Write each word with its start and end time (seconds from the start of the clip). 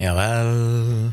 Ja 0.00 0.14
vel 0.16 1.10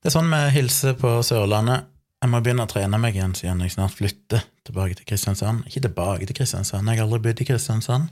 Det 0.00 0.08
er 0.08 0.14
sånn 0.14 0.30
vi 0.32 0.38
hilser 0.54 0.94
på 0.96 1.18
Sørlandet. 1.26 1.84
Jeg 2.20 2.32
må 2.32 2.40
begynne 2.40 2.64
å 2.64 2.70
trene 2.70 2.96
meg 3.00 3.16
igjen 3.16 3.34
siden 3.36 3.60
jeg 3.60 3.74
snart 3.74 3.96
flytter 3.98 4.46
tilbake 4.64 4.96
til 4.96 5.08
Kristiansand. 5.08 5.66
Ikke 5.68 5.82
tilbake 5.84 6.28
til 6.28 6.38
Kristiansand, 6.38 6.88
jeg 6.88 6.96
har 6.96 7.04
aldri 7.04 7.20
bodd 7.26 7.42
i 7.44 7.46
Kristiansand, 7.48 8.08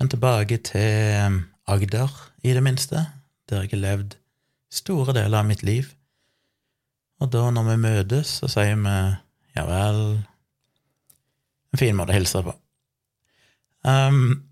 men 0.00 0.12
tilbake 0.12 0.60
til 0.68 1.40
Agder, 1.68 2.12
i 2.44 2.52
det 2.56 2.64
minste, 2.64 3.06
der 3.48 3.64
jeg 3.64 3.72
har 3.74 3.84
levd 3.84 4.16
store 4.72 5.16
deler 5.16 5.40
av 5.40 5.48
mitt 5.48 5.64
liv. 5.64 5.88
Og 7.20 7.32
da, 7.32 7.48
når 7.52 7.70
vi 7.72 7.80
møtes, 7.88 8.38
så 8.42 8.48
sier 8.52 8.76
vi 8.76 8.96
ja 9.56 9.64
vel 9.68 10.02
En 11.68 11.80
fin 11.80 11.96
måte 11.96 12.14
å 12.14 12.16
hilse 12.16 12.40
på. 12.44 12.52
Um, 13.84 14.44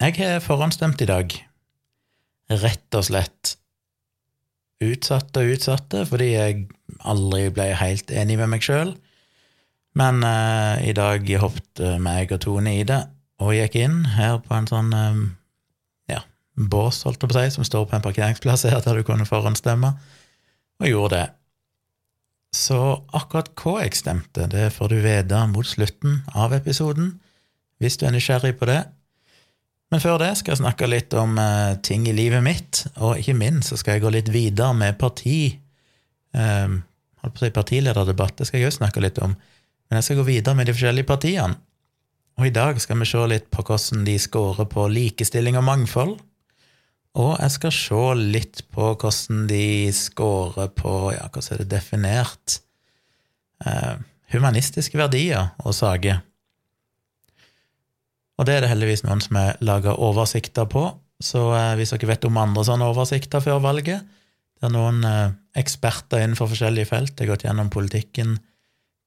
jeg 0.00 0.16
har 0.16 0.40
forhåndsstemt 0.40 1.02
i 1.04 1.08
dag. 1.08 1.34
Rett 2.50 2.98
og 2.98 3.06
slett 3.06 3.56
utsatte 4.80 5.42
og 5.42 5.54
utsatte, 5.54 6.04
fordi 6.08 6.32
jeg 6.32 6.60
aldri 7.06 7.48
ble 7.54 7.68
helt 7.78 8.10
enig 8.10 8.38
med 8.40 8.50
meg 8.54 8.64
sjøl. 8.64 8.94
Men 9.98 10.22
eh, 10.24 10.90
i 10.90 10.94
dag 10.96 11.26
hoppet 11.42 11.82
meg 12.02 12.32
og 12.34 12.40
Tone 12.44 12.76
i 12.78 12.86
det, 12.86 13.02
og 13.42 13.54
gikk 13.56 13.76
inn 13.80 14.04
her 14.16 14.38
på 14.44 14.54
en 14.56 14.68
sånn 14.70 14.94
eh, 14.96 15.20
ja, 16.14 16.22
bås, 16.54 17.02
holdt 17.06 17.20
jeg 17.20 17.30
på 17.30 17.36
å 17.36 17.42
si, 17.42 17.56
som 17.56 17.66
står 17.66 17.88
på 17.90 17.98
en 17.98 18.06
parkeringsplass 18.06 18.68
her 18.70 18.80
der 18.84 19.00
du 19.00 19.06
kunne 19.06 19.28
forhåndsstemme, 19.28 19.92
og 20.80 20.88
gjorde 20.88 21.18
det. 21.18 21.26
Så 22.56 22.78
akkurat 23.14 23.52
hva 23.60 23.76
jeg 23.84 23.98
stemte, 23.98 24.48
det 24.50 24.72
får 24.74 24.90
du 24.90 25.02
vite 25.04 25.42
mot 25.52 25.66
slutten 25.66 26.22
av 26.34 26.54
episoden, 26.56 27.18
hvis 27.78 27.98
du 28.00 28.06
er 28.08 28.14
nysgjerrig 28.16 28.56
på 28.58 28.66
det. 28.70 28.82
Men 29.90 30.02
før 30.02 30.20
det 30.22 30.30
skal 30.38 30.54
jeg 30.54 30.62
snakke 30.62 30.86
litt 30.86 31.14
om 31.18 31.34
uh, 31.40 31.74
ting 31.82 32.04
i 32.06 32.14
livet 32.14 32.44
mitt, 32.46 32.84
og 33.02 33.18
ikke 33.18 33.34
minst 33.38 33.72
så 33.72 33.80
skal 33.80 33.96
jeg 33.96 34.04
gå 34.04 34.12
litt 34.14 34.30
videre 34.30 34.70
med 34.78 34.98
parti. 35.00 35.56
Um, 36.30 36.78
holdt 37.24 37.34
på 37.34 37.42
å 37.42 37.48
si 37.48 37.56
partilederdebatt, 37.56 38.36
det 38.38 38.46
skal 38.46 38.62
jeg 38.62 38.70
òg 38.70 38.76
snakke 38.78 39.02
litt 39.02 39.18
om. 39.24 39.34
Men 39.90 39.98
jeg 39.98 40.06
skal 40.06 40.20
gå 40.20 40.28
videre 40.28 40.54
med 40.54 40.70
de 40.70 40.76
forskjellige 40.76 41.10
partiene. 41.10 41.58
Og 42.38 42.46
i 42.46 42.54
dag 42.54 42.78
skal 42.80 43.00
vi 43.02 43.08
se 43.10 43.22
litt 43.28 43.50
på 43.52 43.64
hvordan 43.66 44.06
de 44.06 44.14
scorer 44.22 44.68
på 44.70 44.86
likestilling 44.88 45.58
og 45.58 45.66
mangfold. 45.66 46.14
Og 47.18 47.34
jeg 47.34 47.54
skal 47.56 47.74
se 47.74 48.04
litt 48.20 48.62
på 48.70 48.92
hvordan 48.94 49.44
de 49.50 49.90
scorer 49.92 50.70
på 50.78 50.94
ja, 51.16 51.26
hvordan 51.26 51.56
er 51.56 51.62
det 51.64 51.72
definert 51.74 52.60
eh, 53.66 53.98
humanistiske 54.30 54.96
verdier 54.96 55.50
og 55.64 55.74
saker. 55.74 56.22
Og 58.40 58.48
det 58.48 58.56
er 58.56 58.64
det 58.64 58.70
heldigvis 58.72 59.04
noen 59.04 59.20
som 59.20 59.36
har 59.36 59.58
laga 59.60 59.92
oversikter 60.00 60.64
på, 60.72 60.86
så 61.20 61.42
eh, 61.52 61.74
hvis 61.76 61.92
dere 61.92 62.08
vet 62.14 62.24
om 62.24 62.40
andre 62.40 62.64
sånne 62.64 62.88
oversikter 62.88 63.42
før 63.44 63.60
valget, 63.60 64.06
der 64.60 64.72
noen 64.72 65.04
eh, 65.04 65.36
eksperter 65.60 66.22
innenfor 66.24 66.48
forskjellige 66.52 66.88
felt. 66.88 67.20
Har 67.20 67.28
gått 67.34 67.44
gjennom 67.44 67.68
politikken 67.72 68.38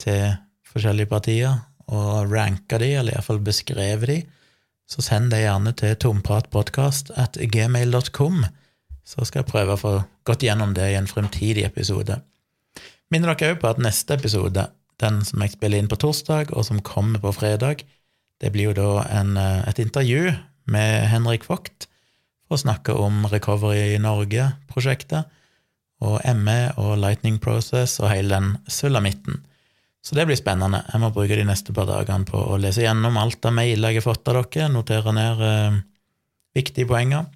til 0.02 0.36
forskjellige 0.70 1.10
partier 1.10 1.64
og 1.94 2.30
ranka 2.32 2.78
de, 2.82 2.92
eller 3.00 3.18
iallfall 3.18 3.42
beskrevet 3.44 4.10
de, 4.10 4.20
så 4.90 5.02
send 5.02 5.32
det 5.34 5.44
gjerne 5.44 5.74
til 5.80 5.96
tompratpodkast.gmail.com, 6.04 7.24
at 7.24 7.40
gmail.com, 7.56 8.46
så 9.04 9.26
skal 9.26 9.42
jeg 9.42 9.50
prøve 9.50 9.76
å 9.76 9.82
få 9.82 9.94
gått 10.28 10.46
gjennom 10.46 10.76
det 10.78 10.92
i 10.92 10.98
en 11.00 11.10
fremtidig 11.10 11.66
episode. 11.66 12.20
Minner 13.12 13.34
dere 13.34 13.56
òg 13.56 13.62
på 13.62 13.72
at 13.72 13.82
neste 13.82 14.18
episode, 14.18 14.68
den 15.02 15.22
som 15.26 15.42
jeg 15.44 15.56
spiller 15.56 15.82
inn 15.82 15.90
på 15.92 16.00
torsdag, 16.00 16.54
og 16.54 16.66
som 16.68 16.82
kommer 16.86 17.22
på 17.24 17.34
fredag, 17.36 17.84
det 18.44 18.52
blir 18.52 18.72
jo 18.72 18.76
da 18.76 19.06
en, 19.22 19.38
eh, 19.40 19.64
et 19.70 19.80
intervju 19.80 20.34
med 20.68 21.08
Henrik 21.08 21.48
Vogt 21.48 21.88
for 22.48 22.58
å 22.58 22.64
snakke 22.64 22.96
om 23.00 23.24
Recovery 23.32 23.94
i 23.96 24.02
Norge-prosjektet, 24.04 25.32
og 26.04 26.20
ME 26.36 26.74
og 26.76 26.98
Lightning 27.00 27.40
Process 27.40 28.02
og 28.02 28.10
hele 28.12 28.36
den 28.36 28.58
sulamitten. 28.68 29.40
Så 30.04 30.18
det 30.18 30.26
blir 30.28 30.36
spennende. 30.36 30.82
Jeg 30.92 31.00
må 31.00 31.14
bruke 31.16 31.38
de 31.40 31.46
neste 31.48 31.72
par 31.72 31.88
dagene 31.88 32.28
på 32.28 32.36
å 32.36 32.60
lese 32.60 32.84
gjennom 32.84 33.16
alt 33.22 33.46
av 33.48 33.56
mailer 33.56 33.94
jeg 33.94 34.02
har 34.02 34.10
fått 34.10 34.28
av 34.28 34.42
dere, 34.42 34.68
notere 34.74 35.14
ned 35.16 35.44
eh, 35.48 35.78
viktige 36.60 36.90
poenger. 36.90 37.30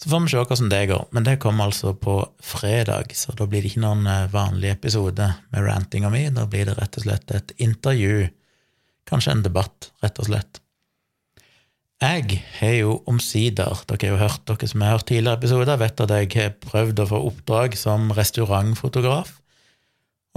Så 0.00 0.08
får 0.08 0.24
vi 0.24 0.32
se 0.32 0.40
hvordan 0.40 0.72
det 0.72 0.80
går. 0.88 1.04
Men 1.12 1.26
det 1.26 1.36
kommer 1.42 1.68
altså 1.68 1.92
på 1.92 2.16
fredag, 2.40 3.12
så 3.12 3.34
da 3.36 3.44
blir 3.44 3.60
det 3.60 3.74
ikke 3.74 3.84
noen 3.84 4.08
eh, 4.08 4.30
vanlig 4.32 4.72
episode 4.72 5.28
med 5.52 5.68
rantinga 5.68 6.08
mi. 6.14 6.24
Da 6.32 6.46
blir 6.48 6.70
det 6.70 6.78
rett 6.78 6.96
og 6.96 7.04
slett 7.04 7.36
et 7.36 7.52
intervju 7.60 8.30
Kanskje 9.08 9.34
en 9.34 9.44
debatt, 9.44 9.90
rett 10.04 10.20
og 10.20 10.28
slett. 10.28 10.60
Jeg 11.98 12.38
har 12.60 12.74
jo 12.76 12.92
omsider, 13.10 13.80
dere 13.88 13.98
har 14.04 14.12
jo 14.12 14.20
hørt, 14.20 14.44
dere 14.46 14.68
som 14.70 14.84
har 14.84 14.94
hørt 14.94 15.08
tidligere 15.10 15.40
episoder, 15.40 15.80
vet 15.80 16.02
at 16.04 16.12
jeg 16.14 16.30
har 16.36 16.54
prøvd 16.62 17.02
å 17.02 17.08
få 17.10 17.22
oppdrag 17.32 17.74
som 17.80 18.12
restaurantfotograf, 18.14 19.32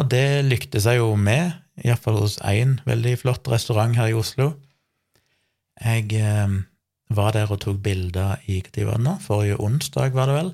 og 0.02 0.10
det 0.10 0.42
lyktes 0.48 0.88
jeg 0.90 0.98
jo 0.98 1.12
med, 1.20 1.54
iallfall 1.86 2.18
hos 2.24 2.40
én 2.48 2.80
veldig 2.88 3.14
flott 3.22 3.46
restaurant 3.52 3.94
her 4.00 4.10
i 4.10 4.18
Oslo. 4.18 4.56
Jeg 5.82 6.10
eh, 6.18 6.58
var 7.14 7.36
der 7.36 7.54
og 7.54 7.62
tok 7.62 7.78
bilder 7.84 8.42
i 8.50 8.62
nå? 8.82 9.18
Forrige 9.22 9.60
onsdag, 9.62 10.16
var 10.18 10.32
det 10.32 10.38
vel? 10.40 10.52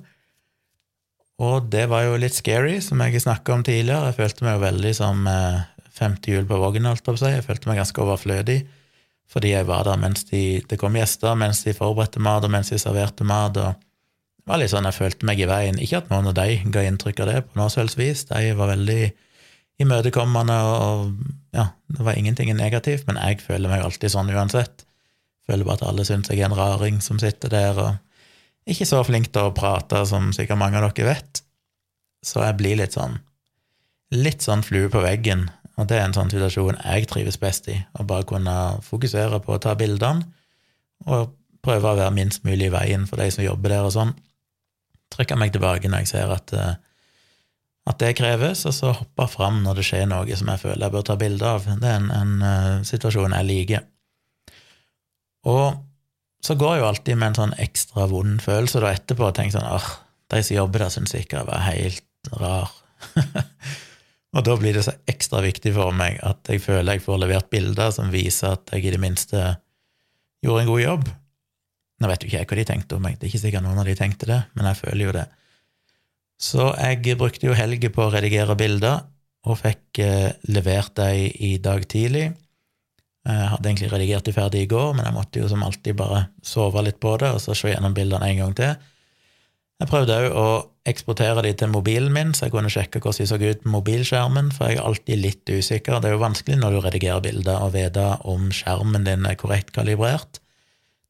Og 1.37 1.69
det 1.71 1.85
var 1.91 2.03
jo 2.07 2.17
litt 2.17 2.33
scary, 2.33 2.79
som 2.81 2.99
jeg 3.05 3.21
snakka 3.21 3.53
om 3.53 3.63
tidligere. 3.63 4.09
Jeg 4.09 4.17
følte 4.17 4.45
meg 4.45 4.57
jo 4.57 4.65
veldig 4.65 4.93
som 4.97 5.27
eh, 5.29 5.67
femte 5.97 6.31
hjul 6.31 6.47
på 6.47 6.59
vognen, 6.61 6.89
holdt 6.89 7.03
jeg 7.03 7.07
på 7.09 7.15
å 7.15 7.21
si. 7.21 7.33
Jeg 7.33 7.45
følte 7.45 7.71
meg 7.71 7.81
ganske 7.81 8.03
overflødig 8.03 8.61
fordi 9.27 9.49
jeg 9.51 9.67
var 9.67 9.83
der 9.83 9.97
mens 9.99 10.23
de, 10.29 10.61
det 10.63 10.77
kom 10.79 10.95
gjester, 10.95 11.33
mens 11.35 11.59
de 11.65 11.73
forberedte 11.75 12.21
mat, 12.23 12.45
og 12.47 12.51
mens 12.53 12.69
de 12.71 12.77
serverte 12.79 13.25
mat. 13.27 13.57
og 13.59 13.75
Det 13.75 14.47
var 14.47 14.61
litt 14.61 14.71
sånn 14.71 14.87
jeg 14.87 14.95
følte 14.95 15.27
meg 15.27 15.41
i 15.43 15.49
veien. 15.49 15.79
Ikke 15.83 15.99
at 15.99 16.11
noen 16.13 16.29
av 16.31 16.37
de 16.37 16.61
ga 16.71 16.85
inntrykk 16.87 17.19
av 17.25 17.31
det 17.33 17.41
på 17.49 17.59
noe 17.59 17.73
selvsvis. 17.73 18.23
vis. 18.23 18.29
De 18.29 18.55
var 18.55 18.71
veldig 18.71 19.01
imøtekommende, 19.83 20.57
og, 20.63 21.11
ja, 21.53 21.67
det 21.91 22.07
var 22.07 22.15
ingenting 22.15 22.53
negativt, 22.55 23.03
men 23.09 23.19
jeg 23.19 23.43
føler 23.43 23.69
meg 23.69 23.83
alltid 23.83 24.15
sånn 24.15 24.31
uansett. 24.31 24.87
Føler 25.47 25.67
bare 25.67 25.81
at 25.81 25.89
alle 25.91 26.07
syns 26.07 26.31
jeg 26.31 26.39
er 26.39 26.47
en 26.47 26.57
raring 26.57 27.03
som 27.03 27.19
sitter 27.19 27.51
der, 27.51 27.83
og 27.83 28.71
ikke 28.71 28.87
så 28.87 29.03
flink 29.03 29.29
til 29.35 29.47
å 29.47 29.55
prate 29.55 30.05
som 30.07 30.31
sikkert 30.35 30.59
mange 30.63 30.79
av 30.79 30.87
dere 30.95 31.11
vet. 31.11 31.43
Så 32.23 32.41
jeg 32.43 32.57
blir 32.59 32.79
litt 32.79 32.95
sånn 32.95 33.19
litt 34.15 34.45
sånn 34.45 34.63
flue 34.63 34.87
på 34.91 35.01
veggen 35.03 35.49
og 35.77 35.85
det 35.89 35.99
er 35.99 36.07
en 36.07 36.15
sånn 36.15 36.31
situasjon 36.33 36.79
jeg 36.81 37.07
trives 37.09 37.37
best 37.41 37.67
i, 37.69 37.77
å 37.99 38.05
bare 38.07 38.25
kunne 38.29 38.55
fokusere 38.85 39.39
på 39.45 39.55
å 39.55 39.61
ta 39.61 39.75
bildene 39.77 40.25
og 41.05 41.35
prøve 41.65 41.91
å 41.91 41.99
være 41.99 42.15
minst 42.15 42.45
mulig 42.47 42.69
i 42.69 42.73
veien 42.73 43.05
for 43.09 43.21
de 43.21 43.29
som 43.33 43.45
jobber 43.45 43.75
der 43.75 43.85
og 43.85 43.93
sånn. 43.93 44.13
Trekke 45.13 45.37
meg 45.39 45.53
tilbake 45.53 45.91
når 45.91 46.03
jeg 46.03 46.11
ser 46.13 46.33
at, 46.33 46.53
eh, 46.55 46.79
at 47.91 47.99
det 48.01 48.15
kreves, 48.17 48.65
og 48.67 48.75
så 48.75 48.93
hoppe 48.95 49.27
fram 49.31 49.61
når 49.65 49.79
det 49.79 49.85
skjer 49.87 50.07
noe 50.09 50.39
som 50.39 50.49
jeg 50.51 50.63
føler 50.63 50.87
jeg 50.87 50.95
bør 50.95 51.05
ta 51.07 51.17
bilde 51.19 51.51
av. 51.53 51.67
Det 51.67 51.91
er 51.91 52.01
en, 52.01 52.09
en 52.11 52.33
uh, 52.43 52.87
situasjon 52.87 53.35
jeg 53.37 53.47
liker. 53.47 53.85
Og 55.47 55.77
så 56.43 56.57
går 56.59 56.75
jeg 56.75 56.81
jo 56.81 56.89
alltid 56.89 57.19
med 57.19 57.29
en 57.29 57.39
sånn 57.41 57.55
ekstra 57.63 58.07
vond 58.11 58.41
følelse 58.43 58.81
da 58.83 58.91
etterpå 58.95 59.29
og 59.29 59.37
tenker 59.37 59.57
sånn 59.57 59.69
åh, 59.71 59.87
de 60.33 60.41
som 60.43 60.57
jobber 60.57 60.83
der, 60.83 60.93
syns 60.93 61.13
sikkert 61.15 61.39
jeg 61.39 61.49
var 61.49 61.67
helt 61.69 62.33
rar. 62.41 62.73
Og 64.35 64.43
da 64.43 64.57
blir 64.59 64.75
det 64.75 64.83
så 64.85 64.93
ekstra 65.09 65.39
viktig 65.45 65.71
for 65.77 65.95
meg 65.95 66.19
at 66.25 66.49
jeg 66.51 66.61
føler 66.63 66.97
jeg 66.97 67.05
får 67.05 67.21
levert 67.23 67.49
bilder 67.53 67.93
som 67.95 68.11
viser 68.11 68.57
at 68.57 68.73
jeg 68.73 68.83
i 68.83 68.93
det 68.93 69.01
minste 69.01 69.43
gjorde 70.43 70.65
en 70.65 70.71
god 70.71 70.81
jobb. 70.83 71.09
Nå 71.97 72.09
vet 72.11 72.23
jo 72.23 72.29
ikke 72.29 72.41
jeg 72.41 72.49
hva 72.49 72.57
de 72.59 72.65
tenkte 72.69 72.97
om 72.97 73.05
meg, 73.07 73.15
det 73.17 73.25
er 73.25 73.31
ikke 73.31 73.45
sikkert 73.47 73.65
noen 73.65 73.79
av 73.81 73.87
de 73.87 73.95
tenkte 73.97 74.29
det, 74.29 74.41
men 74.53 74.67
jeg 74.69 74.81
føler 74.83 75.03
jo 75.07 75.15
det. 75.15 75.27
Så 76.37 76.67
jeg 76.77 77.17
brukte 77.17 77.47
jo 77.47 77.55
helga 77.57 77.89
på 77.89 78.03
å 78.03 78.11
redigere 78.13 78.57
bilder, 78.59 79.07
og 79.47 79.57
fikk 79.61 80.01
eh, 80.03 80.35
levert 80.51 80.93
dem 80.99 81.31
i 81.43 81.55
dag 81.63 81.85
tidlig. 81.89 82.27
Jeg 83.27 83.47
hadde 83.51 83.69
egentlig 83.69 83.89
redigert 83.91 84.27
de 84.27 84.33
ferdig 84.35 84.61
i 84.63 84.69
går, 84.71 84.93
men 84.95 85.07
jeg 85.07 85.15
måtte 85.15 85.41
jo 85.41 85.49
som 85.51 85.63
alltid 85.65 85.97
bare 85.99 86.27
sove 86.45 86.83
litt 86.85 86.99
på 87.03 87.15
det 87.19 87.33
og 87.35 87.41
så 87.43 87.55
se 87.57 87.73
gjennom 87.73 87.95
bildene 87.95 88.29
en 88.29 88.41
gang 88.43 88.53
til. 88.55 88.75
Jeg 89.77 89.91
prøvde 89.91 90.15
òg 90.17 90.33
å 90.33 90.47
eksportere 90.89 91.43
de 91.45 91.51
til 91.53 91.69
mobilen 91.69 92.13
min, 92.15 92.31
så 92.33 92.47
jeg 92.47 92.55
kunne 92.55 92.71
sjekke 92.73 93.01
hvordan 93.03 93.21
de 93.21 93.29
så 93.29 93.37
ut 93.37 93.63
på 93.63 93.73
mobilskjermen, 93.75 94.49
for 94.55 94.71
jeg 94.71 94.79
er 94.79 94.87
alltid 94.89 95.21
litt 95.21 95.51
usikker. 95.51 95.99
Det 96.01 96.09
er 96.09 96.15
jo 96.15 96.23
vanskelig 96.23 96.57
når 96.57 96.73
du 96.73 96.79
redigerer 96.85 97.23
bilder, 97.25 97.61
å 97.61 97.73
vite 97.73 98.05
om 98.25 98.49
skjermen 98.55 99.05
din 99.05 99.27
er 99.29 99.37
korrekt 99.37 99.73
kalibrert. 99.75 100.41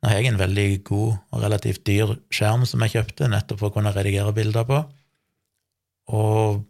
Nå 0.01 0.11
har 0.11 0.19
jeg 0.19 0.33
en 0.33 0.41
veldig 0.41 0.67
god 0.87 1.15
og 1.15 1.45
relativt 1.45 1.85
dyr 1.87 2.17
skjerm 2.33 2.67
som 2.69 2.83
jeg 2.83 2.97
kjøpte 2.97 3.31
nettopp 3.31 3.61
for 3.61 3.71
å 3.71 3.77
kunne 3.77 3.95
redigere 3.95 4.35
bilder 4.35 4.67
på, 4.67 4.83
og 6.17 6.65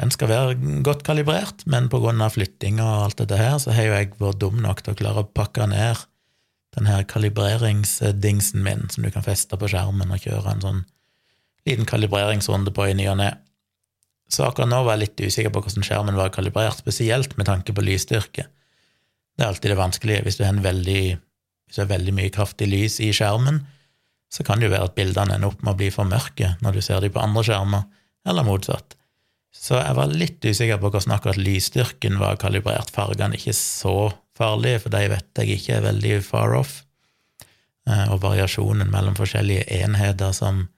den 0.00 0.12
skal 0.14 0.30
være 0.30 0.82
godt 0.86 1.02
kalibrert, 1.04 1.66
men 1.68 1.90
på 1.92 2.00
grunn 2.00 2.22
av 2.24 2.34
flytting 2.36 2.78
og 2.80 3.06
alt 3.06 3.18
dette 3.20 3.36
her, 3.36 3.58
så 3.60 3.74
har 3.76 3.88
jo 3.88 3.96
jeg 3.96 4.14
vært 4.20 4.40
dum 4.40 4.62
nok 4.62 4.80
til 4.82 4.94
å 4.94 4.98
klare 4.98 5.24
å 5.24 5.28
pakke 5.28 5.66
ned 5.68 6.06
den 6.76 6.86
her 6.86 7.02
kalibreringsdingsen 7.10 8.62
min 8.64 8.86
som 8.92 9.04
du 9.04 9.10
kan 9.12 9.26
feste 9.26 9.58
på 9.58 9.68
skjermen 9.68 10.14
og 10.14 10.22
kjøre 10.22 10.54
en 10.54 10.64
sånn 10.64 10.80
liten 11.70 11.88
kalibreringsrunde 11.88 12.74
på 12.74 12.90
i 12.90 12.96
ny 12.98 13.08
og 13.12 13.18
ne. 13.22 13.30
Så 14.30 14.44
akkurat 14.46 14.70
nå 14.70 14.84
var 14.86 14.96
jeg 14.96 15.08
litt 15.08 15.24
usikker 15.26 15.52
på 15.54 15.62
hvordan 15.64 15.86
skjermen 15.86 16.18
var 16.18 16.30
kalibrert, 16.34 16.78
spesielt 16.78 17.34
med 17.38 17.48
tanke 17.48 17.74
på 17.74 17.82
lysstyrke. 17.82 18.46
Det 19.34 19.42
er 19.42 19.50
alltid 19.50 19.72
det 19.72 19.80
vanskelige 19.80 20.24
hvis 20.26 20.38
du 20.38 20.44
har, 20.46 20.54
veldig, 20.62 21.02
hvis 21.66 21.78
du 21.78 21.82
har 21.82 21.90
veldig 21.90 22.14
mye 22.14 22.32
kraftig 22.34 22.68
lys 22.70 23.00
i 23.02 23.10
skjermen, 23.16 23.64
så 24.30 24.46
kan 24.46 24.60
det 24.60 24.68
jo 24.68 24.74
være 24.76 24.90
at 24.90 24.94
bildene 24.98 25.34
ender 25.34 25.50
opp 25.50 25.64
med 25.64 25.72
å 25.74 25.78
bli 25.80 25.90
for 25.94 26.06
mørke 26.06 26.54
når 26.62 26.76
du 26.76 26.82
ser 26.84 27.02
dem 27.02 27.14
på 27.14 27.22
andre 27.22 27.42
skjermer, 27.48 27.86
eller 28.28 28.46
motsatt. 28.46 28.94
Så 29.50 29.80
jeg 29.80 29.96
var 29.98 30.12
litt 30.14 30.44
usikker 30.44 30.78
på 30.78 30.92
hvordan 30.92 31.16
akkurat 31.16 31.40
lysstyrken 31.40 32.20
var 32.20 32.38
kalibrert. 32.38 32.92
Fargene 32.94 33.34
ikke 33.38 33.56
så 33.56 34.12
farlige, 34.38 34.84
for 34.84 34.94
de 34.94 35.08
vet 35.10 35.42
jeg 35.42 35.56
ikke 35.56 35.80
er 35.80 35.88
veldig 35.88 36.20
far 36.22 36.54
off. 36.60 36.84
Eh, 37.88 38.06
og 38.12 38.22
variasjonen 38.22 38.92
mellom 38.92 39.16
forskjellige 39.18 39.66
enheter 39.80 40.36
som 40.36 40.68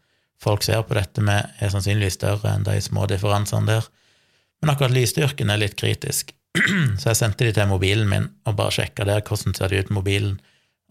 folk 0.42 0.64
ser 0.66 0.82
på 0.86 0.96
dette 0.98 1.22
med, 1.24 1.50
er 1.62 1.72
sannsynligvis 1.72 2.18
større 2.18 2.52
enn 2.52 2.66
de 2.66 2.78
små 2.82 3.06
differansene 3.10 3.68
der. 3.68 3.88
Men 4.62 4.74
akkurat 4.74 4.94
lysstyrken 4.94 5.50
er 5.50 5.60
litt 5.62 5.76
kritisk. 5.78 6.34
Så 7.00 7.12
jeg 7.12 7.18
sendte 7.18 7.46
de 7.46 7.54
til 7.56 7.70
mobilen 7.70 8.10
min 8.10 8.28
og 8.46 8.58
bare 8.58 8.74
sjekka 8.74 9.06
der 9.08 9.22
hvordan 9.24 9.56
ser 9.56 9.72
det 9.72 9.86
ut 9.86 9.94
mobilen. 9.94 10.40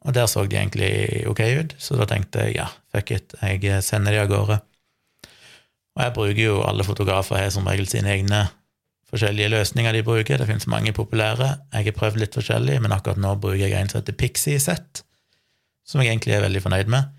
Og 0.01 0.15
der 0.18 0.25
så 0.25 0.48
de 0.50 0.57
egentlig 0.57 1.27
ok 1.30 1.39
ut, 1.62 1.74
så 1.77 1.94
da 2.00 2.07
tenkte 2.09 2.48
jeg 2.48 2.56
ja, 2.56 2.63
fuck 2.89 3.12
it, 3.13 3.36
jeg 3.38 3.83
sender 3.86 4.15
de 4.15 4.24
av 4.24 4.31
gårde. 4.31 4.56
Og 5.94 6.01
jeg 6.01 6.13
bruker 6.15 6.42
jo 6.42 6.56
alle 6.65 6.86
fotografer 6.88 7.38
har 7.38 7.51
som 7.53 7.69
regel 7.69 7.86
sine 7.86 8.09
egne 8.15 8.39
forskjellige 9.12 9.51
løsninger 9.51 9.94
de 9.94 10.03
bruker. 10.07 10.42
Det 10.42 10.48
finnes 10.50 10.65
mange 10.71 10.94
populære. 10.98 11.51
Jeg 11.75 11.89
har 11.89 11.98
prøvd 12.00 12.18
litt 12.24 12.38
forskjellig, 12.38 12.80
men 12.81 12.95
akkurat 12.95 13.21
nå 13.21 13.36
bruker 13.44 13.68
jeg 13.68 13.77
en 13.77 13.92
som 13.92 14.01
heter 14.01 14.18
Pixie 14.18 14.62
Set, 14.63 15.03
som 15.86 16.01
jeg 16.01 16.13
egentlig 16.13 16.39
er 16.39 16.45
veldig 16.48 16.63
fornøyd 16.65 16.89
med. 16.89 17.12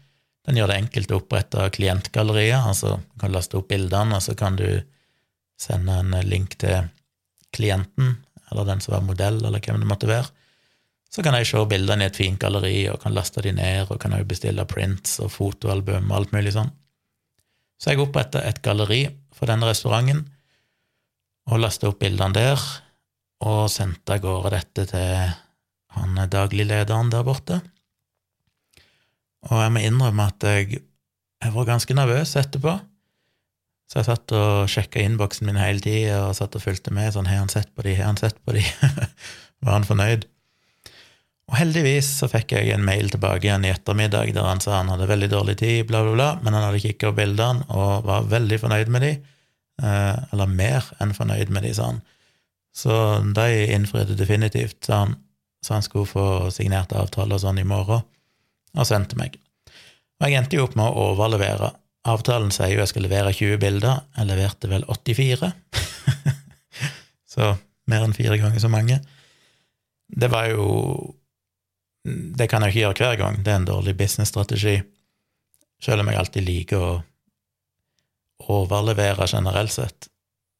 Den 0.46 0.58
gjør 0.58 0.72
det 0.72 0.80
enkelt 0.80 1.12
å 1.12 1.20
opprette 1.20 1.68
klientgallerier, 1.76 2.64
altså 2.66 2.96
du 2.98 3.20
kan 3.22 3.34
laste 3.34 3.60
opp 3.60 3.68
bildene, 3.70 4.18
og 4.18 4.24
så 4.24 4.34
kan 4.38 4.58
du 4.58 4.66
sende 5.60 6.00
en 6.02 6.16
link 6.26 6.56
til 6.58 6.88
klienten, 7.54 8.16
eller 8.50 8.66
den 8.66 8.82
som 8.82 8.96
var 8.96 9.04
modell, 9.06 9.38
eller 9.44 9.62
hvem 9.62 9.82
det 9.84 9.88
måtte 9.88 10.10
være. 10.10 10.32
Så 11.12 11.22
kan 11.22 11.36
jeg 11.36 11.46
se 11.50 11.60
bildene 11.68 12.06
i 12.06 12.10
et 12.10 12.18
fint 12.18 12.40
galleri, 12.40 12.86
og 12.90 12.98
kan 13.02 13.14
laste 13.14 13.44
de 13.44 13.52
ned, 13.54 13.90
og 13.90 14.00
kan 14.00 14.16
også 14.16 14.30
bestille 14.32 14.64
prints 14.66 15.18
og 15.22 15.30
fotoalbum 15.34 16.10
og 16.10 16.18
alt 16.18 16.34
mulig 16.34 16.54
sånn. 16.56 16.72
Så 17.78 17.92
jeg 17.92 18.02
oppretta 18.02 18.42
et 18.46 18.62
galleri 18.64 19.04
for 19.34 19.50
denne 19.50 19.68
restauranten 19.68 20.24
og 21.50 21.58
lasta 21.58 21.90
opp 21.90 21.98
bildene 22.02 22.36
der, 22.36 22.64
og 23.42 23.66
sendte 23.70 24.16
av 24.16 24.22
gårde 24.22 24.52
dette 24.54 24.86
til 24.92 25.32
han 25.92 26.20
dagliglederen 26.30 27.10
der 27.12 27.26
borte. 27.26 27.58
Og 29.50 29.58
jeg 29.58 29.74
må 29.74 29.82
innrømme 29.82 30.28
at 30.30 30.46
jeg, 30.46 30.82
jeg 31.42 31.54
var 31.54 31.68
ganske 31.68 31.96
nervøs 31.98 32.36
etterpå. 32.38 32.76
Så 33.90 34.00
jeg 34.00 34.08
satt 34.08 34.32
og 34.36 34.70
sjekka 34.72 35.02
innboksen 35.02 35.48
min 35.48 35.58
hele 35.60 35.82
tida 35.84 36.22
og 36.28 36.36
satt 36.38 36.54
og 36.56 36.62
fulgte 36.64 36.94
med. 36.94 37.12
sånn, 37.12 37.28
Har 37.28 37.42
han 37.42 37.52
sett 37.52 37.74
på 37.74 37.84
de? 37.84 37.96
Har 37.98 38.08
han 38.08 38.20
sett 38.20 38.38
på 38.44 38.54
de? 38.56 38.62
var 39.64 39.74
han 39.76 39.88
fornøyd? 39.88 40.28
Og 41.50 41.58
heldigvis 41.58 42.06
så 42.22 42.28
fikk 42.32 42.54
jeg 42.54 42.70
en 42.72 42.86
mail 42.86 43.10
tilbake 43.12 43.44
igjen 43.44 43.66
i 43.66 43.72
ettermiddag 43.74 44.30
der 44.32 44.46
han 44.46 44.62
sa 44.64 44.78
han 44.78 44.88
hadde 44.92 45.10
veldig 45.10 45.28
dårlig 45.34 45.58
tid, 45.60 45.82
bla, 45.90 46.00
bla, 46.06 46.14
bla, 46.14 46.28
men 46.40 46.56
han 46.56 46.64
hadde 46.68 46.80
kikka 46.80 47.10
på 47.10 47.18
bildene 47.18 47.66
og 47.68 48.06
var 48.08 48.30
veldig 48.30 48.58
fornøyd 48.62 48.92
med 48.94 49.04
de, 49.04 49.10
eh, 49.82 50.22
eller 50.32 50.48
mer 50.48 50.88
enn 51.02 51.12
fornøyd 51.16 51.52
med 51.52 51.66
de, 51.66 51.74
sa 51.76 51.90
han. 51.90 52.00
Så 52.72 52.94
de 53.36 53.48
innfridde 53.74 54.16
definitivt, 54.16 54.78
sa 54.86 55.02
han, 55.02 55.18
så 55.60 55.76
han 55.76 55.84
skulle 55.84 56.08
få 56.08 56.26
signert 56.54 56.94
avtale 56.96 57.36
og 57.36 57.42
sånn 57.42 57.60
i 57.60 57.68
morgen, 57.68 58.06
og 58.76 58.88
sendte 58.88 59.18
meg. 59.18 59.38
Og 60.20 60.28
jeg 60.28 60.38
endte 60.38 60.58
jo 60.58 60.66
opp 60.66 60.76
med 60.78 60.86
å 60.86 61.08
overlevere. 61.12 61.72
Avtalen 62.08 62.52
sier 62.54 62.72
jo 62.74 62.82
jeg 62.82 62.90
skal 62.90 63.06
levere 63.06 63.34
20 63.34 63.60
bilder, 63.62 64.04
jeg 64.16 64.28
leverte 64.30 64.70
vel 64.70 64.86
84, 64.88 65.52
så 67.34 67.54
mer 67.90 68.06
enn 68.06 68.16
fire 68.16 68.38
ganger 68.40 68.62
så 68.62 68.70
mange. 68.72 68.98
Det 70.12 70.30
var 70.32 70.50
jo 70.50 70.66
det 72.02 72.48
kan 72.50 72.64
jeg 72.64 72.72
ikke 72.72 72.82
gjøre 72.82 72.98
hver 72.98 73.18
gang, 73.20 73.38
det 73.44 73.52
er 73.52 73.60
en 73.60 73.68
dårlig 73.68 73.94
businessstrategi, 73.98 74.80
selv 75.82 76.02
om 76.02 76.10
jeg 76.10 76.18
alltid 76.18 76.46
liker 76.46 76.82
å 76.82 76.92
overlevere 78.50 79.28
generelt 79.30 79.70
sett, 79.70 80.08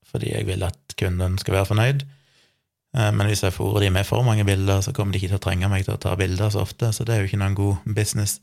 fordi 0.07 0.31
jeg 0.31 0.47
vil 0.47 0.63
at 0.67 0.95
kunden 0.99 1.35
skal 1.43 1.57
være 1.59 1.71
fornøyd. 1.73 2.05
Eh, 2.97 3.11
men 3.13 3.29
hvis 3.29 3.45
jeg 3.47 3.55
fôrer 3.57 3.87
de 3.87 3.93
med 3.95 4.07
for 4.09 4.25
mange 4.27 4.45
bilder, 4.49 4.83
så 4.85 4.95
kommer 4.97 5.15
de 5.15 5.21
ikke 5.21 5.33
til 5.33 5.41
å 5.41 5.45
trenge 5.47 5.71
meg 5.73 5.87
til 5.87 5.97
å 5.97 6.01
ta 6.03 6.15
bilder 6.19 6.53
så 6.53 6.65
ofte, 6.67 6.93
så 6.93 7.07
det 7.09 7.15
er 7.15 7.23
jo 7.23 7.31
ikke 7.31 7.41
noen 7.43 7.59
god 7.59 7.95
business. 7.99 8.41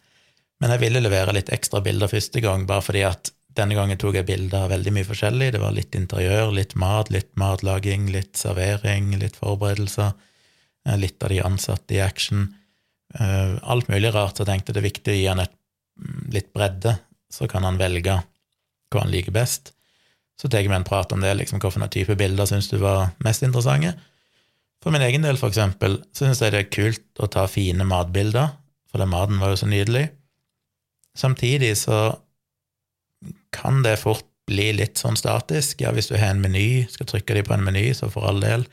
Men 0.60 0.74
jeg 0.74 0.84
ville 0.84 1.04
levere 1.04 1.36
litt 1.36 1.52
ekstra 1.56 1.82
bilder 1.84 2.12
første 2.12 2.42
gang, 2.44 2.66
bare 2.68 2.84
fordi 2.84 3.06
at 3.08 3.32
denne 3.60 3.76
gangen 3.78 4.00
tok 4.00 4.20
jeg 4.20 4.28
bilder 4.28 4.66
av 4.66 4.74
veldig 4.74 4.94
mye 4.96 5.08
forskjellig. 5.08 5.52
Det 5.56 5.62
var 5.62 5.76
litt 5.76 5.96
interiør, 5.98 6.52
litt 6.56 6.76
mat, 6.80 7.12
litt 7.14 7.32
matlaging, 7.40 8.10
litt 8.14 8.38
servering, 8.40 9.14
litt 9.22 9.40
forberedelser, 9.40 10.14
eh, 10.86 10.98
litt 11.00 11.24
av 11.24 11.34
de 11.34 11.42
ansatte 11.46 11.96
i 11.96 12.04
action. 12.04 12.50
Eh, 13.16 13.56
alt 13.64 13.90
mulig 13.90 14.14
rart, 14.14 14.38
så 14.38 14.46
jeg 14.46 14.52
tenkte 14.52 14.76
det 14.76 14.84
er 14.84 14.90
viktig 14.90 15.14
å 15.14 15.18
gi 15.18 15.26
han 15.32 15.40
et, 15.46 15.56
mm, 16.00 16.30
litt 16.36 16.54
bredde, 16.54 17.00
så 17.32 17.50
kan 17.50 17.64
han 17.64 17.78
velge 17.78 18.22
hva 18.90 19.02
han 19.02 19.12
liker 19.12 19.32
best. 19.32 19.74
Så 20.40 20.50
tar 20.50 20.64
vi 20.64 20.74
en 20.74 20.84
prat 20.84 21.12
om 21.12 21.22
det, 21.22 21.36
liksom 21.38 21.60
hvilke 21.60 21.90
type 21.90 22.16
bilder 22.16 22.46
syns 22.46 22.70
du 22.70 22.78
var 22.78 23.12
mest 23.20 23.44
interessante. 23.44 23.96
For 24.80 24.96
min 24.96 25.04
egen 25.04 25.26
del, 25.26 25.38
for 25.40 25.52
eksempel, 25.52 26.00
så 26.16 26.26
syns 26.26 26.42
jeg 26.44 26.56
det 26.56 26.64
er 26.64 26.72
kult 26.72 27.22
å 27.24 27.28
ta 27.32 27.46
fine 27.52 27.88
matbilder, 27.88 28.54
for 28.90 29.02
den 29.02 29.12
maten 29.12 29.42
var 29.42 29.52
jo 29.54 29.60
så 29.60 29.68
nydelig. 29.70 30.08
Samtidig 31.20 31.74
så 31.82 32.00
kan 33.52 33.84
det 33.84 34.00
fort 34.00 34.26
bli 34.50 34.72
litt 34.78 35.00
sånn 35.02 35.20
statisk. 35.20 35.84
Ja, 35.84 35.92
hvis 35.94 36.10
du 36.10 36.16
har 36.18 36.32
en 36.34 36.44
meny, 36.44 36.86
skal 36.90 37.10
trykke 37.10 37.36
de 37.38 37.44
på 37.46 37.54
en 37.54 37.66
meny, 37.66 37.90
så 37.94 38.10
for 38.14 38.26
all 38.30 38.40
del. 38.42 38.66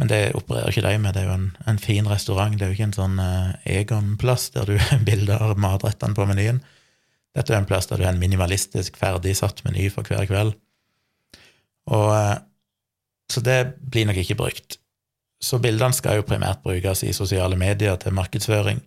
Men 0.00 0.10
det 0.10 0.22
opererer 0.34 0.72
ikke 0.72 0.86
de 0.88 0.94
med. 0.98 1.14
Det 1.14 1.22
er 1.22 1.28
jo 1.28 1.36
en, 1.36 1.50
en 1.70 1.78
fin 1.78 2.08
restaurant. 2.10 2.56
Det 2.58 2.66
er 2.66 2.72
jo 2.72 2.78
ikke 2.78 2.88
en 2.88 2.96
sånn 2.96 3.20
uh, 3.22 3.52
Egon-plass 3.70 4.48
der 4.56 4.72
du 4.72 4.78
bilder 5.08 5.54
matrettene 5.60 6.16
på 6.16 6.26
menyen. 6.30 6.62
Dette 7.34 7.54
er 7.54 7.60
en 7.60 7.68
plass 7.68 7.90
der 7.90 8.00
du 8.00 8.06
har 8.06 8.14
en 8.14 8.22
minimalistisk, 8.22 8.98
ferdigsatt 8.98 9.62
meny 9.66 9.86
for 9.94 10.06
hver 10.06 10.26
kveld. 10.30 10.56
Og, 11.92 12.08
uh, 12.10 12.40
så 13.30 13.42
det 13.44 13.60
blir 13.78 14.08
nok 14.08 14.18
ikke 14.24 14.38
brukt. 14.40 14.80
Så 15.44 15.60
bildene 15.60 15.92
skal 15.92 16.20
jo 16.20 16.26
primært 16.26 16.62
brukes 16.64 17.04
i 17.04 17.12
sosiale 17.12 17.56
medier 17.60 17.98
til 18.00 18.16
markedsføring. 18.16 18.80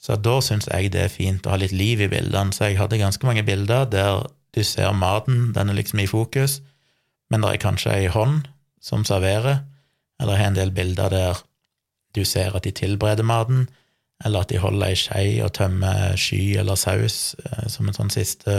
Så 0.00 0.16
da 0.16 0.38
syns 0.42 0.66
jeg 0.70 0.90
det 0.94 1.04
er 1.04 1.12
fint 1.12 1.46
å 1.46 1.52
ha 1.52 1.58
litt 1.60 1.74
liv 1.76 2.00
i 2.00 2.08
bildene. 2.10 2.54
Så 2.56 2.70
jeg 2.70 2.80
hadde 2.80 2.98
ganske 2.98 3.26
mange 3.28 3.44
bilder 3.46 3.86
der 3.90 4.24
du 4.56 4.62
ser 4.66 4.90
maten, 4.96 5.52
den 5.54 5.70
er 5.70 5.78
liksom 5.78 6.00
i 6.02 6.08
fokus, 6.10 6.58
men 7.30 7.44
det 7.44 7.52
er 7.52 7.62
kanskje 7.62 7.92
ei 7.94 8.08
hånd 8.10 8.48
som 8.82 9.04
serverer, 9.06 9.60
eller 10.20 10.40
har 10.40 10.50
en 10.50 10.56
del 10.58 10.72
bilder 10.74 11.12
der 11.12 11.42
du 12.16 12.24
ser 12.26 12.56
at 12.56 12.64
de 12.66 12.72
tilbereder 12.74 13.22
maten, 13.22 13.68
eller 14.24 14.42
at 14.42 14.50
de 14.50 14.58
holder 14.58 14.90
ei 14.90 14.98
skje 14.98 15.44
og 15.44 15.52
tømmer 15.56 16.16
sky 16.18 16.56
eller 16.60 16.76
saus 16.76 17.36
eh, 17.44 17.68
som 17.70 17.88
en 17.88 17.96
sånn 17.96 18.10
siste, 18.12 18.56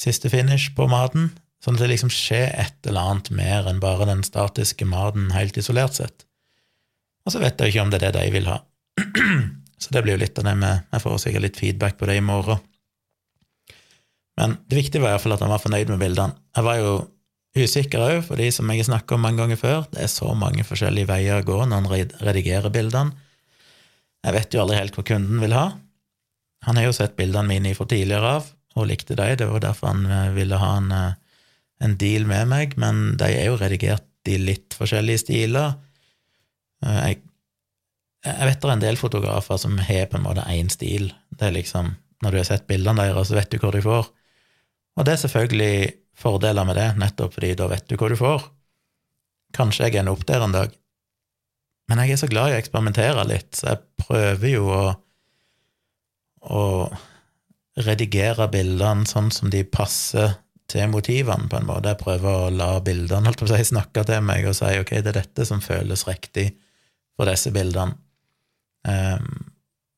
siste 0.00 0.30
finish 0.32 0.70
på 0.76 0.86
maten. 0.88 1.32
Sånn 1.66 1.74
at 1.74 1.82
det 1.82 1.90
liksom 1.90 2.12
skjer 2.14 2.52
et 2.62 2.86
eller 2.86 3.10
annet 3.10 3.32
mer 3.34 3.66
enn 3.66 3.82
bare 3.82 4.06
den 4.06 4.22
statiske 4.22 4.86
maten 4.86 5.32
helt 5.34 5.56
isolert 5.58 5.98
sett. 5.98 6.22
Og 7.26 7.34
så 7.34 7.42
vet 7.42 7.58
jeg 7.58 7.74
ikke 7.74 7.82
om 7.82 7.90
det 7.90 7.98
er 7.98 8.14
det 8.14 8.22
de 8.22 8.34
vil 8.36 8.46
ha. 8.46 8.60
Så 9.82 9.90
det 9.92 10.04
blir 10.06 10.14
jo 10.14 10.20
litt 10.22 10.38
av 10.40 10.46
det 10.46 10.54
med 10.56 10.86
Jeg 10.94 11.02
får 11.02 11.18
sikkert 11.20 11.44
litt 11.44 11.58
feedback 11.58 11.98
på 11.98 12.06
det 12.08 12.14
i 12.16 12.24
morgen. 12.24 12.62
Men 14.38 14.54
det 14.70 14.78
viktige 14.78 15.02
var 15.02 15.16
iallfall 15.16 15.34
at 15.34 15.42
han 15.42 15.52
var 15.52 15.60
fornøyd 15.60 15.90
med 15.90 16.00
bildene. 16.00 16.38
Jeg 16.56 16.64
var 16.64 16.78
jo 16.80 16.94
Usikker 17.56 18.02
òg, 18.04 18.18
for 18.26 18.36
de 18.36 18.50
som 18.52 18.68
jeg 18.68 18.82
har 18.82 18.88
snakka 18.90 19.16
om 19.16 19.22
mange 19.24 19.40
ganger 19.40 19.56
før. 19.56 19.86
Det 19.88 20.02
er 20.04 20.10
så 20.12 20.28
mange 20.36 20.64
forskjellige 20.68 21.08
veier 21.08 21.40
å 21.40 21.46
gå 21.46 21.56
når 21.64 21.78
han 21.78 22.10
redigerer 22.28 22.72
bildene. 22.72 23.16
Jeg 24.26 24.36
vet 24.36 24.52
jo 24.52 24.60
aldri 24.60 24.76
helt 24.76 24.98
hva 24.98 25.04
kunden 25.08 25.40
vil 25.40 25.54
ha. 25.56 25.70
Han 26.68 26.76
har 26.76 26.88
jo 26.88 26.96
sett 26.98 27.16
bildene 27.16 27.48
mine 27.48 27.72
fra 27.78 27.86
tidligere 27.88 28.34
av, 28.40 28.50
og 28.76 28.88
likte 28.90 29.16
dem, 29.16 29.36
Det 29.40 29.48
var 29.48 29.64
derfor 29.64 29.88
han 29.88 30.04
eh, 30.04 30.34
ville 30.36 30.60
ha 30.60 30.76
en, 30.76 30.92
eh, 30.92 31.14
en 31.82 31.96
deal 32.00 32.26
med 32.28 32.48
meg, 32.50 32.76
men 32.80 33.16
de 33.20 33.28
er 33.28 33.50
jo 33.50 33.58
redigert 33.60 34.06
i 34.28 34.38
litt 34.40 34.74
forskjellige 34.76 35.24
stiler. 35.26 35.76
Eh, 36.84 37.00
jeg, 37.10 37.20
jeg 38.26 38.48
vet 38.48 38.62
det 38.62 38.70
er 38.70 38.74
en 38.74 38.84
del 38.86 38.98
fotografer 39.00 39.60
som 39.60 39.76
har 39.78 40.08
på 40.10 40.18
en 40.18 40.26
måte 40.26 40.46
én 40.52 40.70
stil. 40.72 41.12
Det 41.30 41.50
er 41.50 41.56
liksom, 41.58 41.94
Når 42.24 42.32
du 42.32 42.36
har 42.38 42.46
sett 42.48 42.66
bildene 42.66 43.04
deres, 43.04 43.28
så 43.28 43.36
vet 43.36 43.50
du 43.52 43.58
hva 43.60 43.70
du 43.74 43.82
får. 43.84 44.06
Og 44.96 45.04
det 45.04 45.12
er 45.12 45.20
selvfølgelig 45.20 45.76
fordeler 46.16 46.64
med 46.64 46.78
det, 46.80 46.86
nettopp 46.96 47.34
fordi 47.36 47.52
da 47.58 47.66
vet 47.68 47.84
du 47.88 47.96
hva 48.00 48.08
du 48.08 48.16
får. 48.16 48.46
Kanskje 49.56 49.84
jeg 49.90 50.00
ender 50.00 50.16
opp 50.16 50.24
der 50.28 50.44
en 50.44 50.54
dag. 50.56 50.72
Men 51.90 52.00
jeg 52.02 52.14
er 52.14 52.22
så 52.22 52.30
glad 52.30 52.50
i 52.50 52.56
å 52.56 52.62
eksperimentere 52.62 53.26
litt, 53.28 53.52
så 53.54 53.74
jeg 53.74 53.82
prøver 54.00 54.48
jo 54.48 54.64
å, 54.72 54.86
å 56.40 56.64
redigere 57.84 58.48
bildene 58.50 59.06
sånn 59.06 59.28
som 59.30 59.52
de 59.52 59.60
passer 59.68 60.32
til 60.70 60.88
motivene, 60.90 61.48
på 61.50 61.60
en 61.60 61.68
måte. 61.68 61.92
Jeg 61.92 62.02
prøver 62.02 62.46
å 62.46 62.54
la 62.54 62.70
bildene 62.84 63.28
holdt 63.28 63.42
på 63.42 63.48
å 63.48 63.52
si, 63.52 63.68
snakke 63.70 64.02
til 64.06 64.24
meg 64.26 64.48
og 64.48 64.56
si 64.58 64.72
ok, 64.80 64.96
det 64.98 65.12
er 65.12 65.20
dette 65.20 65.46
som 65.46 65.62
føles 65.62 66.06
riktig 66.08 66.48
for 67.16 67.30
disse 67.30 67.52
bildene. 67.54 67.96
Um, 68.86 69.52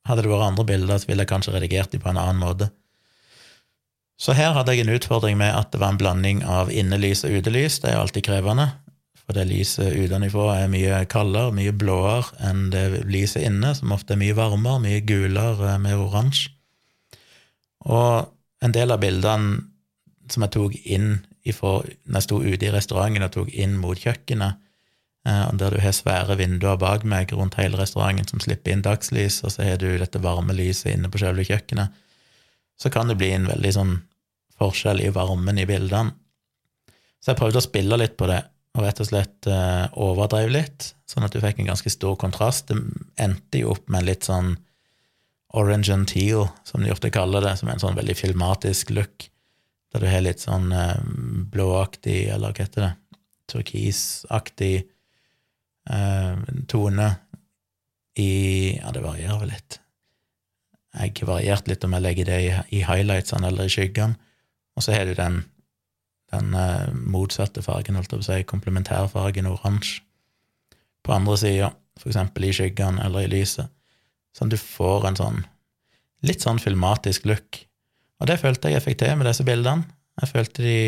hadde 0.09 0.25
det 0.25 0.33
vært 0.33 0.49
andre 0.49 0.65
bilder, 0.69 1.01
så 1.01 1.11
ville 1.11 1.25
jeg 1.25 1.33
kanskje 1.33 1.55
redigert 1.57 1.93
dem 1.93 2.03
på 2.05 2.13
en 2.13 2.21
annen 2.21 2.41
måte. 2.41 2.71
Så 4.19 4.35
her 4.35 4.55
hadde 4.57 4.75
jeg 4.75 4.87
en 4.87 4.97
utfordring 4.97 5.37
med 5.39 5.53
at 5.55 5.71
det 5.73 5.81
var 5.83 5.93
en 5.93 6.01
blanding 6.01 6.43
av 6.43 6.73
innelys 6.75 7.23
og 7.29 7.37
utelys. 7.39 7.79
Det 7.83 7.93
er 7.93 8.01
alltid 8.01 8.27
krevende, 8.27 8.67
for 9.21 9.37
det 9.37 9.47
lyset 9.51 9.95
utenfra 9.95 10.57
er 10.65 10.73
mye 10.73 11.03
kaldere, 11.13 11.55
mye 11.55 11.75
blåere 11.77 12.33
enn 12.49 12.71
det 12.73 13.05
lyset 13.07 13.45
inne, 13.47 13.75
som 13.79 13.93
ofte 13.95 14.17
er 14.17 14.23
mye 14.23 14.37
varmere, 14.37 14.83
mye 14.83 15.05
gulere, 15.07 15.77
mer 15.85 16.03
oransje. 16.03 16.51
Og 17.87 18.27
en 18.65 18.75
del 18.75 18.91
av 18.91 19.05
bildene 19.05 19.68
som 20.33 20.45
jeg 20.45 20.55
tok 20.55 20.75
inn 20.85 21.21
ifra, 21.49 21.79
når 22.07 22.21
jeg 22.21 22.27
sto 22.27 22.41
ute 22.43 22.67
i 22.67 22.73
restauranten 22.75 23.27
og 23.27 23.35
tok 23.35 23.53
inn 23.53 23.79
mot 23.81 23.99
kjøkkenet, 23.99 24.59
eh, 25.29 25.47
der 25.61 25.75
du 25.75 25.81
har 25.83 25.97
svære 25.97 26.39
vinduer 26.41 26.79
bak 26.81 27.07
meg 27.09 27.33
rundt 27.37 27.59
hele 27.61 27.81
restauranten 27.81 28.29
som 28.29 28.43
slipper 28.43 28.75
inn 28.75 28.85
dagslys, 28.85 29.41
og 29.45 29.55
så 29.55 29.67
har 29.67 29.81
du 29.81 29.91
dette 29.99 30.23
varme 30.23 30.57
lyset 30.57 30.93
inne 30.95 31.11
på 31.11 31.23
selve 31.23 31.47
kjøkkenet, 31.49 32.05
så 32.79 32.93
kan 32.95 33.11
det 33.11 33.19
bli 33.19 33.33
en 33.35 33.49
veldig 33.51 33.75
sånn 33.75 33.97
forskjell 34.59 35.03
i 35.03 35.11
varmen 35.15 35.59
i 35.59 35.67
bildene. 35.69 36.15
Så 37.19 37.33
jeg 37.33 37.41
prøvde 37.41 37.59
å 37.59 37.67
spille 37.67 37.99
litt 37.99 38.15
på 38.19 38.29
det, 38.31 38.43
og 38.79 38.85
rett 38.85 39.01
og 39.03 39.09
slett 39.09 39.49
uh, 39.51 39.91
overdrev 39.99 40.53
litt, 40.55 40.93
sånn 41.09 41.27
at 41.27 41.35
du 41.35 41.41
fikk 41.43 41.59
en 41.59 41.71
ganske 41.73 41.91
stor 41.91 42.15
kontrast. 42.21 42.71
Det 42.71 42.79
endte 43.19 43.63
jo 43.63 43.73
opp 43.75 43.89
med 43.91 44.07
litt 44.07 44.29
sånn 44.29 44.55
orange 45.57 45.91
and 45.95 46.07
teal, 46.11 46.47
som 46.69 46.85
de 46.85 46.93
ofte 46.93 47.11
kaller 47.15 47.43
det, 47.43 47.57
som 47.59 47.69
er 47.69 47.77
en 47.77 47.83
sånn 47.83 47.99
veldig 47.99 48.15
filmatisk 48.19 48.93
look, 48.95 49.29
der 49.92 50.04
du 50.04 50.09
har 50.11 50.25
litt 50.25 50.42
sånn 50.45 50.73
uh, 50.73 51.00
blåaktig, 51.52 52.28
eller 52.33 52.52
hva 52.52 52.66
heter 52.66 52.85
det, 52.87 52.92
turkisaktig 53.49 54.75
uh, 55.90 56.37
tone 56.68 57.11
i 58.18 58.33
Ja, 58.76 58.90
det 58.92 59.04
varierer 59.04 59.38
vel 59.40 59.52
litt. 59.54 59.78
Jeg 60.99 61.14
har 61.21 61.28
variert 61.28 61.68
litt 61.71 61.85
om 61.87 61.95
jeg 61.95 62.04
legger 62.04 62.26
det 62.26 62.38
i, 62.75 62.80
highlightsene 62.83 63.52
eller 63.52 63.68
i 63.68 63.73
skyggene. 63.73 64.18
Og 64.75 64.83
så 64.83 64.95
har 64.97 65.07
du 65.07 65.14
den 65.14 65.45
den 66.33 66.54
eh, 66.54 66.88
motsatte 66.92 67.62
fargen, 67.64 67.97
holdt 67.97 68.12
jeg 68.12 68.21
på 68.21 68.25
å 68.25 68.28
si, 68.28 68.49
komplementærfargen 68.49 69.49
oransje 69.49 70.02
på 71.07 71.14
andre 71.14 71.37
sida, 71.40 71.71
eksempel 72.04 72.49
i 72.49 72.52
skyggene 72.54 73.02
eller 73.07 73.25
i 73.25 73.30
lyset, 73.33 73.71
sånn 74.37 74.52
du 74.52 74.59
får 74.61 75.09
en 75.09 75.18
sånn 75.18 75.38
litt 76.26 76.45
sånn 76.45 76.61
filmatisk 76.61 77.25
look. 77.30 77.62
Og 78.19 78.31
det 78.31 78.39
følte 78.41 78.71
jeg 78.71 78.79
jeg 78.79 78.87
fikk 78.87 79.01
til 79.03 79.19
med 79.19 79.29
disse 79.31 79.47
bildene. 79.47 79.87
Jeg 80.19 80.33
følte 80.33 80.65
de, 80.65 80.79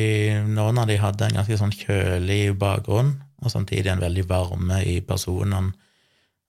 noen 0.50 0.80
av 0.82 0.88
de 0.90 0.96
hadde 0.98 1.28
en 1.28 1.36
ganske 1.38 1.58
sånn 1.60 1.74
kjølig 1.74 2.56
bakgrunn, 2.58 3.12
og 3.40 3.52
samtidig 3.52 3.92
en 3.92 4.02
veldig 4.02 4.24
varme 4.28 4.80
i 4.82 4.96
personene. 5.06 5.70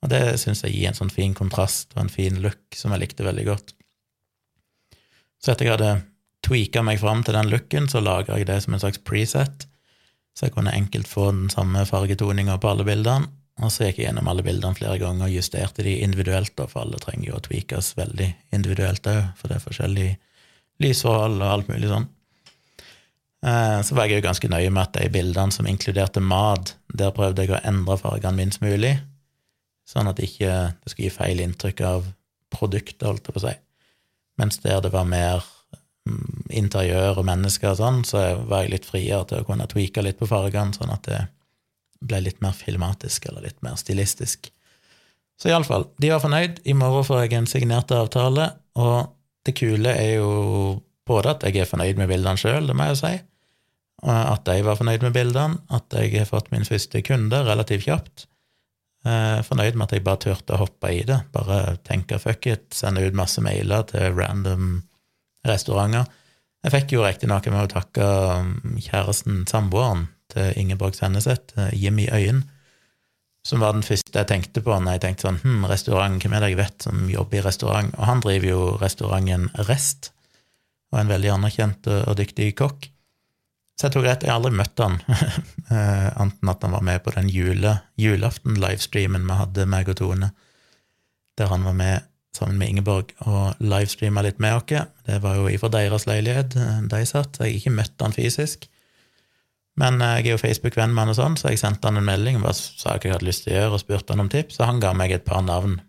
Og 0.02 0.10
det 0.10 0.24
syns 0.42 0.64
jeg 0.66 0.74
gir 0.74 0.90
en 0.90 0.98
sånn 0.98 1.14
fin 1.14 1.36
kontrast 1.38 1.94
og 1.94 2.06
en 2.06 2.10
fin 2.10 2.40
look 2.42 2.74
som 2.78 2.94
jeg 2.94 3.04
likte 3.04 3.26
veldig 3.28 3.46
godt. 3.52 3.76
Så 5.42 5.54
etter 5.54 5.68
jeg 5.68 5.76
hadde 5.76 5.92
tweaka 6.46 6.82
meg 6.86 6.98
fram 7.02 7.22
til 7.26 7.38
den 7.38 7.52
looken, 7.54 7.90
så 7.90 8.02
laga 8.02 8.40
jeg 8.40 8.50
det 8.50 8.58
som 8.66 8.74
en 8.74 8.82
slags 8.82 9.02
preset, 9.06 9.68
så 10.34 10.48
jeg 10.48 10.56
kunne 10.56 10.74
enkelt 10.74 11.10
få 11.10 11.30
den 11.30 11.54
samme 11.54 11.86
fargetoninga 11.86 12.58
på 12.62 12.72
alle 12.72 12.88
bildene. 12.88 13.30
Og 13.62 13.70
så 13.70 13.86
gikk 13.86 14.00
jeg 14.00 14.08
gjennom 14.08 14.30
alle 14.32 14.46
bildene 14.46 14.74
flere 14.74 14.98
ganger 14.98 15.28
og 15.28 15.34
justerte 15.36 15.84
de 15.86 16.00
individuelt, 16.02 16.56
for 16.58 16.82
alle 16.82 16.98
trenger 17.04 17.28
jo 17.28 17.38
å 17.38 17.44
tweakes 17.46 17.92
veldig 18.00 18.30
individuelt 18.58 19.06
òg, 19.12 19.20
for 19.38 19.52
det 19.52 19.60
er 19.60 19.66
forskjellige 19.68 20.18
lysforhold 20.82 21.40
og 21.40 21.48
alt 21.48 21.72
mulig 21.72 21.92
sånn. 21.92 22.10
Eh, 23.46 23.80
så 23.86 23.98
var 23.98 24.08
jeg 24.10 24.22
jo 24.22 24.28
ganske 24.28 24.52
nøye 24.52 24.70
med 24.70 24.84
at 24.84 25.00
de 25.00 25.08
bildene 25.14 25.54
som 25.56 25.70
inkluderte 25.70 26.22
mat, 26.24 26.76
der 26.94 27.14
prøvde 27.16 27.46
jeg 27.46 27.56
å 27.56 27.64
endre 27.66 27.98
fargene 28.02 28.38
minst 28.38 28.62
mulig, 28.62 28.96
sånn 29.90 30.10
at 30.12 30.20
det 30.20 30.30
ikke 30.30 30.54
det 30.82 30.94
skulle 30.94 31.10
gi 31.10 31.16
feil 31.16 31.42
inntrykk 31.44 31.82
av 31.88 32.12
produktet, 32.54 33.08
holdt 33.08 33.28
jeg 33.28 33.36
på 33.36 33.42
å 33.42 33.48
si. 33.48 33.56
Mens 34.42 34.62
der 34.64 34.82
det 34.84 34.94
var 34.94 35.10
mer 35.10 35.46
Mm, 36.10 36.48
interiør 36.50 37.20
og 37.22 37.28
mennesker 37.28 37.76
og 37.76 37.78
sånn, 37.78 38.00
så 38.08 38.24
var 38.50 38.64
jeg 38.64 38.74
litt 38.74 38.88
friere 38.90 39.22
til 39.30 39.44
å 39.44 39.46
kunne 39.46 39.68
tweake 39.70 40.02
litt 40.02 40.18
på 40.18 40.30
fargene, 40.30 40.74
sånn 40.74 40.94
at 40.94 41.06
det 41.06 41.20
ble 42.02 42.24
litt 42.26 42.40
mer 42.42 42.56
filmatisk 42.58 43.28
eller 43.30 43.46
litt 43.46 43.60
mer 43.62 43.78
stilistisk. 43.78 44.50
Så 45.38 45.52
iallfall, 45.52 45.88
de 46.02 46.10
var 46.10 46.24
fornøyd. 46.24 46.64
I 46.66 46.74
morgen 46.78 47.06
får 47.06 47.22
jeg 47.24 47.38
en 47.38 47.50
signert 47.50 47.94
avtale, 47.94 48.50
og 48.82 49.14
det 49.48 49.56
kule 49.58 49.94
er 49.98 50.16
jo 50.20 50.32
både 51.08 51.36
at 51.36 51.46
jeg 51.48 51.64
er 51.64 51.70
fornøyd 51.70 52.00
med 52.00 52.10
bildene 52.12 52.40
sjøl, 52.40 52.68
det 52.70 52.76
må 52.78 52.88
jeg 52.88 52.96
jo 52.96 53.00
si, 53.02 53.14
at 54.12 54.44
de 54.48 54.58
var 54.66 54.78
fornøyd 54.80 55.04
med 55.06 55.16
bildene, 55.16 55.62
at 55.74 55.98
jeg 55.98 56.14
har 56.16 56.30
fått 56.30 56.52
min 56.54 56.66
første 56.66 57.02
kunde 57.06 57.42
relativt 57.46 57.86
kjapt. 57.86 58.26
Eh, 59.02 59.42
fornøyd 59.46 59.78
med 59.78 59.88
at 59.88 59.96
jeg 59.96 60.06
bare 60.06 60.22
turte 60.22 60.54
å 60.54 60.62
hoppe 60.62 60.92
i 60.94 61.02
det, 61.08 61.18
bare 61.34 61.78
tenke 61.88 62.20
fuck 62.22 62.46
it, 62.50 62.68
sende 62.78 63.02
ut 63.02 63.18
masse 63.18 63.42
mailer 63.42 63.86
til 63.90 64.14
random 64.18 64.76
restauranter. 65.48 66.10
Jeg 66.62 66.74
fikk 66.76 66.94
jo 66.94 67.06
riktignok 67.06 67.48
med 67.50 67.64
å 67.66 67.72
takke 67.72 68.08
um, 68.38 68.52
kjæresten, 68.78 69.42
samboeren 69.50 70.06
til 70.30 70.52
Ingeborg 70.62 70.94
Senneset, 70.98 71.56
eh, 71.58 71.72
Jimmy 71.74 72.06
Øyen, 72.14 72.44
som 73.48 73.64
var 73.64 73.74
den 73.74 73.86
første 73.86 74.20
jeg 74.20 74.30
tenkte 74.30 74.62
på 74.62 74.76
når 74.76 74.98
jeg 74.98 75.04
tenkte 75.06 75.28
sånn 75.28 75.42
hm, 75.42 75.66
restaurant, 75.70 76.22
hvem 76.22 76.36
er 76.38 76.44
det 76.44 76.52
jeg 76.52 76.62
vet 76.62 76.88
som 76.88 77.06
jobber 77.10 77.40
i 77.40 77.46
restaurant? 77.46 77.94
Og 77.98 78.08
han 78.10 78.22
driver 78.24 78.52
jo 78.52 78.64
restauranten 78.82 79.50
Rest, 79.70 80.12
og 80.92 81.00
er 81.00 81.06
en 81.06 81.14
veldig 81.16 81.32
anerkjent 81.38 81.90
og 81.96 82.18
dyktig 82.20 82.52
kokk. 82.60 82.90
Så 83.80 83.88
jeg 83.88 83.96
tok 83.96 84.06
rett, 84.06 84.22
jeg 84.22 84.30
har 84.30 84.38
aldri 84.38 84.54
møtt 84.54 84.82
han, 84.84 85.00
eh, 85.74 86.10
anten 86.22 86.52
at 86.54 86.62
han 86.62 86.76
var 86.76 86.86
med 86.86 87.02
på 87.02 87.16
den 87.16 87.32
jule, 87.34 87.80
julaften-livestreamen 87.98 89.26
vi 89.26 89.38
hadde, 89.40 89.66
meg 89.74 89.90
og 89.90 89.98
Tone, 89.98 90.30
der 91.40 91.50
han 91.50 91.66
var 91.66 91.74
med 91.80 92.08
sammen 92.38 92.60
med 92.60 92.70
Ingeborg 92.72 93.10
og 93.26 93.58
livestreama 93.64 94.24
litt 94.24 94.38
med 94.44 94.60
oss. 94.60 94.92
Det 95.08 95.18
var 95.24 95.40
jo 95.40 95.50
ifra 95.52 95.72
deres 95.74 96.06
leilighet 96.08 96.56
eh, 96.60 96.78
de 96.94 97.02
satt, 97.10 97.36
så 97.36 97.48
jeg 97.48 97.56
har 97.56 97.60
ikke 97.64 97.76
møtt 97.80 98.06
han 98.06 98.16
fysisk. 98.16 98.70
Men 99.80 100.01
eh, 100.01 100.18
jeg 100.20 100.32
er 100.32 100.36
jo 100.36 100.42
Facebook-venn 100.42 100.94
med 100.94 101.06
han 101.06 101.13
og 101.13 101.20
sånn, 101.20 101.38
så 101.40 101.54
jeg 101.54 101.62
sendte 101.62 101.88
han 101.88 102.00
en 102.01 102.08
melding 102.08 102.42
og 102.42 102.51
sa 102.56 102.98
hva 102.98 103.00
jeg 103.06 103.16
hadde 103.16 103.28
lyst 103.28 103.46
til 103.46 103.56
å 103.56 103.58
gjøre, 103.60 103.72
og 103.78 103.84
spurte 103.84 104.16
han 104.16 104.25
om 104.25 104.32
tips, 104.32 104.60
og 104.60 104.68
han 104.68 104.84
ga 104.84 104.94
meg 104.98 105.16
et 105.16 105.25
par 105.28 105.44
navn. 105.46 105.80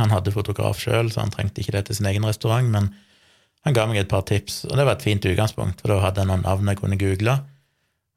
Han 0.00 0.12
hadde 0.14 0.34
fotograf 0.34 0.80
sjøl, 0.80 1.12
så 1.12 1.22
han 1.22 1.32
trengte 1.34 1.62
ikke 1.62 1.76
det 1.76 1.86
til 1.88 2.00
sin 2.00 2.08
egen 2.10 2.26
restaurant, 2.26 2.70
men 2.72 2.90
han 3.62 3.76
ga 3.76 3.86
meg 3.86 4.00
et 4.00 4.10
par 4.10 4.24
tips, 4.26 4.64
og 4.70 4.76
det 4.78 4.86
var 4.88 4.98
et 4.98 5.06
fint 5.06 5.26
utgangspunkt, 5.28 5.82
for 5.82 5.92
da 5.92 6.00
hadde 6.02 6.24
jeg 6.24 6.32
noen 6.32 6.46
navn 6.46 6.72
jeg 6.72 6.80
kunne 6.80 6.98
google, 6.98 7.36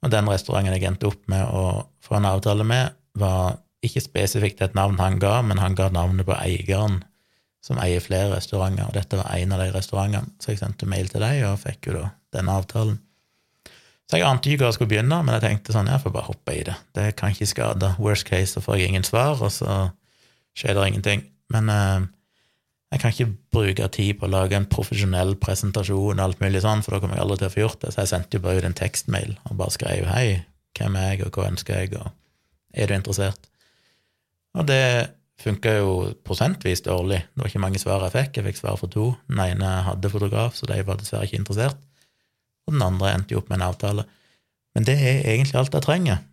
og 0.06 0.14
den 0.14 0.30
restauranten 0.30 0.74
jeg 0.74 0.88
endte 0.90 1.10
opp 1.10 1.22
med 1.32 1.44
å 1.50 1.66
få 2.06 2.18
en 2.18 2.30
avtale 2.30 2.66
med, 2.68 2.96
var 3.18 3.60
ikke 3.86 4.02
spesifikt 4.02 4.64
et 4.66 4.78
navn 4.78 4.98
han 5.00 5.20
ga, 5.22 5.40
men 5.46 5.62
han 5.62 5.78
ga 5.78 5.92
navnet 5.94 6.26
på 6.28 6.34
eieren 6.38 7.04
som 7.66 7.80
eier 7.82 8.04
flere 8.04 8.36
restauranter, 8.36 8.86
og 8.86 8.94
dette 8.94 9.18
var 9.18 9.32
en 9.34 9.56
av 9.56 9.62
de 9.64 9.72
restaurantene. 9.74 10.36
Så 10.42 10.54
jeg 10.54 10.62
sendte 10.62 10.90
mail 10.90 11.10
til 11.10 11.24
dem 11.26 11.48
og 11.50 11.62
fikk 11.64 11.90
jo 11.90 11.96
da 11.98 12.10
denne 12.36 12.58
avtalen. 12.60 13.00
Så 14.06 14.20
jeg 14.20 14.28
ante 14.28 14.52
ikke 14.52 14.62
hvor 14.62 14.70
jeg 14.70 14.78
skulle 14.78 14.92
begynne, 14.92 15.18
men 15.26 15.34
jeg 15.34 15.44
tenkte 15.44 15.74
sånn, 15.74 15.90
jeg 15.90 16.02
får 16.04 16.14
bare 16.14 16.30
hoppe 16.30 16.54
i 16.54 16.66
det. 16.68 16.76
Det 16.94 17.06
kan 17.18 17.34
ikke 17.34 17.48
skade. 17.50 17.96
Worst 17.98 18.28
case, 18.28 18.54
så 18.54 18.62
får 18.62 18.78
jeg 18.78 18.94
ingen 18.94 19.08
svar, 19.08 19.40
og 19.42 19.50
så 19.54 19.80
skjer 20.58 20.78
det 20.78 20.84
ingenting. 20.92 21.24
Men 21.54 21.72
eh, 21.74 22.06
jeg 22.94 23.02
kan 23.02 23.16
ikke 23.16 23.32
bruke 23.56 23.88
tid 23.96 24.20
på 24.20 24.28
å 24.28 24.32
lage 24.32 24.58
en 24.60 24.70
profesjonell 24.70 25.34
presentasjon, 25.42 26.20
og 26.20 26.26
alt 26.28 26.44
mulig 26.44 26.62
sånn, 26.64 26.86
for 26.86 26.96
da 26.96 27.02
kommer 27.02 27.18
jeg 27.18 27.26
aldri 27.26 27.40
til 27.42 27.50
å 27.50 27.56
få 27.56 27.64
gjort 27.64 27.82
det. 27.82 27.96
Så 27.96 28.04
jeg 28.04 28.14
sendte 28.14 28.38
jo 28.38 28.46
bare 28.46 28.62
ut 28.62 28.70
en 28.70 28.78
tekstmail 28.78 29.36
og 29.50 29.58
bare 29.58 29.74
skrev 29.74 30.06
'Hei, 30.06 30.46
hvem 30.78 30.96
er 31.02 31.10
jeg, 31.10 31.26
og 31.26 31.32
hva 31.34 31.50
ønsker 31.50 31.80
jeg', 31.80 31.98
og 31.98 32.12
'Er 32.74 32.88
du 32.88 32.94
interessert?' 32.94 33.50
Og 34.56 34.68
det 34.68 35.10
funka 35.42 35.72
jo 35.82 36.14
prosentvis 36.24 36.82
dårlig. 36.82 37.26
Det 37.34 37.42
var 37.42 37.48
ikke 37.48 37.60
mange 37.60 37.80
svar 37.80 38.06
jeg 38.06 38.12
fikk. 38.12 38.38
Jeg 38.38 38.46
fikk 38.46 38.58
svar 38.62 38.78
for 38.80 38.88
to. 38.88 39.16
Den 39.28 39.40
ene 39.40 39.84
hadde 39.84 40.10
fotograf, 40.10 40.56
så 40.56 40.66
de 40.70 40.80
var 40.88 40.96
dessverre 40.96 41.28
ikke 41.28 41.42
interessert. 41.42 41.78
Og 42.66 42.76
den 42.76 42.86
andre 42.86 43.14
endte 43.14 43.36
jo 43.36 43.42
opp 43.42 43.52
med 43.52 43.60
en 43.60 43.68
avtale. 43.70 44.06
Men 44.76 44.88
det 44.88 44.96
er 45.00 45.28
egentlig 45.34 45.60
alt 45.60 45.76
jeg 45.76 45.86
trenger 45.86 46.24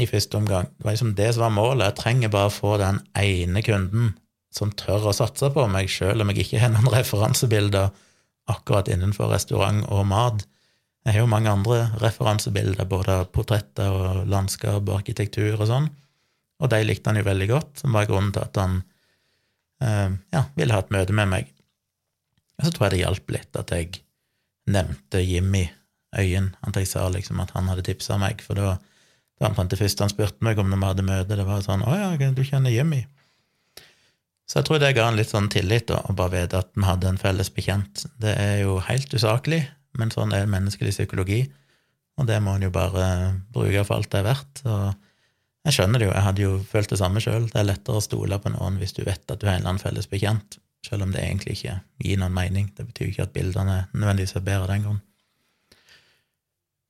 i 0.00 0.08
første 0.10 0.38
omgang. 0.38 0.70
Det 0.78 0.86
var 0.86 0.96
liksom 0.96 1.14
det 1.18 1.28
som 1.34 1.44
var 1.44 1.54
målet. 1.54 1.86
Jeg 1.90 1.98
trenger 2.00 2.32
bare 2.34 2.50
å 2.50 2.54
få 2.54 2.76
den 2.80 3.00
ene 3.18 3.62
kunden 3.66 4.14
som 4.54 4.72
tør 4.78 5.10
å 5.10 5.14
satse 5.14 5.50
på 5.50 5.66
meg, 5.70 5.90
sjøl 5.90 6.22
om 6.22 6.30
jeg 6.30 6.44
ikke 6.44 6.62
har 6.62 6.72
noen 6.74 6.92
referansebilder 6.98 7.90
akkurat 8.50 8.90
innenfor 8.92 9.32
restaurant 9.32 9.86
og 9.92 10.06
mat. 10.10 10.46
Jeg 11.04 11.16
har 11.16 11.24
jo 11.24 11.28
mange 11.28 11.52
andre 11.52 11.82
referansebilder, 12.00 12.86
både 12.88 13.20
av 13.20 13.28
portretter 13.34 13.92
og 13.92 14.24
landskap 14.30 14.80
og 14.86 14.98
arkitektur 15.02 15.58
og 15.58 15.68
sånn 15.68 15.90
og 16.62 16.70
de 16.72 16.80
likte 16.86 17.10
han 17.10 17.18
jo 17.20 17.26
veldig 17.26 17.48
godt, 17.50 17.82
som 17.82 17.96
var 17.96 18.08
grunnen 18.08 18.32
til 18.34 18.44
at 18.44 18.60
han 18.60 18.78
eh, 19.84 20.16
ja, 20.34 20.44
ville 20.56 20.76
ha 20.76 20.84
et 20.84 20.94
møte 20.94 21.16
med 21.16 21.30
meg. 21.32 21.50
Og 22.58 22.66
så 22.66 22.72
tror 22.72 22.86
jeg 22.86 22.94
det 22.94 23.02
hjalp 23.02 23.34
litt 23.34 23.58
at 23.60 23.74
jeg 23.74 24.03
nevnte 24.70 25.22
Jimmy 25.22 25.66
Øyen, 26.14 26.52
at 26.62 26.76
jeg 26.78 26.88
sa 26.88 27.08
liksom 27.10 27.40
at 27.42 27.50
han 27.56 27.68
hadde 27.68 27.82
tipsa 27.86 28.18
meg, 28.20 28.42
for 28.44 28.58
da 28.58 28.76
var 29.42 29.56
han 29.56 29.68
det 29.68 29.80
første 29.80 30.04
han 30.04 30.12
spurte 30.12 30.46
meg 30.46 30.60
om 30.62 30.70
når 30.70 30.78
vi 30.78 30.90
hadde 30.90 31.06
møte, 31.08 31.36
det 31.36 31.46
var 31.46 31.64
sånn 31.64 31.82
'Å 31.82 31.96
ja, 31.98 32.30
du 32.32 32.42
kjenner 32.44 32.70
Jimmy'. 32.70 33.06
Så 34.46 34.60
jeg 34.60 34.66
tror 34.68 34.78
det 34.78 34.94
ga 34.94 35.06
han 35.08 35.16
litt 35.16 35.32
sånn 35.32 35.48
tillit, 35.48 35.88
da, 35.88 36.02
å 36.04 36.14
bare 36.14 36.44
vite 36.44 36.60
at 36.60 36.70
vi 36.76 36.84
hadde 36.84 37.08
en 37.08 37.18
felles 37.18 37.50
bekjent. 37.50 38.06
Det 38.20 38.36
er 38.38 38.60
jo 38.62 38.78
helt 38.78 39.14
usaklig, 39.14 39.66
men 39.98 40.10
sånn 40.10 40.34
er 40.36 40.46
menneskelig 40.46 40.92
psykologi, 40.92 41.50
og 42.20 42.28
det 42.28 42.42
må 42.44 42.54
en 42.54 42.62
jo 42.62 42.70
bare 42.70 43.40
bruke 43.50 43.84
for 43.84 43.96
alt 43.96 44.10
det 44.12 44.20
er 44.20 44.28
verdt. 44.28 44.62
og 44.64 44.94
jeg 45.64 45.78
skjønner 45.78 45.98
det 45.98 46.08
jo, 46.10 46.12
jeg 46.12 46.24
hadde 46.26 46.42
jo 46.44 46.52
følt 46.68 46.90
det 46.92 46.98
samme 47.00 47.20
sjøl. 47.24 47.46
Det 47.48 47.56
er 47.56 47.70
lettere 47.70 47.96
å 47.96 48.04
stole 48.04 48.36
på 48.38 48.52
noen 48.52 48.76
hvis 48.76 48.92
du 48.92 49.00
vet 49.06 49.24
at 49.32 49.40
du 49.40 49.46
har 49.46 49.56
en 49.56 49.62
eller 49.62 49.72
annen 49.72 49.80
felles 49.80 50.10
bekjent, 50.10 50.58
selv 50.84 51.06
om 51.06 51.12
det 51.14 51.22
egentlig 51.24 51.56
ikke 51.58 51.78
gir 52.04 52.20
noen 52.20 52.36
mening. 52.36 52.70
Det 52.76 52.86
betyr 52.88 53.08
jo 53.08 53.14
ikke 53.14 53.26
at 53.28 53.34
bildene 53.34 53.78
nødvendigvis 53.92 54.36
er 54.36 54.46
bedre 54.46 54.70
den 54.70 54.86
grunn. 54.86 55.02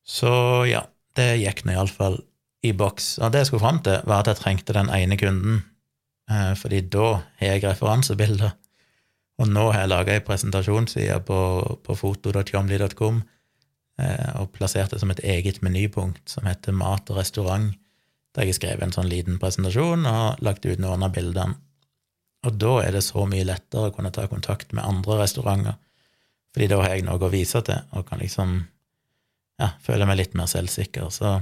Så 0.04 0.32
ja, 0.68 0.84
det 1.16 1.30
gikk 1.40 1.64
nå 1.64 1.76
iallfall 1.76 2.18
i 2.64 2.72
boks. 2.76 3.18
Og 3.22 3.32
det 3.32 3.44
jeg 3.44 3.50
skulle 3.52 3.64
fram 3.64 3.80
til, 3.84 4.00
var 4.08 4.22
at 4.22 4.32
jeg 4.32 4.40
trengte 4.40 4.76
den 4.76 4.90
ene 4.92 5.18
kunden, 5.20 5.62
eh, 6.30 6.52
fordi 6.58 6.82
da 6.92 7.08
har 7.40 7.54
jeg 7.54 7.64
referansebilder. 7.64 8.56
Og 9.42 9.50
nå 9.50 9.70
har 9.72 9.84
jeg 9.84 9.90
laga 9.90 10.14
ei 10.14 10.24
presentasjonsside 10.24 11.18
på, 11.26 11.38
på 11.84 11.96
foto.tjomli.com 11.98 13.22
eh, 14.00 14.28
og 14.40 14.52
plassert 14.54 14.94
det 14.94 15.00
som 15.02 15.10
et 15.10 15.24
eget 15.24 15.60
menypunkt 15.64 16.36
som 16.36 16.46
heter 16.46 16.76
Mat 16.76 17.10
og 17.10 17.18
restaurant, 17.18 17.72
der 18.34 18.46
jeg 18.46 18.54
har 18.54 18.60
skrevet 18.60 18.86
en 18.86 18.94
sånn 18.94 19.10
liten 19.10 19.40
presentasjon 19.42 20.06
og 20.10 20.44
lagt 20.44 20.66
ut 20.66 20.82
noen 20.82 21.06
av 21.06 21.14
bildene. 21.16 21.58
Og 22.44 22.58
da 22.60 22.74
er 22.84 22.96
det 22.96 23.04
så 23.06 23.24
mye 23.28 23.46
lettere 23.48 23.88
å 23.88 23.94
kunne 23.94 24.12
ta 24.14 24.26
kontakt 24.28 24.74
med 24.76 24.84
andre 24.84 25.22
restauranter, 25.22 25.78
fordi 26.54 26.68
da 26.70 26.78
har 26.82 26.94
jeg 26.94 27.06
noe 27.06 27.18
å 27.18 27.32
vise 27.32 27.60
til, 27.66 27.80
og 27.96 28.06
kan 28.08 28.20
liksom 28.22 28.58
ja, 29.60 29.72
føle 29.82 30.06
meg 30.06 30.20
litt 30.20 30.36
mer 30.38 30.50
selvsikker. 30.50 31.08
Så 31.14 31.38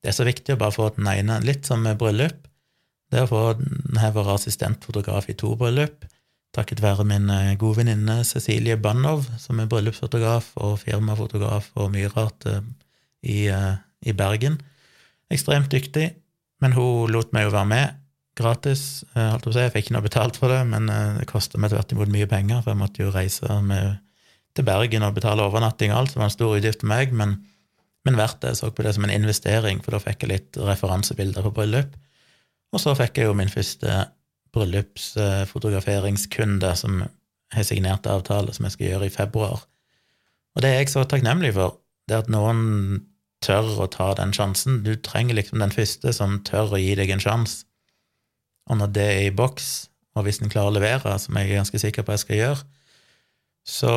det 0.00 0.12
er 0.12 0.16
så 0.16 0.26
viktig 0.28 0.54
å 0.54 0.60
bare 0.60 0.76
få 0.76 0.88
den 0.96 1.10
ene, 1.10 1.40
litt 1.44 1.68
som 1.68 1.82
med 1.84 1.98
bryllup. 2.00 2.46
Det 3.10 3.24
å 3.24 3.28
få 3.28 3.42
Jeg 3.58 4.14
var 4.14 4.32
assistentfotograf 4.36 5.28
i 5.28 5.36
to 5.36 5.56
bryllup, 5.58 6.06
takket 6.54 6.82
være 6.82 7.04
min 7.06 7.30
eh, 7.30 7.56
gode 7.58 7.82
venninne 7.82 8.20
Cecilie 8.26 8.78
Banov, 8.78 9.26
som 9.38 9.60
er 9.60 9.68
bryllupsfotograf 9.70 10.52
og 10.62 10.78
firmafotograf 10.82 11.70
og 11.74 11.90
mye 11.94 12.10
rart 12.14 12.46
eh, 12.46 12.62
i, 13.22 13.38
eh, 13.50 13.76
i 14.06 14.14
Bergen. 14.16 14.60
Ekstremt 15.30 15.70
dyktig, 15.74 16.12
men 16.62 16.74
hun 16.74 17.10
lot 17.10 17.34
meg 17.34 17.48
jo 17.48 17.54
være 17.54 17.70
med 17.70 17.99
gratis. 18.40 18.82
holdt 19.14 19.46
å 19.46 19.52
si. 19.54 19.62
Jeg 19.62 19.72
fikk 19.74 19.84
ikke 19.86 19.96
noe 19.96 20.08
betalt 20.08 20.36
for 20.40 20.48
det, 20.52 20.62
men 20.68 20.82
det 20.90 21.30
kosta 21.30 21.54
meg 21.60 21.70
tvert 21.72 21.92
imot 21.94 22.10
mye 22.12 22.28
penger, 22.30 22.58
for 22.64 22.70
jeg 22.72 22.80
måtte 22.80 23.02
jo 23.04 23.14
reise 23.14 23.48
med, 23.66 23.84
til 24.56 24.64
Bergen 24.66 25.06
og 25.06 25.16
betale 25.16 25.46
overnatting 25.46 25.90
og 25.92 25.98
alt, 26.00 26.10
så 26.10 26.14
det 26.16 26.22
var 26.22 26.30
en 26.30 26.38
stor 26.38 26.52
utgift 26.58 26.80
for 26.82 26.92
meg, 26.92 27.06
men, 27.16 27.30
men 28.08 28.18
verdt 28.18 28.40
det. 28.42 28.48
Jeg 28.54 28.60
så 28.60 28.66
på 28.74 28.86
det 28.86 28.92
som 28.96 29.04
en 29.06 29.14
investering, 29.14 29.76
for 29.84 29.90
da 29.94 29.98
fikk 30.02 30.18
jeg 30.24 30.32
litt 30.32 30.50
referansebilder 30.70 31.42
på 31.46 31.56
bryllup. 31.60 31.90
Og 32.70 32.78
så 32.82 32.90
fikk 32.98 33.12
jeg 33.18 33.24
jo 33.26 33.38
min 33.38 33.52
første 33.52 33.90
bryllupsfotograferingskunde 34.54 36.70
som 36.78 36.92
har 37.54 37.64
signert 37.66 38.06
avtale, 38.10 38.50
som 38.54 38.64
jeg 38.66 38.74
skal 38.76 38.88
gjøre 38.88 39.06
i 39.06 39.14
februar. 39.14 39.58
Og 40.54 40.58
det 40.62 40.68
er 40.70 40.78
jeg 40.82 40.92
så 40.92 41.00
takknemlig 41.06 41.52
for, 41.56 41.68
det 42.10 42.16
at 42.24 42.32
noen 42.32 42.60
tør 43.44 43.84
å 43.84 43.88
ta 43.90 44.12
den 44.18 44.34
sjansen. 44.36 44.82
Du 44.84 44.92
trenger 45.00 45.38
liksom 45.38 45.58
den 45.62 45.74
første 45.74 46.12
som 46.16 46.40
tør 46.46 46.66
å 46.76 46.80
gi 46.80 46.94
deg 46.98 47.08
en 47.14 47.22
sjanse. 47.22 47.64
Og 48.70 48.78
når 48.78 48.92
det 48.94 49.06
er 49.10 49.22
i 49.26 49.34
boks, 49.34 49.70
og 50.14 50.26
hvis 50.26 50.40
den 50.42 50.50
klarer 50.52 50.70
å 50.70 50.76
levere, 50.78 51.16
som 51.18 51.36
jeg 51.38 51.50
er 51.50 51.60
ganske 51.60 51.80
sikker 51.82 52.06
på 52.06 52.14
jeg 52.14 52.24
skal 52.24 52.40
gjøre, 52.40 52.66
så, 53.66 53.94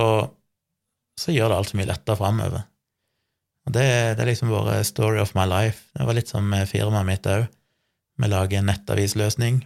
så 1.19 1.33
gjør 1.33 1.51
det 1.51 1.59
alt 1.59 1.71
så 1.71 1.79
mye 1.79 1.89
lettere 1.89 2.19
framover. 2.19 2.65
Og 3.63 3.75
det, 3.75 3.85
det, 4.17 4.23
er 4.23 4.29
liksom 4.29 4.51
vært 4.51 4.89
story 4.89 5.21
of 5.21 5.33
my 5.37 5.45
life. 5.47 5.87
Det 5.95 6.07
var 6.07 6.17
litt 6.17 6.31
som 6.31 6.49
firmaet 6.69 7.07
mitt 7.07 7.29
òg. 7.29 7.45
Vi 8.19 8.29
lager 8.29 8.59
en 8.59 8.69
nettavisløsning. 8.69 9.61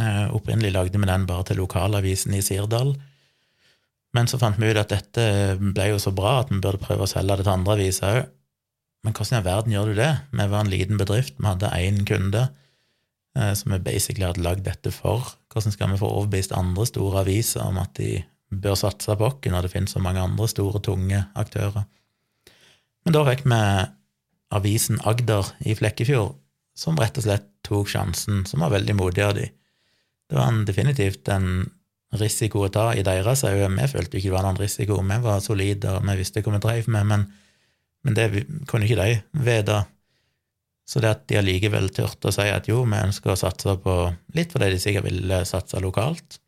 Eh, 0.00 0.26
opprinnelig 0.34 0.72
lagde 0.74 0.98
vi 0.98 1.08
den 1.08 1.26
bare 1.28 1.46
til 1.48 1.60
lokalavisen 1.62 2.34
i 2.36 2.42
Sirdal. 2.44 2.96
Men 4.12 4.28
så 4.28 4.40
fant 4.40 4.58
vi 4.60 4.72
ut 4.72 4.80
at 4.80 4.92
dette 4.92 5.26
ble 5.60 5.92
jo 5.92 6.00
så 6.02 6.12
bra 6.12 6.40
at 6.42 6.50
vi 6.52 6.60
burde 6.60 6.82
prøve 6.82 7.06
å 7.06 7.10
selge 7.10 7.38
det 7.38 7.46
til 7.46 7.54
andre 7.54 7.76
aviser 7.78 8.16
òg. 8.16 8.32
Men 9.02 9.16
hvordan 9.16 9.34
i 9.34 9.38
all 9.40 9.46
verden 9.46 9.72
gjør 9.74 9.88
du 9.90 9.96
det? 9.98 10.10
Vi 10.30 10.44
var 10.52 10.60
en 10.62 10.70
liten 10.70 11.00
bedrift, 11.00 11.38
vi 11.38 11.48
hadde 11.48 11.72
én 11.78 12.04
kunde 12.06 12.44
som 13.32 13.72
vi 13.72 13.78
basically 13.80 14.26
hadde 14.26 14.42
lagd 14.44 14.66
dette 14.66 14.90
for. 14.92 15.30
Hvordan 15.52 15.72
skal 15.72 15.88
vi 15.92 16.00
få 16.00 16.10
overbevist 16.10 16.52
andre 16.52 16.84
store 16.88 17.22
aviser 17.22 17.64
om 17.64 17.78
at 17.80 17.94
de 17.96 18.18
bør 18.52 18.76
satse 18.76 19.16
på 19.16 19.28
oss 19.30 19.48
når 19.48 19.64
det 19.64 19.72
finnes 19.72 19.94
så 19.94 20.02
mange 20.04 20.20
andre 20.20 20.48
store, 20.50 20.82
tunge 20.84 21.22
aktører? 21.38 21.86
Men 23.04 23.16
da 23.16 23.24
fikk 23.26 23.46
vi 23.48 23.62
avisen 24.52 25.00
Agder 25.08 25.48
i 25.64 25.74
Flekkefjord 25.78 26.36
som 26.76 26.96
rett 27.00 27.18
og 27.20 27.26
slett 27.26 27.48
tok 27.66 27.90
sjansen, 27.92 28.44
som 28.48 28.64
var 28.64 28.72
veldig 28.74 28.96
modig 28.96 29.24
av 29.24 29.36
de. 29.36 29.46
Det 30.28 30.38
var 30.38 30.48
en, 30.48 30.64
definitivt 30.68 31.28
en 31.32 31.66
risiko 32.20 32.64
å 32.66 32.70
ta 32.72 32.90
i 32.96 33.04
deres 33.04 33.44
øyne. 33.48 33.76
Vi 33.76 33.90
følte 33.92 34.18
ikke 34.18 34.30
det 34.30 34.36
var 34.36 34.46
noen 34.46 34.60
risiko, 34.60 35.00
vi 35.00 35.18
var 35.24 35.42
solide 35.44 35.96
og 35.96 36.06
vi 36.08 36.18
visste 36.20 36.42
hva 36.44 36.54
vi 36.56 36.62
drev 36.64 36.88
med, 36.92 37.08
men, 37.10 37.26
men 38.04 38.16
det 38.18 38.28
kunne 38.70 38.88
ikke 38.88 39.00
de 39.02 39.44
vite. 39.44 39.82
Så 40.88 41.00
det 41.00 41.12
at 41.12 41.26
de 41.30 41.38
allikevel 41.38 41.90
turte 41.94 42.30
å 42.30 42.34
si 42.34 42.48
at 42.50 42.66
jo, 42.68 42.82
vi 42.88 42.98
ønsker 42.98 43.32
å 43.32 43.38
satse 43.38 43.76
på 43.84 43.96
litt 44.36 44.54
fordi 44.54 44.72
de 44.72 44.80
sikkert 44.82 45.06
ville 45.06 45.42
satse 45.48 45.80
lokalt, 45.80 46.40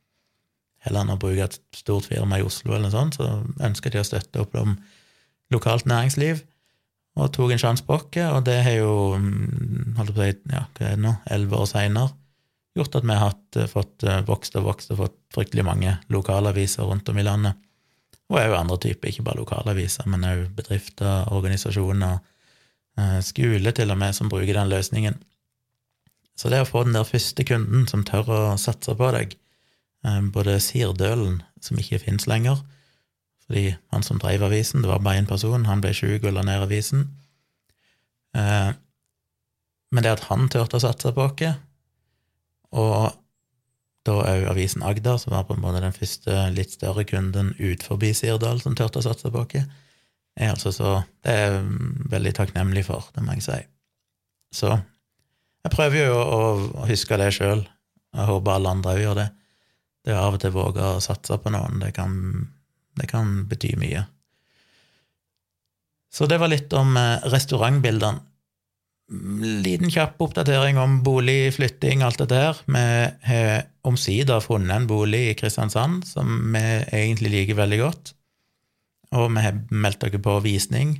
heller 0.84 1.04
enn 1.04 1.14
å 1.14 1.20
bruke 1.20 1.46
et 1.46 1.60
stort 1.72 2.10
firma 2.10 2.40
i 2.40 2.44
Oslo 2.44 2.74
eller 2.74 2.88
noe 2.88 2.94
sånt, 2.96 3.16
så 3.20 3.28
ønsker 3.64 3.94
de 3.94 4.02
å 4.02 4.08
støtte 4.08 4.42
opp 4.42 4.58
om 4.60 4.74
lokalt 5.54 5.86
næringsliv 5.88 6.42
og 7.14 7.30
tok 7.30 7.54
en 7.54 7.62
sjanse 7.62 7.86
på 7.86 7.94
oss, 7.94 8.10
og 8.10 8.42
det 8.48 8.58
har 8.66 8.74
jo 8.80 9.14
mm, 9.22 9.94
holdt 10.00 10.16
på 10.16 10.18
å 10.18 10.26
si, 10.26 10.36
ja, 10.50 10.64
hva 10.66 10.88
er 10.88 10.96
det 10.96 11.04
nå, 11.04 11.14
elleve 11.30 11.60
år 11.62 11.70
seinere 11.70 12.10
gjort 12.74 12.96
at 12.98 13.06
vi 13.06 13.14
har 13.14 13.30
hatt, 13.30 13.56
eh, 13.56 13.70
fått 13.70 14.02
eh, 14.02 14.22
vokst 14.26 14.56
og 14.58 14.66
vokst 14.68 14.92
og 14.94 15.00
fått 15.04 15.18
fryktelig 15.34 15.64
mange 15.66 15.96
lokalaviser 16.12 16.86
rundt 16.88 17.08
om 17.08 17.18
i 17.18 17.26
landet. 17.26 17.60
Og 18.32 18.40
òg 18.40 18.54
andre 18.56 18.78
typer, 18.80 19.10
ikke 19.10 19.26
bare 19.26 19.42
lokalaviser, 19.42 20.08
men 20.10 20.26
òg 20.26 20.46
bedrifter, 20.56 21.28
organisasjoner, 21.34 22.18
skole 23.26 23.72
til 23.74 23.90
og 23.90 23.98
med, 23.98 24.14
som 24.14 24.30
bruker 24.30 24.54
den 24.54 24.70
løsningen. 24.70 25.16
Så 26.38 26.50
det 26.50 26.60
å 26.62 26.68
få 26.68 26.84
den 26.86 26.96
der 26.96 27.06
første 27.06 27.46
kunden 27.46 27.88
som 27.90 28.04
tør 28.06 28.30
å 28.30 28.38
satse 28.60 28.94
på 28.98 29.10
deg, 29.14 29.36
både 30.34 30.58
Sirdølen, 30.60 31.40
som 31.62 31.78
ikke 31.80 32.02
fins 32.02 32.26
lenger, 32.28 32.58
fordi 33.46 33.74
han 33.92 34.02
som 34.02 34.18
drev 34.20 34.44
avisen, 34.46 34.82
det 34.82 34.90
var 34.90 35.02
bare 35.04 35.20
én 35.20 35.28
person, 35.28 35.66
han 35.68 35.82
ble 35.84 35.92
sjuk 35.96 36.24
og 36.24 36.32
la 36.36 36.44
ned 36.46 36.64
avisen. 36.64 37.06
Eh, 38.36 38.72
men 39.94 40.06
det 40.06 40.14
at 40.16 40.24
han 40.30 40.48
turte 40.50 40.80
å 40.80 40.82
satse 40.82 41.12
på 41.14 41.28
oss, 41.28 41.60
og 42.74 43.12
da 44.04 44.16
òg 44.20 44.48
avisen 44.50 44.82
Agder, 44.84 45.16
som 45.20 45.32
var 45.32 45.46
på 45.48 45.54
en 45.54 45.62
måte 45.62 45.80
den 45.84 45.94
første 45.96 46.48
litt 46.52 46.74
større 46.74 47.06
kunden 47.08 47.54
ut 47.60 47.84
forbi 47.86 48.10
Sirdal 48.16 48.60
som 48.60 48.74
turte 48.76 49.00
å 49.00 49.06
satse 49.06 49.30
på 49.32 49.44
oss, 49.44 49.68
er 50.36 50.50
altså 50.50 50.72
så 50.74 50.96
Det 51.22 51.30
er 51.30 51.44
jeg 51.44 51.62
veldig 52.10 52.32
takknemlig 52.34 52.84
for, 52.88 53.06
det 53.14 53.22
må 53.24 53.36
jeg 53.36 53.46
si. 53.46 53.60
Så 54.54 54.72
jeg 54.74 55.72
prøver 55.72 56.08
jo 56.08 56.18
å, 56.18 56.40
å 56.82 56.88
huske 56.88 57.16
det 57.20 57.30
sjøl. 57.36 57.64
Jeg 58.14 58.28
håper 58.28 58.56
alle 58.56 58.74
andre 58.76 58.94
òg 58.94 59.00
gjør 59.02 59.20
det. 59.22 59.28
Det 60.04 60.12
å 60.12 60.26
av 60.26 60.36
og 60.36 60.42
til 60.42 60.52
våge 60.52 60.84
å 60.84 61.00
satse 61.02 61.38
på 61.40 61.52
noen, 61.54 61.80
det 61.80 61.94
kan 61.96 62.12
det 62.98 63.08
kan 63.10 63.42
bety 63.50 63.74
mye. 63.78 64.04
Så 66.14 66.28
det 66.30 66.38
var 66.38 66.52
litt 66.52 66.72
om 66.78 66.94
eh, 66.98 67.26
restaurantbildene. 67.32 68.22
Liten 69.64 69.90
kjapp 69.92 70.22
oppdatering 70.24 70.78
om 70.80 71.00
bolig, 71.04 71.52
flytting, 71.52 72.00
alt 72.06 72.22
dette 72.22 72.38
her. 72.40 72.60
Vi 72.64 72.84
har 73.28 73.66
omsider 73.84 74.40
funnet 74.40 74.72
en 74.72 74.86
bolig 74.88 75.26
i 75.28 75.34
Kristiansand 75.36 76.06
som 76.08 76.30
vi 76.54 76.62
egentlig 77.02 77.34
liker 77.34 77.58
veldig 77.58 77.80
godt. 77.82 78.14
Og 79.14 79.30
vi 79.34 79.44
har 79.44 79.60
meldt 79.70 80.02
dere 80.02 80.20
på 80.22 80.38
visning, 80.44 80.98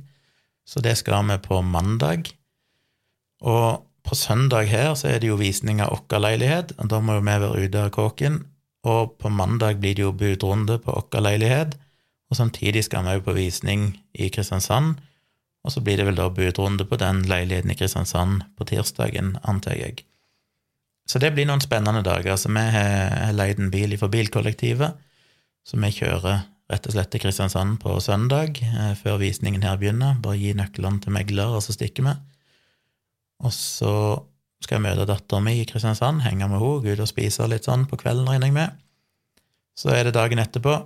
så 0.65 0.81
det 0.81 0.95
skal 0.97 1.27
vi 1.29 1.37
på 1.43 1.61
mandag. 1.61 2.31
Og 3.43 3.83
på 4.05 4.15
søndag 4.15 4.69
her 4.69 4.93
så 4.95 5.09
er 5.09 5.19
det 5.19 5.29
jo 5.31 5.39
visning 5.39 5.81
av 5.81 5.93
vår 6.09 6.21
leilighet, 6.21 6.75
og 6.79 6.89
da 6.89 7.01
må 7.01 7.17
jo 7.17 7.25
vi 7.25 7.39
være 7.43 7.65
ute 7.65 7.81
av 7.81 7.91
kåken. 7.95 8.43
Og 8.85 9.17
på 9.17 9.31
mandag 9.33 9.81
blir 9.81 9.97
det 9.97 10.05
jo 10.05 10.13
budrunde 10.13 10.77
på 10.81 10.93
vår 10.93 11.25
leilighet. 11.25 11.75
Og 12.29 12.37
samtidig 12.39 12.85
skal 12.85 13.05
vi 13.05 13.17
òg 13.17 13.25
på 13.25 13.35
visning 13.37 13.91
i 14.13 14.29
Kristiansand, 14.33 14.97
og 15.65 15.73
så 15.73 15.81
blir 15.81 15.97
det 15.97 16.05
vel 16.05 16.17
da 16.17 16.29
budrunde 16.29 16.85
på 16.85 16.97
den 17.01 17.23
leiligheten 17.25 17.71
i 17.73 17.77
Kristiansand 17.77 18.43
på 18.57 18.67
tirsdagen, 18.69 19.37
antar 19.43 19.77
jeg. 19.77 20.05
Så 21.09 21.21
det 21.21 21.31
blir 21.33 21.45
noen 21.49 21.61
spennende 21.61 22.01
dager. 22.05 22.37
Så 22.37 22.49
vi 22.53 22.61
har 22.61 23.33
leid 23.33 23.61
en 23.61 23.71
bil 23.73 23.97
fra 23.97 24.09
bilkollektivet, 24.09 24.97
så 25.65 25.77
vi 25.81 25.91
kjører 25.93 26.45
rett 26.71 26.87
og 26.87 26.95
slett 26.95 27.11
til 27.13 27.21
Kristiansand 27.21 27.77
på 27.83 27.97
søndag, 28.01 28.61
eh, 28.61 28.93
før 28.97 29.19
visningen 29.21 29.63
her 29.63 29.77
begynner. 29.77 30.17
Bare 30.21 30.39
gi 30.39 30.53
nøklene 30.57 31.01
til 31.01 31.13
megler, 31.13 31.53
og 31.53 31.61
så 31.63 31.75
stikker 31.75 32.07
vi. 32.07 32.15
Og 33.45 33.51
så 33.53 34.23
skal 34.63 34.79
jeg 34.79 34.85
møte 34.87 35.05
dattera 35.05 35.43
mi 35.43 35.59
i 35.61 35.65
Kristiansand, 35.69 36.23
henge 36.25 36.47
med 36.47 36.57
henne, 36.57 36.81
gå 36.81 36.95
ut 36.95 37.03
og 37.03 37.11
spise 37.11 37.47
litt 37.47 37.67
sånn 37.67 37.85
på 37.89 37.99
kvelden, 38.01 38.27
regner 38.29 38.49
jeg 38.49 38.55
med. 38.55 38.79
Så 39.77 39.91
er 39.93 40.07
det 40.07 40.15
dagen 40.15 40.39
etterpå. 40.39 40.79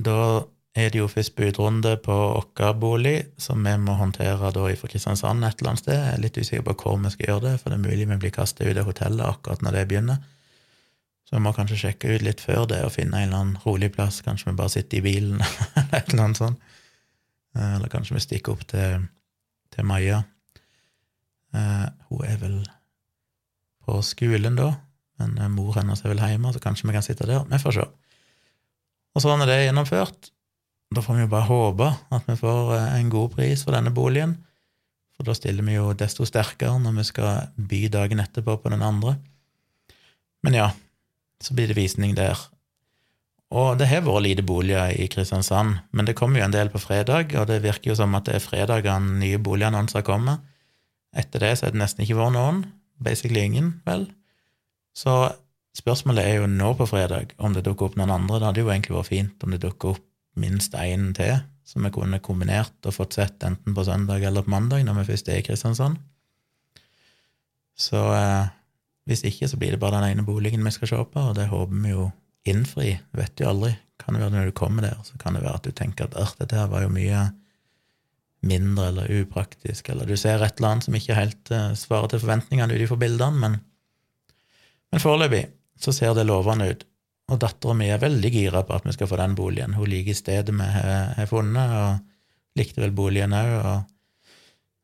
Da 0.00 0.46
er 0.74 0.90
det 0.90 1.00
jo 1.00 1.08
først 1.10 1.34
budrunde 1.36 1.96
på 2.02 2.16
vår 2.16 2.74
bolig, 2.80 3.16
som 3.38 3.62
vi 3.62 3.76
må 3.78 3.96
håndtere 3.98 4.52
da 4.54 4.66
fra 4.74 4.88
Kristiansand 4.88 5.44
et 5.44 5.60
eller 5.60 5.74
annet 5.74 5.84
sted. 5.84 5.98
Jeg 5.98 6.14
er 6.14 6.22
litt 6.24 6.38
usikker 6.38 6.66
på 6.70 6.76
hvor 6.82 7.00
vi 7.04 7.10
skal 7.10 7.26
gjøre 7.28 7.46
det, 7.48 7.54
for 7.60 7.70
det 7.70 7.78
er 7.78 7.88
mulig 7.88 8.08
vi 8.08 8.20
blir 8.24 8.34
kastet 8.34 8.66
ut 8.66 8.78
av 8.78 8.86
hotellet 8.88 9.26
akkurat 9.26 9.62
når 9.62 9.78
det 9.78 9.88
begynner. 9.90 10.22
Så 11.30 11.38
vi 11.38 11.44
må 11.44 11.52
kanskje 11.54 11.78
sjekke 11.78 12.16
ut 12.16 12.24
litt 12.26 12.40
før 12.42 12.64
det 12.66 12.80
og 12.82 12.90
finne 12.96 13.20
en 13.20 13.28
eller 13.28 13.38
annen 13.38 13.62
rolig 13.62 13.92
plass. 13.94 14.18
Kanskje 14.26 14.50
vi 14.50 14.58
bare 14.58 14.72
sitter 14.74 14.98
i 14.98 15.04
bilen, 15.04 15.38
eller 15.78 16.00
et 16.00 16.10
eller 16.10 16.24
annet 16.24 16.40
sånt. 16.40 16.74
Eh, 17.54 17.76
eller 17.76 17.92
kanskje 17.92 18.16
vi 18.16 18.24
stikker 18.24 18.56
opp 18.56 18.66
til, 18.72 19.06
til 19.70 19.86
Maja. 19.86 20.24
Uh, 21.54 21.86
hun 22.10 22.26
er 22.26 22.36
vel 22.38 22.58
på 23.82 23.96
skolen 24.06 24.58
da, 24.58 24.68
men 25.18 25.32
uh, 25.38 25.48
mor 25.50 25.74
hennes 25.74 26.02
er 26.04 26.12
vel 26.12 26.20
hjemme, 26.22 26.52
så 26.54 26.62
kanskje 26.62 26.86
vi 26.86 26.94
kan 26.94 27.06
sitte 27.06 27.26
der. 27.26 27.46
Vi 27.46 27.62
får 27.62 27.78
se. 27.78 27.86
Og 29.14 29.24
sånn 29.24 29.42
er 29.42 29.50
det 29.50 29.56
gjennomført, 29.64 30.30
da 30.94 31.02
får 31.02 31.18
vi 31.18 31.24
jo 31.24 31.30
bare 31.30 31.46
håpe 31.46 31.88
at 32.14 32.26
vi 32.26 32.36
får 32.38 32.70
eh, 32.74 32.94
en 32.98 33.10
god 33.10 33.34
pris 33.36 33.62
for 33.62 33.74
denne 33.76 33.92
boligen, 33.94 34.36
for 35.14 35.26
da 35.26 35.34
stiller 35.38 35.66
vi 35.66 35.76
jo 35.76 35.90
desto 35.94 36.26
sterkere 36.26 36.78
når 36.82 36.96
vi 36.98 37.06
skal 37.06 37.50
by 37.70 37.82
dagen 37.94 38.22
etterpå 38.22 38.56
på 38.62 38.72
den 38.72 38.82
andre. 38.82 39.16
Men 40.46 40.56
ja, 40.56 40.70
så 41.40 41.54
blir 41.56 41.70
det 41.70 41.78
visning 41.78 42.14
der. 42.16 42.38
Og 43.50 43.74
det 43.80 43.88
har 43.90 44.04
vært 44.06 44.22
lite 44.28 44.44
boliger 44.46 44.92
i 44.94 45.08
Kristiansand, 45.10 45.80
men 45.90 46.06
det 46.06 46.14
kommer 46.18 46.38
jo 46.38 46.46
en 46.46 46.54
del 46.54 46.70
på 46.70 46.78
fredag, 46.78 47.34
og 47.34 47.48
det 47.50 47.62
virker 47.64 47.90
jo 47.90 47.96
som 47.98 48.14
at 48.14 48.28
det 48.28 48.36
er 48.38 48.44
fredagene 48.44 49.18
nye 49.18 49.40
boligannonser 49.42 50.04
kommer. 50.06 50.38
Etter 51.10 51.42
det 51.42 51.56
så 51.58 51.66
er 51.66 51.74
det 51.74 51.80
nesten 51.82 52.04
ikke 52.04 52.20
vært 52.20 52.36
noen. 52.36 52.60
Basically 53.02 53.42
ingen, 53.42 53.80
vel. 53.88 54.06
Så 54.94 55.32
spørsmålet 55.74 56.28
er 56.28 56.38
jo 56.38 56.50
nå 56.50 56.74
på 56.78 56.86
fredag 56.86 57.34
om 57.42 57.56
det 57.56 57.64
dukker 57.66 57.88
opp 57.88 57.98
noen 57.98 58.12
andre. 58.14 58.38
Det 58.38 58.48
hadde 58.50 58.62
jo 58.62 58.70
egentlig 58.70 58.96
vært 59.00 59.10
fint 59.10 59.42
om 59.46 59.56
det 59.56 59.62
dukker 59.64 59.96
opp 59.96 60.06
minst 60.38 60.76
én 60.78 61.10
til, 61.16 61.42
som 61.66 61.82
vi 61.82 61.90
kunne 61.94 62.22
kombinert 62.22 62.86
og 62.86 62.94
fått 62.94 63.18
sett 63.18 63.42
enten 63.46 63.74
på 63.74 63.84
søndag 63.86 64.22
eller 64.22 64.46
på 64.46 64.54
mandag, 64.54 64.84
når 64.86 65.00
vi 65.00 65.08
først 65.10 65.30
er 65.32 65.40
i 65.40 65.46
Kristiansand. 65.46 65.98
Så 67.80 67.98
eh, 68.14 68.50
hvis 69.10 69.26
ikke, 69.26 69.48
så 69.50 69.58
blir 69.60 69.74
det 69.74 69.82
bare 69.82 69.98
den 69.98 70.14
ene 70.14 70.26
boligen 70.26 70.64
vi 70.66 70.72
skal 70.74 70.90
se 70.90 71.04
på, 71.12 71.26
og 71.30 71.36
det 71.38 71.50
håper 71.50 71.84
vi 71.84 71.92
jo 71.92 72.08
innfri. 72.48 72.94
Vet 73.16 73.42
jo 73.42 73.50
aldri. 73.50 73.74
Kan 74.00 74.16
det 74.16 74.24
være 74.24 74.34
når 74.36 74.50
du 74.50 74.56
kommer 74.56 74.86
der, 74.86 74.98
så 75.04 75.18
kan 75.20 75.36
det 75.36 75.44
være 75.44 75.60
at 75.60 75.66
du 75.66 75.76
tenker 75.76 76.08
at 76.08 76.38
dette 76.40 76.56
her 76.56 76.70
var 76.72 76.86
jo 76.86 76.92
mye 76.94 77.28
mindre 78.46 78.86
eller 78.88 79.10
upraktisk, 79.20 79.90
eller 79.92 80.08
du 80.08 80.16
ser 80.16 80.40
et 80.40 80.56
eller 80.56 80.70
annet 80.70 80.86
som 80.86 80.94
ikke 80.96 81.16
helt 81.18 81.50
uh, 81.52 81.74
svarer 81.76 82.08
til 82.08 82.22
forventningene 82.22 82.72
ut 82.72 82.84
ifra 82.86 82.96
bildene, 83.02 83.36
men, 83.36 83.58
men 84.90 85.02
foreløpig 85.02 85.42
så 85.80 85.92
ser 85.92 86.14
det 86.16 86.24
lovende 86.28 86.70
ut. 86.72 86.86
Og 87.30 87.38
dattera 87.40 87.76
mi 87.76 87.90
er 87.92 88.00
veldig 88.02 88.30
gira 88.32 88.64
på 88.66 88.74
at 88.74 88.86
vi 88.88 88.94
skal 88.96 89.10
få 89.10 89.18
den 89.20 89.36
boligen. 89.38 89.76
Hun 89.76 89.86
liker 89.92 90.16
stedet 90.16 90.54
vi 90.56 90.66
har 90.66 91.28
funnet, 91.30 91.76
og 91.76 92.58
likte 92.58 92.82
vel 92.82 92.96
boligen 92.96 93.36
òg, 93.36 93.52
og 93.60 93.84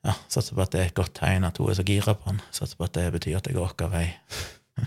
ja, 0.07 0.14
satser 0.31 0.55
på 0.57 0.62
at 0.62 0.75
det 0.75 0.83
er 0.83 0.90
et 0.90 0.99
godt 0.99 1.16
tegn 1.19 1.47
at 1.49 1.59
hun 1.59 1.73
er 1.73 1.79
så 1.79 1.85
gira 1.87 2.14
på 2.14 2.31
han. 2.31 2.38
Satser 2.55 2.79
på 2.79 2.87
at 2.87 2.95
det 2.97 3.09
betyr 3.16 3.40
at 3.40 3.49
det 3.49 3.57
går 3.57 3.75
vår 3.75 3.90
vei. 3.92 4.07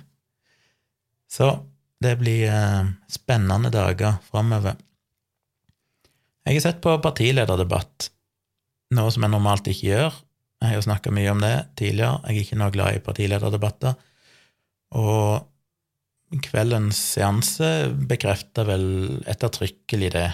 så 1.36 1.52
det 2.00 2.16
blir 2.22 2.48
eh, 2.48 2.94
spennende 3.12 3.72
dager 3.74 4.22
framover. 4.30 4.80
Jeg 6.48 6.58
har 6.58 6.64
sett 6.64 6.82
på 6.82 6.96
partilederdebatt, 7.04 8.10
noe 8.96 9.12
som 9.14 9.26
jeg 9.26 9.34
normalt 9.34 9.68
ikke 9.70 9.90
gjør. 9.92 10.16
Jeg 10.60 10.72
har 10.72 10.80
jo 10.80 10.86
snakka 10.88 11.12
mye 11.14 11.32
om 11.32 11.44
det 11.44 11.54
tidligere, 11.80 12.22
jeg 12.26 12.36
er 12.36 12.46
ikke 12.48 12.60
noe 12.60 12.74
glad 12.74 12.96
i 12.96 13.04
partilederdebatter. 13.04 14.00
Og 15.00 16.40
kveldens 16.46 17.00
seanse 17.16 17.70
bekrefter 18.10 18.68
vel 18.68 18.88
ettertrykkelig 19.30 20.12
det. 20.16 20.28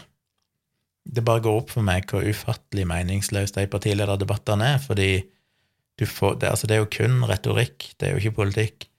Det 1.06 1.24
bare 1.26 1.44
går 1.46 1.62
opp 1.62 1.72
for 1.76 1.86
meg 1.86 2.10
hvor 2.10 2.26
ufattelig 2.26 2.88
meningsløst 2.90 3.60
de 3.60 3.68
partilederdebattene 3.70 4.74
er, 4.76 4.82
fordi 4.82 5.10
får, 6.02 6.40
det, 6.42 6.50
altså 6.50 6.68
det 6.68 6.76
er 6.76 6.84
jo 6.84 6.92
kun 6.92 7.22
retorikk, 7.30 7.92
det 8.00 8.08
er 8.08 8.16
jo 8.16 8.24
ikke 8.24 8.40
politikk 8.42 8.90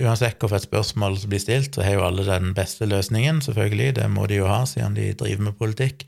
uansett 0.00 0.40
hvorfor 0.40 0.58
et 0.58 0.66
spørsmål 0.66 1.16
som 1.20 1.32
blir 1.32 1.42
stilt, 1.42 1.74
så 1.74 1.84
har 1.84 1.96
jo 1.96 2.06
alle 2.06 2.24
den 2.26 2.52
beste 2.56 2.86
løsningen, 2.88 3.42
selvfølgelig, 3.44 3.96
det 3.98 4.08
må 4.10 4.26
de 4.30 4.40
jo 4.40 4.48
ha 4.50 4.62
siden 4.68 4.96
de 4.96 5.12
driver 5.18 5.48
med 5.48 5.58
politikk, 5.58 6.06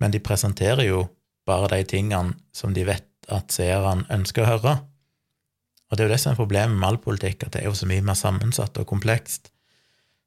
men 0.00 0.14
de 0.14 0.22
presenterer 0.22 0.86
jo 0.88 1.06
bare 1.48 1.70
de 1.74 1.82
tingene 1.88 2.36
som 2.54 2.74
de 2.74 2.86
vet 2.86 3.08
at 3.32 3.52
seerne 3.52 4.06
ønsker 4.12 4.44
å 4.44 4.50
høre. 4.52 4.76
Og 5.90 5.96
det 5.96 6.04
er 6.04 6.08
jo 6.08 6.14
det 6.14 6.20
som 6.22 6.32
er 6.32 6.40
problemet 6.40 6.76
med 6.76 6.88
all 6.88 7.00
politikk, 7.02 7.46
at 7.46 7.56
det 7.56 7.62
er 7.62 7.70
jo 7.70 7.78
så 7.78 7.88
mye 7.88 8.04
mer 8.04 8.18
sammensatt 8.18 8.78
og 8.80 8.88
komplekst. 8.90 9.50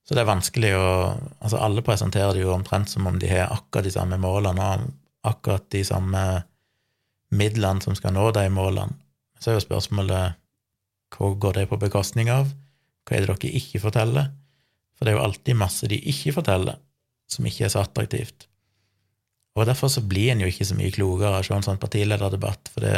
Så 0.08 0.16
det 0.16 0.24
er 0.24 0.30
vanskelig 0.30 0.72
å 0.78 0.88
Altså, 1.44 1.60
alle 1.60 1.84
presenterer 1.86 2.36
det 2.36 2.46
jo 2.46 2.54
omtrent 2.56 2.90
som 2.92 3.08
om 3.08 3.18
de 3.20 3.30
har 3.30 3.52
akkurat 3.54 3.86
de 3.88 3.94
samme 3.94 4.18
målene 4.20 4.64
og 4.64 4.88
akkurat 5.28 5.68
de 5.72 5.84
samme 5.88 6.24
midlene 7.36 7.84
som 7.84 7.96
skal 7.96 8.16
nå 8.16 8.30
de 8.36 8.48
målene. 8.52 8.96
Så 9.40 9.52
er 9.52 9.58
jo 9.60 9.68
spørsmålet 9.68 10.38
hva 11.16 11.30
går 11.40 11.60
det 11.60 11.68
på 11.70 11.80
bekostning 11.80 12.32
av? 12.34 12.50
Hva 13.08 13.16
er 13.16 13.24
det 13.24 13.36
dere 13.38 13.60
ikke 13.60 13.84
forteller? 13.84 14.32
For 14.98 15.06
det 15.06 15.14
er 15.14 15.20
jo 15.20 15.26
alltid 15.28 15.60
masse 15.60 15.88
de 15.88 16.00
ikke 16.12 16.34
forteller, 16.40 16.80
som 17.30 17.48
ikke 17.48 17.68
er 17.68 17.72
så 17.72 17.84
attraktivt. 17.86 18.48
Og 19.58 19.66
derfor 19.70 19.92
så 19.94 20.04
blir 20.06 20.34
en 20.34 20.44
jo 20.44 20.50
ikke 20.52 20.68
så 20.68 20.76
mye 20.78 20.94
klokere 20.94 21.38
av 21.38 21.44
å 21.44 21.48
se 21.48 21.56
en 21.56 21.66
sånn 21.66 21.80
partilederdebatt, 21.82 22.72
for 22.74 22.86
det 22.86 22.96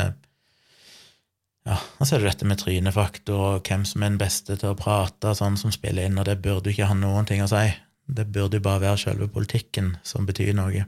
Ja, 1.67 1.75
og 1.99 2.07
så 2.07 2.15
er 2.15 2.23
det 2.23 2.31
dette 2.31 2.47
med 2.47 2.61
trynefaktor 2.61 3.41
og 3.49 3.67
hvem 3.67 3.83
som 3.85 4.03
er 4.03 4.13
den 4.13 4.21
beste 4.21 4.55
til 4.57 4.71
å 4.71 4.77
prate, 4.79 5.35
sånn 5.37 5.57
som 5.59 5.73
spiller 5.75 6.07
inn, 6.07 6.17
og 6.17 6.27
det 6.29 6.39
burde 6.43 6.71
jo 6.71 6.77
ikke 6.77 6.87
ha 6.89 6.95
noen 6.97 7.27
ting 7.29 7.43
å 7.43 7.49
si. 7.51 7.65
Det 8.09 8.25
burde 8.31 8.57
jo 8.57 8.65
bare 8.65 8.85
være 8.87 9.01
selve 9.03 9.27
politikken 9.29 9.97
som 10.07 10.25
betyr 10.25 10.55
noe. 10.57 10.85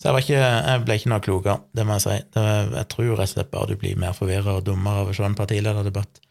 Så 0.00 0.08
jeg, 0.08 0.24
ikke, 0.24 0.40
jeg, 0.40 0.80
ble 0.86 0.96
ikke 0.96 1.10
noe 1.12 1.22
klokere, 1.24 1.58
det 1.76 1.84
må 1.84 1.98
jeg 1.98 2.06
si. 2.06 2.16
Det, 2.32 2.44
jeg 2.72 2.88
tror 2.94 3.10
rett 3.12 3.28
og 3.28 3.32
slett 3.34 3.50
bare 3.52 3.68
du 3.68 3.80
blir 3.82 3.98
mer 4.00 4.16
forvirra 4.16 4.56
og 4.56 4.64
dummere 4.64 5.02
av 5.02 5.10
å 5.12 5.16
se 5.16 5.26
en 5.26 5.36
partilederdebatt. 5.36 6.22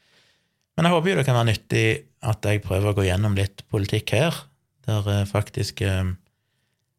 Men 0.74 0.88
jeg 0.88 0.96
håper 0.96 1.12
jo 1.12 1.20
det 1.20 1.26
kan 1.28 1.38
være 1.38 1.52
nyttig 1.52 1.86
at 2.32 2.50
jeg 2.50 2.64
prøver 2.66 2.90
å 2.90 2.98
gå 2.98 3.06
gjennom 3.06 3.38
litt 3.38 3.62
politikk 3.70 4.16
her, 4.18 4.42
der 4.90 5.12
eh, 5.14 5.28
faktisk 5.30 5.84
eh, 5.86 6.10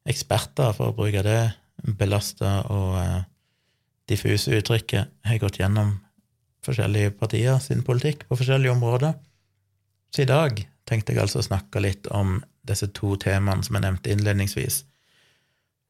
eksperter, 0.09 0.71
for 0.77 0.93
å 0.93 0.97
bruke 0.97 1.25
det 1.27 1.41
belaster 1.99 2.71
og 2.71 2.95
eh, 3.01 3.19
diffuse 4.11 4.53
uttrykket, 4.59 5.11
har 5.25 5.43
gått 5.43 5.61
gjennom 5.63 5.97
forskjellige 6.67 7.15
partier 7.17 7.59
sin 7.63 7.85
politikk 7.87 8.27
på 8.29 8.37
forskjellige 8.37 8.75
områder. 8.75 9.17
Så 10.15 10.25
i 10.25 10.29
dag 10.29 10.61
tenkte 10.89 11.15
jeg 11.15 11.23
altså 11.23 11.41
å 11.41 11.47
snakke 11.47 11.83
litt 11.83 12.11
om 12.13 12.41
disse 12.67 12.91
to 12.97 13.15
temaene 13.23 13.65
som 13.65 13.79
jeg 13.79 13.87
nevnte 13.87 14.13
innledningsvis 14.13 14.83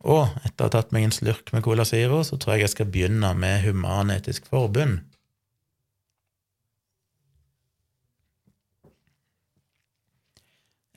og 0.01 0.33
etter 0.47 0.65
å 0.65 0.69
ha 0.69 0.73
tatt 0.73 0.93
meg 0.97 1.05
en 1.07 1.13
slurk 1.13 1.53
med 1.53 1.65
Cola 1.65 1.85
Zero, 1.85 2.23
så 2.25 2.39
tror 2.41 2.57
jeg 2.57 2.65
jeg 2.65 2.75
skal 2.75 2.89
begynne 2.93 3.33
med 3.37 3.61
Human-Etisk 3.67 4.49
Forbund. 4.49 5.03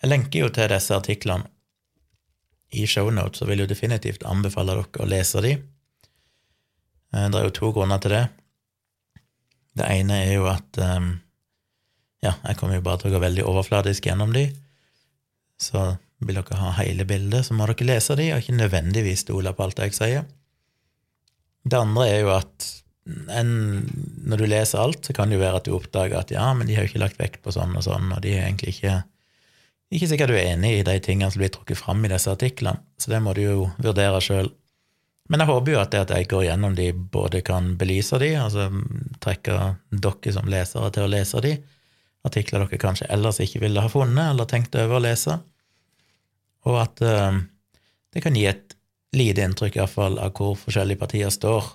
Jeg 0.04 0.12
lenker 0.12 0.44
jo 0.44 0.52
til 0.52 0.72
disse 0.72 0.96
artiklene 0.96 1.48
i 2.74 2.88
shownotes 2.90 3.44
og 3.44 3.52
vil 3.52 3.64
jo 3.64 3.70
definitivt 3.70 4.24
anbefale 4.28 4.76
dere 4.76 5.04
å 5.04 5.08
lese 5.08 5.44
de. 5.44 5.54
Eh, 7.14 7.28
det 7.30 7.40
er 7.40 7.48
jo 7.48 7.58
to 7.58 7.72
grunner 7.76 8.02
til 8.04 8.16
det. 8.16 8.24
Det 9.78 9.90
ene 9.90 10.20
er 10.26 10.36
jo 10.36 10.50
at 10.52 10.82
um, 10.82 11.16
Ja, 12.24 12.36
jeg 12.46 12.60
kommer 12.60 12.78
jo 12.78 12.86
bare 12.86 13.02
til 13.02 13.10
å 13.10 13.18
gå 13.18 13.24
veldig 13.24 13.44
overfladisk 13.50 14.06
gjennom 14.08 14.32
de, 14.36 14.46
så 15.60 15.98
vil 16.24 16.38
dere 16.38 16.60
ha 16.62 16.70
hele 16.78 17.04
bildet, 17.10 17.50
så 17.50 17.58
må 17.58 17.68
dere 17.68 17.88
lese 17.90 18.16
de, 18.16 18.30
og 18.32 18.40
ikke 18.40 18.56
nødvendigvis 18.56 19.26
stole 19.26 19.52
på 19.52 19.66
alt 19.66 19.82
jeg 19.84 19.98
sier. 19.98 20.24
Det 21.68 21.80
andre 21.80 22.06
er 22.08 22.22
jo 22.24 22.32
at 22.38 22.70
en, 23.36 23.52
når 24.24 24.40
du 24.40 24.46
leser 24.48 24.80
alt, 24.80 25.04
så 25.04 25.16
kan 25.16 25.28
det 25.28 25.36
jo 25.36 25.44
være 25.44 25.60
at 25.60 25.68
du 25.68 25.74
oppdager 25.76 26.22
at 26.22 26.32
ja, 26.32 26.46
men 26.56 26.70
de 26.70 26.78
har 26.78 26.86
jo 26.86 26.94
ikke 26.94 27.04
lagt 27.04 27.20
vekt 27.20 27.44
på 27.44 27.52
sånn 27.52 27.76
og 27.76 27.84
sånn, 27.84 28.08
og 28.16 28.24
de 28.24 28.38
er 28.38 28.46
egentlig 28.46 28.78
ikke 28.78 29.02
ikke 29.94 30.10
sikkert 30.10 30.32
du 30.32 30.38
er 30.40 30.54
enig 30.56 30.72
i 30.80 30.86
de 30.88 30.96
tingene 31.06 31.30
som 31.30 31.42
blir 31.44 31.52
trukket 31.54 31.78
fram 31.78 32.02
i 32.06 32.10
disse 32.10 32.32
artiklene, 32.32 32.82
så 32.98 33.12
det 33.12 33.20
må 33.22 33.36
du 33.38 33.44
jo 33.44 33.58
vurdere 33.84 34.22
sjøl. 34.24 34.50
Men 35.32 35.40
jeg 35.40 35.50
håper 35.50 35.72
jo 35.72 35.80
at 35.80 35.94
det 35.94 36.02
at 36.04 36.12
jeg 36.18 36.28
går 36.32 36.44
gjennom 36.50 36.76
de, 36.76 36.90
både 36.92 37.42
kan 37.48 37.74
belyse 37.80 38.20
de, 38.20 38.34
altså 38.40 38.68
trekke 39.24 39.56
dere 39.90 40.34
som 40.36 40.50
lesere 40.52 40.90
til 40.92 41.06
å 41.06 41.12
lese 41.12 41.44
de, 41.46 41.54
artikler 42.28 42.66
dere 42.66 42.80
kanskje 42.82 43.08
ellers 43.12 43.40
ikke 43.44 43.62
ville 43.64 43.84
ha 43.84 43.92
funnet 43.92 44.34
eller 44.34 44.50
tenkt 44.50 44.76
over 44.80 45.00
å 45.00 45.04
lese, 45.04 45.38
og 46.68 46.80
at 46.80 47.04
uh, 47.04 47.40
det 48.16 48.24
kan 48.24 48.36
gi 48.36 48.46
et 48.52 48.76
lite 49.16 49.44
inntrykk 49.46 49.80
iallfall 49.80 50.20
av 50.22 50.32
hvor 50.36 50.56
forskjellige 50.60 51.02
partier 51.02 51.32
står. 51.34 51.66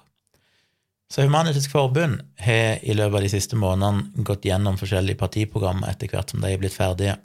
Så 1.09 1.25
Human-Etisk 1.25 1.73
Forbund 1.73 2.21
har 2.45 2.83
i 2.85 2.97
løpet 2.97 3.17
av 3.17 3.25
de 3.25 3.31
siste 3.33 3.57
månedene 3.57 4.25
gått 4.29 4.45
gjennom 4.49 4.77
forskjellige 4.81 5.21
partiprogrammer 5.21 5.89
etter 5.89 6.11
hvert 6.13 6.35
som 6.35 6.45
de 6.45 6.53
er 6.53 6.61
blitt 6.61 6.77
ferdige, 6.77 7.17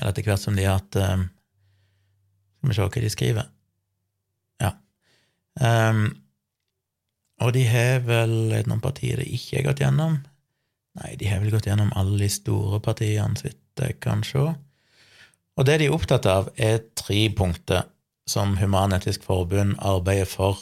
eller 0.00 0.12
etter 0.12 0.28
hvert 0.28 0.40
som 0.40 0.56
de 0.56 0.64
har 0.64 0.80
hatt 0.80 0.96
uh, 1.00 1.26
Skal 2.64 2.72
vi 2.72 2.76
se 2.78 2.86
hva 2.88 3.04
de 3.04 3.12
skriver. 3.12 3.53
Um, 5.60 6.06
og 7.42 7.52
de 7.54 7.64
har 7.68 8.04
vel 8.06 8.54
noen 8.66 8.82
partier 8.82 9.20
det 9.20 9.28
ikke 9.30 9.58
har 9.60 9.66
gått 9.68 9.82
gjennom. 9.84 10.20
Nei, 11.00 11.14
de 11.18 11.26
har 11.30 11.42
vel 11.42 11.54
gått 11.54 11.66
gjennom 11.66 11.90
alle 11.98 12.20
de 12.22 12.30
store 12.30 12.78
partiene, 12.82 13.34
så 13.38 13.48
vidt 13.48 13.82
jeg 13.82 13.98
kan 14.02 14.22
se. 14.26 14.44
Og 15.54 15.66
det 15.66 15.80
de 15.80 15.88
er 15.88 15.94
opptatt 15.94 16.26
av, 16.30 16.50
er 16.54 16.82
tre 16.98 17.26
punkter 17.34 17.88
som 18.30 18.56
Human-Etisk 18.58 19.26
Forbund 19.26 19.76
arbeider 19.78 20.28
for. 20.30 20.58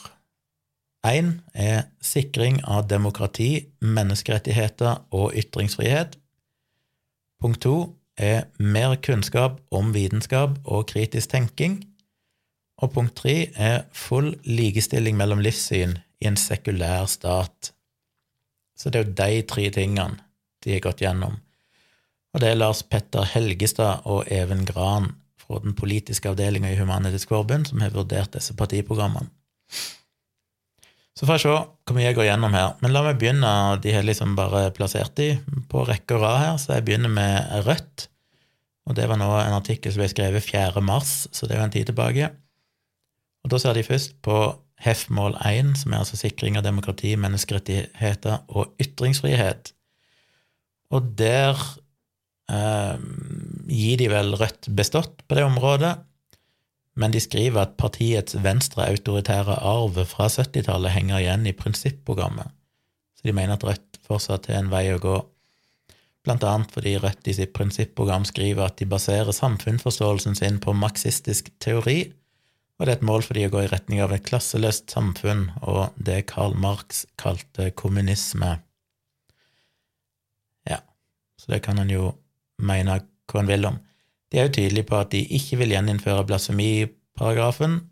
Én 1.06 1.40
er 1.52 1.88
sikring 2.04 2.60
av 2.64 2.86
demokrati, 2.90 3.66
menneskerettigheter 3.80 5.02
og 5.10 5.36
ytringsfrihet. 5.38 6.16
Punkt 7.42 7.62
to 7.64 7.76
er 8.16 8.46
mer 8.58 8.94
kunnskap 9.02 9.58
om 9.74 9.90
vitenskap 9.94 10.60
og 10.64 10.86
kritisk 10.92 11.32
tenking. 11.32 11.80
Og 12.82 12.90
punkt 12.94 13.14
tre 13.20 13.36
er 13.54 13.84
full 13.94 14.32
likestilling 14.48 15.16
mellom 15.18 15.42
livssyn 15.44 15.94
i 16.22 16.28
en 16.30 16.38
sekulær 16.38 17.06
stat. 17.10 17.72
Så 18.78 18.90
det 18.90 19.00
er 19.00 19.06
jo 19.06 19.16
de 19.22 19.46
tre 19.46 19.68
tingene 19.74 20.22
de 20.62 20.76
har 20.76 20.84
gått 20.84 21.02
gjennom 21.02 21.38
og 22.32 22.40
det 22.40 22.48
er 22.48 22.60
Lars 22.60 22.80
Petter 22.88 23.26
Helgestad 23.28 24.06
og 24.08 24.28
Even 24.32 24.64
Gran 24.68 25.10
fra 25.42 25.60
den 25.60 25.74
politiske 25.76 26.30
avdelinga 26.30 26.70
i 26.72 26.78
Human-Etisk 26.78 27.32
Forbund 27.32 27.68
som 27.68 27.82
har 27.84 27.92
vurdert 27.92 28.32
disse 28.36 28.56
partiprogrammene. 28.56 29.28
Så 31.12 31.28
får 31.28 31.36
jeg 31.36 31.44
se 31.44 31.50
hvor 31.52 31.96
mye 31.96 32.06
jeg 32.06 32.16
går 32.16 32.30
gjennom 32.30 32.54
her. 32.56 32.70
Men 32.80 32.94
la 32.94 33.02
meg 33.04 33.18
begynne. 33.20 33.50
De 33.84 33.92
har 33.92 34.06
liksom 34.06 34.32
bare 34.38 34.70
plassert 34.74 35.12
de 35.20 35.34
på 35.68 35.84
rekke 35.84 36.16
og 36.16 36.24
rad 36.24 36.38
her, 36.40 36.54
så 36.56 36.78
jeg 36.78 36.86
begynner 36.86 37.12
med 37.12 37.66
Rødt. 37.66 38.06
Og 38.88 38.96
det 38.96 39.04
var 39.10 39.20
nå 39.20 39.28
en 39.36 39.58
artikkel 39.58 39.92
som 39.92 40.00
ble 40.00 40.08
skrevet 40.10 40.46
4. 40.46 40.80
mars, 40.82 41.12
så 41.30 41.46
det 41.46 41.54
er 41.54 41.60
jo 41.60 41.66
en 41.68 41.74
tid 41.74 41.90
tilbake. 41.92 42.30
Og 43.42 43.52
da 43.52 43.58
ser 43.58 43.74
de 43.76 43.86
først 43.86 44.14
på 44.22 44.38
HEF-mål 44.82 45.36
1, 45.46 45.76
som 45.82 45.92
er 45.92 46.02
altså 46.02 46.18
sikring 46.18 46.58
av 46.58 46.66
demokrati, 46.66 47.14
menneskerettigheter 47.20 48.42
og 48.50 48.72
ytringsfrihet. 48.82 49.72
Og 50.92 51.12
der 51.18 51.58
eh, 52.50 52.96
gir 53.70 54.00
de 54.00 54.08
vel 54.12 54.34
Rødt 54.38 54.70
bestått 54.76 55.22
på 55.26 55.38
det 55.38 55.46
området, 55.46 55.94
men 56.98 57.14
de 57.14 57.22
skriver 57.24 57.62
at 57.62 57.78
partiets 57.80 58.36
venstre 58.44 58.84
autoritære 58.84 59.54
arv 59.64 60.02
fra 60.10 60.28
70-tallet 60.28 60.92
henger 60.92 61.22
igjen 61.22 61.46
i 61.48 61.54
prinsipprogrammet. 61.56 62.50
Så 63.16 63.28
de 63.28 63.36
mener 63.36 63.56
at 63.56 63.64
Rødt 63.64 64.02
fortsatt 64.06 64.50
har 64.50 64.60
en 64.60 64.72
vei 64.72 64.88
å 64.92 65.00
gå, 65.00 65.14
blant 66.26 66.44
annet 66.46 66.74
fordi 66.74 66.96
Rødt 67.00 67.30
i 67.30 67.36
sitt 67.38 67.54
prinsipprogram 67.56 68.26
skriver 68.28 68.66
at 68.66 68.82
de 68.82 68.90
baserer 68.90 69.32
samfunnsforståelsen 69.34 70.36
sin 70.38 70.60
på 70.62 70.74
marxistisk 70.76 71.48
teori, 71.62 72.12
og 72.78 72.86
det 72.86 72.92
er 72.94 72.98
et 72.98 73.06
mål 73.06 73.22
for 73.22 73.38
de 73.38 73.46
å 73.46 73.52
gå 73.52 73.62
i 73.62 73.70
retning 73.70 74.00
av 74.02 74.12
et 74.14 74.24
klasseløst 74.26 74.90
samfunn 74.90 75.48
og 75.60 75.94
det 75.96 76.24
Karl 76.32 76.56
Marx 76.58 77.04
kalte 77.20 77.70
kommunisme. 77.78 78.56
Ja, 80.68 80.80
så 81.38 81.54
det 81.54 81.62
kan 81.66 81.78
en 81.78 81.92
jo 81.92 82.14
mene 82.58 83.00
hva 83.30 83.42
en 83.42 83.50
vil 83.50 83.68
om. 83.68 83.78
De 84.32 84.40
er 84.40 84.48
jo 84.48 84.56
tydelige 84.56 84.88
på 84.88 84.98
at 84.98 85.12
de 85.12 85.20
ikke 85.36 85.60
vil 85.60 85.74
gjeninnføre 85.74 86.24
blasfemiparagrafen. 86.26 87.82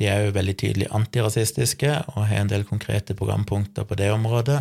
De 0.00 0.08
er 0.10 0.26
jo 0.26 0.34
veldig 0.34 0.56
tydelig 0.58 0.90
antirasistiske 0.96 1.94
og 2.10 2.26
har 2.26 2.42
en 2.42 2.50
del 2.50 2.66
konkrete 2.68 3.14
programpunkter 3.16 3.86
på 3.86 3.98
det 4.00 4.10
området. 4.12 4.58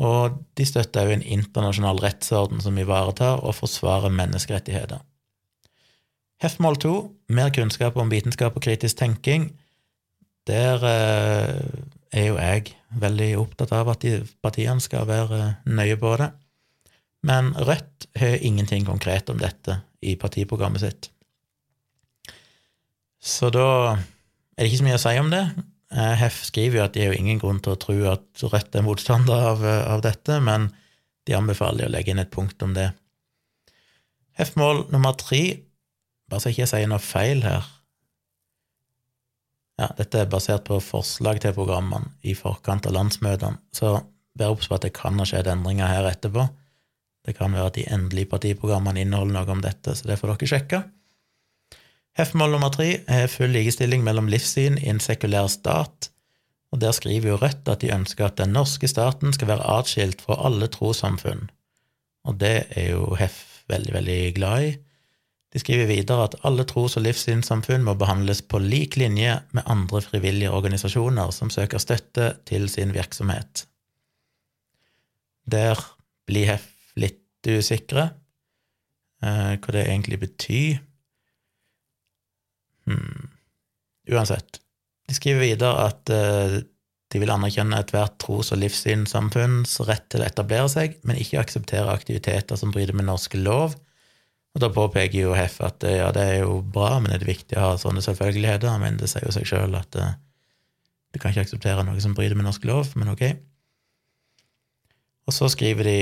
Og 0.00 0.40
de 0.56 0.64
støtter 0.64 1.04
òg 1.04 1.18
en 1.18 1.26
internasjonal 1.38 2.00
rettsorden 2.00 2.62
som 2.64 2.78
ivaretar 2.80 3.44
og 3.44 3.58
forsvarer 3.58 4.12
menneskerettigheter. 4.14 5.02
Hefmål 6.40 6.78
to, 6.80 6.92
mer 7.28 7.50
kunnskap 7.52 7.98
om 8.00 8.08
vitenskap 8.08 8.54
og 8.56 8.64
kritisk 8.64 8.96
tenking. 8.96 9.50
Der 10.48 10.80
eh, 10.88 11.58
er 12.16 12.26
jo 12.30 12.38
jeg 12.40 12.72
veldig 13.00 13.28
opptatt 13.42 13.74
av 13.76 13.90
at 13.92 14.00
de 14.06 14.22
partiene 14.40 14.80
skal 14.80 15.04
være 15.08 15.42
nøye 15.68 15.98
på 16.00 16.14
det. 16.22 16.30
Men 17.28 17.52
Rødt 17.52 18.08
har 18.16 18.40
ingenting 18.40 18.88
konkret 18.88 19.28
om 19.28 19.36
dette 19.40 19.82
i 20.00 20.16
partiprogrammet 20.16 20.80
sitt. 20.80 21.10
Så 23.20 23.52
da 23.52 23.68
er 23.92 24.64
det 24.64 24.70
ikke 24.70 24.80
så 24.80 24.88
mye 24.88 24.96
å 24.96 25.04
si 25.04 25.16
om 25.20 25.28
det. 25.34 25.44
Hef 25.92 26.44
skriver 26.48 26.78
jo 26.78 26.86
at 26.86 26.96
de 26.96 27.04
har 27.04 27.12
jo 27.12 27.20
ingen 27.20 27.40
grunn 27.42 27.60
til 27.60 27.76
å 27.76 27.80
tro 27.84 27.98
at 28.14 28.44
Rødt 28.48 28.80
er 28.80 28.86
motstander 28.86 29.48
av, 29.52 29.64
av 29.68 30.00
dette, 30.08 30.40
men 30.40 30.70
de 31.28 31.36
anbefaler 31.36 31.84
å 31.84 31.92
legge 31.92 32.14
inn 32.14 32.22
et 32.22 32.32
punkt 32.32 32.64
om 32.64 32.72
det. 32.72 32.94
Hef-mål 34.40 34.86
nummer 34.88 35.12
tre 35.20 35.42
bare 36.30 36.42
så 36.42 36.50
jeg 36.50 36.60
ikke 36.60 36.70
sier 36.72 36.90
noe 36.90 37.02
feil 37.02 37.42
her. 37.44 37.66
Ja, 39.80 39.88
dette 39.96 40.20
er 40.20 40.30
basert 40.30 40.66
på 40.68 40.76
forslag 40.84 41.40
til 41.40 41.56
programmene 41.56 42.12
i 42.22 42.34
forkant 42.36 42.86
av 42.86 42.94
landsmøtene, 42.96 43.58
så 43.72 43.98
vær 44.38 44.54
obs 44.54 44.68
på 44.68 44.76
at 44.76 44.84
det 44.86 44.94
kan 44.96 45.18
ha 45.18 45.26
skjedd 45.26 45.48
endringer 45.50 45.88
her 45.88 46.08
etterpå. 46.10 46.46
Det 47.26 47.34
kan 47.36 47.52
være 47.56 47.70
at 47.70 47.76
de 47.78 47.86
endelige 47.92 48.30
partiprogrammene 48.30 49.02
inneholder 49.04 49.36
noe 49.38 49.56
om 49.56 49.62
dette, 49.64 49.94
så 49.96 50.08
det 50.08 50.18
får 50.20 50.34
dere 50.34 50.50
sjekke. 50.52 50.82
Hefmål 52.18 52.56
nummer 52.56 52.72
tre 52.74 52.88
er 53.08 53.30
full 53.32 53.52
likestilling 53.54 54.02
mellom 54.04 54.28
livssyn 54.28 54.78
i 54.80 54.90
en 54.92 55.00
sekulær 55.00 55.48
stat, 55.52 56.10
og 56.70 56.82
der 56.82 56.94
skriver 56.94 57.32
jo 57.32 57.38
Rødt 57.40 57.68
at 57.70 57.82
de 57.82 57.92
ønsker 57.94 58.28
at 58.28 58.38
den 58.38 58.52
norske 58.54 58.88
staten 58.90 59.34
skal 59.34 59.50
være 59.50 59.68
atskilt 59.78 60.22
fra 60.22 60.38
alle 60.46 60.68
trossamfunn, 60.70 61.48
og 62.28 62.38
det 62.42 62.54
er 62.76 62.92
jo 62.92 63.14
Hef 63.18 63.64
veldig, 63.70 63.94
veldig 63.94 64.20
glad 64.36 64.68
i. 64.68 64.72
De 65.50 65.58
skriver 65.58 65.88
videre 65.90 66.28
at 66.28 66.36
alle 66.46 66.64
tros- 66.68 66.94
og 66.98 67.02
livssynssamfunn 67.02 67.82
må 67.86 67.96
behandles 67.98 68.42
på 68.46 68.60
lik 68.62 68.94
linje 69.00 69.40
med 69.56 69.66
andre 69.66 70.02
frivillige 70.04 70.52
organisasjoner 70.54 71.32
som 71.34 71.50
søker 71.50 71.82
støtte 71.82 72.36
til 72.46 72.68
sin 72.70 72.94
virksomhet. 72.94 73.64
Der 75.50 75.80
blir 76.30 76.52
Hef 76.52 76.68
litt 77.00 77.50
usikre 77.50 78.12
eh, 79.24 79.56
hva 79.58 79.74
det 79.74 79.88
egentlig 79.88 80.20
betyr. 80.22 80.78
Hmm. 82.86 83.30
Uansett. 84.10 84.60
De 85.10 85.18
skriver 85.18 85.42
videre 85.42 85.88
at 85.90 86.14
eh, 86.14 86.60
de 87.10 87.18
vil 87.18 87.34
anerkjenne 87.34 87.82
ethvert 87.82 88.20
tros- 88.22 88.52
og 88.54 88.62
livssynssamfunns 88.62 89.80
rett 89.88 90.06
til 90.14 90.22
å 90.22 90.30
etablere 90.30 90.70
seg, 90.70 91.00
men 91.02 91.18
ikke 91.18 91.42
akseptere 91.42 91.90
aktiviteter 91.90 92.58
som 92.58 92.70
bryter 92.70 92.94
med 92.94 93.10
norsk 93.10 93.34
lov 93.42 93.74
og 94.50 94.62
da 94.64 94.70
påpeker 94.74 95.20
jo 95.20 95.34
Heff 95.36 95.60
at 95.62 95.84
ja, 95.86 96.08
det 96.14 96.22
er 96.26 96.38
jo 96.42 96.58
bra, 96.62 96.96
men 96.98 97.12
det 97.12 97.20
er 97.20 97.30
viktig 97.30 97.58
å 97.58 97.68
ha 97.68 97.76
sånne 97.78 98.02
selvfølgeligheter. 98.02 98.80
Men 98.82 98.98
det 98.98 99.10
sier 99.12 99.22
jo 99.22 99.34
seg 99.34 99.46
sjøl 99.46 99.76
at 99.78 99.98
uh, 100.00 100.16
du 101.14 101.20
kan 101.22 101.30
ikke 101.30 101.44
akseptere 101.46 101.84
noe 101.86 102.02
som 102.02 102.16
bryter 102.18 102.38
med 102.38 102.48
norsk 102.48 102.66
lov, 102.66 102.90
men 102.98 103.12
ok. 103.12 103.22
Og 105.30 105.36
så 105.36 105.46
skriver 105.52 105.86
de 105.86 105.98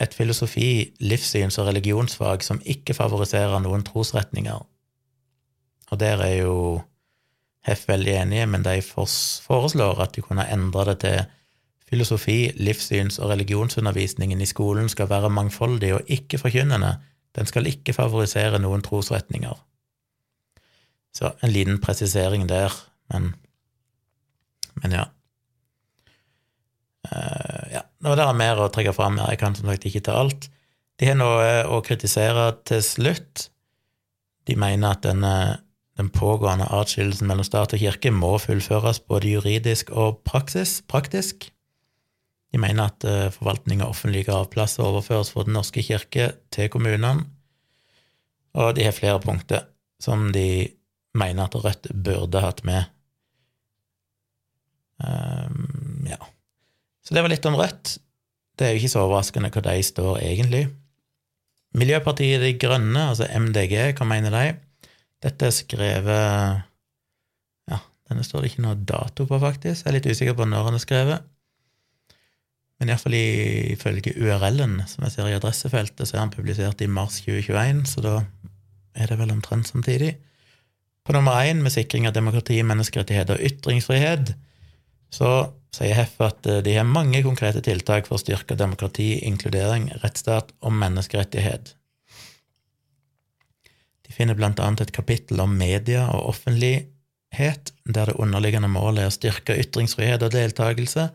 et 0.00 0.16
filosofi-, 0.16 0.94
livssyns- 1.04 1.58
og 1.60 1.68
religionsfag 1.68 2.44
som 2.44 2.60
ikke 2.64 2.96
favoriserer 2.96 3.60
noen 3.64 3.84
trosretninger. 3.84 4.64
Og 5.90 6.00
der 6.00 6.24
er 6.24 6.36
jo 6.42 6.56
Heff 7.66 7.88
veldig 7.88 8.12
enige, 8.14 8.46
men 8.46 8.62
de 8.62 8.78
foreslår 8.84 9.98
at 10.04 10.12
de 10.14 10.22
kunne 10.22 10.44
endre 10.54 10.84
det 10.92 11.00
til 11.02 11.24
filosofi-, 11.90 12.54
livssyns- 12.56 13.18
og 13.20 13.32
religionsundervisningen 13.34 14.40
i 14.40 14.48
skolen 14.48 14.88
skal 14.88 15.10
være 15.10 15.32
mangfoldig 15.34 15.92
og 15.96 16.12
ikke 16.16 16.38
forkynnende, 16.38 16.94
den 17.36 17.48
skal 17.48 17.68
ikke 17.68 17.94
favorisere 17.96 18.60
noen 18.62 18.84
trosretninger. 18.84 19.56
Så 21.16 21.32
en 21.44 21.52
liten 21.52 21.78
presisering 21.80 22.44
der, 22.48 22.74
men, 23.12 23.30
men 24.82 24.96
ja. 24.98 25.06
Uh, 27.06 27.64
ja. 27.72 27.84
Nå 28.02 28.16
det 28.18 28.26
mer 28.36 28.60
å 28.60 28.70
trekke 28.72 28.94
fram 28.96 29.20
jeg 29.22 29.38
kan 29.40 29.56
som 29.56 29.70
sagt 29.70 29.86
ikke 29.88 30.04
ta 30.08 30.18
alt. 30.20 30.48
De 30.96 31.08
har 31.08 31.16
noe 31.18 31.62
å 31.68 31.82
kritisere 31.84 32.50
til 32.68 32.82
slutt. 32.84 33.48
De 34.48 34.56
mener 34.58 34.96
at 34.96 35.04
denne, 35.04 35.34
den 35.98 36.08
pågående 36.12 36.68
atskillelsen 36.72 37.28
mellom 37.28 37.46
stat 37.46 37.74
og 37.76 37.82
kirke 37.82 38.12
må 38.14 38.36
fullføres 38.40 39.02
både 39.08 39.36
juridisk 39.36 39.92
og 39.92 40.22
praksis, 40.28 40.80
praktisk. 40.88 41.50
De 42.56 42.60
mener 42.62 42.88
at 42.88 43.04
uh, 43.04 43.28
forvaltning 43.34 43.82
av 43.84 43.92
offentlige 43.92 44.30
gravplasser 44.30 44.80
overføres 44.80 45.28
fra 45.34 45.44
Den 45.44 45.58
norske 45.58 45.82
kirke 45.84 46.30
til 46.54 46.70
kommunene, 46.72 47.26
og 48.56 48.70
de 48.78 48.86
har 48.86 48.96
flere 48.96 49.20
punkter 49.20 49.66
som 50.00 50.30
de 50.32 50.64
mener 51.16 51.44
at 51.44 51.56
Rødt 51.60 51.90
burde 51.92 52.40
hatt 52.40 52.62
med. 52.64 52.88
Um, 54.96 56.08
ja. 56.08 56.16
Så 57.04 57.12
det 57.12 57.26
var 57.26 57.34
litt 57.34 57.44
om 57.48 57.60
Rødt. 57.60 57.98
Det 58.56 58.64
er 58.64 58.72
jo 58.72 58.80
ikke 58.80 58.92
så 58.94 59.04
overraskende 59.04 59.52
hva 59.52 59.66
de 59.68 59.76
står 59.84 60.22
egentlig. 60.24 60.64
Miljøpartiet 61.76 62.40
De 62.40 62.56
Grønne, 62.56 63.10
altså 63.10 63.28
MDG, 63.28 63.76
hva 63.98 64.08
mener 64.08 64.32
de? 64.32 64.44
Dette 65.28 65.50
er 65.50 65.56
skrevet 65.60 66.64
Ja, 67.68 67.84
denne 68.08 68.24
står 68.24 68.44
det 68.44 68.54
ikke 68.54 68.64
noe 68.64 68.80
dato 68.80 69.28
på, 69.28 69.44
faktisk. 69.44 69.84
Jeg 69.84 69.92
er 69.92 70.00
litt 70.00 70.08
usikker 70.08 70.40
på 70.40 70.48
når 70.48 70.70
den 70.70 70.80
er 70.80 70.88
skrevet. 70.88 71.32
Men 72.76 72.92
iallfall 72.92 73.16
ifølge 73.16 74.12
URL-en 74.20 74.82
som 74.90 75.06
jeg 75.06 75.14
ser 75.14 75.30
i 75.30 75.36
adressefeltet, 75.36 76.04
så 76.04 76.16
er 76.16 76.24
han 76.26 76.34
publisert 76.34 76.82
i 76.84 76.90
mars 76.92 77.22
2021, 77.24 77.86
så 77.88 78.04
da 78.04 78.16
er 78.96 79.12
det 79.12 79.18
vel 79.20 79.32
omtrent 79.32 79.68
samtidig. 79.70 80.16
På 81.06 81.14
nummer 81.14 81.38
én, 81.46 81.62
med 81.62 81.72
sikring 81.72 82.08
av 82.08 82.16
demokrati, 82.16 82.58
menneskerettigheter 82.66 83.38
og 83.38 83.48
ytringsfrihet, 83.48 84.34
så 85.14 85.30
sier 85.76 85.96
Heff 85.96 86.20
at 86.24 86.46
eh, 86.50 86.62
de 86.66 86.76
har 86.76 86.88
mange 86.88 87.22
konkrete 87.24 87.62
tiltak 87.64 88.08
for 88.08 88.18
å 88.18 88.22
styrke 88.22 88.56
demokrati, 88.58 89.12
inkludering, 89.28 89.90
rettsstat 90.02 90.52
og 90.60 90.74
menneskerettighet. 90.74 91.74
De 94.06 94.14
finner 94.14 94.38
blant 94.38 94.60
annet 94.62 94.86
et 94.86 94.94
kapittel 94.94 95.40
om 95.42 95.54
media 95.58 96.06
og 96.14 96.32
offentlighet, 96.34 97.72
der 97.84 98.10
det 98.10 98.18
underliggende 98.22 98.70
målet 98.72 99.04
er 99.04 99.12
å 99.12 99.14
styrke 99.14 99.56
ytringsfrihet 99.62 100.24
og 100.26 100.34
deltakelse, 100.34 101.10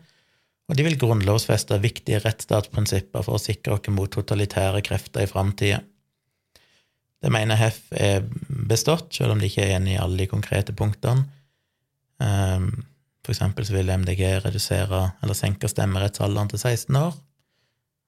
og 0.72 0.78
de 0.80 0.86
vil 0.88 0.96
grunnlovfeste 0.96 1.76
viktige 1.84 2.22
rettsstatsprinsipper 2.24 3.26
for 3.26 3.36
å 3.36 3.44
sikre 3.44 3.76
oss 3.76 3.90
mot 3.92 4.08
totalitære 4.12 4.80
krefter 4.88 5.26
i 5.26 5.28
framtida. 5.28 5.82
Det 7.22 7.30
mener 7.30 7.60
Hef 7.60 7.82
er 7.92 8.24
bestått, 8.48 9.12
selv 9.14 9.36
om 9.36 9.42
de 9.42 9.50
ikke 9.52 9.66
er 9.66 9.76
enig 9.76 9.98
i 9.98 10.00
alle 10.00 10.24
de 10.24 10.30
konkrete 10.32 10.74
punktene. 10.74 11.28
Um, 12.24 12.72
for 13.22 13.36
eksempel 13.36 13.68
så 13.68 13.76
vil 13.76 13.92
MDG 13.92 14.24
redusere 14.46 15.04
eller 15.22 15.38
senke 15.38 15.70
stemmerettsalderen 15.70 16.50
til 16.54 16.64
16 16.64 16.98
år. 16.98 17.20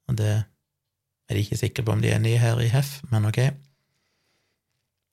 Og 0.08 0.17
det 0.17 0.32
er 0.34 1.36
de 1.36 1.43
ikke 1.43 1.60
sikre 1.60 1.84
på 1.84 1.93
om 1.93 2.02
de 2.02 2.13
er 2.13 2.17
enige 2.17 2.41
her 2.41 2.63
i 2.63 2.71
Hef, 2.71 3.02
men 3.12 3.28
ok. 3.28 3.41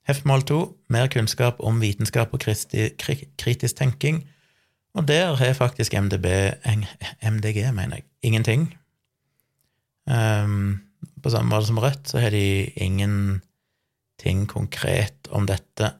Hef-mål 0.08 0.46
2 0.48 0.60
mer 0.94 1.10
kunnskap 1.12 1.58
om 1.60 1.82
vitenskap 1.82 2.32
og 2.32 2.46
kritisk 2.46 3.76
tenking. 3.76 4.22
Og 4.98 5.06
der 5.06 5.36
har 5.38 5.52
faktisk 5.54 5.94
MDB, 5.94 6.26
MDG, 7.22 7.62
mener 7.72 8.00
jeg, 8.00 8.04
ingenting. 8.22 8.66
Um, 10.06 10.80
på 11.22 11.30
samme 11.30 11.52
måte 11.52 11.68
som 11.68 11.78
Rødt, 11.78 12.08
så 12.10 12.18
har 12.18 12.34
de 12.34 12.70
ingenting 12.74 14.46
konkret 14.50 15.28
om 15.30 15.46
dette. 15.46 15.92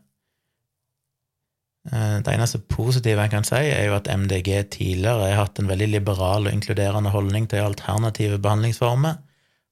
Eh, 1.92 2.18
det 2.20 2.34
eneste 2.34 2.58
positive 2.58 3.22
jeg 3.22 3.32
kan 3.32 3.46
si, 3.46 3.56
er 3.56 3.86
jo 3.88 3.96
at 3.96 4.10
MDG 4.10 4.50
tidligere 4.74 5.30
har 5.30 5.44
hatt 5.44 5.60
en 5.60 5.70
veldig 5.70 5.88
liberal 5.94 6.48
og 6.48 6.52
inkluderende 6.52 7.12
holdning 7.14 7.48
til 7.48 7.64
alternative 7.64 8.40
behandlingsformer, 8.42 9.20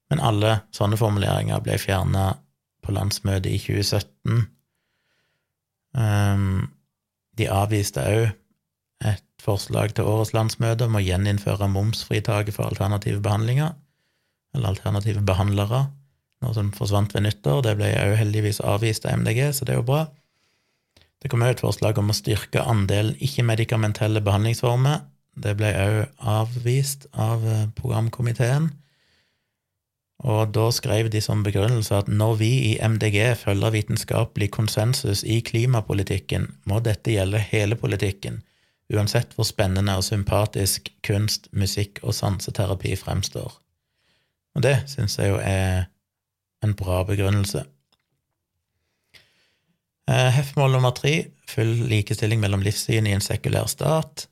men 0.09 0.25
alle 0.25 0.61
sånne 0.73 0.97
formuleringer 0.97 1.61
ble 1.65 1.77
fjerna 1.81 2.31
på 2.85 2.95
landsmøtet 2.97 3.51
i 3.53 3.59
2017. 3.61 4.47
Um, 5.99 6.69
de 7.37 7.49
avviste 7.53 8.05
òg 8.05 8.29
et 9.05 9.25
forslag 9.43 9.95
til 9.95 10.09
årets 10.09 10.33
landsmøte 10.35 10.89
om 10.89 10.99
å 10.99 11.03
gjeninnføre 11.03 11.71
momsfritaket 11.71 12.57
for 12.57 12.71
alternative 12.71 13.23
behandlinger, 13.25 13.77
eller 14.57 14.73
alternative 14.73 15.23
behandlere, 15.27 15.85
noe 16.43 16.55
som 16.55 16.73
forsvant 16.75 17.15
ved 17.15 17.27
nyttår. 17.27 17.63
Det 17.67 17.77
ble 17.79 17.93
òg 17.99 18.17
heldigvis 18.21 18.63
avvist 18.65 19.07
av 19.07 19.21
MDG, 19.23 19.45
så 19.55 19.67
det 19.67 19.75
er 19.77 19.81
jo 19.81 19.89
bra. 19.91 20.07
Det 21.19 21.31
kom 21.31 21.43
òg 21.43 21.57
et 21.57 21.63
forslag 21.63 21.99
om 21.99 22.13
å 22.13 22.17
styrke 22.17 22.63
andelen 22.63 23.17
ikke-medikamentelle 23.25 24.23
behandlingsformer. 24.25 25.03
Det 25.39 25.55
ble 25.59 25.73
òg 25.83 26.27
avvist 26.39 27.09
av 27.15 27.47
eh, 27.47 27.67
programkomiteen. 27.79 28.71
Og 30.27 30.51
da 30.51 30.67
skrev 30.75 31.13
de 31.15 31.21
som 31.23 31.45
begrunnelse 31.47 31.95
at 31.95 32.09
når 32.11 32.39
vi 32.41 32.51
i 32.73 32.79
MDG 32.83 33.37
følger 33.39 33.75
vitenskapelig 33.75 34.51
konsensus 34.55 35.23
i 35.23 35.39
klimapolitikken, 35.47 36.49
må 36.67 36.81
dette 36.83 37.15
gjelde 37.15 37.43
hele 37.53 37.79
politikken, 37.79 38.41
uansett 38.95 39.35
hvor 39.37 39.45
spennende 39.45 39.97
og 39.99 40.05
sympatisk 40.07 40.89
kunst, 41.05 41.49
musikk 41.53 42.01
og 42.03 42.15
sanseterapi 42.17 42.95
fremstår. 42.97 43.53
Og 44.57 44.65
det 44.65 44.77
syns 44.91 45.19
jeg 45.19 45.35
jo 45.35 45.41
er 45.43 45.89
en 46.65 46.75
bra 46.75 47.03
begrunnelse. 47.07 47.65
Hefmål 50.09 50.73
nummer 50.73 50.95
tre 50.97 51.29
full 51.49 51.85
likestilling 51.91 52.41
mellom 52.41 52.65
livssyn 52.65 53.07
i 53.07 53.13
en 53.13 53.25
sekulær 53.25 53.69
stat. 53.69 54.29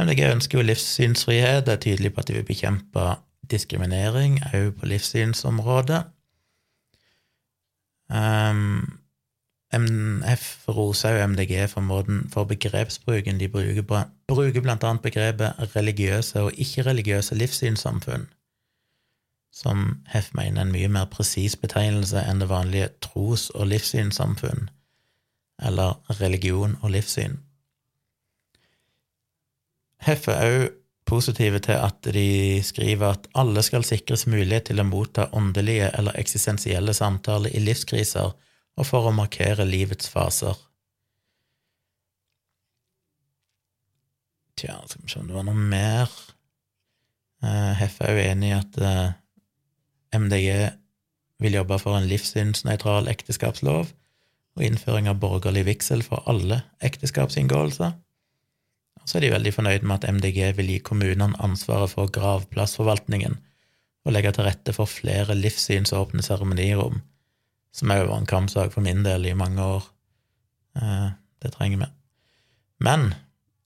MDG 0.00 0.22
ønsker 0.30 0.58
jo 0.58 0.64
livssynsfrihet, 0.64 1.68
er 1.68 1.80
tydelig 1.82 2.14
på 2.14 2.22
at 2.22 2.30
de 2.30 2.38
vil 2.38 2.46
bekjempe 2.48 3.08
diskriminering 3.50 4.38
òg 4.54 4.70
på 4.78 4.88
livssynsområdet. 4.88 6.04
Um, 8.08 9.00
MF 9.72 10.68
roser 10.68 11.18
jo 11.18 11.26
MDG 11.26 11.68
for 11.68 11.84
måten 11.84 12.30
for 12.32 12.44
begrepsbruken. 12.44 13.40
De 13.40 13.48
bruker, 13.48 13.82
bruker 14.28 14.70
annet 14.70 15.02
begrepet 15.02 15.76
religiøse 15.76 16.40
og 16.40 16.52
ikke-religiøse 16.56 17.34
livssynssamfunn, 17.34 18.28
som 19.52 20.00
Hef 20.08 20.32
mener 20.32 20.62
er 20.62 20.66
en 20.66 20.72
mye 20.72 20.88
mer 20.88 21.10
presis 21.12 21.56
betegnelse 21.56 22.22
enn 22.24 22.40
det 22.40 22.48
vanlige 22.48 22.88
tros- 23.04 23.50
og 23.50 23.68
livssynssamfunn, 23.68 24.70
eller 25.60 26.00
religion 26.20 26.78
og 26.80 26.90
livssyn. 26.96 27.36
Hef 30.00 30.28
er 30.28 30.44
òg 30.48 30.68
positive 31.08 31.58
til 31.64 31.72
at 31.72 32.04
de 32.14 32.60
skriver 32.64 33.06
at 33.06 33.28
alle 33.34 33.62
skal 33.62 33.84
sikres 33.84 34.26
mulighet 34.28 34.68
til 34.68 34.80
å 34.80 34.84
motta 34.88 35.28
åndelige 35.32 35.88
eller 35.98 36.16
eksistensielle 36.20 36.94
samtaler 36.94 37.52
i 37.56 37.62
livskriser 37.64 38.32
og 38.78 38.86
for 38.86 39.08
å 39.08 39.14
markere 39.14 39.66
livets 39.66 40.10
faser. 40.12 40.56
Tja, 44.58 44.78
skal 44.86 45.04
vi 45.04 45.12
se 45.12 45.20
om 45.20 45.28
det 45.28 45.36
var 45.36 45.46
noe 45.46 45.68
mer. 45.70 46.10
Heffe 47.78 48.06
er 48.06 48.16
jo 48.16 48.26
enig 48.32 48.50
i 48.50 48.56
at 48.56 48.78
eh, 48.82 49.10
MDG 50.18 50.48
vil 51.38 51.54
jobbe 51.60 51.78
for 51.78 51.94
en 51.94 52.08
livssynsnøytral 52.10 53.06
ekteskapslov 53.12 53.92
og 54.58 54.64
innføring 54.66 55.06
av 55.10 55.20
borgerlig 55.22 55.62
vigsel 55.68 56.02
for 56.02 56.26
alle 56.30 56.64
ekteskapsinngåelser. 56.82 57.92
Så 59.06 59.18
er 59.18 59.24
de 59.24 59.34
veldig 59.36 59.52
fornøyd 59.54 59.86
med 59.86 60.00
at 60.00 60.08
MDG 60.18 60.40
vil 60.58 60.72
gi 60.74 60.80
kommunene 60.84 61.38
ansvaret 61.44 61.94
for 61.94 62.10
gravplassforvaltningen 62.12 63.38
og 64.08 64.14
legge 64.14 64.34
til 64.34 64.48
rette 64.48 64.74
for 64.74 64.90
flere 64.90 65.36
livssynsåpne 65.38 66.24
seremonirom, 66.24 66.98
som 67.78 67.94
òg 67.94 68.08
var 68.08 68.18
en 68.18 68.28
kampsak 68.28 68.74
for 68.74 68.84
min 68.84 69.04
del 69.06 69.28
i 69.28 69.36
mange 69.38 69.62
år. 69.62 69.88
Eh, 70.78 71.08
det 71.42 71.54
trenger 71.54 71.84
vi. 71.84 71.88
Men 72.82 73.12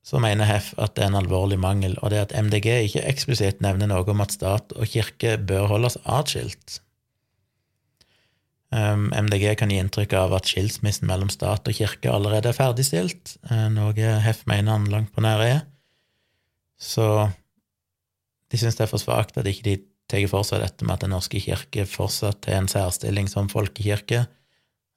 så 0.02 0.18
mener 0.22 0.48
Heff 0.48 0.72
at 0.82 0.96
det 0.96 1.04
er 1.04 1.12
en 1.12 1.20
alvorlig 1.20 1.60
mangel, 1.62 1.94
og 2.02 2.10
det 2.10 2.18
er 2.18 2.24
at 2.26 2.34
MDG 2.34 2.68
ikke 2.88 3.04
eksplisitt 3.06 3.60
nevner 3.62 3.90
noe 3.90 4.06
om 4.10 4.24
at 4.24 4.34
stat 4.34 4.74
og 4.74 4.88
kirke 4.90 5.36
bør 5.38 5.68
holdes 5.70 5.98
atskilt. 6.02 6.80
MDG 8.72 9.44
um, 9.52 9.56
kan 9.60 9.70
gi 9.70 9.78
inntrykk 9.82 10.14
av 10.16 10.32
at 10.38 10.48
skilsmissen 10.48 11.06
mellom 11.06 11.28
stat 11.30 11.68
og 11.68 11.76
kirke 11.76 12.08
allerede 12.08 12.50
er 12.50 12.56
ferdigstilt, 12.56 13.36
uh, 13.50 13.68
noe 13.72 14.16
Heff 14.24 14.46
mener 14.50 14.74
han 14.74 14.88
langt 14.90 15.12
på 15.14 15.24
nær 15.24 15.44
er. 15.44 15.62
Så 16.80 17.28
de 18.50 18.58
syns 18.58 18.76
det 18.76 18.86
er 18.86 18.90
for 18.90 19.00
svakt 19.00 19.38
at 19.38 19.46
ikke 19.48 19.68
de 19.68 19.76
tar 20.12 20.28
for 20.30 20.46
seg 20.46 20.62
dette 20.62 20.86
med 20.86 20.98
at 20.98 21.04
Den 21.06 21.14
norske 21.16 21.40
kirke 21.42 21.86
fortsatt 21.88 22.46
har 22.50 22.60
en 22.60 22.70
særstilling 22.70 23.30
som 23.32 23.50
folkekirke, 23.52 24.26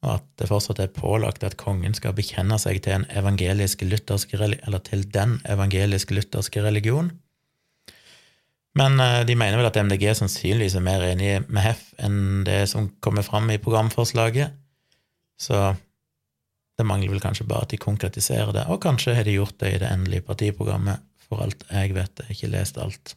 og 0.06 0.17
at 0.19 0.25
det 0.39 0.49
fortsatt 0.51 0.82
er 0.84 0.93
pålagt 0.93 1.45
at 1.47 1.58
kongen 1.58 1.95
skal 1.97 2.13
bekjenne 2.17 2.58
seg 2.62 2.84
til, 2.86 2.99
en 2.99 3.08
evangelisk 3.10 3.82
eller 3.88 4.82
til 4.86 5.06
den 5.10 5.39
evangelisk-lutherske 5.49 6.62
religion. 6.62 7.13
Men 8.75 8.99
eh, 8.99 9.23
de 9.28 9.38
mener 9.39 9.58
vel 9.60 9.69
at 9.69 9.80
MDG 9.80 10.10
sannsynligvis 10.19 10.75
er 10.78 10.86
mer 10.86 11.04
enig 11.08 11.32
med 11.47 11.63
HEF 11.63 11.88
enn 12.04 12.43
det 12.47 12.65
som 12.71 12.91
kommer 13.04 13.25
fram 13.25 13.49
i 13.54 13.60
programforslaget. 13.62 14.56
Så 15.39 15.73
det 16.75 16.88
mangler 16.88 17.13
vel 17.13 17.23
kanskje 17.23 17.47
bare 17.47 17.65
at 17.65 17.71
de 17.71 17.80
konkretiserer 17.80 18.51
det, 18.56 18.65
og 18.67 18.84
kanskje 18.84 19.15
har 19.15 19.28
de 19.28 19.38
gjort 19.38 19.56
det 19.63 19.75
i 19.75 19.80
det 19.80 19.91
endelige 19.91 20.28
partiprogrammet, 20.28 21.04
for 21.25 21.41
alt 21.45 21.63
jeg 21.71 21.95
vet. 21.95 22.19
Jeg 22.19 22.28
har 22.28 22.36
ikke 22.36 22.51
lest 22.51 22.82
alt. 22.84 23.15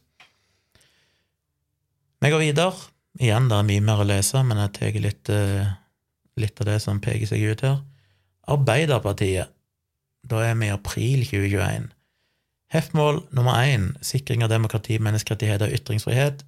Vi 2.19 2.31
går 2.31 2.41
videre. 2.43 2.73
Igjen, 3.19 3.47
det 3.47 3.55
er 3.55 3.67
mye 3.67 3.83
mer 3.83 4.01
å 4.03 4.07
lese, 4.07 4.41
men 4.43 4.59
jeg 4.59 4.73
tar 4.75 4.97
litt, 5.03 5.29
eh, 5.31 5.71
litt 6.39 6.59
av 6.59 6.67
det 6.67 6.79
som 6.83 6.99
peker 6.99 7.27
seg 7.27 7.45
ut 7.47 7.61
her. 7.63 7.79
Arbeiderpartiet. 8.47 9.47
Da 10.27 10.43
er 10.43 10.55
vi 10.55 10.67
i 10.67 10.73
april 10.75 11.23
2021. 11.23 11.89
Hef-mål 12.69 13.23
nummer 13.31 13.53
én, 13.63 13.95
sikring 14.03 14.43
av 14.43 14.51
demokrati, 14.51 14.99
menneskerettigheter 14.99 15.69
og 15.69 15.79
ytringsfrihet. 15.79 16.43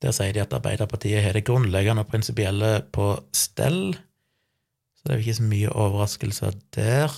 Der 0.00 0.12
sier 0.12 0.32
de 0.32 0.40
at 0.40 0.54
Arbeiderpartiet 0.56 1.22
har 1.24 1.32
det 1.32 1.44
grunnleggende 1.44 2.04
og 2.04 2.08
prinsipielle 2.08 2.84
på 2.92 3.08
stell, 3.32 3.94
så 3.94 5.02
det 5.04 5.12
er 5.12 5.18
jo 5.18 5.24
ikke 5.24 5.40
så 5.40 5.48
mye 5.50 5.74
overraskelser 5.84 6.54
der. 6.76 7.12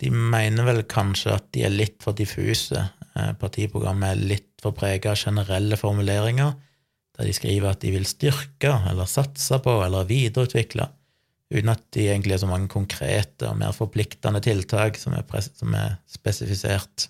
De 0.00 0.10
mener 0.10 0.64
vel 0.64 0.82
kanskje 0.82 1.36
at 1.36 1.52
de 1.52 1.64
er 1.66 1.74
litt 1.74 2.02
for 2.02 2.16
diffuse. 2.16 2.88
Eh, 3.20 3.34
partiprogrammet 3.40 4.14
er 4.14 4.26
litt 4.34 4.50
for 4.62 4.76
prega 4.76 5.12
av 5.12 5.20
generelle 5.20 5.78
formuleringer, 5.80 6.56
der 7.16 7.28
de 7.28 7.34
skriver 7.36 7.72
at 7.72 7.82
de 7.84 7.92
vil 7.94 8.08
styrke 8.08 8.72
eller 8.90 9.08
satse 9.10 9.60
på 9.64 9.80
eller 9.84 10.08
videreutvikle 10.08 10.88
uten 11.50 11.72
at 11.72 11.82
de 11.96 12.04
egentlig 12.06 12.36
er 12.36 12.42
så 12.44 12.48
mange 12.50 12.70
konkrete 12.70 13.48
og 13.48 13.56
mer 13.58 13.72
forpliktende 13.74 14.38
tiltak 14.44 14.98
som 15.00 15.16
er, 15.18 15.24
som 15.58 15.74
er 15.74 15.96
spesifisert. 16.06 17.08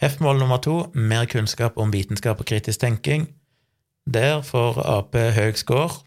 Hef-mål 0.00 0.40
nummer 0.40 0.62
to 0.64 0.78
mer 0.96 1.28
kunnskap 1.30 1.76
om 1.78 1.92
vitenskap 1.92 2.40
og 2.40 2.48
kritisk 2.48 2.80
tenking. 2.80 3.28
Der 4.08 4.40
får 4.44 4.80
Ap 4.80 5.14
høy 5.14 5.52
score. 5.60 6.00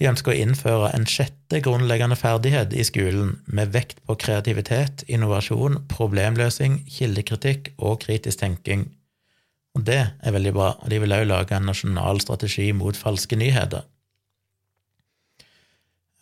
De 0.00 0.08
ønsker 0.08 0.32
å 0.32 0.40
innføre 0.40 0.94
en 0.96 1.04
sjette 1.04 1.60
grunnleggende 1.60 2.16
ferdighet 2.16 2.72
i 2.72 2.86
skolen, 2.88 3.34
med 3.44 3.74
vekt 3.74 3.98
på 4.08 4.16
kreativitet, 4.22 5.04
innovasjon, 5.12 5.82
problemløsing, 5.92 6.78
kildekritikk 6.88 7.74
og 7.76 7.98
kritisk 8.06 8.40
tenking. 8.40 8.86
Og 9.76 9.84
det 9.84 10.00
er 10.00 10.34
veldig 10.34 10.54
bra, 10.56 10.70
og 10.80 10.88
de 10.88 11.02
vil 11.02 11.12
også 11.12 11.28
lage 11.28 11.56
en 11.58 11.68
nasjonal 11.68 12.22
strategi 12.24 12.70
mot 12.76 12.96
falske 12.96 13.36
nyheter. 13.36 13.84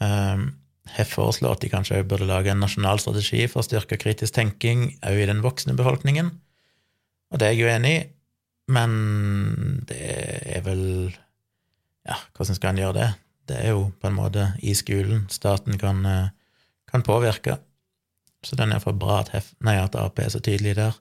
Um, 0.03 0.51
jeg 0.97 1.07
foreslår 1.11 1.55
at 1.55 1.63
de 1.63 1.71
kanskje 1.71 2.03
burde 2.09 2.27
lage 2.27 2.51
en 2.51 2.63
nasjonal 2.63 2.99
strategi 3.03 3.47
for 3.47 3.63
å 3.63 3.67
styrke 3.67 3.99
kritisk 4.01 4.35
tenking 4.35 4.89
òg 5.07 5.23
i 5.23 5.31
den 5.31 5.45
voksne 5.45 5.77
befolkningen. 5.79 6.33
Og 7.31 7.39
det 7.39 7.47
er 7.47 7.55
jeg 7.55 7.63
jo 7.63 7.73
enig 7.77 7.95
i, 7.95 8.05
men 8.75 8.93
det 9.89 10.03
er 10.59 10.67
vel 10.67 10.85
Ja, 12.09 12.17
hvordan 12.35 12.57
skal 12.57 12.73
en 12.73 12.81
gjøre 12.81 12.97
det? 12.97 13.09
Det 13.49 13.57
er 13.57 13.73
jo 13.73 13.89
på 14.01 14.11
en 14.11 14.19
måte 14.19 14.51
i 14.61 14.75
skolen 14.77 15.27
staten 15.33 15.79
kan, 15.81 16.05
eh, 16.07 16.29
kan 16.91 17.03
påvirke. 17.03 17.59
Så 18.45 18.57
den 18.57 18.73
er 18.73 18.79
for 18.79 18.93
bra 18.93 19.21
at, 19.21 19.33
Hef, 19.35 19.53
nei, 19.61 19.77
at 19.81 19.97
Ap 19.99 20.19
er 20.19 20.29
så 20.29 20.41
tydelig 20.41 20.77
der. 20.77 20.99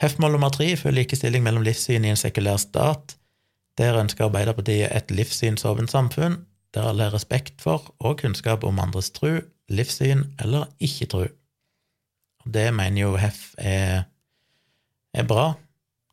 Hef-mål 0.00 0.32
nummer 0.32 0.50
tre 0.52 0.74
for 0.76 0.92
likestilling 0.92 1.44
mellom 1.44 1.64
livssyn 1.64 2.04
i 2.04 2.10
en 2.12 2.20
sekulær 2.20 2.58
stat. 2.60 3.16
Der 3.78 4.00
ønsker 4.00 4.26
Arbeiderpartiet 4.26 4.90
et 4.92 5.10
livssynsåpent 5.10 5.92
samfunn 5.92 6.44
der 6.76 6.90
alle 6.90 7.06
har 7.08 7.14
respekt 7.16 7.62
for 7.64 7.94
og 8.04 8.18
kunnskap 8.20 8.64
om 8.64 8.80
andres 8.82 9.08
tru, 9.16 9.38
livssyn 9.72 10.26
eller 10.42 10.68
ikke-tru. 10.80 11.24
Det 12.44 12.68
mener 12.74 13.00
jo 13.00 13.14
Hef 13.16 13.54
er, 13.58 14.04
er 15.14 15.26
bra. 15.26 15.54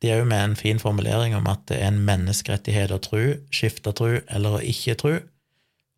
De 0.04 0.10
er 0.12 0.20
jo 0.20 0.28
med 0.28 0.41
en 0.43 0.56
fin 0.60 0.80
formulering 0.80 1.32
om 1.38 1.45
at 1.47 1.62
det 1.72 1.78
er 1.80 1.93
en 1.93 2.01
menneskerettighet 2.04 2.91
å 2.91 2.99
tro, 2.99 3.22
skifte 3.56 3.93
tro 3.95 4.18
eller 4.28 4.58
å 4.58 4.64
ikke 4.68 4.97
tro, 4.99 5.14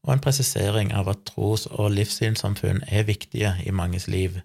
og 0.05 0.11
en 0.13 0.21
presisering 0.21 0.91
av 0.93 1.09
at 1.09 1.23
tros- 1.25 1.65
og 1.71 1.89
livssynssamfunn 1.95 2.83
er 2.85 3.07
viktige 3.07 3.55
i 3.65 3.73
manges 3.73 4.05
liv. 4.05 4.37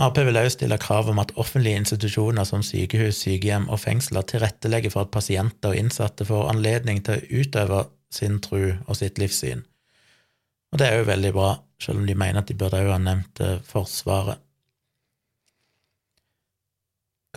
Ap 0.00 0.16
vil 0.20 0.36
også 0.36 0.58
stille 0.58 0.78
krav 0.80 1.08
om 1.12 1.18
at 1.20 1.32
offentlige 1.40 1.80
institusjoner 1.80 2.44
som 2.48 2.62
sykehus, 2.64 3.18
sykehjem 3.24 3.66
og 3.72 3.80
fengsler 3.80 4.24
tilrettelegger 4.28 4.92
for 4.92 5.08
at 5.08 5.12
pasienter 5.16 5.72
og 5.72 5.80
innsatte 5.80 6.28
får 6.28 6.52
anledning 6.52 7.02
til 7.04 7.16
å 7.16 7.40
utøve 7.40 7.82
sin 8.12 8.38
tro 8.44 8.62
og 8.86 8.96
sitt 8.96 9.20
livssyn. 9.20 9.64
Og 10.72 10.80
det 10.80 10.86
er 10.86 11.00
jo 11.00 11.08
veldig 11.08 11.32
bra, 11.36 11.54
selv 11.80 12.00
om 12.00 12.06
de 12.08 12.16
mener 12.16 12.40
at 12.40 12.52
de 12.52 12.56
burde 12.56 12.80
òg 12.84 12.92
ha 12.92 13.00
nevnt 13.00 13.40
eh, 13.44 13.58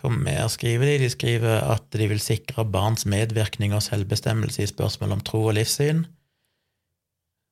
Forsvaret. 0.03 0.23
med 0.23 0.51
skriver 0.51 0.85
de? 0.85 0.97
De 0.99 1.09
skriver 1.09 1.61
at 1.71 1.83
de 1.91 2.07
vil 2.07 2.19
sikre 2.19 2.65
barns 2.65 3.05
medvirkning 3.05 3.73
og 3.73 3.83
selvbestemmelse 3.83 4.63
i 4.63 4.67
spørsmål 4.67 5.11
om 5.11 5.21
tro 5.21 5.45
og 5.45 5.53
livssyn. 5.53 6.05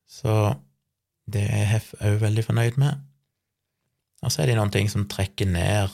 Så 0.08 0.54
det 1.32 1.42
er 1.48 1.64
HEF 1.64 1.94
òg 2.00 2.20
veldig 2.20 2.44
fornøyd 2.44 2.76
med. 2.76 3.00
Og 4.22 4.32
så 4.32 4.42
er 4.42 4.46
det 4.46 4.56
noen 4.56 4.70
ting 4.70 4.90
som 4.90 5.08
trekker 5.08 5.48
ned. 5.48 5.88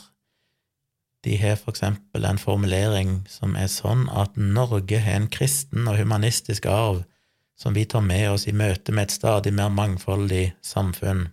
De 1.25 1.37
har 1.37 1.57
for 1.57 1.71
eksempel 1.71 2.25
en 2.25 2.39
formulering 2.39 3.25
som 3.29 3.57
er 3.57 3.71
sånn 3.71 4.09
at 4.11 4.37
Norge 4.37 4.99
har 4.99 5.17
en 5.17 5.31
kristen 5.31 5.89
og 5.89 5.99
humanistisk 5.99 6.67
arv 6.67 7.05
som 7.59 7.75
vi 7.75 7.85
tar 7.85 8.05
med 8.07 8.31
oss 8.31 8.47
i 8.47 8.55
møte 8.55 8.93
med 8.93 9.09
et 9.09 9.17
stadig 9.17 9.53
mer 9.55 9.71
mangfoldig 9.75 10.53
samfunn. 10.63 11.29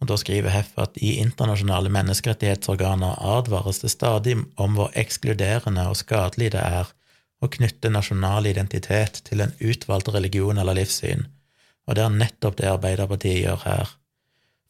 Og 0.00 0.10
Da 0.10 0.16
skriver 0.20 0.52
Heff 0.52 0.76
at 0.78 0.98
i 1.00 1.16
internasjonale 1.22 1.88
menneskerettighetsorganer 1.94 3.16
advares 3.36 3.80
det 3.80 3.90
stadig 3.94 4.36
om 4.60 4.76
hvor 4.76 4.92
ekskluderende 4.94 5.86
og 5.88 5.96
skadelig 5.96 6.52
det 6.52 6.60
er 6.60 6.90
å 7.40 7.48
knytte 7.52 7.92
nasjonal 7.92 8.48
identitet 8.48 9.22
til 9.24 9.44
en 9.44 9.54
utvalgt 9.60 10.10
religion 10.12 10.58
eller 10.58 10.76
livssyn, 10.78 11.26
og 11.86 11.96
det 11.96 12.04
er 12.04 12.18
nettopp 12.18 12.58
det 12.60 12.68
Arbeiderpartiet 12.72 13.42
gjør 13.42 13.64
her. 13.64 13.90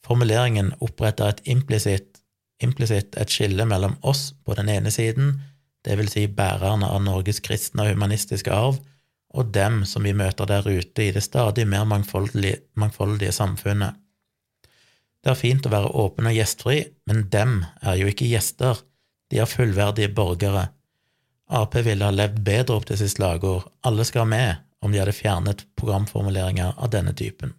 Formuleringen 0.03 0.73
oppretter 0.83 1.31
et 1.31 1.43
implisitt, 1.47 2.21
et 2.63 3.31
skille 3.33 3.65
mellom 3.67 3.97
oss 4.01 4.31
på 4.45 4.55
den 4.57 4.71
ene 4.71 4.91
siden, 4.93 5.39
det 5.85 5.95
vil 5.99 6.09
si 6.11 6.25
bærerne 6.27 6.87
av 6.87 7.03
Norges 7.03 7.39
kristne 7.43 7.85
og 7.85 7.93
humanistiske 7.95 8.51
arv, 8.51 8.79
og 9.37 9.51
dem 9.55 9.83
som 9.85 10.03
vi 10.07 10.15
møter 10.15 10.47
der 10.49 10.67
ute 10.67 11.03
i 11.03 11.13
det 11.15 11.23
stadig 11.23 11.67
mer 11.67 11.85
mangfoldige, 11.87 12.63
mangfoldige 12.79 13.35
samfunnet. 13.35 13.95
Det 15.27 15.33
er 15.33 15.39
fint 15.41 15.65
å 15.67 15.69
være 15.73 15.89
åpen 15.99 16.29
og 16.29 16.37
gjestfri, 16.37 16.77
men 17.11 17.25
dem 17.27 17.57
er 17.83 17.97
jo 17.99 18.07
ikke 18.07 18.29
gjester, 18.29 18.77
de 19.27 19.41
er 19.43 19.49
fullverdige 19.51 20.07
borgere. 20.15 20.69
Ap 21.51 21.73
ville 21.75 22.07
ha 22.07 22.13
levd 22.15 22.37
bedre 22.47 22.77
opp 22.77 22.85
til 22.87 22.95
sitt 23.01 23.11
slagord 23.17 23.65
Alle 23.83 24.05
skal 24.07 24.23
med, 24.31 24.61
om 24.79 24.93
de 24.95 25.01
hadde 25.01 25.15
fjernet 25.17 25.65
programformuleringer 25.75 26.79
av 26.79 26.93
denne 26.93 27.11
typen. 27.11 27.51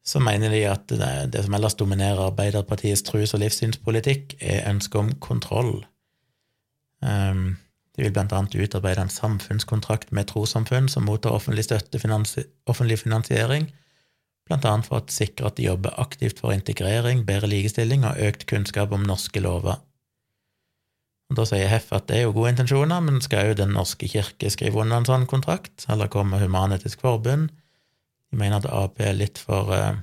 Så 0.00 0.22
mener 0.24 0.56
de 0.56 0.62
at 0.70 0.88
det, 0.88 1.42
som 1.44 1.58
ellers 1.58 1.76
dominerer 1.76 2.30
Arbeiderpartiets 2.30 3.04
trus- 3.04 3.36
og 3.36 3.42
livssynspolitikk, 3.44 4.38
er 4.40 4.70
ønsket 4.72 5.02
om 5.02 5.12
kontroll. 5.20 5.74
Um, 7.04 7.58
de 7.92 8.06
vil 8.06 8.16
blant 8.16 8.32
annet 8.32 8.56
utarbeide 8.56 9.04
en 9.04 9.12
samfunnskontrakt 9.12 10.16
med 10.16 10.32
trossamfunn 10.32 10.88
som 10.88 11.04
mottar 11.04 11.36
offentlig 11.36 11.68
støtte, 11.68 12.00
offentlig 12.64 13.02
finansiering, 13.04 13.68
annet 14.50 14.88
for 14.88 15.00
å 15.00 15.12
sikre 15.12 15.46
at 15.50 15.56
de 15.58 15.68
jobber 15.68 15.94
aktivt 16.02 16.40
for 16.42 16.54
integrering, 16.54 17.22
bedre 17.28 17.50
likestilling 17.50 18.04
og 18.08 18.18
økt 18.18 18.46
kunnskap 18.50 18.92
om 18.92 19.06
norske 19.06 19.42
lover. 19.42 19.78
Og 21.30 21.38
Da 21.38 21.46
sier 21.46 21.70
Heff 21.70 21.92
at 21.94 22.08
det 22.10 22.18
er 22.18 22.24
jo 22.26 22.34
gode 22.34 22.50
intensjoner, 22.56 23.00
men 23.06 23.20
skal 23.22 23.52
jo 23.52 23.54
Den 23.54 23.74
norske 23.76 24.08
kirke 24.10 24.50
skrive 24.50 24.82
under 24.82 24.98
en 24.98 25.06
sånn 25.06 25.26
kontrakt, 25.30 25.86
eller 25.88 26.10
komme 26.10 26.40
Human-Etisk 26.42 27.00
Forbund? 27.00 27.50
De 28.30 28.38
mener 28.38 28.58
at 28.58 28.66
Ap 28.66 28.98
er 29.00 29.14
litt 29.14 29.38
for 29.38 29.70
uh, 29.70 29.98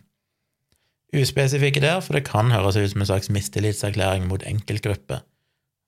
uspesifikke 1.16 1.84
der, 1.84 2.00
for 2.04 2.16
det 2.16 2.26
kan 2.28 2.52
høres 2.52 2.80
ut 2.80 2.92
som 2.92 3.04
en 3.04 3.10
slags 3.12 3.32
mistillitserklæring 3.32 4.28
mot 4.28 4.44
enkeltgrupper, 4.44 5.24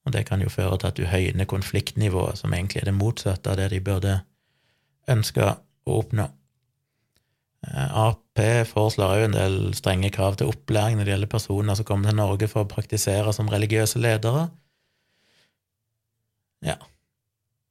og 0.06 0.16
det 0.16 0.26
kan 0.28 0.44
jo 0.44 0.52
føre 0.52 0.78
til 0.78 0.92
at 0.92 1.00
du 1.00 1.08
høyner 1.08 1.48
konfliktnivået, 1.48 2.40
som 2.40 2.54
egentlig 2.54 2.84
er 2.84 2.92
det 2.92 3.00
motsatte 3.00 3.52
av 3.52 3.60
det 3.60 3.72
de 3.72 3.82
burde 3.84 4.20
ønske 5.12 5.44
å 5.44 6.00
oppnå. 6.00 6.28
Eh, 7.68 7.98
Ap 8.06 8.26
foreslår 8.70 9.18
òg 9.18 9.26
en 9.26 9.36
del 9.36 9.58
strenge 9.76 10.12
krav 10.16 10.38
til 10.40 10.48
opplæring 10.48 10.96
når 10.96 11.06
det 11.06 11.12
gjelder 11.12 11.32
personer 11.34 11.76
som 11.76 11.88
kommer 11.88 12.08
til 12.08 12.16
Norge 12.16 12.48
for 12.48 12.64
å 12.64 12.72
praktisere 12.72 13.34
som 13.36 13.52
religiøse 13.52 14.00
ledere. 14.00 14.48
Ja, 16.64 16.78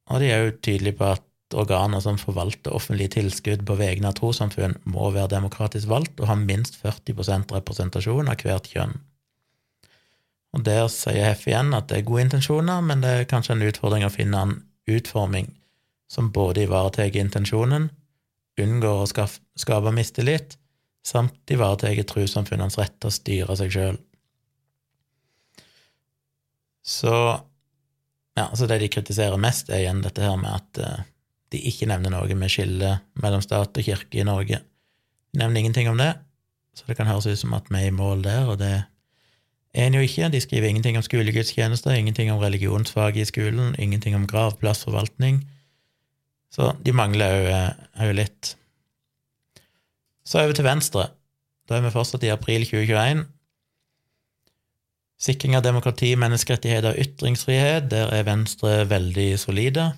og 0.09 0.20
de 0.20 0.28
er 0.32 0.45
jo 0.45 0.57
tydelige 0.61 0.99
på 1.01 1.09
at 1.16 1.24
organer 1.57 2.01
som 2.05 2.18
forvalter 2.20 2.74
offentlige 2.76 3.16
tilskudd 3.16 3.64
på 3.68 3.76
vegne 3.80 4.11
av 4.11 4.16
trossamfunn, 4.18 4.76
må 4.84 5.11
være 5.14 5.32
demokratisk 5.36 5.89
valgt 5.89 6.20
og 6.20 6.28
ha 6.28 6.36
minst 6.36 6.76
40 6.82 7.49
representasjon 7.57 8.28
av 8.28 8.45
hvert 8.45 8.68
kjønn. 8.68 8.99
Og 10.57 10.64
Der 10.64 10.89
sier 10.93 11.28
Heff 11.28 11.47
igjen 11.47 11.74
at 11.76 11.89
det 11.89 11.99
er 11.99 12.09
gode 12.09 12.26
intensjoner, 12.26 12.80
men 12.80 13.05
det 13.05 13.09
er 13.09 13.28
kanskje 13.28 13.57
en 13.57 13.64
utfordring 13.68 14.05
å 14.05 14.12
finne 14.12 14.43
en 14.43 14.55
utforming 14.89 15.53
som 16.09 16.32
både 16.32 16.64
ivaretar 16.64 17.16
intensjonen 17.16 17.91
unngår 18.65 19.05
å 19.05 19.27
skape 19.59 19.93
mistillit, 19.95 20.57
samt 21.07 21.51
ivaretar 21.51 21.97
trossamfunnenes 22.09 22.79
rett 22.81 22.97
til 23.01 23.11
å 23.11 23.15
styre 23.15 23.57
seg 23.59 23.73
sjøl. 23.75 24.01
Så 26.89 27.15
ja, 28.39 28.47
så 28.55 28.69
det 28.71 28.79
de 28.81 28.91
kritiserer 28.93 29.41
mest, 29.41 29.71
er 29.71 29.83
igjen 29.83 30.03
dette 30.05 30.23
her 30.23 30.37
med 30.41 30.53
at 30.55 30.81
uh, 30.81 31.07
de 31.53 31.61
ikke 31.71 31.89
nevner 31.91 32.13
noe 32.15 32.37
med 32.39 32.53
skille 32.53 32.99
mellom 33.21 33.43
stat 33.45 33.81
og 33.81 33.85
kirke 33.85 34.21
i 34.21 34.27
Norge. 34.27 34.61
De 35.33 35.43
nevner 35.43 35.65
ingenting 35.65 35.91
om 35.91 35.99
det, 35.99 36.13
så 36.77 36.87
det 36.87 36.97
kan 36.99 37.11
høres 37.11 37.27
ut 37.27 37.41
som 37.41 37.57
at 37.57 37.69
vi 37.73 37.81
er 37.81 37.91
i 37.91 37.95
mål 37.95 38.23
der, 38.25 38.47
og 38.53 38.61
det 38.61 38.73
er 38.77 38.87
en 39.89 39.99
jo 39.99 40.05
ikke. 40.05 40.31
De 40.33 40.41
skriver 40.41 40.71
ingenting 40.71 40.97
om 41.01 41.05
skolegudstjenester, 41.05 41.97
ingenting 41.97 42.31
om 42.33 42.41
religionsfag 42.43 43.19
i 43.19 43.27
skolen, 43.29 43.75
ingenting 43.79 44.17
om 44.17 44.27
gravplassforvaltning. 44.31 45.43
Så 46.53 46.73
de 46.85 46.95
mangler 46.97 47.35
jo, 47.35 47.49
eh, 47.53 48.15
litt. 48.17 48.55
Så 50.25 50.43
over 50.43 50.53
til 50.57 50.65
Venstre. 50.65 51.09
Da 51.69 51.77
er 51.77 51.85
vi 51.85 51.93
fortsatt 51.93 52.25
i 52.25 52.33
april 52.33 52.65
2021. 52.65 53.27
Sikring 55.19 55.57
av 55.59 55.65
demokrati, 55.67 56.13
menneskerettigheter 56.15 56.93
og 56.93 57.01
ytringsfrihet, 57.03 57.89
der 57.91 58.13
er 58.15 58.27
Venstre 58.29 58.85
veldig 58.89 59.33
solide. 59.41 59.91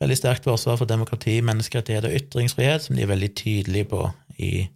Veldig 0.00 0.16
sterkt 0.16 0.44
forsvar 0.48 0.78
for 0.80 0.88
demokrati, 0.88 1.40
menneskerettigheter 1.44 2.08
og 2.08 2.16
ytringsfrihet, 2.20 2.82
som 2.82 2.96
de 2.96 3.04
er 3.04 3.10
veldig 3.12 3.34
tydelige 3.36 3.88
på 3.92 4.02
i 4.38 4.68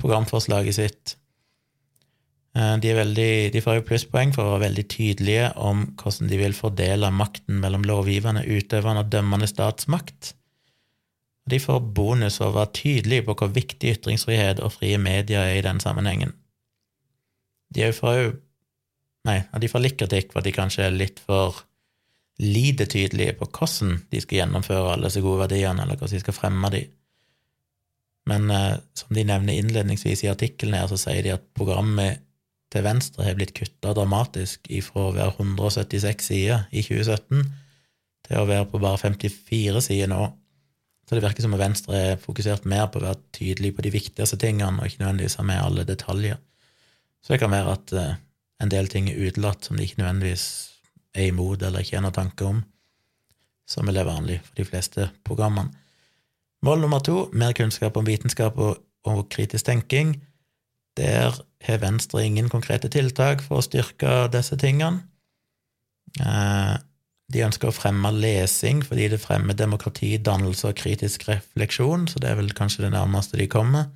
programforslaget 0.00 0.76
sitt. 0.76 1.16
Eh, 2.56 2.76
de, 2.80 2.94
veldig, 2.96 3.52
de, 3.52 3.60
får 3.60 3.80
jo 3.80 3.84
plusspoeng 3.90 4.32
for 4.32 4.46
å 4.46 4.54
være 4.54 4.70
veldig 4.70 4.86
tydelige 4.88 5.50
om 5.60 5.84
hvordan 6.00 6.30
de 6.30 6.40
vil 6.40 6.56
fordele 6.56 7.12
makten 7.12 7.60
mellom 7.60 7.84
lovgivende, 7.88 8.46
utøvende 8.48 9.04
og 9.04 9.12
dømmende 9.12 9.48
statsmakt. 9.50 10.32
De 11.46 11.60
får 11.62 11.84
bonus 11.94 12.40
for 12.40 12.50
å 12.50 12.56
være 12.56 12.74
tydelige 12.80 13.26
på 13.26 13.36
hvor 13.38 13.52
viktig 13.54 13.92
ytringsfrihet 13.98 14.62
og 14.64 14.72
frie 14.78 14.98
medier 14.98 15.44
er 15.44 15.60
i 15.60 15.66
den 15.66 15.82
sammenhengen. 15.84 16.34
De 17.74 17.92
får 17.92 18.20
jo 18.22 18.34
Nei, 19.26 19.40
de 19.58 19.66
får 19.66 19.82
litt 19.82 19.96
kritikk 19.98 20.28
for 20.30 20.38
at 20.38 20.46
de 20.46 20.52
kanskje 20.54 20.84
er 20.86 20.92
litt 20.94 21.16
for 21.18 21.56
lite 22.38 22.84
tydelige 22.86 23.32
på 23.40 23.48
hvordan 23.48 23.96
de 24.12 24.20
skal 24.22 24.38
gjennomføre 24.38 24.92
alle 24.92 25.08
disse 25.08 25.22
gode 25.24 25.40
verdiene, 25.40 25.82
eller 25.82 25.98
hvordan 25.98 26.14
de 26.14 26.20
skal 26.22 26.36
fremme 26.36 26.70
dem. 26.70 26.92
Men 28.30 28.46
eh, 28.54 28.76
som 28.94 29.10
de 29.18 29.24
nevner 29.26 29.58
innledningsvis 29.58 30.22
i 30.22 30.30
artikkelen 30.30 30.78
her, 30.78 30.86
så 30.86 31.00
sier 31.00 31.26
de 31.26 31.34
at 31.34 31.42
programmet 31.58 32.25
til 32.72 32.84
Venstre 32.84 33.24
har 33.26 33.36
blitt 33.38 33.54
kutta 33.56 33.92
dramatisk 33.94 34.66
ifra 34.72 35.06
å 35.06 35.14
være 35.14 35.36
176 35.36 36.30
sider 36.32 36.66
i 36.72 36.82
2017 36.82 37.46
til 38.26 38.40
å 38.40 38.48
være 38.48 38.66
på 38.70 38.80
bare 38.82 38.98
54 39.00 39.82
sider 39.86 40.10
nå. 40.10 40.24
Så 41.06 41.14
det 41.14 41.22
virker 41.22 41.44
som 41.44 41.54
om 41.54 41.62
Venstre 41.62 41.98
er 42.00 42.18
fokusert 42.22 42.66
mer 42.66 42.88
på 42.90 42.98
å 42.98 43.06
være 43.06 43.20
tydelig 43.36 43.76
på 43.76 43.84
de 43.86 43.92
viktigste 43.94 44.38
tingene, 44.42 44.80
og 44.80 44.90
ikke 44.90 45.04
nødvendigvis 45.04 45.38
ha 45.38 45.46
med 45.46 45.62
alle 45.62 45.86
detaljer. 45.86 46.40
Så 47.22 47.34
det 47.34 47.42
kan 47.42 47.54
være 47.54 47.74
at 47.76 47.94
uh, 47.94 48.14
en 48.62 48.72
del 48.72 48.90
ting 48.90 49.10
er 49.10 49.20
utelatt 49.28 49.66
som 49.66 49.78
de 49.78 49.86
ikke 49.86 50.00
nødvendigvis 50.00 50.46
er 51.16 51.30
imot 51.30 51.62
eller 51.62 51.84
ikke 51.84 52.00
har 52.00 52.04
noen 52.04 52.16
tanke 52.16 52.48
om, 52.48 52.62
som 53.66 53.88
er 53.90 54.06
vanlig 54.06 54.40
for 54.42 54.58
de 54.58 54.66
fleste 54.66 55.08
programmene. 55.26 55.70
Mål 56.66 56.82
nummer 56.82 57.02
to 57.04 57.28
mer 57.36 57.54
kunnskap 57.54 57.98
om 57.98 58.06
vitenskap 58.06 58.58
og, 58.58 58.78
og 59.06 59.26
kritisk 59.30 59.66
tenking. 59.68 60.16
Der 60.96 61.36
har 61.66 61.82
Venstre 61.82 62.24
ingen 62.24 62.48
konkrete 62.52 62.88
tiltak 62.92 63.42
for 63.44 63.60
å 63.60 63.64
styrke 63.64 64.26
disse 64.32 64.56
tingene. 64.60 65.04
Eh, 66.20 66.76
de 67.32 67.42
ønsker 67.42 67.68
å 67.68 67.74
fremme 67.74 68.12
lesing 68.14 68.84
fordi 68.86 69.08
det 69.12 69.20
fremmer 69.22 69.56
demokrati, 69.58 70.14
dannelse 70.22 70.70
og 70.70 70.78
kritisk 70.78 71.26
refleksjon, 71.28 72.06
så 72.10 72.22
det 72.22 72.30
er 72.30 72.38
vel 72.38 72.52
kanskje 72.56 72.86
det 72.86 72.92
nærmeste 72.94 73.40
de 73.40 73.48
kommer. 73.50 73.90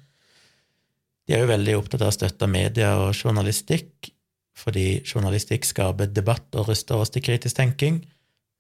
De 1.29 1.37
er 1.37 1.45
jo 1.45 1.53
veldig 1.53 1.77
opptatt 1.79 2.03
av 2.03 2.11
å 2.11 2.17
støtte 2.17 2.51
media 2.51 2.97
og 2.99 3.13
journalistikk, 3.15 4.11
fordi 4.59 5.01
journalistikk 5.07 5.69
skaper 5.69 6.11
debatt 6.11 6.59
og 6.59 6.73
ruster 6.73 6.99
oss 6.99 7.13
til 7.15 7.23
kritisk 7.25 7.61
tenking, 7.61 8.03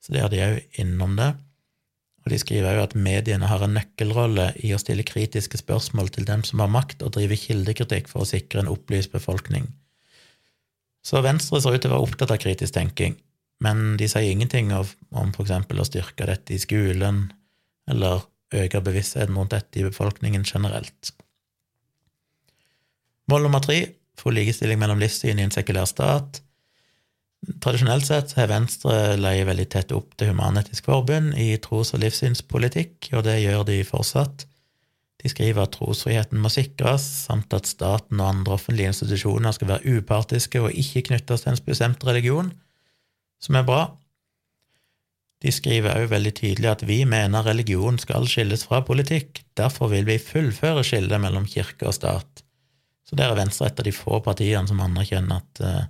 så 0.01 0.15
det 0.15 0.23
er 0.23 0.31
de 0.33 0.45
òg 0.47 0.79
innom 0.85 1.19
det. 1.19 1.33
Og 2.25 2.33
de 2.33 2.39
skriver 2.41 2.77
òg 2.77 2.83
at 2.83 2.97
mediene 2.99 3.49
har 3.49 3.63
en 3.65 3.77
nøkkelrolle 3.79 4.51
i 4.61 4.75
å 4.77 4.81
stille 4.81 5.07
kritiske 5.09 5.61
spørsmål 5.63 6.11
til 6.13 6.27
dem 6.29 6.45
som 6.45 6.61
har 6.61 6.73
makt, 6.73 7.05
og 7.05 7.15
drive 7.17 7.39
kildekritikk 7.41 8.11
for 8.13 8.25
å 8.25 8.29
sikre 8.29 8.63
en 8.63 8.73
opplyst 8.73 9.13
befolkning. 9.15 9.71
Så 11.01 11.23
Venstre 11.25 11.63
ser 11.63 11.77
ut 11.77 11.81
til 11.81 11.93
å 11.93 11.97
være 11.97 12.09
opptatt 12.09 12.35
av 12.35 12.43
kritisk 12.43 12.77
tenking, 12.77 13.17
men 13.65 13.97
de 14.01 14.09
sier 14.09 14.33
ingenting 14.33 14.73
om 14.75 15.33
for 15.33 15.47
eksempel 15.47 15.81
å 15.81 15.89
styrke 15.89 16.29
dette 16.29 16.57
i 16.57 16.61
skolen, 16.61 17.31
eller 17.89 18.27
øke 18.57 18.83
bevisstheten 18.85 19.37
rundt 19.39 19.55
dette 19.55 19.81
i 19.81 19.87
befolkningen 19.87 20.45
generelt. 20.45 21.15
Mål 23.31 23.47
nummer 23.47 23.63
tre 23.65 23.81
få 24.21 24.33
likestilling 24.35 24.81
mellom 24.81 25.01
livssyn 25.01 25.39
i 25.39 25.47
en 25.47 25.55
sekulær 25.55 25.89
stat. 25.89 26.43
Tradisjonelt 27.41 28.05
sett 28.05 28.35
har 28.37 28.51
Venstre 28.51 29.17
leie 29.17 29.47
veldig 29.49 29.67
tett 29.73 29.93
opp 29.97 30.13
til 30.21 30.29
Human-Etisk 30.31 30.91
Forbund 30.91 31.33
i 31.41 31.55
tros- 31.63 31.95
og 31.97 32.03
livssynspolitikk, 32.03 33.13
og 33.17 33.25
det 33.25 33.39
gjør 33.41 33.65
de 33.69 33.79
fortsatt. 33.89 34.45
De 35.21 35.29
skriver 35.29 35.65
at 35.65 35.73
trosfriheten 35.77 36.41
må 36.41 36.51
sikres, 36.53 37.05
samt 37.27 37.53
at 37.57 37.69
staten 37.69 38.21
og 38.21 38.29
andre 38.29 38.57
offentlige 38.57 38.93
institusjoner 38.93 39.57
skal 39.57 39.73
være 39.73 39.97
upartiske 39.97 40.61
og 40.61 40.77
ikke 40.77 41.07
knyttes 41.11 41.45
til 41.45 41.53
en 41.53 41.63
bestemt 41.65 42.05
religion, 42.09 42.53
som 43.41 43.57
er 43.57 43.67
bra. 43.69 43.83
De 45.41 45.53
skriver 45.53 45.97
også 45.97 46.13
veldig 46.13 46.33
tydelig 46.37 46.69
at 46.69 46.85
vi 46.89 46.99
mener 47.09 47.47
religion 47.47 47.97
skal 48.01 48.29
skilles 48.29 48.67
fra 48.69 48.83
politikk, 48.85 49.41
derfor 49.57 49.89
vil 49.93 50.05
vi 50.09 50.21
fullføre 50.21 50.85
skillet 50.85 51.21
mellom 51.21 51.49
kirke 51.49 51.89
og 51.89 51.97
stat. 51.97 52.45
Så 53.09 53.17
der 53.17 53.33
er 53.33 53.41
Venstre 53.41 53.71
et 53.71 53.81
av 53.81 53.89
de 53.89 53.97
få 53.97 54.21
partiene 54.25 54.69
som 54.69 54.81
anerkjenner 54.85 55.41
at 55.41 55.65
uh, 55.65 55.89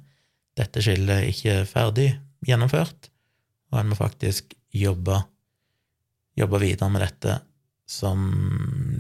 dette 0.59 0.83
skillet 0.83 1.31
ikke 1.31 1.61
er 1.61 1.69
ferdig 1.69 2.09
gjennomført, 2.47 3.11
og 3.71 3.81
en 3.81 3.93
må 3.93 3.99
faktisk 3.99 4.55
jobbe, 4.75 5.21
jobbe 6.39 6.61
videre 6.63 6.91
med 6.91 7.05
dette, 7.05 7.37
som 7.91 8.27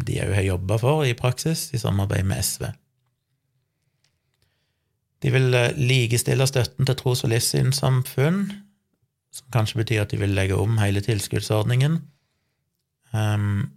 de 0.06 0.18
òg 0.24 0.34
har 0.34 0.46
jobba 0.46 0.78
for 0.82 1.06
i 1.06 1.16
praksis, 1.18 1.68
i 1.74 1.80
samarbeid 1.80 2.26
med 2.26 2.42
SV. 2.42 2.70
De 5.20 5.32
vil 5.34 5.54
eh, 5.54 5.76
likestille 5.76 6.46
støtten 6.48 6.88
til 6.88 6.96
tros- 6.98 7.24
og 7.26 7.32
livssynssamfunn, 7.34 8.40
som 9.30 9.52
kanskje 9.54 9.82
betyr 9.82 10.04
at 10.04 10.14
de 10.14 10.18
vil 10.18 10.34
legge 10.34 10.56
om 10.58 10.78
hele 10.80 11.02
tilskuddsordningen. 11.04 12.00
Um, 13.14 13.68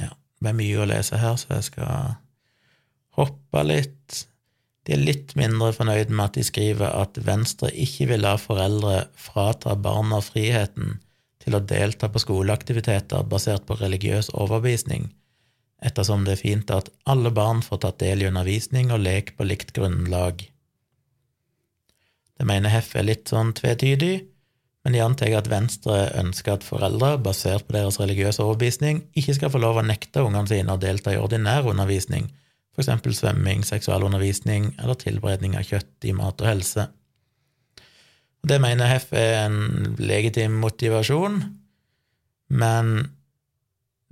ja, 0.00 0.10
det 0.40 0.50
er 0.50 0.58
mye 0.58 0.80
å 0.82 0.88
lese 0.88 1.20
her, 1.20 1.36
så 1.38 1.58
jeg 1.58 1.68
skal 1.68 2.16
hoppe 3.18 3.64
litt. 3.66 4.24
De 4.88 4.94
er 4.96 5.02
litt 5.04 5.34
mindre 5.36 5.74
fornøyd 5.76 6.08
med 6.08 6.22
at 6.24 6.36
de 6.38 6.42
skriver 6.48 6.94
at 6.96 7.18
Venstre 7.20 7.68
ikke 7.76 8.06
vil 8.08 8.22
la 8.24 8.38
foreldre 8.40 9.02
frata 9.20 9.74
barna 9.76 10.22
friheten 10.24 10.94
til 11.44 11.58
å 11.58 11.60
delta 11.60 12.08
på 12.08 12.22
skoleaktiviteter 12.22 13.26
basert 13.28 13.66
på 13.68 13.76
religiøs 13.76 14.30
overbevisning, 14.32 15.10
ettersom 15.84 16.24
det 16.24 16.38
er 16.38 16.40
fint 16.40 16.72
at 16.72 16.88
alle 17.04 17.34
barn 17.36 17.60
får 17.66 17.82
tatt 17.84 18.00
del 18.00 18.24
i 18.24 18.30
undervisning 18.30 18.88
og 18.88 19.04
lek 19.04 19.34
på 19.36 19.44
likt 19.44 19.74
grunnlag. 19.76 20.40
Det 22.40 22.48
mener 22.48 22.72
Heff 22.72 22.96
er 22.96 23.10
litt 23.10 23.28
sånn 23.28 23.52
tvetydig, 23.60 24.24
men 24.86 24.96
de 24.96 25.04
antar 25.04 25.36
at 25.36 25.52
Venstre 25.52 26.00
ønsker 26.16 26.56
at 26.56 26.64
foreldre, 26.64 27.18
basert 27.20 27.68
på 27.68 27.76
deres 27.76 28.00
religiøse 28.00 28.40
overbevisning, 28.40 29.04
ikke 29.12 29.36
skal 29.36 29.52
få 29.52 29.60
lov 29.60 29.82
å 29.82 29.84
nekte 29.84 30.24
ungene 30.24 30.48
sine 30.48 30.72
å 30.72 30.80
delta 30.80 31.12
i 31.12 31.20
ordinær 31.20 31.68
undervisning, 31.68 32.30
eksempel 32.82 33.14
svømming, 33.16 33.64
seksualundervisning 33.66 34.72
eller 34.78 34.98
tilberedning 34.98 35.56
av 35.58 35.66
kjøtt 35.68 36.06
i 36.08 36.14
mat 36.16 36.40
og 36.42 36.50
helse. 36.50 36.88
Det 38.48 38.60
mener 38.62 38.90
Heff 38.90 39.12
er 39.16 39.46
en 39.46 39.96
legitim 39.98 40.60
motivasjon, 40.62 41.40
men 42.54 42.92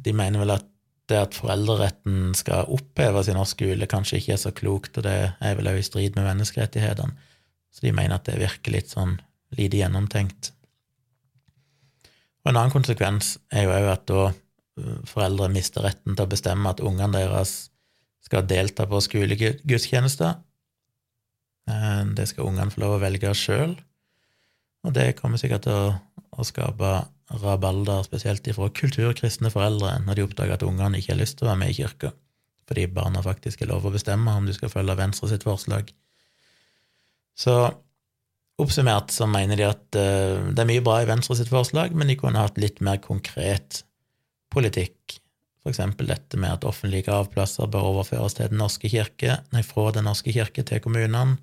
de 0.03 0.15
mener 0.17 0.43
vel 0.43 0.57
at 0.57 0.67
det 1.07 1.19
at 1.21 1.37
foreldreretten 1.39 2.35
skal 2.35 2.67
oppheves 2.75 3.31
i 3.31 3.37
norsk 3.37 3.61
skole, 3.61 3.87
kanskje 3.91 4.19
ikke 4.19 4.35
er 4.35 4.43
så 4.43 4.53
klokt, 4.55 4.99
og 4.99 5.07
det 5.07 5.15
er 5.39 5.59
vel 5.59 5.71
også 5.71 5.83
i 5.83 5.87
strid 5.91 6.19
med 6.19 6.27
menneskerettighetene. 6.27 7.15
Så 7.71 7.85
de 7.85 7.93
mener 7.95 8.17
at 8.17 8.27
det 8.27 8.41
virker 8.41 8.75
litt 8.75 8.91
sånn 8.91 9.19
lite 9.55 9.79
gjennomtenkt. 9.79 10.51
Og 12.43 12.51
en 12.51 12.59
annen 12.59 12.75
konsekvens 12.75 13.37
er 13.53 13.67
jo 13.67 13.75
òg 13.77 13.89
at 13.93 14.05
da 14.11 14.25
øh, 14.31 14.99
foreldre 15.07 15.51
mister 15.53 15.85
retten 15.87 16.17
til 16.17 16.27
å 16.27 16.31
bestemme 16.31 16.71
at 16.71 16.83
ungene 16.83 17.19
deres 17.19 17.57
skal 18.27 18.47
delta 18.49 18.87
på 18.91 19.01
skolegudstjenester. 19.05 20.39
Eh, 21.71 22.03
det 22.19 22.29
skal 22.31 22.51
ungene 22.51 22.73
få 22.75 22.83
lov 22.83 22.97
å 22.97 23.03
velge 23.03 23.33
sjøl, 23.39 23.77
og 24.87 24.95
det 24.95 25.15
kommer 25.19 25.41
sikkert 25.41 25.67
til 25.67 25.77
å, 25.77 25.95
å 26.39 26.47
skape 26.47 26.93
rabalder, 27.43 28.05
spesielt 28.07 28.47
ifra 28.47 28.69
kulturkristne 28.71 29.51
foreldre, 29.51 29.97
når 30.07 30.19
de 30.19 30.27
oppdager 30.27 30.55
at 30.59 30.67
ungene 30.67 31.01
ikke 31.01 31.15
har 31.15 31.23
lyst 31.23 31.41
til 31.41 31.49
å 31.49 31.51
være 31.53 31.63
med 31.65 31.73
i 31.73 31.79
kirka, 31.81 32.13
fordi 32.67 32.87
barna 32.95 33.23
faktisk 33.23 33.63
er 33.63 33.73
lov 33.73 33.87
å 33.87 33.95
bestemme 33.95 34.35
om 34.39 34.47
du 34.47 34.55
skal 34.55 34.71
følge 34.71 34.99
Venstre 34.99 35.31
sitt 35.33 35.47
forslag. 35.47 35.91
Så 37.37 37.57
oppsummert 38.63 39.11
så 39.13 39.27
mener 39.29 39.59
de 39.59 39.67
at 39.67 39.99
uh, 39.99 40.47
det 40.55 40.63
er 40.63 40.71
mye 40.71 40.85
bra 40.85 41.01
i 41.03 41.09
Venstre 41.09 41.37
sitt 41.39 41.51
forslag, 41.51 41.95
men 41.99 42.09
de 42.09 42.17
kunne 42.19 42.41
hatt 42.41 42.59
litt 42.63 42.79
mer 42.85 43.03
konkret 43.03 43.83
politikk 44.55 45.19
eksempel 45.71 46.09
dette 46.11 46.39
med 46.41 46.53
at 46.53 46.65
offentlige 46.69 47.07
gravplasser 47.09 47.69
bør 47.71 47.91
overføres 47.93 48.37
til 48.37 48.51
Den 48.53 48.61
norske 48.63 48.91
kirke, 48.93 49.39
nei, 49.53 49.63
fra 49.67 49.91
Den 49.95 50.07
norske 50.09 50.33
kirke 50.33 50.65
til 50.67 50.83
kommunene. 50.85 51.39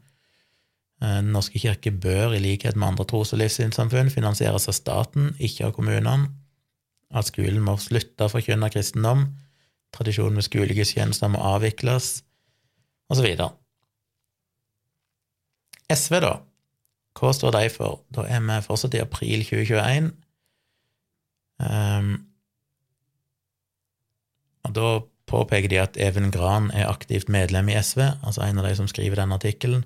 Eh, 1.01 1.19
Den 1.21 1.33
norske 1.35 1.59
kirke 1.59 1.91
bør, 1.91 2.33
i 2.33 2.39
likhet 2.43 2.75
med 2.75 2.87
andre 2.87 3.05
tros- 3.05 3.33
og 3.33 3.41
livssynssamfunn, 3.41 4.13
finansieres 4.13 4.67
av 4.67 4.77
staten, 4.77 5.35
ikke 5.39 5.67
av 5.67 5.73
kommunene. 5.73 6.31
At 7.13 7.29
skolen 7.29 7.61
må 7.61 7.77
slutte 7.77 8.25
å 8.25 8.31
forkynne 8.31 8.71
kristendom. 8.73 9.27
Tradisjonen 9.93 10.39
med 10.39 10.47
skolegudstjenester 10.47 11.29
må 11.29 11.41
avvikles, 11.45 12.23
osv. 13.13 13.27
SV, 15.93 16.19
da? 16.23 16.33
Hva 17.13 17.31
står 17.35 17.53
de 17.53 17.69
for? 17.69 18.01
Da 18.09 18.25
er 18.25 18.41
vi 18.41 18.61
fortsatt 18.65 18.95
i 18.97 19.03
april 19.03 19.43
2021. 19.45 20.09
Um, 21.61 22.15
og 24.63 24.73
Da 24.73 24.99
påpeker 25.27 25.69
de 25.69 25.81
at 25.81 25.97
Even 25.97 26.31
Gran 26.31 26.71
er 26.71 26.89
aktivt 26.89 27.29
medlem 27.29 27.69
i 27.69 27.77
SV, 27.81 28.01
altså 28.23 28.43
en 28.43 28.59
av 28.59 28.67
de 28.67 28.75
som 28.75 28.87
skriver 28.87 29.19
denne 29.19 29.37
artikkelen, 29.39 29.85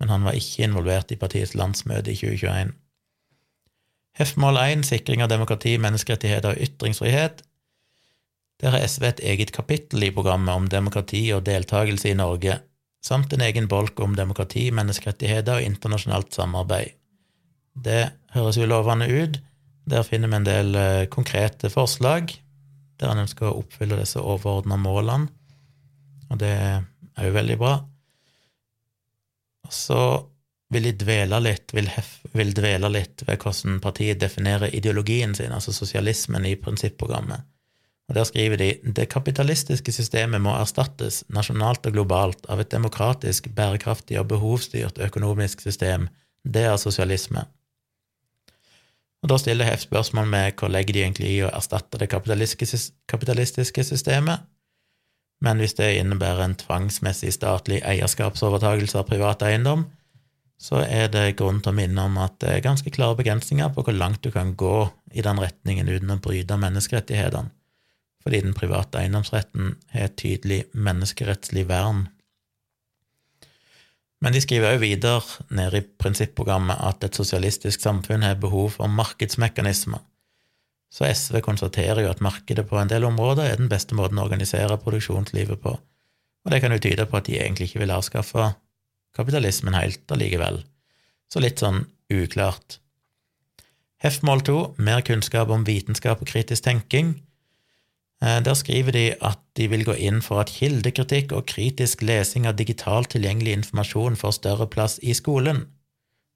men 0.00 0.10
han 0.10 0.24
var 0.26 0.36
ikke 0.36 0.66
involvert 0.66 1.12
i 1.14 1.18
partiets 1.20 1.54
landsmøte 1.54 2.12
i 2.12 2.18
2021. 2.18 2.74
Hefmål 4.18 4.58
1, 4.62 4.84
sikring 4.86 5.24
av 5.24 5.30
demokrati, 5.32 5.74
menneskerettigheter 5.82 6.54
og 6.54 6.60
ytringsfrihet. 6.62 7.42
Der 8.62 8.74
har 8.74 8.84
SV 8.86 9.08
et 9.08 9.22
eget 9.26 9.52
kapittel 9.54 10.06
i 10.06 10.12
programmet 10.14 10.54
om 10.54 10.68
demokrati 10.70 11.24
og 11.34 11.42
deltakelse 11.46 12.12
i 12.12 12.18
Norge, 12.18 12.60
samt 13.04 13.34
en 13.34 13.42
egen 13.44 13.66
bolk 13.68 13.98
om 14.00 14.14
demokrati, 14.14 14.68
menneskerettigheter 14.70 15.58
og 15.58 15.66
internasjonalt 15.66 16.34
samarbeid. 16.34 16.94
Det 17.74 18.12
høres 18.36 18.58
jo 18.58 18.70
lovende 18.70 19.10
ut. 19.10 19.40
Der 19.90 20.06
finner 20.06 20.30
vi 20.30 20.38
en 20.38 20.46
del 20.46 20.78
eh, 20.78 21.06
konkrete 21.12 21.68
forslag, 21.70 22.30
der 23.00 23.12
en 23.12 23.24
ønsker 23.24 23.48
å 23.48 23.58
oppfylle 23.62 23.98
disse 24.00 24.22
overordna 24.22 24.78
målene, 24.80 25.30
og 26.30 26.38
det 26.40 26.52
er 26.54 27.26
jo 27.26 27.34
veldig 27.34 27.56
bra. 27.60 27.74
Og 29.64 29.72
så 29.72 30.00
vil 30.74 30.88
de 30.88 30.94
dvele 31.04 31.38
litt, 31.44 31.72
vil, 31.76 31.88
hef, 31.92 32.16
vil 32.34 32.52
dvele 32.56 32.90
litt 32.90 33.22
ved 33.28 33.42
hvordan 33.42 33.80
partiet 33.84 34.20
definerer 34.20 34.74
ideologien 34.74 35.34
sin, 35.36 35.52
altså 35.54 35.74
sosialismen 35.74 36.46
i 36.48 36.56
prinsipprogrammet. 36.60 37.44
Og 38.08 38.14
Der 38.14 38.26
skriver 38.28 38.60
de 38.60 38.70
det 38.84 39.08
kapitalistiske 39.08 39.92
systemet 39.92 40.42
må 40.44 40.52
erstattes, 40.58 41.22
nasjonalt 41.32 41.86
og 41.88 41.94
globalt, 41.96 42.44
av 42.52 42.60
et 42.60 42.72
demokratisk, 42.72 43.48
bærekraftig 43.56 44.18
og 44.20 44.28
behovsstyrt 44.28 45.00
økonomisk 45.00 45.64
system. 45.64 46.10
Det 46.44 46.66
er 46.68 46.76
sosialisme. 46.76 47.46
Og 49.24 49.30
Da 49.32 49.38
stiller 49.40 49.70
jeg 49.70 49.80
spørsmål 49.80 50.26
med 50.28 50.58
hvor 50.60 50.68
legger 50.68 50.92
de 50.92 51.00
egentlig 51.00 51.30
i 51.32 51.44
å 51.46 51.48
erstatte 51.48 51.96
det 51.96 52.10
kapitalistiske 52.12 53.84
systemet, 53.88 54.44
men 55.40 55.60
hvis 55.60 55.74
det 55.78 55.94
innebærer 55.96 56.44
en 56.44 56.56
tvangsmessig 56.60 57.32
statlig 57.32 57.80
eierskapsovertagelse 57.88 59.00
av 59.00 59.08
privat 59.08 59.42
eiendom, 59.48 59.86
så 60.60 60.84
er 60.84 61.08
det 61.12 61.38
grunn 61.40 61.62
til 61.64 61.72
å 61.72 61.76
minne 61.76 62.04
om 62.04 62.20
at 62.20 62.36
det 62.44 62.52
er 62.52 62.64
ganske 62.64 62.92
klare 62.92 63.16
begrensninger 63.18 63.72
på 63.72 63.84
hvor 63.84 63.96
langt 63.96 64.22
du 64.24 64.30
kan 64.32 64.52
gå 64.60 64.76
i 65.16 65.24
den 65.24 65.40
retningen 65.40 65.88
uten 65.88 66.14
å 66.14 66.20
bryte 66.22 66.60
menneskerettighetene, 66.60 67.50
fordi 68.24 68.42
den 68.44 68.56
private 68.56 69.02
eiendomsretten 69.02 69.74
har 69.96 70.08
et 70.08 70.18
tydelig 70.20 70.66
menneskerettslig 70.76 71.66
vern 71.72 72.06
men 74.24 74.32
de 74.32 74.40
skriver 74.40 74.72
òg 74.72 74.80
videre 74.80 75.20
nede 75.52 75.82
i 75.82 75.86
prinsipprogrammet 76.00 76.80
at 76.80 77.04
et 77.04 77.16
sosialistisk 77.18 77.82
samfunn 77.84 78.24
har 78.24 78.40
behov 78.40 78.78
for 78.78 78.88
markedsmekanismer. 78.88 80.00
Så 80.88 81.04
SV 81.10 81.42
konstaterer 81.44 82.00
jo 82.04 82.12
at 82.12 82.22
markedet 82.24 82.64
på 82.70 82.78
en 82.80 82.88
del 82.88 83.04
områder 83.04 83.50
er 83.50 83.60
den 83.60 83.68
beste 83.68 83.96
måten 83.98 84.20
å 84.20 84.24
organisere 84.24 84.78
produksjonslivet 84.80 85.60
på, 85.60 85.74
og 85.74 86.52
det 86.52 86.60
kan 86.62 86.72
jo 86.72 86.80
tyde 86.80 87.04
på 87.10 87.18
at 87.18 87.28
de 87.28 87.36
egentlig 87.36 87.68
ikke 87.68 87.82
vil 87.82 87.92
avskaffe 87.92 88.52
kapitalismen 89.16 89.76
helt 89.76 90.10
allikevel. 90.12 90.62
Så 91.28 91.42
litt 91.42 91.60
sånn 91.62 91.84
uklart. 92.12 92.78
Heftmål 94.04 94.42
to, 94.44 94.58
mer 94.76 95.04
kunnskap 95.06 95.52
om 95.52 95.64
vitenskap 95.64 96.20
og 96.20 96.28
kritisk 96.28 96.66
tenking. 96.66 97.14
Eh, 98.24 98.40
der 98.40 98.56
skriver 98.56 98.94
de 98.96 99.04
at 99.20 99.40
de 99.58 99.68
vil 99.68 99.84
gå 99.84 99.96
inn 100.00 100.22
for 100.24 100.40
at 100.40 100.52
kildekritikk 100.54 101.34
og 101.36 101.46
kritisk 101.50 102.02
lesing 102.06 102.48
av 102.48 102.56
digitalt 102.56 103.12
tilgjengelig 103.12 103.58
informasjon 103.58 104.16
får 104.16 104.38
større 104.38 104.68
plass 104.70 104.96
i 105.02 105.16
skolen. 105.16 105.66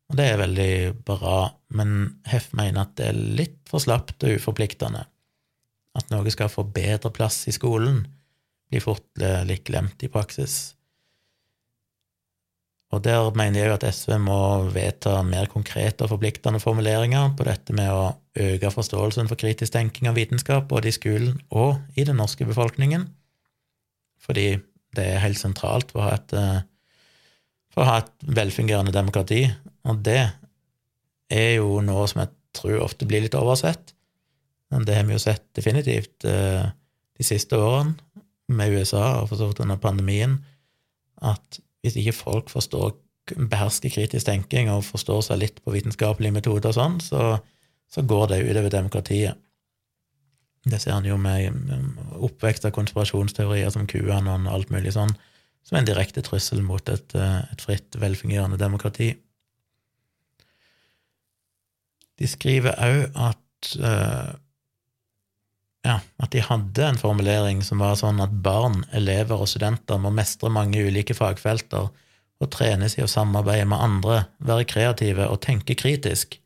Og 0.08 0.16
det 0.20 0.26
er 0.26 0.40
veldig 0.40 0.72
bra, 1.08 1.38
men 1.76 2.20
Hef 2.28 2.50
mener 2.56 2.84
at 2.84 2.96
det 3.00 3.10
er 3.10 3.22
litt 3.40 3.58
for 3.68 3.84
slapt 3.84 4.24
og 4.24 4.40
uforpliktende. 4.40 5.04
At 5.98 6.12
noe 6.12 6.32
skal 6.32 6.52
få 6.52 6.64
bedre 6.64 7.10
plass 7.12 7.42
i 7.48 7.54
skolen, 7.56 8.04
blir 8.68 8.84
fort 8.84 9.08
litt 9.48 9.64
glemt 9.68 10.04
i 10.04 10.10
praksis. 10.12 10.77
Og 12.88 13.02
der 13.04 13.26
mener 13.36 13.60
jeg 13.60 13.68
jo 13.68 13.74
at 13.76 13.84
SV 13.92 14.14
må 14.22 14.38
vedta 14.72 15.18
mer 15.26 15.50
konkrete 15.52 16.06
og 16.06 16.14
forpliktende 16.14 16.60
formuleringer 16.62 17.34
på 17.36 17.44
dette 17.44 17.76
med 17.76 17.90
å 17.92 18.14
øke 18.38 18.70
forståelsen 18.72 19.28
for 19.28 19.40
kritisk 19.40 19.74
tenking 19.74 20.08
og 20.08 20.16
vitenskap 20.16 20.70
både 20.70 20.88
i 20.88 20.96
skolen 20.96 21.36
og 21.50 21.76
i 22.00 22.06
den 22.08 22.16
norske 22.16 22.46
befolkningen, 22.48 23.04
fordi 24.24 24.48
det 24.96 25.04
er 25.04 25.22
helt 25.26 25.40
sentralt 25.40 25.92
for 25.92 26.00
å 26.00 26.08
ha 26.08 26.16
et, 26.16 26.32
eh, 26.32 26.64
for 27.74 27.84
å 27.84 27.90
ha 27.90 27.98
et 28.00 28.26
velfungerende 28.40 28.94
demokrati, 28.94 29.44
og 29.84 30.00
det 30.08 30.22
er 31.28 31.54
jo 31.58 31.82
noe 31.84 32.08
som 32.08 32.24
jeg 32.24 32.32
tror 32.56 32.86
ofte 32.86 33.06
blir 33.08 33.26
litt 33.26 33.36
oversett, 33.36 33.92
men 34.72 34.88
det 34.88 34.96
har 34.96 35.04
vi 35.04 35.16
jo 35.16 35.20
sett 35.20 35.44
definitivt 35.56 36.24
eh, 36.24 36.64
de 37.18 37.24
siste 37.26 37.56
årene 37.56 37.96
med 38.48 38.72
USA 38.72 39.20
og 39.20 39.28
for 39.28 39.36
så 39.36 39.50
vidt 39.50 39.60
under 39.60 39.76
pandemien, 39.76 40.38
at 41.20 41.60
hvis 41.82 41.98
ikke 42.00 42.16
folk 42.16 42.50
forstår, 42.50 42.96
behersker 43.36 43.92
kritisk 43.92 44.26
tenking 44.26 44.70
og 44.72 44.86
forstår 44.86 45.20
seg 45.26 45.42
litt 45.42 45.60
på 45.64 45.74
vitenskapelige 45.74 46.34
metoder 46.38 46.72
og 46.72 46.78
sånn, 46.78 46.96
så, 47.04 47.36
så 47.92 48.04
går 48.08 48.32
det 48.32 48.42
utover 48.46 48.72
demokratiet. 48.72 49.38
Det 50.68 50.80
ser 50.82 50.96
han 50.96 51.06
jo 51.06 51.16
med 51.20 51.54
oppvekst 52.18 52.66
av 52.68 52.74
konspirasjonsteorier 52.76 53.70
som 53.72 53.86
QAnon 53.88 54.48
og 54.48 54.54
alt 54.54 54.72
mulig 54.74 54.92
sånn, 54.96 55.12
som 55.64 55.78
en 55.78 55.86
direkte 55.88 56.24
trussel 56.24 56.62
mot 56.64 56.88
et, 56.88 57.14
eh, 57.14 57.40
et 57.52 57.64
fritt, 57.64 57.96
velfungerende 58.00 58.58
demokrati. 58.60 59.12
De 62.18 62.26
skriver 62.26 62.74
òg 62.82 63.04
at 63.28 63.74
uh, 63.78 64.32
ja, 65.86 66.00
at 66.18 66.32
de 66.34 66.42
hadde 66.42 66.84
en 66.84 66.98
formulering 66.98 67.62
som 67.64 67.82
var 67.82 67.96
sånn 68.00 68.20
at 68.22 68.34
barn, 68.44 68.82
elever 68.96 69.38
og 69.38 69.48
studenter 69.50 70.00
må 70.02 70.10
mestre 70.14 70.50
mange 70.52 70.82
ulike 70.82 71.14
fagfelter 71.14 71.88
og 72.38 72.50
trenes 72.54 72.96
i 72.98 73.04
å 73.04 73.10
samarbeide 73.10 73.66
med 73.70 73.82
andre, 73.82 74.20
være 74.38 74.66
kreative 74.70 75.26
og 75.30 75.40
tenke 75.46 75.78
kritisk, 75.78 76.38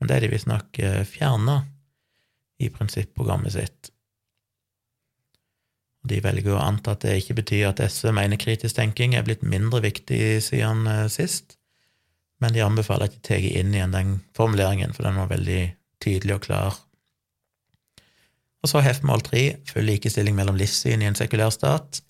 men 0.00 0.08
det 0.08 0.16
er 0.16 0.24
de 0.24 0.32
visstnok 0.32 0.80
eh, 0.82 1.02
fjerna 1.08 1.62
i 2.62 2.68
prinsipprogrammet 2.72 3.54
sitt. 3.54 3.90
De 6.02 6.18
velger 6.24 6.56
å 6.56 6.62
anta 6.62 6.96
at 6.96 7.04
det 7.04 7.20
ikke 7.20 7.38
betyr 7.38 7.68
at 7.70 7.80
SV 7.84 8.10
mener 8.16 8.40
kritisk 8.40 8.74
tenking 8.76 9.14
er 9.14 9.24
blitt 9.26 9.44
mindre 9.46 9.82
viktig 9.84 10.40
siden 10.44 10.88
eh, 10.90 11.06
sist, 11.12 11.56
men 12.42 12.56
de 12.56 12.64
anbefaler 12.64 13.06
at 13.06 13.14
de 13.14 13.22
tar 13.24 13.44
inn 13.44 13.76
igjen 13.76 13.94
den 13.94 14.16
formuleringen, 14.36 14.96
for 14.96 15.06
den 15.06 15.20
var 15.20 15.30
veldig 15.30 15.60
tydelig 16.02 16.40
og 16.40 16.48
klar 16.48 16.80
og 18.62 18.70
så 18.70 18.82
HEF-mål 18.84 19.24
tre, 19.26 19.42
full 19.66 19.86
likestilling 19.90 20.36
mellom 20.38 20.58
livssyn 20.58 21.02
i 21.02 21.08
en 21.10 21.18
sekulær 21.18 21.50
stat. 21.54 22.00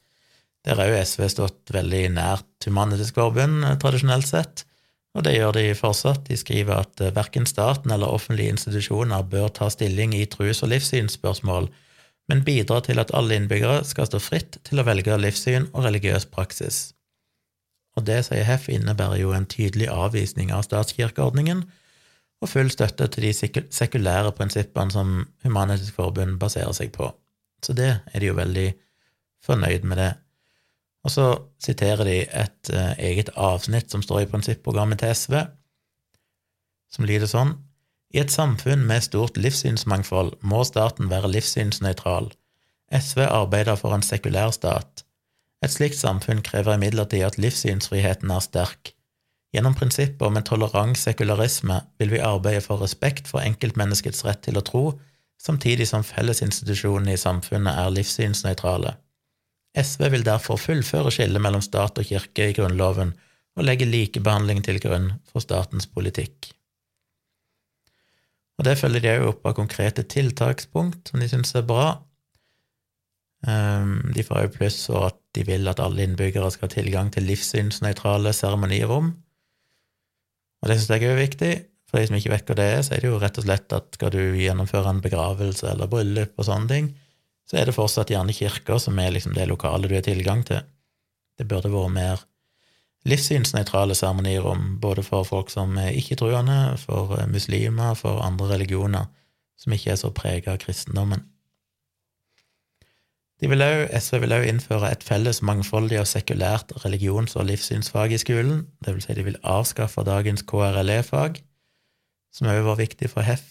Der 0.67 0.79
har 0.79 0.91
jo 0.91 1.01
SV 1.01 1.25
stått 1.33 1.73
veldig 1.75 2.05
nært 2.15 2.69
Humanitisk 2.69 3.17
Forbund 3.19 3.65
eh, 3.67 3.79
tradisjonelt 3.83 4.29
sett, 4.29 4.65
og 5.17 5.27
det 5.27 5.35
gjør 5.35 5.57
de 5.57 5.65
fortsatt. 5.77 6.23
De 6.29 6.39
skriver 6.39 6.85
at 6.85 7.01
eh, 7.03 7.15
verken 7.17 7.49
staten 7.49 7.91
eller 7.91 8.13
offentlige 8.13 8.55
institusjoner 8.55 9.25
bør 9.33 9.51
ta 9.57 9.71
stilling 9.73 10.15
i 10.15 10.27
trus- 10.31 10.63
og 10.63 10.71
livssynsspørsmål, 10.75 11.71
men 12.31 12.45
bidra 12.47 12.79
til 12.85 13.03
at 13.03 13.11
alle 13.17 13.37
innbyggere 13.41 13.83
skal 13.89 14.07
stå 14.09 14.21
fritt 14.23 14.61
til 14.69 14.79
å 14.79 14.87
velge 14.87 15.19
livssyn 15.19 15.67
og 15.73 15.89
religiøs 15.89 16.29
praksis. 16.31 16.93
Og 17.99 18.07
det, 18.09 18.23
sier 18.29 18.47
HEF, 18.47 18.71
innebærer 18.73 19.19
jo 19.21 19.33
en 19.37 19.49
tydelig 19.49 19.91
avvisning 19.93 20.53
av 20.55 20.63
statskirkeordningen, 20.65 21.67
og 22.43 22.51
full 22.51 22.71
støtte 22.75 23.07
til 23.15 23.29
de 23.29 23.63
sekulære 23.71 24.33
prinsippene 24.35 24.91
som 24.91 25.15
Human-Etisk 25.45 25.95
Forbund 25.95 26.41
baserer 26.43 26.75
seg 26.75 26.91
på. 26.95 27.13
Så 27.63 27.75
det 27.79 27.93
er 28.13 28.19
de 28.19 28.31
jo 28.33 28.39
veldig 28.39 28.69
fornøyd 29.47 29.87
med 29.87 30.01
det. 30.03 30.13
Og 31.07 31.11
så 31.15 31.27
siterer 31.63 32.05
de 32.07 32.17
et 32.27 32.73
uh, 32.75 32.95
eget 32.99 33.31
avsnitt 33.39 33.91
som 33.91 34.03
står 34.03 34.25
i 34.25 34.31
prinsipprogrammet 34.31 35.03
til 35.03 35.15
SV, 35.15 35.39
som 36.93 37.07
lyder 37.09 37.31
sånn 37.31 37.55
I 38.13 38.21
et 38.23 38.35
samfunn 38.35 38.83
med 38.87 39.07
stort 39.07 39.39
livssynsmangfold 39.41 40.35
må 40.43 40.65
staten 40.69 41.09
være 41.11 41.31
livssynsnøytral. 41.33 42.29
SV 42.93 43.23
arbeider 43.25 43.79
for 43.81 43.95
en 43.97 44.05
sekulær 44.05 44.53
stat. 44.53 45.07
Et 45.65 45.73
slikt 45.73 45.97
samfunn 45.97 46.43
krever 46.45 46.77
imidlertid 46.77 47.25
at 47.25 47.39
livssynsfriheten 47.41 48.35
er 48.35 48.45
sterk 48.45 48.93
Gjennom 49.53 49.75
prinsippet 49.77 50.23
om 50.25 50.37
en 50.37 50.47
tolerant 50.49 50.97
sekularisme 50.97 51.83
vil 52.01 52.15
vi 52.15 52.23
arbeide 52.25 52.63
for 52.65 52.81
respekt 52.81 53.29
for 53.29 53.45
enkeltmenneskets 53.45 54.25
rett 54.25 54.41
til 54.47 54.57
å 54.57 54.65
tro, 54.65 54.85
samtidig 55.43 55.89
som 55.91 56.07
fellesinstitusjonene 56.07 57.13
i 57.13 57.21
samfunnet 57.21 57.77
er 57.83 57.93
livssynsnøytrale. 57.93 58.95
SV 59.77 60.09
vil 60.15 60.25
derfor 60.25 60.61
fullføre 60.61 61.13
skillet 61.13 61.43
mellom 61.43 61.65
stat 61.65 62.01
og 62.01 62.09
kirke 62.09 62.49
i 62.49 62.57
Grunnloven 62.57 63.13
og 63.57 63.67
legge 63.67 63.89
likebehandling 63.89 64.63
til 64.65 64.81
grunn 64.81 65.13
for 65.29 65.45
statens 65.45 65.89
politikk. 65.89 66.53
Og 68.61 68.65
Det 68.65 68.79
følger 68.79 69.01
de 69.01 69.13
også 69.19 69.33
opp 69.33 69.47
av 69.49 69.57
konkrete 69.59 70.05
tiltakspunkt 70.07 71.11
som 71.11 71.21
de 71.21 71.29
syns 71.29 71.55
er 71.59 71.65
bra. 71.67 71.87
Ehm, 73.49 74.13
de 74.15 74.23
får 74.23 74.47
også 74.47 74.57
pluss 74.57 74.79
for 74.87 75.09
at 75.09 75.19
de 75.35 75.45
vil 75.49 75.69
at 75.69 75.81
alle 75.83 76.05
innbyggere 76.05 76.51
skal 76.53 76.69
ha 76.69 76.75
tilgang 76.77 77.11
til 77.13 77.27
livssynsnøytrale 77.27 78.33
seremonirom. 78.37 79.17
Og 80.63 80.71
det 80.71 80.79
syns 80.79 80.93
jeg 80.95 81.11
er 81.11 81.19
viktig. 81.19 81.53
For 81.91 82.01
de 82.01 82.09
som 82.09 82.17
ikke 82.17 82.33
vet 82.33 82.49
hva 82.49 82.57
det 82.57 82.67
er, 82.73 82.83
så 82.87 82.95
er 82.95 83.03
det 83.03 83.11
jo 83.11 83.21
rett 83.21 83.39
og 83.39 83.45
slett 83.45 83.75
at 83.77 83.97
skal 83.99 84.13
du 84.15 84.21
gjennomføre 84.41 84.95
en 84.95 85.03
begravelse 85.05 85.67
eller 85.69 85.91
bryllup 85.93 86.39
og 86.41 86.47
sånne 86.49 86.71
ting, 86.71 86.93
så 87.45 87.59
er 87.61 87.69
det 87.69 87.77
fortsatt 87.77 88.13
gjerne 88.15 88.33
kirker 88.33 88.79
som 88.81 89.01
er 89.03 89.13
liksom 89.13 89.35
det 89.37 89.45
lokale 89.51 89.91
du 89.91 89.97
har 89.99 90.07
tilgang 90.07 90.41
til. 90.49 90.63
Det 91.37 91.45
burde 91.51 91.73
vært 91.73 91.93
mer 91.93 92.23
livssynsnøytrale 93.11 93.97
seremonirom, 93.99 94.79
både 94.81 95.05
for 95.05 95.27
folk 95.27 95.51
som 95.53 95.75
er 95.83 95.93
ikke-troende, 95.99 96.79
for 96.81 97.19
muslimer, 97.29 97.99
for 97.99 98.23
andre 98.25 98.55
religioner 98.55 99.11
som 99.59 99.75
ikke 99.75 99.93
er 99.93 100.01
så 100.01 100.11
prega 100.15 100.55
av 100.55 100.63
kristendommen. 100.63 101.27
Vil 103.43 103.63
også, 103.63 103.99
SV 103.99 104.21
vil 104.23 104.33
òg 104.37 104.45
innføre 104.47 104.89
et 104.95 105.03
felles 105.03 105.41
mangfoldig 105.43 105.99
og 105.99 106.07
sekulært 106.07 106.71
religions- 106.85 107.35
og 107.35 107.49
livssynsfag 107.49 108.15
i 108.15 108.21
skolen, 108.23 108.69
det 108.85 108.95
vil 108.95 109.03
si 109.03 109.17
de 109.19 109.25
vil 109.27 109.41
avskaffe 109.43 110.05
dagens 110.07 110.45
KRLE-fag, 110.47 111.43
som 112.33 112.47
òg 112.53 112.63
var 112.69 112.79
viktig 112.79 113.11
for 113.11 113.27
HEF 113.27 113.43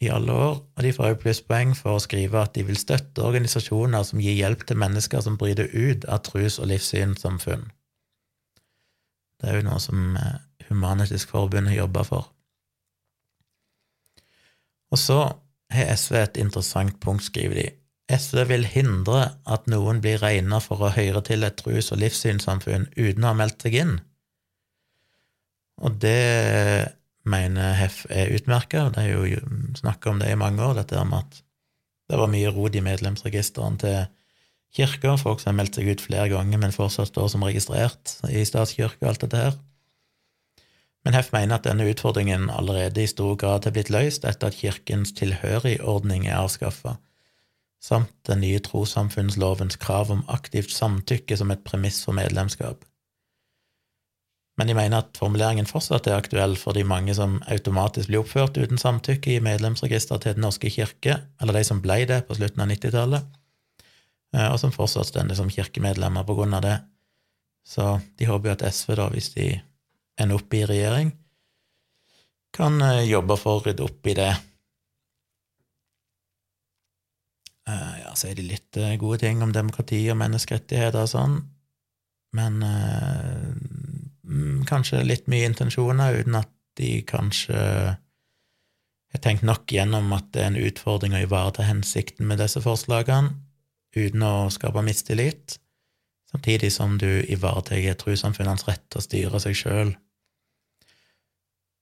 i 0.00 0.08
alle 0.08 0.32
år, 0.32 0.56
og 0.76 0.82
de 0.82 0.92
får 0.92 1.10
òg 1.10 1.20
plusspoeng 1.20 1.76
for 1.76 1.96
å 1.96 2.02
skrive 2.02 2.40
at 2.40 2.56
de 2.56 2.64
vil 2.64 2.80
støtte 2.80 3.24
organisasjoner 3.28 4.08
som 4.08 4.24
gir 4.24 4.40
hjelp 4.40 4.64
til 4.64 4.80
mennesker 4.80 5.20
som 5.20 5.36
bryter 5.36 5.68
ut 5.68 6.08
av 6.08 6.24
trus- 6.24 6.58
og 6.58 6.72
livssynssamfunn. 6.72 7.68
Det 9.36 9.50
er 9.50 9.60
jo 9.60 9.68
noe 9.68 9.80
som 9.84 10.16
Humanitisk 10.66 10.72
Human-Etisk 10.72 11.28
Forbund 11.30 11.68
har 11.68 12.04
for. 12.04 12.32
Og 14.90 14.98
så 14.98 15.18
har 15.70 15.96
SV 15.96 16.14
et 16.22 16.36
interessant 16.36 17.00
punkt, 17.00 17.24
skriver 17.24 17.54
de. 17.54 17.85
SV 18.06 18.44
vil 18.46 18.66
hindre 18.70 19.22
at 19.50 19.64
noen 19.70 19.98
blir 20.02 20.20
regna 20.22 20.60
for 20.62 20.84
å 20.84 20.92
høre 20.94 21.22
til 21.26 21.42
et 21.42 21.56
trus- 21.58 21.90
og 21.90 21.98
livssynssamfunn 21.98 22.86
uten 22.94 23.24
å 23.24 23.32
ha 23.32 23.38
meldt 23.38 23.66
seg 23.66 23.80
inn. 23.80 23.96
Og 25.82 25.98
det 26.00 26.92
mener 27.26 27.74
Hef 27.74 28.04
er 28.08 28.30
utmerka, 28.36 28.90
Det 28.90 29.02
er 29.02 29.10
jo 29.10 29.40
snakka 29.74 30.10
om 30.10 30.20
det 30.20 30.30
i 30.30 30.38
mange 30.38 30.62
år, 30.62 30.74
dette 30.74 31.04
med 31.04 31.18
at 31.18 31.42
det 32.08 32.18
var 32.18 32.30
mye 32.30 32.52
rot 32.54 32.76
i 32.76 32.80
medlemsregistrene 32.80 33.78
til 33.78 34.06
kirka, 34.76 35.16
folk 35.16 35.40
som 35.40 35.50
har 35.50 35.64
meldt 35.64 35.74
seg 35.74 35.88
ut 35.88 36.00
flere 36.00 36.28
ganger, 36.28 36.58
men 36.58 36.72
fortsatt 36.72 37.08
står 37.08 37.28
som 37.28 37.42
registrert 37.42 38.20
i 38.30 38.44
statskirka 38.46 39.02
og 39.02 39.08
alt 39.08 39.20
dette 39.20 39.36
her. 39.36 39.58
Men 41.04 41.14
Hef 41.14 41.32
mener 41.32 41.58
at 41.58 41.66
denne 41.66 41.88
utfordringen 41.90 42.50
allerede 42.50 43.02
i 43.02 43.10
stor 43.10 43.34
grad 43.36 43.66
har 43.66 43.74
blitt 43.74 43.90
løst 43.90 44.24
etter 44.24 44.46
at 44.46 44.54
kirkens 44.54 45.12
tilhørigordning 45.18 46.26
er 46.26 46.38
avskaffa 46.38 46.96
samt 47.82 48.12
den 48.26 48.40
nye 48.42 48.60
trossamfunnslovens 48.64 49.78
krav 49.80 50.10
om 50.10 50.24
aktivt 50.32 50.72
samtykke 50.74 51.36
som 51.38 51.52
et 51.52 51.64
premiss 51.64 52.02
for 52.04 52.16
medlemskap. 52.16 52.84
Men 54.56 54.70
de 54.70 54.74
mener 54.76 55.04
at 55.04 55.18
formuleringen 55.20 55.68
fortsatt 55.68 56.06
er 56.08 56.16
aktuell 56.16 56.56
for 56.56 56.76
de 56.76 56.84
mange 56.88 57.12
som 57.14 57.36
automatisk 57.52 58.08
blir 58.08 58.22
oppført 58.22 58.56
uten 58.56 58.80
samtykke 58.80 59.34
i 59.34 59.42
medlemsregisteret 59.44 60.24
til 60.24 60.36
Den 60.38 60.46
norske 60.46 60.70
kirke, 60.72 61.18
eller 61.40 61.58
de 61.58 61.64
som 61.68 61.82
ble 61.84 61.98
det 62.08 62.22
på 62.24 62.38
slutten 62.38 62.64
av 62.64 62.70
90-tallet, 62.72 63.26
eh, 64.32 64.48
og 64.48 64.58
som 64.62 64.72
fortsatt 64.72 65.12
stender 65.12 65.36
som 65.36 65.52
kirkemedlemmer 65.52 66.24
på 66.24 66.38
grunn 66.38 66.56
av 66.56 66.64
det. 66.64 66.78
Så 67.68 67.98
de 68.16 68.30
håper 68.30 68.48
jo 68.48 68.56
at 68.56 68.66
SV, 68.72 68.94
da, 68.96 69.10
hvis 69.12 69.32
de 69.36 69.50
ender 70.16 70.40
opp 70.40 70.54
i 70.56 70.64
regjering, 70.64 71.12
kan 72.56 72.80
eh, 72.80 73.04
jobbe 73.10 73.36
for 73.36 73.58
å 73.58 73.66
rydde 73.66 73.84
opp 73.84 74.08
i 74.08 74.16
det. 74.16 74.32
Eh, 74.32 74.44
ja, 77.66 78.12
så 78.14 78.30
er 78.30 78.38
det 78.38 78.46
litt 78.46 78.78
eh, 78.78 78.96
gode 79.00 79.24
ting 79.24 79.42
om 79.42 79.54
demokrati 79.54 80.04
og 80.12 80.20
menneskerettigheter 80.20 81.02
og 81.02 81.12
sånn, 81.12 81.36
men 82.36 82.60
mm, 82.62 84.66
kanskje 84.68 85.06
litt 85.06 85.30
mye 85.32 85.48
intensjoner 85.48 86.20
uten 86.20 86.38
at 86.38 86.52
de 86.76 87.00
kanskje 87.08 87.56
har 87.56 89.22
tenkt 89.24 89.46
nok 89.46 89.72
gjennom 89.72 90.10
at 90.12 90.26
det 90.34 90.42
er 90.42 90.50
en 90.50 90.58
utfordring 90.60 91.14
å 91.16 91.22
ivareta 91.24 91.64
hensikten 91.64 92.28
med 92.28 92.42
disse 92.42 92.60
forslagene, 92.60 93.32
uten 93.96 94.24
å 94.26 94.50
skape 94.52 94.82
mistillit, 94.84 95.56
samtidig 96.28 96.68
som 96.74 96.98
du 97.00 97.24
ivaretar 97.32 97.96
trossamfunnenes 98.02 98.66
rett 98.68 98.84
til 98.90 99.00
å 99.00 99.06
styre 99.06 99.40
seg 99.40 99.56
sjøl 99.56 99.94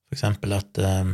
for 0.05 0.15
eksempel 0.15 0.53
at 0.55 0.79
uh, 0.79 1.11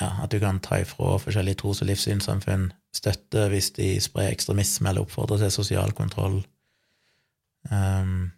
ja, 0.00 0.10
at 0.24 0.32
du 0.32 0.38
kan 0.40 0.60
ta 0.64 0.80
ifra 0.80 1.16
forskjellige 1.20 1.60
tros- 1.62 1.82
og 1.84 1.90
livssynssamfunn 1.90 2.70
støtte 2.96 3.46
hvis 3.52 3.70
de 3.76 3.92
sprer 4.02 4.32
ekstremisme 4.32 4.90
eller 4.90 5.06
oppfordrer 5.06 5.42
til 5.44 5.52
sosial 5.54 5.92
kontroll. 5.96 6.40
Um, 7.70 8.30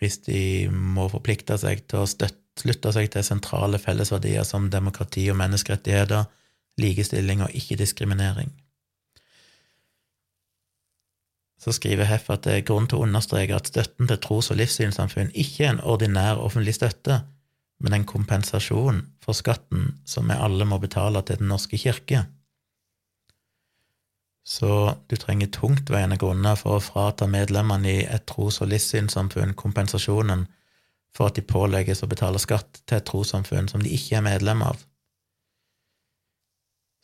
hvis 0.00 0.20
de 0.26 0.68
må 0.70 1.08
forplikte 1.08 1.56
seg 1.58 1.86
til 1.88 2.04
å 2.04 2.10
støtte, 2.10 2.42
slutte 2.56 2.88
seg 2.92 3.10
til 3.12 3.24
sentrale 3.24 3.76
fellesverdier 3.76 4.44
som 4.48 4.70
demokrati 4.72 5.26
og 5.28 5.36
menneskerettigheter, 5.36 6.22
likestilling 6.80 7.42
og 7.44 7.52
ikke-diskriminering 7.56 8.48
så 11.66 11.72
skriver 11.74 12.06
Heff 12.06 12.30
at 12.30 12.44
det 12.46 12.52
er 12.54 12.66
grunn 12.66 12.86
til 12.86 13.00
å 13.00 13.06
understreke 13.08 13.56
at 13.56 13.72
støtten 13.72 14.06
til 14.06 14.20
tros- 14.22 14.52
og 14.54 14.60
livssynssamfunn 14.60 15.32
ikke 15.34 15.64
er 15.64 15.72
en 15.74 15.82
ordinær 15.82 16.38
offentlig 16.38 16.76
støtte, 16.76 17.24
men 17.82 17.92
en 17.92 18.06
kompensasjon 18.08 19.02
for 19.24 19.36
skatten 19.36 20.00
som 20.08 20.28
vi 20.30 20.38
alle 20.38 20.64
må 20.64 20.78
betale 20.80 21.22
til 21.22 21.40
Den 21.42 21.52
norske 21.52 21.78
kirke. 21.78 22.24
Så 24.46 24.94
du 25.10 25.16
trenger 25.18 25.50
tungtveiende 25.50 26.16
grunner 26.22 26.54
for 26.56 26.78
å 26.78 26.84
frata 26.84 27.26
medlemmene 27.26 27.90
i 27.90 28.04
et 28.06 28.26
tros- 28.30 28.60
og 28.62 28.70
livssynssamfunn 28.70 29.56
kompensasjonen 29.58 30.46
for 31.16 31.30
at 31.30 31.38
de 31.38 31.42
pålegges 31.42 32.04
å 32.04 32.10
betale 32.10 32.38
skatt 32.38 32.82
til 32.84 33.00
et 33.00 33.08
trossamfunn 33.08 33.68
som 33.72 33.82
de 33.82 33.90
ikke 33.96 34.20
er 34.20 34.26
medlem 34.26 34.62
av. 34.62 34.78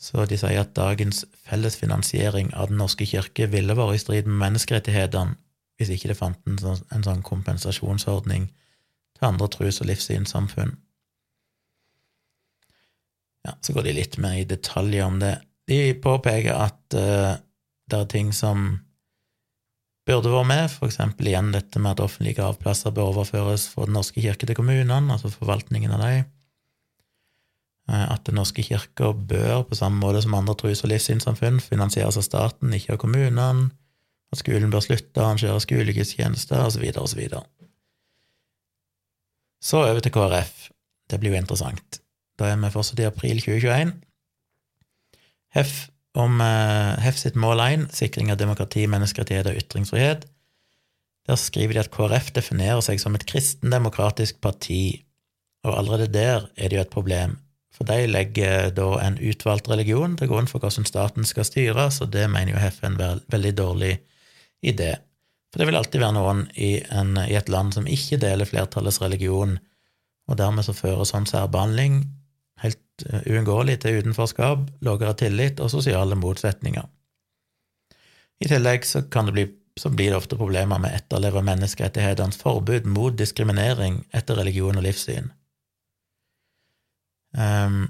Så 0.03 0.25
de 0.27 0.39
sier 0.39 0.61
at 0.61 0.75
dagens 0.75 1.25
fellesfinansiering 1.47 2.51
av 2.59 2.71
Den 2.71 2.81
norske 2.83 3.07
kirke 3.07 3.47
ville 3.51 3.77
vært 3.79 3.97
i 3.97 4.03
strid 4.03 4.31
med 4.31 4.41
menneskerettighetene 4.41 5.39
hvis 5.79 5.93
ikke 5.95 6.13
det 6.13 6.19
fantes 6.19 6.63
sånn, 6.63 6.83
en 6.95 7.07
sånn 7.07 7.23
kompensasjonsordning 7.27 8.51
til 9.23 9.31
andre 9.31 9.49
trus- 9.55 9.81
og 9.85 9.89
livssynssamfunn. 9.89 10.75
Ja, 13.47 13.57
så 13.63 13.75
går 13.75 13.87
de 13.87 13.97
litt 13.97 14.19
mer 14.23 14.39
i 14.39 14.47
detaljer 14.47 15.07
om 15.07 15.19
det. 15.23 15.37
De 15.71 15.95
påpeker 16.03 16.55
at 16.55 16.99
uh, 16.99 17.39
det 17.91 17.99
er 17.99 18.11
ting 18.11 18.31
som 18.35 18.81
burde 20.07 20.31
vært 20.33 20.51
med, 20.51 20.77
eksempel 20.87 21.31
igjen 21.31 21.53
dette 21.55 21.79
med 21.79 21.95
at 21.95 22.05
offentlige 22.05 22.41
gravplasser 22.41 22.95
bør 22.95 23.13
overføres 23.13 23.69
fra 23.71 23.87
Den 23.87 23.95
norske 23.99 24.23
kirke 24.23 24.49
til 24.49 24.59
kommunene, 24.59 25.15
altså 25.15 25.31
forvaltningen 25.31 25.95
av 25.95 26.03
dem. 26.03 26.25
Eh, 27.91 28.07
at 28.15 28.25
Den 28.27 28.39
norske 28.41 28.65
kirke 28.67 29.13
bør, 29.15 29.63
på 29.69 29.79
samme 29.79 30.03
måte 30.03 30.23
som 30.23 30.35
andre 30.35 30.57
trus- 30.59 30.83
og 30.83 30.91
livssynssamfunn, 30.91 31.61
finansieres 31.63 32.19
av 32.19 32.27
staten, 32.27 32.75
ikke 32.75 32.97
av 32.97 33.03
kommunene, 33.05 33.71
at 34.33 34.41
skolen 34.41 34.73
bør 34.73 34.83
slutte 34.83 35.21
å 35.21 35.29
arrangere 35.29 35.61
skolegudstjenester, 35.61 36.67
osv., 36.67 36.87
osv. 36.99 37.23
Så, 39.63 39.85
over 39.85 40.03
til 40.03 40.13
KrF. 40.15 40.69
Det 41.11 41.21
blir 41.21 41.35
jo 41.35 41.39
interessant. 41.39 42.01
Da 42.39 42.51
er 42.51 42.59
vi 42.59 42.73
fortsatt 42.75 43.03
i 43.03 43.07
april 43.07 43.39
2021. 43.39 43.93
HEF, 45.55 45.73
om, 46.19 46.41
HEF 47.05 47.19
sitt 47.21 47.37
mål 47.39 47.61
1, 47.63 47.87
sikring 47.95 48.33
av 48.33 48.41
demokrati, 48.41 48.87
menneskerettigheter 48.91 49.53
og 49.53 49.63
ytringsfrihet, 49.63 50.27
der 51.29 51.39
skriver 51.39 51.77
de 51.77 51.83
at 51.85 51.93
KrF 51.95 52.33
definerer 52.35 52.83
seg 52.83 52.99
som 52.99 53.15
et 53.15 53.27
kristendemokratisk 53.29 54.41
parti, 54.43 55.05
og 55.63 55.77
allerede 55.79 56.11
der 56.11 56.49
er 56.57 56.73
det 56.73 56.81
jo 56.81 56.83
et 56.83 56.95
problem. 56.95 57.37
For 57.73 57.87
de 57.89 58.09
legger 58.11 58.73
da 58.75 58.89
en 59.05 59.21
utvalgt 59.23 59.71
religion 59.71 60.17
til 60.19 60.29
grunn 60.33 60.51
for 60.51 60.61
hvordan 60.61 60.89
staten 60.89 61.29
skal 61.29 61.47
styres, 61.47 62.01
og 62.03 62.11
det 62.13 62.27
mener 62.33 62.57
jo 62.57 62.65
HEF 62.65 62.83
er 62.83 62.91
en 62.91 63.23
veldig 63.31 63.55
dårlig 63.61 63.95
idé. 64.67 64.97
For 65.53 65.61
det 65.61 65.69
vil 65.69 65.77
alltid 65.77 66.01
være 66.01 66.17
noen 66.17 66.47
i, 66.57 66.79
en, 66.89 67.13
i, 67.21 67.37
et 67.37 67.51
land 67.53 67.75
som 67.77 67.89
ikke 67.89 68.17
deler 68.23 68.49
flertallets 68.49 69.03
religion, 69.03 69.59
og 70.31 70.39
dermed 70.41 70.65
så 70.65 70.73
fører 70.73 71.05
sånn 71.05 71.29
særbehandling 71.29 72.01
helt 72.63 73.05
uh, 73.11 73.21
uunngåelig 73.29 73.83
til 73.83 74.01
utenforskap, 74.01 74.65
lavere 74.87 75.13
tillit 75.21 75.61
og 75.61 75.73
sosiale 75.75 76.17
motsetninger. 76.17 76.89
I 78.43 78.49
tillegg 78.49 78.87
så, 78.89 79.05
bli, 79.29 79.45
så 79.79 79.93
blir 79.93 80.11
det 80.11 80.19
ofte 80.19 80.39
problemer 80.41 80.81
med 80.83 80.97
etterleve 80.97 81.45
menneskerettighetenes 81.47 82.41
forbud 82.41 82.89
mot 82.89 83.19
diskriminering 83.19 84.01
etter 84.15 84.41
religion 84.41 84.81
og 84.81 84.87
livssyn. 84.87 85.29
Um, 87.37 87.85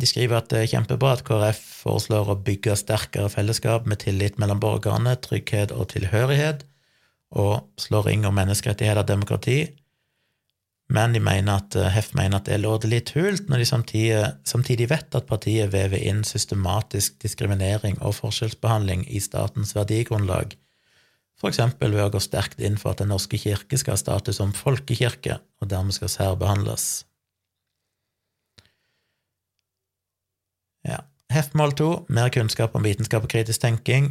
de 0.00 0.08
skriver 0.08 0.40
at 0.40 0.48
det 0.52 0.62
er 0.62 0.70
kjempebra 0.72 1.14
at 1.16 1.24
KrF 1.26 1.60
foreslår 1.82 2.32
å 2.32 2.38
bygge 2.46 2.78
sterkere 2.78 3.30
fellesskap 3.32 3.86
med 3.88 4.02
tillit 4.04 4.40
mellom 4.40 4.60
borgerne, 4.62 5.16
trygghet 5.20 5.74
og 5.76 5.90
tilhørighet, 5.92 6.64
og 7.30 7.68
slår 7.78 8.08
ring 8.08 8.26
om 8.26 8.34
menneskerettigheter 8.34 9.04
og 9.04 9.10
demokrati, 9.12 9.60
men 10.90 11.12
de 11.14 11.20
mener 11.22 11.60
at, 11.60 11.76
HEF 11.94 12.10
eh, 12.10 12.16
mener 12.18 12.40
at 12.40 12.48
det 12.48 12.56
er 12.56 12.88
litt 12.90 13.12
hult 13.14 13.46
når 13.46 13.62
de 13.62 13.66
samtidig, 13.68 14.22
samtidig, 14.48 14.88
vet 14.90 15.14
at 15.14 15.28
partiet 15.28 15.70
vever 15.70 16.02
inn 16.02 16.24
systematisk 16.26 17.20
diskriminering 17.22 18.00
og 18.00 18.16
forskjellsbehandling 18.18 19.06
i 19.06 19.22
statens 19.22 19.76
verdigrunnlag, 19.78 20.56
eksempel 21.46 21.94
ved 21.94 22.04
å 22.04 22.10
gå 22.12 22.20
sterkt 22.20 22.60
inn 22.60 22.76
for 22.76 22.92
at 22.92 23.00
Den 23.00 23.14
norske 23.14 23.38
kirke 23.40 23.78
skal 23.80 23.94
ha 23.94 24.00
status 24.02 24.36
som 24.42 24.50
folkekirke, 24.52 25.38
og 25.62 25.70
dermed 25.70 25.96
skal 25.96 26.10
særbehandles. 26.12 27.06
Ja. 30.84 31.04
Heftmål 31.30 31.72
to, 31.78 31.90
mer 32.08 32.28
kunnskap 32.28 32.74
om 32.74 32.84
vitenskap 32.84 33.22
og 33.22 33.30
kritisk 33.30 33.60
tenking. 33.62 34.10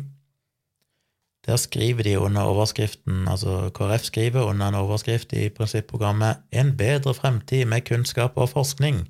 Der 1.46 1.56
skriver 1.56 2.04
de 2.04 2.20
under 2.20 2.42
overskriften, 2.42 3.28
altså 3.28 3.70
KrF 3.76 4.04
skriver 4.04 4.42
under 4.42 4.68
en 4.68 4.76
overskrift 4.76 5.34
i 5.34 5.50
prinsipprogrammet 5.50 6.38
'En 6.52 6.78
bedre 6.78 7.14
fremtid 7.14 7.66
med 7.66 7.82
kunnskap 7.82 8.32
og 8.36 8.50
forskning'. 8.50 9.08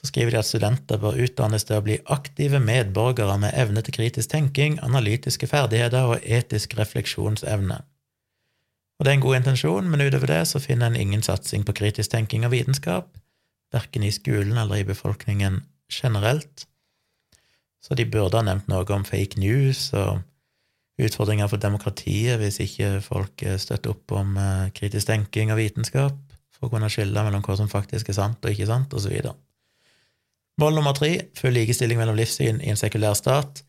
Så 0.00 0.06
skriver 0.06 0.30
de 0.30 0.38
at 0.38 0.44
studenter 0.44 0.96
bør 0.96 1.22
utdannes 1.24 1.64
til 1.64 1.76
å 1.76 1.80
bli 1.80 1.98
aktive 2.06 2.60
medborgere 2.60 3.38
med 3.38 3.50
evne 3.54 3.82
til 3.82 3.94
kritisk 3.94 4.30
tenking, 4.30 4.78
analytiske 4.82 5.46
ferdigheter 5.46 6.02
og 6.02 6.20
etisk 6.22 6.78
refleksjonsevne. 6.78 7.78
Og 8.98 9.04
det 9.04 9.10
er 9.10 9.14
en 9.14 9.20
god 9.20 9.36
intensjon, 9.36 9.88
men 9.88 10.00
utover 10.00 10.26
det 10.26 10.48
så 10.48 10.58
finner 10.58 10.86
en 10.86 10.96
ingen 10.96 11.22
satsing 11.22 11.64
på 11.64 11.72
kritisk 11.72 12.10
tenking 12.10 12.44
og 12.44 12.50
vitenskap, 12.50 13.18
verken 13.72 14.02
i 14.02 14.10
skolen 14.10 14.58
eller 14.58 14.74
i 14.74 14.84
befolkningen 14.84 15.62
generelt. 15.92 16.66
Så 17.82 17.94
de 17.94 18.06
burde 18.10 18.38
ha 18.38 18.44
nevnt 18.46 18.68
noe 18.70 18.86
om 18.94 19.04
fake 19.06 19.38
news 19.38 19.92
og 19.94 20.22
utfordringer 21.02 21.48
for 21.50 21.60
demokratiet 21.60 22.40
hvis 22.40 22.58
ikke 22.64 22.96
folk 23.04 23.42
eh, 23.44 23.58
støtter 23.60 23.92
opp 23.92 24.14
om 24.16 24.36
eh, 24.40 24.68
kritisk 24.74 25.10
tenking 25.10 25.52
og 25.52 25.60
vitenskap, 25.60 26.16
for 26.56 26.68
å 26.68 26.72
kunne 26.72 26.90
skille 26.92 27.24
mellom 27.26 27.44
hva 27.44 27.58
som 27.58 27.70
faktisk 27.70 28.10
er 28.10 28.16
sant 28.16 28.44
og 28.44 28.54
ikke 28.54 28.68
sant, 28.70 28.96
osv. 28.96 29.12
Mål 30.56 30.78
nummer 30.78 30.96
tre 30.96 31.28
full 31.36 31.52
likestilling 31.52 32.00
mellom 32.00 32.16
livssyn 32.16 32.62
i 32.64 32.72
en 32.72 32.80
sekulær 32.80 33.16
stat. 33.18 33.60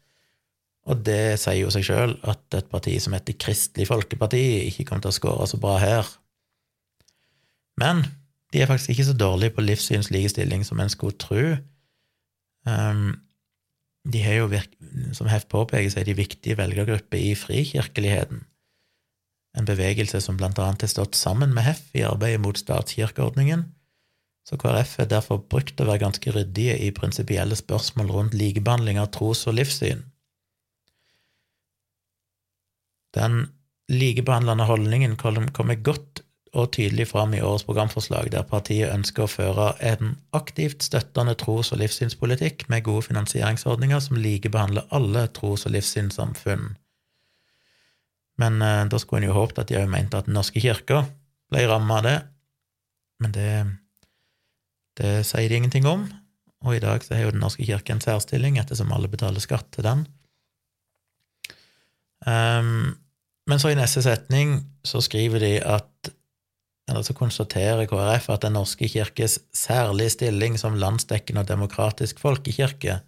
Og 0.88 1.02
det 1.04 1.36
sier 1.42 1.66
jo 1.66 1.72
seg 1.74 1.84
sjøl 1.84 2.14
at 2.32 2.56
et 2.56 2.70
parti 2.72 2.94
som 3.04 3.12
heter 3.12 3.36
Kristelig 3.36 3.90
Folkeparti, 3.90 4.70
ikke 4.70 4.86
kommer 4.88 5.04
til 5.04 5.12
å 5.12 5.18
skåre 5.18 5.48
så 5.52 5.60
bra 5.60 5.76
her. 5.84 6.08
Men 7.78 8.06
de 8.56 8.64
er 8.64 8.70
faktisk 8.70 8.94
ikke 8.94 9.10
så 9.10 9.18
dårlige 9.20 9.58
på 9.58 9.66
livssynslikestilling 9.68 10.64
som 10.64 10.80
en 10.80 10.94
skulle 10.94 11.20
tro. 11.20 11.58
Um, 12.68 13.22
de 14.08 14.22
har 14.24 14.42
jo, 14.42 14.62
som 15.16 15.30
Heft 15.32 15.50
påpeker, 15.52 15.90
så 15.92 16.02
er 16.02 16.08
de 16.08 16.18
viktige 16.18 16.58
velgergrupper 16.60 17.20
i 17.20 17.34
frikirkeligheten, 17.36 18.44
en 19.58 19.66
bevegelse 19.66 20.20
som 20.22 20.38
blant 20.38 20.60
annet 20.62 20.84
har 20.86 20.92
stått 20.92 21.18
sammen 21.18 21.56
med 21.56 21.66
Hef 21.66 21.82
i 21.98 22.06
arbeidet 22.06 22.44
mot 22.44 22.60
statskirkeordningen, 22.60 23.66
så 24.48 24.56
KrF 24.60 24.94
er 25.04 25.10
derfor 25.12 25.42
brukt 25.44 25.82
å 25.82 25.88
være 25.90 26.06
ganske 26.06 26.32
ryddige 26.32 26.78
i 26.86 26.94
prinsipielle 26.96 27.58
spørsmål 27.58 28.14
rundt 28.14 28.38
likebehandling 28.38 29.00
av 29.02 29.10
tros- 29.16 29.44
og 29.50 29.58
livssyn. 29.58 30.06
Den 33.18 33.48
likebehandlende 33.92 34.68
holdningen 34.70 35.18
kommer 35.20 35.82
godt 35.84 36.22
og 36.54 36.72
tydelig 36.76 37.08
fram 37.10 37.34
i 37.36 37.42
årets 37.44 37.66
programforslag, 37.68 38.32
der 38.32 38.46
partiet 38.48 38.94
ønsker 38.94 39.26
å 39.26 39.32
føre 39.32 39.68
en 39.84 40.16
aktivt 40.38 40.86
støttende 40.86 41.36
tros- 41.40 41.72
og 41.76 41.82
livssynspolitikk 41.82 42.68
med 42.72 42.86
gode 42.88 43.08
finansieringsordninger 43.10 44.04
som 44.04 44.20
likebehandler 44.22 44.88
alle 44.96 45.28
tros- 45.36 45.66
og 45.68 45.76
livssynssamfunn. 45.76 46.70
Men 48.38 48.62
eh, 48.62 48.86
da 48.90 49.00
skulle 49.02 49.26
en 49.26 49.32
jo 49.32 49.38
håpet 49.38 49.64
at 49.64 49.72
de 49.72 49.80
òg 49.80 49.90
mente 49.92 50.20
at 50.20 50.30
Den 50.30 50.38
norske 50.38 50.62
kirka 50.62 51.04
ble 51.52 51.66
ramma 51.68 52.00
av 52.00 52.06
det, 52.06 52.18
men 53.24 53.34
det, 53.34 53.52
det 55.00 55.14
sier 55.26 55.50
de 55.50 55.58
ingenting 55.58 55.88
om. 55.90 56.06
Og 56.66 56.78
i 56.78 56.84
dag 56.84 57.04
så 57.04 57.16
har 57.16 57.28
jo 57.28 57.34
Den 57.34 57.42
norske 57.42 57.66
kirke 57.66 57.96
en 57.96 58.04
særstilling, 58.04 58.60
ettersom 58.62 58.94
alle 58.94 59.10
betaler 59.10 59.42
skatt 59.44 59.72
til 59.74 59.88
den. 59.88 60.06
Um, 62.28 62.98
men 63.48 63.62
så 63.62 63.72
i 63.72 63.78
neste 63.80 64.04
setning 64.04 64.60
så 64.86 65.00
skriver 65.04 65.40
de 65.40 65.54
at 65.64 66.12
eller 66.88 67.04
så 67.04 67.14
konstaterer 67.14 67.86
KrF 67.90 68.30
at 68.32 68.46
Den 68.46 68.56
norske 68.56 68.88
kirkes 68.88 69.40
særlige 69.54 70.10
stilling 70.16 70.58
som 70.60 70.78
landsdekkende 70.80 71.44
og 71.44 71.50
demokratisk 71.50 72.20
folkekirke 72.20 73.02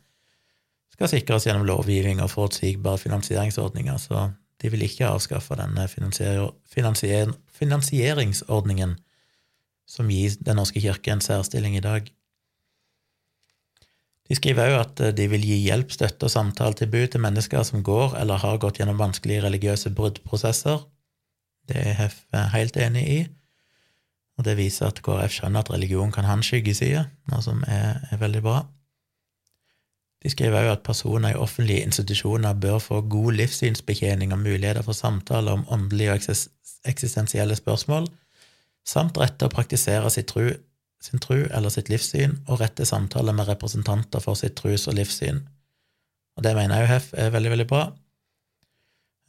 skal 0.93 1.11
sikres 1.13 1.47
gjennom 1.47 1.67
lovgivning 1.67 2.19
og 2.21 2.32
forutsigbare 2.34 2.99
finansieringsordninger, 2.99 3.97
så 3.97 4.32
de 4.59 4.71
vil 4.71 4.84
ikke 4.84 5.07
avskaffe 5.07 5.55
denne 5.55 5.88
finansier 5.88 7.32
finansieringsordningen 7.55 8.97
som 9.89 10.09
gir 10.11 10.36
Den 10.45 10.59
norske 10.59 10.82
kirke 10.84 11.11
en 11.11 11.21
særstilling 11.23 11.77
i 11.77 11.84
dag. 11.84 12.11
De 14.30 14.36
skriver 14.38 14.69
òg 14.69 14.75
at 14.84 15.15
de 15.17 15.25
vil 15.32 15.41
gi 15.41 15.55
hjelp, 15.63 15.89
støtte 15.91 16.27
og 16.27 16.34
samtaletilbud 16.36 17.07
til 17.07 17.23
mennesker 17.23 17.63
som 17.65 17.82
går 17.82 18.13
eller 18.19 18.38
har 18.43 18.59
gått 18.61 18.77
gjennom 18.77 18.99
vanskelige 18.99 19.41
religiøse 19.47 19.89
bruddprosesser. 19.95 20.84
Det 21.65 21.80
er 21.80 21.95
jeg 21.97 22.45
helt 22.53 22.77
enig 22.77 23.03
i, 23.09 23.19
og 24.39 24.45
det 24.47 24.55
viser 24.55 24.87
at 24.87 25.01
KrF 25.03 25.33
skjønner 25.35 25.65
at 25.65 25.71
religion 25.73 26.13
kan 26.15 26.23
ha 26.23 26.37
en 26.37 26.45
skyggeside, 26.45 27.03
noe 27.27 27.43
som 27.43 27.59
er, 27.67 27.99
er 28.07 28.21
veldig 28.21 28.41
bra. 28.45 28.61
De 30.23 30.31
skriver 30.31 30.63
òg 30.63 30.71
at 30.77 30.85
personer 30.87 31.35
i 31.35 31.39
offentlige 31.39 31.83
institusjoner 31.83 32.55
bør 32.59 32.79
få 32.83 33.01
god 33.11 33.35
livssynsbetjening 33.35 34.31
og 34.35 34.41
muligheter 34.43 34.83
for 34.83 34.95
samtaler 34.95 35.59
om 35.59 35.67
åndelige 35.71 36.15
og 36.15 36.31
eksistensielle 36.87 37.55
spørsmål, 37.59 38.07
samt 38.87 39.19
rett 39.19 39.35
til 39.39 39.47
å 39.47 39.53
praktisere 39.53 40.11
tru, 40.23 40.53
sin 41.03 41.23
tru 41.23 41.43
eller 41.43 41.71
sitt 41.71 41.91
livssyn 41.91 42.39
og 42.47 42.59
rett 42.63 42.75
til 42.79 42.87
samtaler 42.87 43.35
med 43.35 43.47
representanter 43.47 44.23
for 44.23 44.39
sitt 44.39 44.55
trus- 44.59 44.87
og 44.87 44.95
livssyn. 44.99 45.43
Og 46.39 46.43
det 46.43 46.55
mener 46.55 46.79
jeg 46.79 46.91
HF 46.93 47.13
er 47.19 47.35
veldig, 47.35 47.51
veldig 47.55 47.67
bra. 47.67 47.89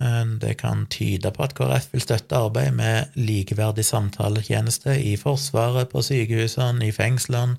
Eh, 0.00 0.26
det 0.40 0.54
kan 0.60 0.86
tyde 0.86 1.32
på 1.34 1.44
at 1.44 1.54
KrF 1.56 1.90
vil 1.92 2.04
støtte 2.04 2.38
arbeid 2.38 2.72
med 2.76 3.16
likeverdig 3.20 3.84
samtaletjeneste 3.84 4.96
i 4.96 5.16
Forsvaret, 5.20 5.90
på 5.92 6.02
sykehusene, 6.02 6.86
i 6.86 6.94
fengslene 6.94 7.58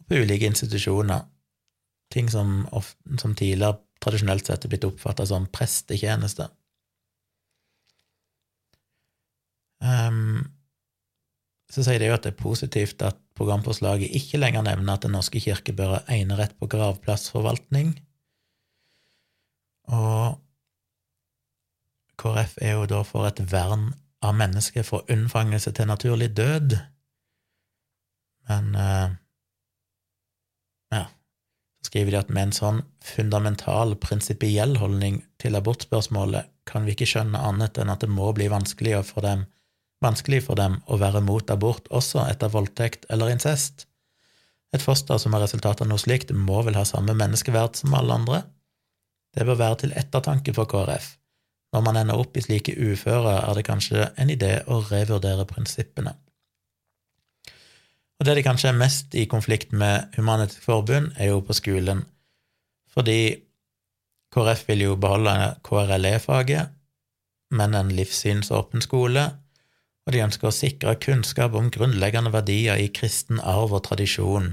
og 0.00 0.08
på 0.08 0.22
ulike 0.24 0.50
institusjoner. 0.50 1.28
Ting 2.10 2.30
som, 2.30 2.64
som 3.18 3.34
tidligere 3.38 3.78
tradisjonelt 4.02 4.48
sett 4.48 4.64
er 4.64 4.72
blitt 4.72 4.88
oppfatta 4.88 5.26
som 5.28 5.46
prestetjeneste. 5.52 6.48
Um, 9.80 10.50
så 11.70 11.84
sier 11.86 12.02
det 12.02 12.10
jo 12.10 12.16
at 12.16 12.26
det 12.26 12.34
er 12.34 12.42
positivt 12.42 13.02
at 13.06 13.16
programforslaget 13.38 14.12
ikke 14.18 14.40
lenger 14.42 14.66
nevner 14.66 14.98
at 14.98 15.06
Den 15.06 15.14
norske 15.16 15.40
kirke 15.40 15.72
bør 15.72 15.94
ha 15.94 16.00
enerett 16.12 16.56
på 16.58 16.68
gravplassforvaltning. 16.68 17.94
Og 19.94 20.40
KrF 22.20 22.58
er 22.60 22.76
jo 22.76 22.86
da 22.90 23.00
for 23.06 23.28
et 23.28 23.40
vern 23.52 23.90
av 24.24 24.36
mennesket 24.36 24.86
for 24.86 25.08
unnfangelse 25.12 25.72
til 25.76 25.88
naturlig 25.88 26.30
død. 26.36 26.76
Men 28.50 28.74
uh, 28.76 29.14
ja, 30.92 31.06
så 31.80 31.88
skriver 31.88 32.12
de 32.12 32.20
at 32.20 32.34
med 32.34 32.50
en 32.50 32.56
sånn 32.56 32.82
fundamental, 33.04 33.96
prinsipiell 34.02 34.76
holdning 34.82 35.22
til 35.40 35.56
abortspørsmålet 35.56 36.50
kan 36.68 36.84
vi 36.84 36.94
ikke 36.94 37.08
skjønne 37.08 37.40
annet 37.40 37.80
enn 37.80 37.92
at 37.92 38.04
det 38.04 38.10
må 38.12 38.28
bli 38.36 38.50
vanskelig 38.52 39.00
for 39.08 39.24
dem 39.24 39.48
vanskelig 40.04 40.44
for 40.46 40.58
dem 40.58 40.80
å 40.88 40.98
være 41.00 41.22
mot 41.24 41.50
abort 41.52 41.88
også 41.92 42.24
etter 42.30 42.52
voldtekt 42.52 43.06
eller 43.12 43.32
incest. 43.32 43.86
Et 44.74 44.82
foster 44.82 45.18
som 45.18 45.34
er 45.34 45.44
resultat 45.44 45.82
av 45.82 45.90
noe 45.90 46.00
slikt, 46.00 46.32
må 46.32 46.62
vel 46.66 46.78
ha 46.78 46.86
samme 46.88 47.14
menneskeverd 47.18 47.76
som 47.80 47.94
alle 47.98 48.16
andre? 48.16 48.42
Det 49.34 49.46
bør 49.46 49.58
være 49.60 49.80
til 49.82 49.96
ettertanke 49.98 50.54
for 50.56 50.70
KrF. 50.70 51.16
Når 51.70 51.84
man 51.86 52.00
ender 52.00 52.18
opp 52.18 52.36
i 52.36 52.42
slike 52.42 52.74
uføre, 52.74 53.36
er 53.44 53.54
det 53.54 53.66
kanskje 53.68 54.08
en 54.18 54.32
idé 54.32 54.56
å 54.66 54.80
revurdere 54.88 55.46
prinsippene. 55.46 56.16
Og 58.20 58.26
det 58.26 58.34
de 58.36 58.44
kanskje 58.44 58.72
er 58.72 58.80
mest 58.80 59.14
i 59.16 59.28
konflikt 59.30 59.70
med 59.72 60.10
Human-Etisk 60.16 60.66
Forbund, 60.66 61.14
er 61.16 61.30
jo 61.30 61.40
på 61.46 61.56
skolen, 61.56 62.02
fordi 62.90 63.20
KrF 64.34 64.66
vil 64.68 64.84
jo 64.84 64.96
beholde 65.00 65.54
KRLE-faget, 65.66 66.74
men 67.50 67.74
en 67.74 67.94
livssynsåpen 67.94 68.84
skole, 68.84 69.24
og 70.06 70.14
de 70.14 70.22
ønsker 70.24 70.50
å 70.50 70.54
sikre 70.54 70.98
kunnskap 71.02 71.54
om 71.58 71.70
grunnleggende 71.72 72.32
verdier 72.34 72.78
i 72.82 72.90
kristen 72.94 73.40
arv 73.40 73.74
og 73.78 73.84
tradisjon. 73.88 74.52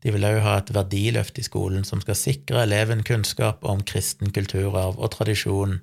De 0.00 0.14
vil 0.14 0.24
òg 0.24 0.38
ha 0.44 0.56
et 0.58 0.72
verdiløft 0.74 1.38
i 1.40 1.44
skolen 1.44 1.84
som 1.84 2.00
skal 2.04 2.16
sikre 2.16 2.64
eleven 2.64 3.02
kunnskap 3.06 3.66
om 3.68 3.82
kristen 3.84 4.32
kulturarv 4.36 4.96
og 4.98 5.12
tradisjon. 5.16 5.80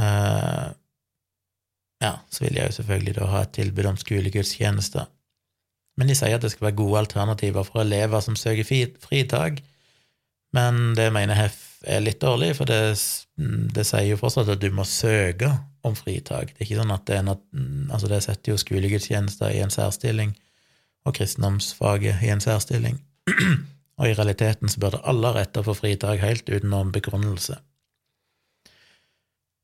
Uh, 0.00 0.70
ja, 2.00 2.14
så 2.32 2.44
vil 2.44 2.56
jeg 2.56 2.70
jo 2.70 2.76
selvfølgelig 2.78 3.16
da 3.18 3.28
ha 3.28 3.42
et 3.44 3.56
tilbud 3.56 3.90
om 3.90 3.98
skolegudstjenester. 4.00 5.08
Men 6.00 6.08
de 6.08 6.16
sier 6.16 6.38
at 6.38 6.44
det 6.44 6.52
skal 6.54 6.70
være 6.70 6.78
gode 6.78 7.02
alternativer 7.02 7.66
for 7.66 7.82
elever 7.82 8.22
som 8.24 8.38
søker 8.38 8.64
fritak, 9.04 9.60
men 10.56 10.94
det 10.96 11.10
mener 11.14 11.36
HEF 11.36 11.58
er 11.86 12.02
litt 12.02 12.20
dårlig, 12.22 12.54
for 12.58 12.68
det, 12.68 12.80
det 13.74 13.84
sier 13.86 14.08
jo 14.08 14.18
fortsatt 14.20 14.50
at 14.54 14.62
du 14.62 14.70
må 14.74 14.86
søke 14.88 15.52
om 15.86 15.94
fritak. 15.96 16.54
Det 16.54 16.64
er 16.64 16.66
ikke 16.66 16.80
sånn 16.80 16.94
at 16.94 17.04
det 17.08 17.18
er 17.20 17.28
altså 17.30 18.10
det 18.10 18.22
setter 18.24 18.54
jo 18.54 18.60
skolegudstjenester 18.60 19.52
i 19.54 19.62
en 19.64 19.72
særstilling, 19.72 20.34
og 21.08 21.16
kristendomsfaget 21.16 22.24
i 22.26 22.32
en 22.32 22.42
særstilling. 22.44 22.98
og 24.00 24.08
i 24.08 24.16
realiteten 24.16 24.72
så 24.72 24.80
burde 24.82 25.00
alle 25.08 25.30
ha 25.30 25.38
rett 25.38 25.52
til 25.54 25.62
å 25.62 25.70
få 25.70 25.76
fritak 25.78 26.20
helt 26.24 26.48
uten 26.48 26.72
noen 26.72 26.92
begrunnelse. 26.92 27.60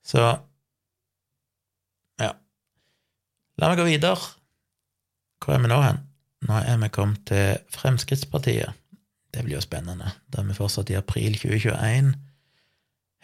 Så 0.07 0.23
ja. 2.21 2.33
La 3.59 3.71
meg 3.71 3.81
gå 3.81 3.89
videre. 3.89 4.21
Hvor 5.43 5.57
er 5.57 5.65
vi 5.65 5.71
nå 5.73 5.81
hen? 5.83 6.03
Nå 6.47 6.61
er 6.63 6.79
vi 6.83 6.93
kommet 6.95 7.25
til 7.29 7.59
Fremskrittspartiet. 7.75 8.77
Det 9.35 9.43
blir 9.45 9.59
jo 9.59 9.65
spennende. 9.65 10.15
Da 10.31 10.41
er 10.41 10.49
vi 10.49 10.57
fortsatt 10.57 10.93
i 10.93 10.99
april 10.99 11.35
2021. 11.37 12.15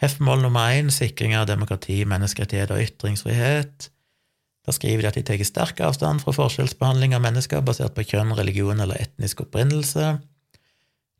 Heftemål 0.03 0.43
nummer 0.43 0.73
én 0.75 0.91
sikring 0.91 1.35
av 1.37 1.47
demokrati, 1.47 2.01
menneskerettigheter 2.09 2.75
og 2.75 2.83
ytringsfrihet. 2.89 3.87
Da 4.63 4.75
skriver 4.75 5.03
de 5.03 5.09
at 5.09 5.17
de 5.19 5.23
tar 5.27 5.41
sterk 5.47 5.79
avstand 5.83 6.23
fra 6.23 6.33
forskjellsbehandling 6.35 7.15
av 7.15 7.23
mennesker 7.23 7.63
basert 7.65 7.95
på 7.95 8.05
kjønn, 8.11 8.35
religion 8.35 8.79
eller 8.83 8.99
etnisk 9.03 9.45
opprinnelse. 9.45 10.17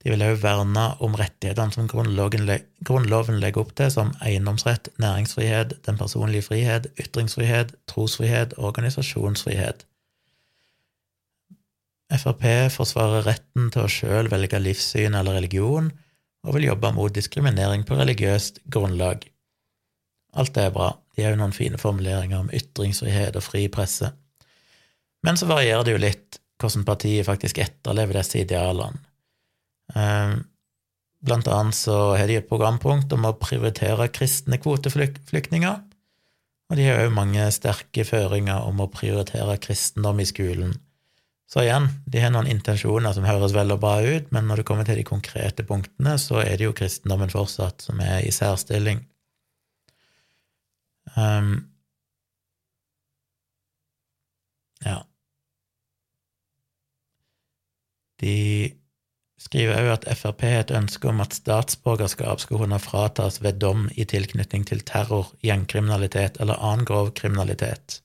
De 0.04 0.12
vil 0.12 0.24
også 0.26 0.42
verne 0.44 0.84
om 1.06 1.16
rettighetene 1.16 1.72
som 1.72 1.88
Grunnloven 1.88 3.40
legger 3.40 3.62
opp 3.62 3.72
til, 3.80 3.92
som 3.92 4.12
eiendomsrett, 4.26 4.90
næringsfrihet, 5.00 5.78
den 5.86 5.98
personlige 5.98 6.44
frihet, 6.50 6.90
ytringsfrihet, 7.00 7.72
trosfrihet 7.88 8.58
organisasjonsfrihet. 8.58 9.86
Frp 12.14 12.44
forsvarer 12.76 13.24
retten 13.26 13.72
til 13.74 13.86
å 13.86 13.92
sjøl 13.92 14.28
velge 14.30 14.60
livssyn 14.60 15.16
eller 15.18 15.40
religion, 15.40 15.88
og 16.44 16.58
vil 16.58 16.68
jobbe 16.68 16.92
mot 16.92 17.16
diskriminering 17.16 17.86
på 17.88 17.96
religiøst 17.96 18.60
grunnlag. 18.68 19.24
Alt 20.36 20.52
det 20.58 20.68
er 20.68 20.76
bra, 20.76 20.90
de 21.16 21.24
har 21.24 21.34
jo 21.34 21.40
noen 21.40 21.56
fine 21.56 21.80
formuleringer 21.80 22.44
om 22.44 22.52
ytringsfrihet 22.54 23.40
og 23.40 23.46
fri 23.46 23.70
presse. 23.72 24.12
Men 25.24 25.40
så 25.40 25.48
varierer 25.48 25.88
det 25.88 25.96
jo 25.96 26.04
litt 26.04 26.40
hvordan 26.60 26.84
partiet 26.88 27.28
faktisk 27.28 27.62
etterlever 27.64 28.20
disse 28.20 28.42
idealene. 28.44 29.00
Ehm, 29.96 30.44
blant 31.24 31.48
annet 31.48 31.78
så 31.78 32.16
har 32.18 32.28
de 32.28 32.40
et 32.42 32.50
programpunkt 32.50 33.14
om 33.16 33.28
å 33.30 33.36
prioritere 33.40 34.10
kristne 34.14 34.60
kvoteflyktninger, 34.62 35.82
og 36.70 36.80
de 36.80 36.88
har 36.88 37.04
òg 37.04 37.14
mange 37.16 37.46
sterke 37.54 38.06
føringer 38.08 38.66
om 38.66 38.82
å 38.82 38.90
prioritere 38.92 39.60
kristendom 39.62 40.20
i 40.24 40.28
skolen. 40.28 40.74
Så 41.54 41.62
igjen, 41.62 41.86
de 42.10 42.22
har 42.24 42.32
noen 42.34 42.50
intensjoner 42.50 43.14
som 43.14 43.28
høres 43.28 43.54
veldig 43.54 43.78
bra 43.78 44.00
ut, 44.02 44.32
men 44.34 44.48
når 44.50 44.62
det 44.62 44.68
kommer 44.68 44.88
til 44.88 44.98
de 44.98 45.06
konkrete 45.06 45.66
punktene, 45.70 46.16
så 46.18 46.42
er 46.42 46.58
det 46.58 46.66
jo 46.66 46.74
kristendommen 46.74 47.30
fortsatt 47.30 47.86
som 47.86 48.02
er 48.02 48.24
i 48.26 48.32
særstilling. 48.34 49.04
Um, 51.14 51.52
ja. 54.82 55.04
De 58.24 58.34
skriver 59.44 59.80
òg 59.82 59.90
at 59.98 60.08
Frp 60.18 60.46
har 60.46 60.62
et 60.64 60.74
ønske 60.76 61.10
om 61.10 61.20
at 61.24 61.36
statsborgerskap 61.36 62.42
skal 62.42 62.62
kunne 62.62 62.80
fratas 62.80 63.42
ved 63.44 63.60
dom 63.64 63.90
i 64.00 64.06
tilknytning 64.08 64.66
til 64.70 64.84
terror, 64.88 65.34
gjengkriminalitet 65.44 66.40
eller 66.40 66.62
annen 66.64 66.88
grov 66.88 67.12
kriminalitet. 67.18 68.00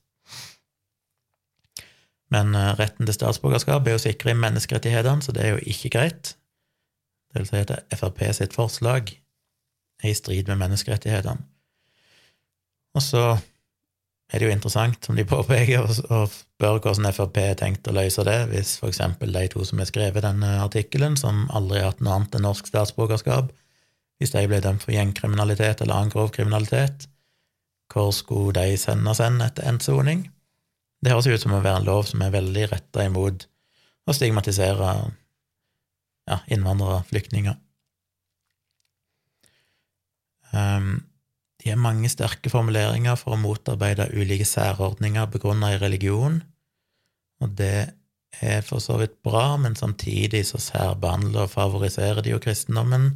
Men 2.29 2.53
eh, 2.55 2.73
retten 2.79 3.07
til 3.07 3.15
statsborgerskap 3.15 3.87
er 3.87 3.97
jo 3.97 4.03
sikra 4.03 4.33
i 4.33 4.41
menneskerettighetene, 4.41 5.25
så 5.25 5.33
det 5.35 5.45
er 5.45 5.55
jo 5.55 5.63
ikke 5.65 5.93
greit. 5.95 6.35
Det 7.29 7.41
vil 7.41 7.49
si 7.49 7.63
at 7.63 7.95
Frp 7.95 8.21
sitt 8.35 8.57
forslag 8.57 9.13
er 10.03 10.11
i 10.11 10.17
strid 10.17 10.49
med 10.49 10.59
menneskerettighetene. 10.61 11.41
Og 12.97 13.05
så 13.05 13.23
er 14.29 14.41
det 14.41 14.45
jo 14.45 14.53
interessant, 14.53 14.99
som 15.05 15.17
de 15.17 15.25
påpeker, 15.25 15.85
å 15.85 16.25
spørre 16.29 16.81
hvordan 16.83 17.09
Frp 17.15 17.39
har 17.41 17.55
tenkt 17.57 17.87
å 17.89 17.95
løse 17.95 18.25
det, 18.27 18.37
hvis 18.51 18.75
eksempel 18.85 19.33
de 19.33 19.45
to 19.49 19.63
som 19.65 19.81
har 19.81 19.89
skrevet 19.89 20.25
denne 20.25 20.51
artikkelen, 20.61 21.17
som 21.17 21.47
aldri 21.55 21.81
har 21.81 21.93
hatt 21.93 22.03
noe 22.05 22.19
annet 22.19 22.37
enn 22.37 22.45
norsk 22.45 22.69
statsborgerskap, 22.69 23.49
hvis 24.19 24.35
de 24.35 24.43
ble 24.51 24.59
dømt 24.61 24.83
for 24.83 24.93
gjengkriminalitet 24.93 25.81
eller 25.81 25.95
annen 25.95 26.13
grov 26.13 26.33
kriminalitet, 26.35 27.07
hvor 27.89 28.11
skulle 28.13 28.53
de 28.59 28.77
sendes 28.77 29.21
hen 29.23 29.39
etter 29.41 29.65
endt 29.65 29.87
soning? 29.87 30.27
Det 31.01 31.13
høres 31.13 31.29
ut 31.31 31.41
som 31.41 31.55
å 31.55 31.63
være 31.63 31.81
en 31.81 31.87
lov 31.87 32.05
som 32.05 32.21
er 32.21 32.35
veldig 32.35 32.67
retta 32.73 33.07
imot 33.07 33.47
å 34.05 34.13
stigmatisere 34.13 34.91
ja, 36.29 36.37
innvandrere, 36.51 37.01
flyktninger. 37.09 37.57
Um, 40.53 40.99
de 41.59 41.73
har 41.73 41.79
mange 41.81 42.09
sterke 42.11 42.51
formuleringer 42.51 43.17
for 43.19 43.35
å 43.35 43.41
motarbeide 43.41 44.09
ulike 44.15 44.47
særordninger 44.47 45.27
begrunna 45.33 45.73
i 45.75 45.81
religion, 45.81 46.39
og 47.43 47.55
det 47.59 47.91
er 48.39 48.63
for 48.63 48.83
så 48.83 48.99
vidt 49.01 49.17
bra, 49.25 49.57
men 49.59 49.75
samtidig 49.75 50.45
så 50.47 50.61
særbehandler 50.61 51.47
og 51.47 51.53
favoriserer 51.53 52.21
de 52.23 52.35
jo 52.35 52.41
kristendommen 52.43 53.09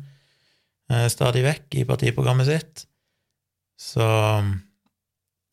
eh, 0.92 1.08
stadig 1.12 1.44
vekk 1.46 1.80
i 1.80 1.88
partiprogrammet 1.88 2.50
sitt. 2.50 2.86
Så 3.80 4.04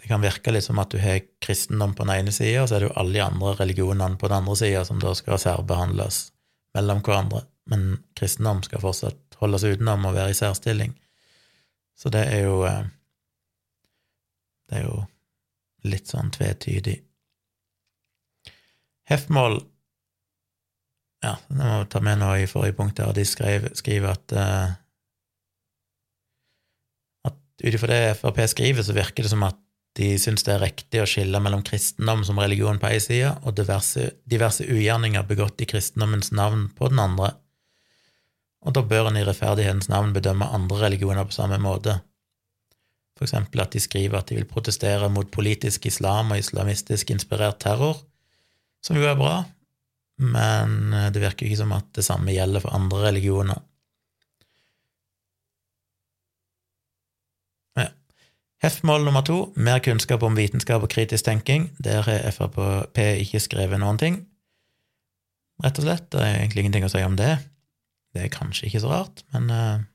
det 0.01 0.09
kan 0.09 0.22
virke 0.22 0.53
litt 0.55 0.64
som 0.64 0.80
at 0.80 0.93
du 0.93 0.99
har 1.03 1.20
kristendom 1.45 1.93
på 1.95 2.07
den 2.07 2.14
ene 2.16 2.34
sida, 2.34 2.62
og 2.62 2.70
så 2.70 2.78
er 2.78 2.84
det 2.84 2.91
jo 2.91 2.99
alle 3.03 3.18
de 3.18 3.24
andre 3.24 3.55
religionene 3.59 4.18
på 4.20 4.30
den 4.30 4.41
andre 4.41 4.57
sida 4.57 4.84
som 4.88 5.01
da 5.03 5.12
skal 5.18 5.41
særbehandles 5.43 6.30
mellom 6.76 7.03
hverandre. 7.05 7.45
Men 7.70 8.01
kristendom 8.18 8.64
skal 8.66 8.82
fortsatt 8.82 9.38
holdes 9.41 9.66
utenom 9.66 10.09
og 10.09 10.16
være 10.16 10.32
i 10.32 10.38
særstilling. 10.38 10.95
Så 12.01 12.09
det 12.12 12.24
er 12.32 12.46
jo 12.46 12.62
eh, 12.64 12.84
Det 14.70 14.78
er 14.78 14.86
jo 14.86 15.01
litt 15.90 16.11
sånn 16.11 16.30
tvetydig. 16.32 17.01
Hefmål 19.11 19.57
Ja, 21.24 21.34
det 21.48 21.57
må 21.59 21.80
vi 21.80 21.88
ta 21.92 22.03
med 22.05 22.20
nå 22.20 22.28
i 22.38 22.46
forrige 22.48 22.76
punkt, 22.78 23.01
der 23.01 23.11
de 23.16 23.24
skrev, 23.28 23.66
skriver 23.76 24.14
at 24.14 24.34
uh, 24.36 24.76
at 27.28 27.64
ut 27.64 27.74
ifra 27.74 27.90
det 27.90 28.14
Frp 28.20 28.38
skriver, 28.48 28.86
så 28.86 28.96
virker 28.96 29.26
det 29.26 29.32
som 29.32 29.44
at 29.44 29.59
de 29.98 30.14
syns 30.22 30.46
det 30.46 30.55
er 30.55 30.62
riktig 30.62 31.03
å 31.03 31.09
skille 31.09 31.42
mellom 31.42 31.64
kristendom 31.66 32.22
som 32.24 32.38
religion 32.40 32.78
på 32.80 32.88
ei 32.92 33.01
side 33.03 33.34
og 33.42 33.57
diverse, 33.59 34.07
diverse 34.30 34.64
ugjerninger 34.64 35.26
begått 35.28 35.61
i 35.61 35.68
kristendommens 35.68 36.30
navn 36.32 36.68
på 36.78 36.88
den 36.92 37.03
andre. 37.03 37.34
Og 38.61 38.74
da 38.76 38.82
bør 38.84 39.08
en 39.08 39.16
i 39.16 39.24
rettferdighetens 39.24 39.88
navn 39.88 40.12
bedømme 40.12 40.48
andre 40.52 40.82
religioner 40.84 41.24
på 41.24 41.36
samme 41.36 41.58
måte. 41.62 41.96
For 43.16 43.24
eksempel 43.28 43.62
at 43.64 43.72
de 43.72 43.80
skriver 43.80 44.18
at 44.18 44.28
de 44.28 44.36
vil 44.36 44.48
protestere 44.48 45.08
mot 45.12 45.30
politisk 45.32 45.86
islam 45.88 46.32
og 46.32 46.42
islamistisk 46.42 47.11
inspirert 47.12 47.61
terror, 47.61 47.98
som 48.84 48.96
jo 48.96 49.08
er 49.08 49.16
bra, 49.16 49.34
men 50.20 50.92
det 51.12 51.20
virker 51.20 51.48
ikke 51.48 51.61
som 51.61 51.72
at 51.76 51.88
det 51.96 52.04
samme 52.04 52.32
gjelder 52.32 52.64
for 52.64 52.76
andre 52.76 53.02
religioner. 53.08 53.61
Heftmål 58.61 59.06
nummer 59.06 59.24
to, 59.24 59.38
mer 59.56 59.78
kunnskap 59.80 60.20
om 60.22 60.34
vitenskap 60.36 60.82
og 60.84 60.90
kritisk 60.92 61.24
tenking. 61.24 61.70
Der 61.80 62.04
har 62.04 62.26
Frp 62.36 62.98
ikke 63.00 63.40
skrevet 63.40 63.80
noen 63.80 63.96
ting. 63.96 64.18
Rett 65.64 65.80
og 65.80 65.86
slett. 65.86 66.11
Det 66.12 66.20
er 66.20 66.42
egentlig 66.42 66.66
ingenting 66.66 66.84
å 66.84 66.90
si 66.92 67.00
om 67.00 67.16
det. 67.16 67.38
Det 68.14 68.24
er 68.24 68.34
kanskje 68.34 68.68
ikke 68.68 68.82
så 68.82 68.90
rart, 68.90 69.24
men 69.34 69.50
uh, 69.54 69.86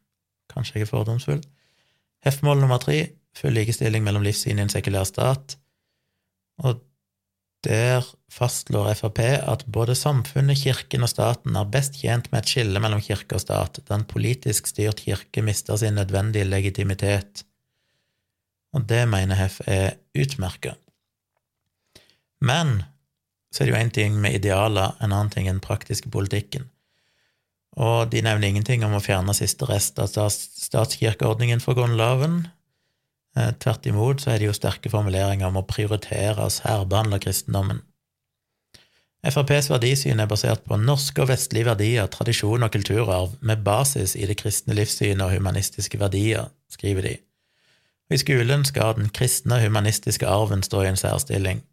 kanskje 0.51 0.80
jeg 0.80 0.88
er 0.88 0.91
fordomsfull. 0.91 1.41
Hefmål 2.26 2.61
nummer 2.63 2.82
tre, 2.82 2.99
full 3.36 3.55
likestilling 3.57 4.05
mellom 4.05 4.24
livssyn 4.26 4.59
i 4.59 4.66
en 4.66 4.72
sekulær 4.72 5.07
stat. 5.09 5.57
Og 6.63 6.80
der 7.66 8.05
fastslår 8.32 8.93
Frp 8.95 9.20
at 9.26 9.66
både 9.68 9.97
samfunnet, 9.97 10.61
kirken 10.61 11.03
og 11.03 11.11
staten 11.11 11.57
er 11.57 11.68
best 11.74 11.97
tjent 11.99 12.30
med 12.32 12.43
et 12.43 12.53
skille 12.53 12.82
mellom 12.82 13.01
kirke 13.03 13.36
og 13.36 13.43
stat, 13.43 13.82
da 13.84 13.97
en 13.97 14.07
politisk 14.07 14.70
styrt 14.72 15.01
kirke 15.03 15.43
mister 15.43 15.80
sin 15.82 15.97
nødvendige 15.99 16.47
legitimitet 16.47 17.43
og 18.76 18.84
det 18.89 19.05
mener 19.07 19.39
Hef 19.39 19.61
er 19.68 19.95
utmerka. 20.18 20.76
Men 22.43 22.82
så 23.51 23.63
er 23.63 23.70
det 23.70 23.74
jo 23.74 23.82
én 23.82 23.93
ting 23.95 24.18
med 24.20 24.36
idealer, 24.36 24.97
en 24.99 25.13
annen 25.13 25.32
ting 25.32 25.47
enn 25.47 25.63
praktiske 25.63 26.11
politikken. 26.11 26.68
Og 27.76 28.11
de 28.11 28.21
nevner 28.23 28.47
ingenting 28.47 28.86
om 28.88 28.95
å 28.95 29.03
fjerne 29.03 29.36
siste 29.36 29.67
rest 29.67 29.99
av 29.99 30.07
statskirkeordningen 30.11 31.63
fra 31.63 31.76
Grunnloven. 31.76 32.45
Eh, 33.36 33.51
tvert 33.59 33.89
imot 33.89 34.23
så 34.23 34.32
er 34.32 34.39
det 34.39 34.47
jo 34.47 34.55
sterke 34.55 34.91
formuleringer 34.91 35.49
om 35.49 35.59
å 35.59 35.67
prioritere 35.67 36.39
og 36.39 36.55
særbehandle 36.55 37.19
kristendommen. 37.23 37.84
FrPs 39.26 39.71
verdisyn 39.73 40.21
er 40.21 40.30
basert 40.30 40.63
på 40.69 40.78
norske 40.78 41.23
og 41.23 41.32
vestlige 41.32 41.67
verdier, 41.67 42.07
tradisjon 42.13 42.63
og 42.63 42.71
kulturarv, 42.71 43.36
med 43.41 43.63
basis 43.65 44.13
i 44.15 44.28
det 44.30 44.38
kristne 44.39 44.78
livssynet 44.78 45.26
og 45.26 45.34
humanistiske 45.34 45.99
verdier, 45.99 46.51
skriver 46.69 47.09
de 47.09 47.15
og 48.09 48.15
i 48.15 48.21
skolen 48.21 48.65
skal 48.65 48.93
den 48.99 49.09
kristne 49.09 49.57
og 49.57 49.65
humanistiske 49.65 50.28
arven 50.30 50.63
stå 50.63 50.84
i 50.84 50.89
en 50.91 50.99
særstilling. 50.99 51.63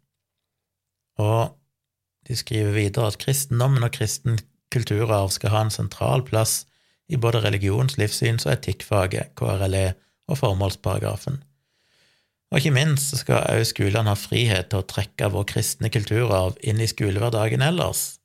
Og 1.21 1.53
de 2.27 2.35
skriver 2.35 2.73
videre 2.73 3.07
at 3.07 3.19
kristendommen 3.21 3.83
og 3.83 3.91
kristen 3.93 4.39
kulturarv 4.73 5.31
skal 5.35 5.53
ha 5.53 5.63
en 5.65 5.73
sentral 5.73 6.25
plass 6.27 6.63
i 7.07 7.19
både 7.19 7.43
religions-, 7.43 7.97
livssyns- 7.99 8.47
og 8.47 8.55
etikkfaget, 8.57 9.33
KRLE, 9.39 9.93
og 10.31 10.39
formålsparagrafen. 10.39 11.41
Og 12.53 12.59
ikke 12.59 12.75
minst 12.75 13.15
skal 13.17 13.47
også 13.49 13.73
skolene 13.73 14.13
ha 14.13 14.19
frihet 14.19 14.69
til 14.71 14.83
å 14.83 14.87
trekke 14.87 15.31
vår 15.33 15.47
kristne 15.49 15.89
kulturarv 15.91 16.59
inn 16.61 16.81
i 16.81 16.87
skolehverdagen 16.89 17.65
ellers. 17.65 18.19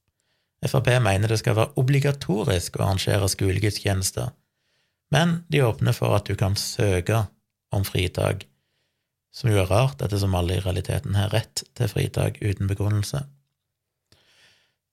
Frp 0.67 0.91
mener 1.03 1.33
det 1.33 1.39
skal 1.41 1.57
være 1.57 1.81
obligatorisk 1.81 2.77
å 2.77 2.85
arrangere 2.85 3.31
skolegudstjenester, 3.31 4.31
men 5.15 5.39
de 5.49 5.63
åpner 5.65 5.97
for 5.97 6.17
at 6.17 6.29
du 6.29 6.37
kan 6.37 6.59
søke 6.61 7.25
om 7.73 7.87
fritak, 7.89 8.45
som 9.33 9.51
jo 9.53 9.63
er 9.63 9.71
rart, 9.71 10.03
ettersom 10.03 10.35
alle 10.37 10.59
i 10.59 10.63
realiteten 10.65 11.17
har 11.17 11.33
rett 11.33 11.63
til 11.79 11.89
fritak 11.89 12.41
uten 12.43 12.69
begrunnelse. 12.69 13.23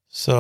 Så 0.08 0.38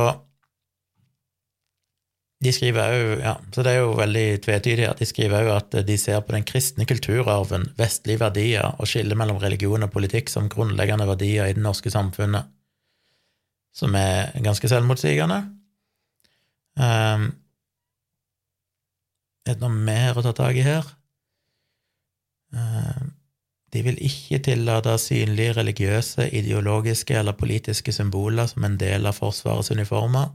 de 2.45 2.51
skriver 2.53 2.93
jo, 2.93 3.13
ja, 3.19 3.35
Så 3.51 3.63
det 3.65 3.73
er 3.73 3.81
jo 3.81 3.95
veldig 3.97 4.25
tvetydig 4.45 4.85
at 4.87 5.01
de 5.01 5.07
skriver 5.09 5.47
jo 5.47 5.53
at 5.55 5.77
de 5.87 5.97
ser 5.97 6.21
på 6.21 6.35
den 6.35 6.45
kristne 6.47 6.85
kulturarven, 6.87 7.71
vestlige 7.79 8.21
verdier 8.21 8.75
og 8.77 8.89
skillet 8.89 9.17
mellom 9.17 9.39
religion 9.41 9.83
og 9.83 9.93
politikk 9.93 10.29
som 10.31 10.49
grunnleggende 10.51 11.07
verdier 11.09 11.49
i 11.49 11.55
det 11.57 11.63
norske 11.65 11.91
samfunnet, 11.93 12.51
som 13.75 13.97
er 13.97 14.35
ganske 14.45 14.69
selvmotsigende. 14.71 15.41
Um, 16.75 17.31
er 19.45 19.53
det 19.53 19.61
noe 19.61 19.73
mer 19.73 20.17
å 20.17 20.23
ta 20.25 20.33
tak 20.35 20.57
i 20.57 20.65
her? 20.65 20.87
Eh, 22.55 23.03
de 23.75 23.83
vil 23.85 23.99
ikke 24.07 24.39
tillate 24.47 24.95
synlige 25.01 25.57
religiøse, 25.57 26.29
ideologiske 26.39 27.17
eller 27.19 27.37
politiske 27.37 27.93
symboler 27.93 28.47
som 28.49 28.65
en 28.65 28.77
del 28.81 29.05
av 29.05 29.17
Forsvarets 29.19 29.71
uniformer. 29.75 30.31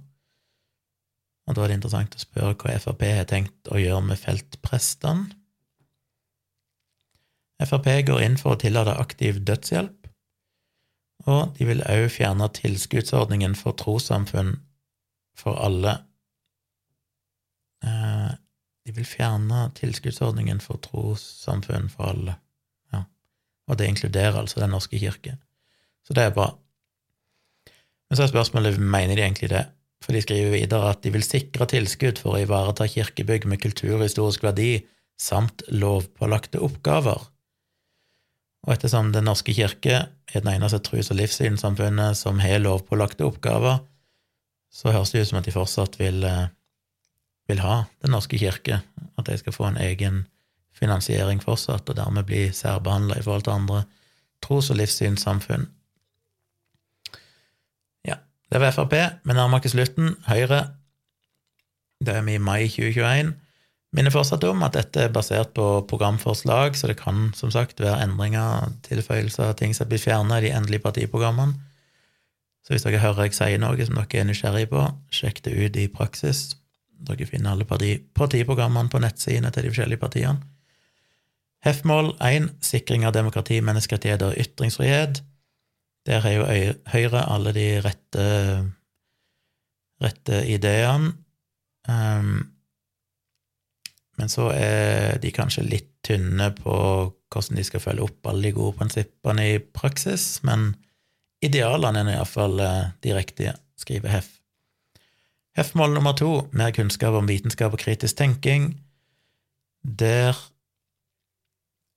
Og 1.50 1.56
da 1.56 1.64
er 1.64 1.72
det 1.72 1.80
interessant 1.80 2.14
å 2.14 2.22
spørre 2.22 2.54
hva 2.54 2.76
Frp 2.78 3.00
har 3.10 3.24
tenkt 3.26 3.70
å 3.74 3.78
gjøre 3.80 4.04
med 4.06 4.20
feltprestene. 4.20 5.32
Frp 7.60 7.88
går 8.06 8.22
inn 8.22 8.36
for 8.38 8.54
å 8.54 8.60
tillate 8.60 8.94
aktiv 9.02 9.40
dødshjelp, 9.48 10.06
og 11.28 11.56
de 11.58 11.66
vil 11.68 11.82
òg 11.82 12.06
fjerne 12.14 12.46
tilskuddsordningen 12.56 13.56
for 13.58 13.74
trossamfunn 13.76 14.54
for 15.36 15.58
alle. 15.60 15.96
Eh, 17.84 18.30
de 18.86 18.94
vil 18.96 19.08
fjerne 19.08 19.66
tilskuddsordningen 19.76 20.62
for 20.64 20.80
trossamfunn 20.86 21.90
for 21.92 22.14
alle. 22.14 22.38
Ja. 22.94 23.02
Og 23.66 23.82
det 23.82 23.90
inkluderer 23.90 24.38
altså 24.38 24.62
Den 24.62 24.72
norske 24.72 25.02
kirke. 25.02 25.36
Så 26.06 26.14
det 26.14 26.30
er 26.30 26.34
bra. 26.38 26.48
Men 28.08 28.16
så 28.16 28.22
er 28.22 28.32
spørsmålet 28.32 28.78
mener 28.78 29.18
de 29.18 29.26
egentlig 29.26 29.50
det, 29.50 29.66
for 30.04 30.16
de 30.16 30.22
skriver 30.24 30.54
videre 30.54 30.92
at 30.94 31.02
de 31.04 31.12
vil 31.12 31.24
sikre 31.26 31.66
tilskudd 31.70 32.20
for 32.22 32.36
å 32.36 32.44
ivareta 32.44 32.88
kirkebygg 32.88 33.46
med 33.50 33.60
kulturhistorisk 33.62 34.46
verdi 34.46 34.72
samt 35.20 35.62
lovpålagte 35.68 36.62
oppgaver. 36.64 37.20
Og 38.66 38.74
ettersom 38.74 39.12
Den 39.12 39.28
norske 39.28 39.52
kirke 39.56 40.06
er 40.08 40.40
den 40.40 40.52
eneste 40.54 40.80
trus- 40.84 41.10
og 41.12 41.20
livssynssamfunnet 41.20 42.16
som 42.16 42.40
har 42.40 42.60
lovpålagte 42.60 43.24
oppgaver, 43.28 43.80
så 44.70 44.92
høres 44.94 45.12
det 45.12 45.24
ut 45.24 45.30
som 45.30 45.40
at 45.40 45.48
de 45.48 45.54
fortsatt 45.54 45.96
vil 46.00 46.24
eh, 46.24 46.48
vil 47.50 47.62
ha 47.64 47.84
Den 48.02 48.14
norske 48.14 48.38
kirke, 48.38 48.80
at 49.18 49.26
de 49.26 49.36
skal 49.38 49.54
få 49.54 49.66
en 49.70 49.80
egen 49.82 50.24
finansiering 50.76 51.42
fortsatt, 51.42 51.88
og 51.90 51.98
dermed 51.98 52.28
bli 52.28 52.48
særbehandla 52.54 53.18
i 53.18 53.24
forhold 53.26 53.44
til 53.48 53.56
andre 53.58 53.80
tros- 54.44 54.70
og 54.72 54.78
livssynssamfunn. 54.80 55.66
Det 58.50 58.58
var 58.58 58.72
Frp. 58.74 58.94
Vi 59.22 59.34
nærmer 59.36 59.62
oss 59.62 59.70
slutten. 59.70 60.16
Høyre. 60.26 60.64
Det 62.02 62.16
er 62.16 62.24
vi 62.26 62.34
i 62.34 62.42
mai 62.42 62.66
2021. 62.66 63.30
Minner 63.94 64.14
fortsatt 64.14 64.44
om 64.46 64.62
at 64.66 64.74
dette 64.74 65.04
er 65.06 65.12
basert 65.14 65.52
på 65.54 65.66
programforslag, 65.90 66.76
så 66.78 66.90
det 66.90 66.98
kan 66.98 67.32
som 67.34 67.50
sagt 67.50 67.82
være 67.82 68.04
endringer, 68.04 68.70
tilføyelser, 68.86 69.52
ting 69.58 69.74
som 69.74 69.90
blir 69.90 70.02
fjernet 70.02 70.42
i 70.44 70.48
de 70.48 70.54
endelige 70.54 70.82
partiprogrammene. 70.82 71.58
Så 72.66 72.74
hvis 72.74 72.86
dere 72.86 73.02
hører 73.02 73.26
jeg 73.26 73.38
sier 73.38 73.58
noe 73.58 73.86
som 73.86 73.98
dere 73.98 74.22
er 74.22 74.28
nysgjerrig 74.28 74.68
på, 74.70 74.84
sjekk 75.14 75.42
det 75.46 75.56
ut 75.56 75.78
i 75.78 75.88
praksis. 75.90 76.56
Dere 77.06 77.26
finner 77.26 77.54
alle 77.54 77.66
parti 77.66 77.96
partiprogrammene 78.14 78.90
på 78.90 79.00
nettsidene 79.02 79.50
til 79.54 79.66
de 79.66 79.72
forskjellige 79.72 80.02
partiene. 80.02 80.42
HEF-mål 81.66 82.14
1. 82.24 82.46
Sikring 82.64 83.04
av 83.04 83.14
demokrati, 83.14 83.58
menneskerettigheter 83.64 84.32
og 84.32 84.38
ytringsfrihet. 84.40 85.22
Der 86.08 86.22
har 86.24 86.32
jo 86.32 86.46
Høyre 86.90 87.26
alle 87.28 87.52
de 87.56 87.66
rette, 87.84 88.26
rette 90.00 90.40
ideene. 90.48 91.12
Um, 91.88 92.50
men 94.20 94.28
så 94.28 94.50
er 94.52 95.16
de 95.20 95.32
kanskje 95.32 95.64
litt 95.64 95.90
tynne 96.04 96.50
på 96.56 96.76
hvordan 97.30 97.56
de 97.56 97.64
skal 97.64 97.82
følge 97.82 98.04
opp 98.04 98.28
alle 98.28 98.48
de 98.48 98.56
gode 98.56 98.76
prinsippene 98.80 99.46
i 99.54 99.58
praksis, 99.60 100.42
men 100.44 100.74
idealene 101.44 102.02
er 102.04 102.18
iallfall 102.18 102.60
eh, 102.60 102.90
de 103.04 103.14
riktige, 103.16 103.54
skriver 103.80 104.12
Heff. 104.12 104.36
Heff-mål 105.56 105.94
nummer 105.94 106.14
to, 106.18 106.32
mer 106.52 106.74
kunnskap 106.74 107.16
om 107.16 107.28
vitenskap 107.30 107.74
og 107.74 107.82
kritisk 107.82 108.18
tenking. 108.20 108.74
Der 109.82 110.36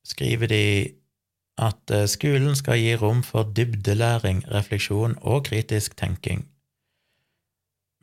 skriver 0.08 0.50
de 0.52 0.64
at 1.62 1.92
eh, 1.94 2.08
skolen 2.10 2.56
skal 2.58 2.80
gi 2.82 2.96
rom 2.98 3.22
for 3.26 3.50
dybdelæring, 3.56 4.44
refleksjon 4.52 5.18
og 5.22 5.46
kritisk 5.50 5.96
tenking. 6.00 6.48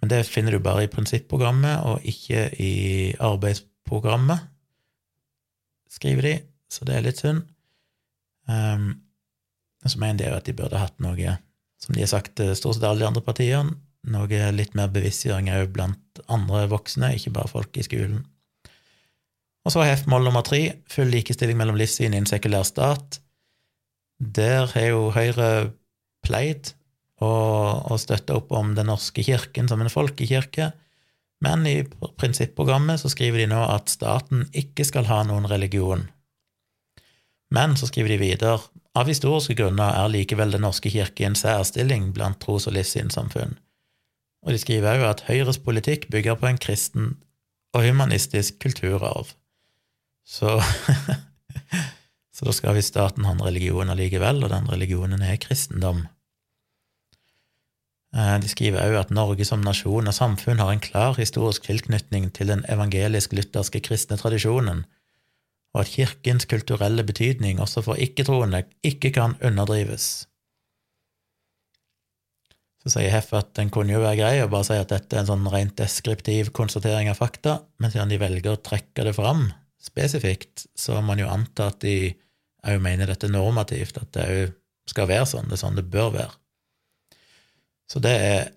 Men 0.00 0.12
det 0.12 0.24
finner 0.30 0.54
du 0.54 0.62
bare 0.64 0.86
i 0.86 0.92
prinsipprogrammet 0.92 1.84
og 1.84 2.06
ikke 2.08 2.48
i 2.62 2.72
arbeidsprogrammet, 3.20 4.46
skriver 5.90 6.22
de, 6.24 6.34
så 6.70 6.86
det 6.86 6.96
er 6.96 7.04
litt 7.04 7.20
synd. 7.20 7.42
Um, 8.48 9.02
så 9.84 9.98
mener 9.98 10.22
de 10.22 10.30
jo 10.30 10.38
at 10.38 10.46
de 10.46 10.54
burde 10.56 10.80
hatt 10.80 10.96
noe, 11.02 11.36
som 11.82 11.94
de 11.96 12.04
har 12.04 12.10
sagt 12.12 12.40
stort 12.56 12.78
sett 12.78 12.86
alle 12.86 13.02
de 13.02 13.08
andre 13.10 13.24
partiene, 13.24 13.74
noe 14.08 14.50
litt 14.54 14.76
mer 14.78 14.88
bevisstgjøring 14.94 15.50
òg 15.52 15.72
blant 15.74 16.22
andre 16.32 16.64
voksne, 16.70 17.12
ikke 17.16 17.34
bare 17.36 17.52
folk 17.52 17.76
i 17.76 17.84
skolen. 17.84 18.22
Og 19.66 19.74
så 19.74 19.84
HEF 19.84 20.06
mål 20.08 20.24
nummer 20.24 20.44
tre, 20.46 20.62
full 20.88 21.10
likestilling 21.12 21.58
mellom 21.60 21.76
livssyn 21.76 22.14
i 22.14 22.20
en 22.20 22.28
sekulær 22.28 22.64
stat. 22.64 23.20
Der 24.20 24.68
har 24.68 24.84
jo 24.84 25.08
Høyre 25.16 25.72
pleid 26.20 26.74
å, 27.24 27.96
støtte 28.00 28.36
opp 28.36 28.52
om 28.52 28.74
Den 28.76 28.90
norske 28.92 29.24
kirken 29.24 29.68
som 29.68 29.80
en 29.80 29.92
folkekirke, 29.92 30.72
men 31.40 31.64
i 31.68 31.76
prinsipprogrammet 32.20 33.00
så 33.00 33.08
skriver 33.12 33.40
de 33.40 33.52
nå 33.54 33.60
at 33.64 33.88
staten 33.88 34.44
ikke 34.52 34.84
skal 34.84 35.08
ha 35.08 35.22
noen 35.24 35.48
religion. 35.48 36.04
Men 37.50 37.78
så 37.80 37.88
skriver 37.88 38.12
de 38.12 38.20
videre 38.20 38.58
av 38.94 39.08
historiske 39.08 39.56
grunner 39.56 39.96
er 39.96 40.12
likevel 40.12 40.52
Den 40.52 40.66
norske 40.66 40.92
kirke 40.92 41.24
i 41.24 41.28
en 41.30 41.38
særstilling 41.38 42.10
blant 42.12 42.40
tros- 42.44 42.68
og 42.68 42.76
livssynssamfunn. 42.76 43.56
Og 44.44 44.52
de 44.52 44.60
skriver 44.60 45.00
òg 45.00 45.06
at 45.08 45.24
Høyres 45.28 45.60
politikk 45.64 46.08
bygger 46.12 46.36
på 46.40 46.48
en 46.50 46.60
kristen 46.60 47.14
og 47.76 47.84
humanistisk 47.88 48.60
kulturarv. 48.60 49.32
Så 50.28 50.60
Så 52.40 52.46
da 52.48 52.54
skal 52.56 52.72
visst 52.78 52.94
staten 52.94 53.26
ha 53.28 53.34
en 53.34 53.42
religion 53.44 53.92
allikevel, 53.92 54.38
og 54.40 54.48
den 54.48 54.68
religionen 54.72 55.20
er 55.20 55.36
kristendom. 55.42 56.06
Eh, 58.16 58.36
de 58.40 58.48
skriver 58.48 58.80
òg 58.80 58.96
at 58.96 59.12
Norge 59.12 59.44
som 59.44 59.60
nasjon 59.60 60.08
og 60.08 60.16
samfunn 60.16 60.62
har 60.62 60.72
en 60.72 60.80
klar 60.80 61.20
historisk 61.20 61.68
tilknytning 61.68 62.30
til 62.32 62.48
den 62.48 62.64
evangelisk-lutherske 62.72 63.82
kristne 63.84 64.16
tradisjonen, 64.16 64.86
og 65.76 65.82
at 65.82 65.92
kirkens 65.92 66.48
kulturelle 66.48 67.04
betydning 67.04 67.60
også 67.60 67.84
for 67.84 68.00
ikke-troende 68.00 68.64
ikke 68.88 69.12
kan 69.20 69.36
underdrives. 69.44 70.08
Så 72.80 72.96
sier 72.96 73.12
Heff 73.12 73.36
at 73.36 73.52
den 73.60 73.68
kunne 73.68 73.92
jo 73.92 74.00
være 74.00 74.16
grei 74.16 74.34
å 74.40 74.48
bare 74.48 74.70
si 74.70 74.80
at 74.80 74.96
dette 74.96 75.12
er 75.12 75.26
en 75.26 75.34
sånn 75.34 75.52
rent 75.52 75.76
deskriptiv 75.76 76.54
konstatering 76.56 77.12
av 77.12 77.20
fakta, 77.20 77.60
men 77.76 77.92
siden 77.92 78.16
de 78.16 78.22
velger 78.24 78.56
å 78.56 78.64
trekke 78.64 79.04
det 79.04 79.12
fram 79.20 79.50
spesifikt, 79.80 80.66
så 80.76 80.96
må 80.96 81.12
man 81.12 81.20
jo 81.22 81.28
anta 81.28 81.68
at 81.70 81.80
de 81.84 82.14
òg 82.66 82.80
mener 82.82 83.10
dette 83.10 83.30
normativt, 83.30 84.00
at 84.00 84.12
det 84.16 84.26
òg 84.28 84.56
skal 84.90 85.08
være 85.10 85.28
sånn, 85.28 85.48
det 85.48 85.56
er 85.56 85.62
sånn 85.62 85.78
det 85.78 85.86
bør 85.90 86.10
være. 86.16 86.34
Så 87.90 88.02
det 88.02 88.12
er, 88.12 88.50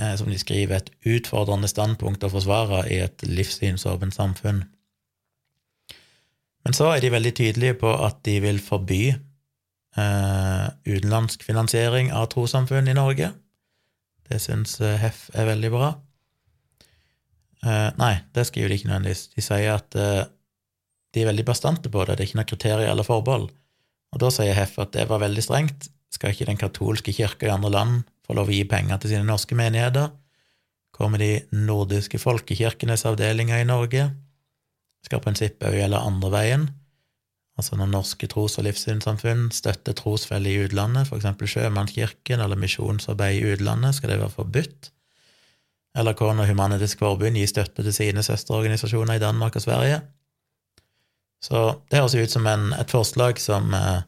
eh, 0.00 0.14
som 0.18 0.30
de 0.30 0.38
skriver, 0.38 0.76
et 0.76 0.90
utfordrende 1.16 1.70
standpunkt 1.70 2.24
å 2.24 2.32
forsvare 2.32 2.84
i 2.90 3.00
et 3.04 3.26
livssynsåpent 3.26 4.14
samfunn. 4.14 4.64
Men 6.64 6.76
så 6.76 6.94
er 6.94 7.00
de 7.04 7.12
veldig 7.12 7.34
tydelige 7.36 7.78
på 7.82 7.92
at 8.06 8.22
de 8.24 8.38
vil 8.40 8.60
forby 8.62 9.02
eh, 9.12 10.66
utenlandsk 10.86 11.44
finansiering 11.44 12.12
av 12.12 12.30
trossamfunn 12.32 12.88
i 12.88 12.96
Norge. 12.96 13.32
Det 14.24 14.40
syns 14.40 14.78
Hef 14.80 15.28
er 15.34 15.50
veldig 15.50 15.70
bra. 15.74 15.92
Eh, 17.64 17.90
nei, 17.96 18.14
det 18.36 18.46
skriver 18.48 18.68
de 18.68 18.78
ikke 18.78 18.90
nødvendigvis. 18.90 19.28
De 19.32 19.44
sier 19.44 19.76
at 19.76 19.96
eh, 19.96 20.24
de 21.14 21.22
er 21.22 21.30
veldig 21.30 21.46
bastante 21.46 21.90
på 21.90 22.02
det, 22.04 22.16
det 22.16 22.24
er 22.24 22.30
ikke 22.30 22.40
noe 22.40 22.50
kriterier 22.50 22.90
eller 22.90 23.06
forbehold. 23.06 23.48
Og 24.14 24.22
da 24.22 24.30
sier 24.34 24.54
Heff 24.56 24.78
at 24.82 24.92
det 24.94 25.08
var 25.10 25.22
veldig 25.22 25.42
strengt. 25.42 25.88
Skal 26.14 26.34
ikke 26.34 26.46
den 26.46 26.60
katolske 26.60 27.14
kirka 27.14 27.48
i 27.48 27.54
andre 27.54 27.72
land 27.74 28.02
få 28.26 28.36
lov 28.38 28.50
å 28.50 28.54
gi 28.54 28.62
penger 28.70 29.00
til 29.02 29.14
sine 29.14 29.26
norske 29.26 29.56
menigheter. 29.58 30.12
Kommer 30.94 31.18
de 31.18 31.40
nordiske 31.50 32.20
folkekirkenes 32.22 33.02
avdelinger 33.08 33.62
i 33.62 33.66
Norge, 33.66 34.12
skal 35.04 35.20
prinsippet 35.20 35.66
òg 35.68 35.76
gjelde 35.76 36.00
andre 36.00 36.30
veien. 36.32 36.66
Altså 37.58 37.76
når 37.78 37.90
norske 37.92 38.26
tros- 38.30 38.56
og 38.58 38.66
livssynssamfunn 38.66 39.48
støtter 39.54 39.94
trosfeller 39.98 40.50
i 40.50 40.64
utlandet, 40.66 41.06
f.eks. 41.06 41.28
Sjømannskirken 41.52 42.42
eller 42.42 42.58
misjonsarbeid 42.58 43.38
i 43.38 43.52
utlandet, 43.54 43.98
skal 43.98 44.10
det 44.10 44.20
være 44.22 44.34
forbudt. 44.34 44.90
Eller 45.94 46.16
hva 46.18 46.46
Humanitisk 46.48 46.98
Forbund 47.02 47.38
gir 47.38 47.50
støtte 47.50 47.84
til 47.86 47.94
sine 47.94 48.24
søsterorganisasjoner 48.26 49.20
i 49.20 49.22
Danmark 49.22 49.54
og 49.54 49.62
Sverige. 49.62 50.00
Så 51.44 51.60
det 51.90 52.00
høres 52.00 52.16
ut 52.16 52.32
som 52.32 52.46
en, 52.48 52.70
et 52.72 52.92
forslag 52.92 53.40
som 53.42 53.74
eh, 53.76 54.00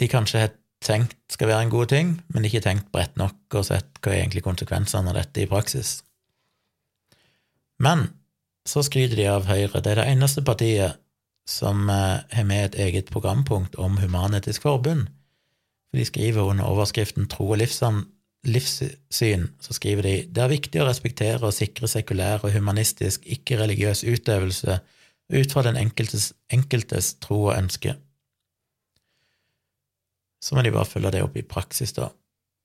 de 0.00 0.08
kanskje 0.08 0.46
har 0.46 0.54
tenkt 0.82 1.18
skal 1.30 1.50
være 1.50 1.66
en 1.66 1.74
god 1.74 1.92
ting, 1.92 2.14
men 2.32 2.46
ikke 2.48 2.62
tenkt 2.64 2.88
bredt 2.94 3.18
nok 3.20 3.58
og 3.58 3.66
sett 3.68 4.00
hva 4.00 4.14
er 4.14 4.22
egentlig 4.22 4.44
konsekvensene 4.46 5.12
av 5.12 5.18
dette 5.20 5.44
i 5.44 5.50
praksis. 5.50 6.00
Men 7.82 8.08
så 8.68 8.82
skryter 8.86 9.18
de 9.18 9.26
av 9.30 9.46
Høyre. 9.50 9.82
Det 9.82 9.92
er 9.92 10.00
det 10.00 10.08
eneste 10.14 10.44
partiet 10.46 10.98
som 11.48 11.90
eh, 11.90 12.22
har 12.30 12.48
med 12.48 12.70
et 12.70 12.78
eget 12.86 13.10
programpunkt 13.12 13.76
om 13.76 13.98
Human-Etisk 14.00 14.64
Forbund. 14.64 15.08
For 15.90 16.00
de 16.00 16.08
skriver 16.08 16.48
under 16.54 16.70
overskriften 16.70 17.28
Tro 17.28 17.50
og 17.52 17.60
livssyn, 17.60 19.42
så 19.60 19.76
skriver 19.76 20.06
de 20.06 20.14
det 20.30 20.44
er 20.44 20.54
viktig 20.54 20.80
å 20.80 20.88
respektere 20.88 21.44
og 21.44 21.54
sikre 21.54 21.90
sekulær 21.90 22.46
og 22.46 22.54
humanistisk, 22.54 23.26
ikke-religiøs 23.26 24.06
utøvelse 24.08 24.78
ut 25.32 25.52
fra 25.52 25.64
den 25.66 25.78
enkeltes, 25.80 26.32
enkeltes 26.52 27.14
tro 27.24 27.46
og 27.48 27.56
ønske 27.56 27.96
så 30.42 30.56
må 30.56 30.64
de 30.66 30.74
bare 30.74 30.88
følge 30.88 31.12
det 31.14 31.22
opp 31.22 31.38
i 31.38 31.46
praksis, 31.46 31.94
da. 31.94 32.10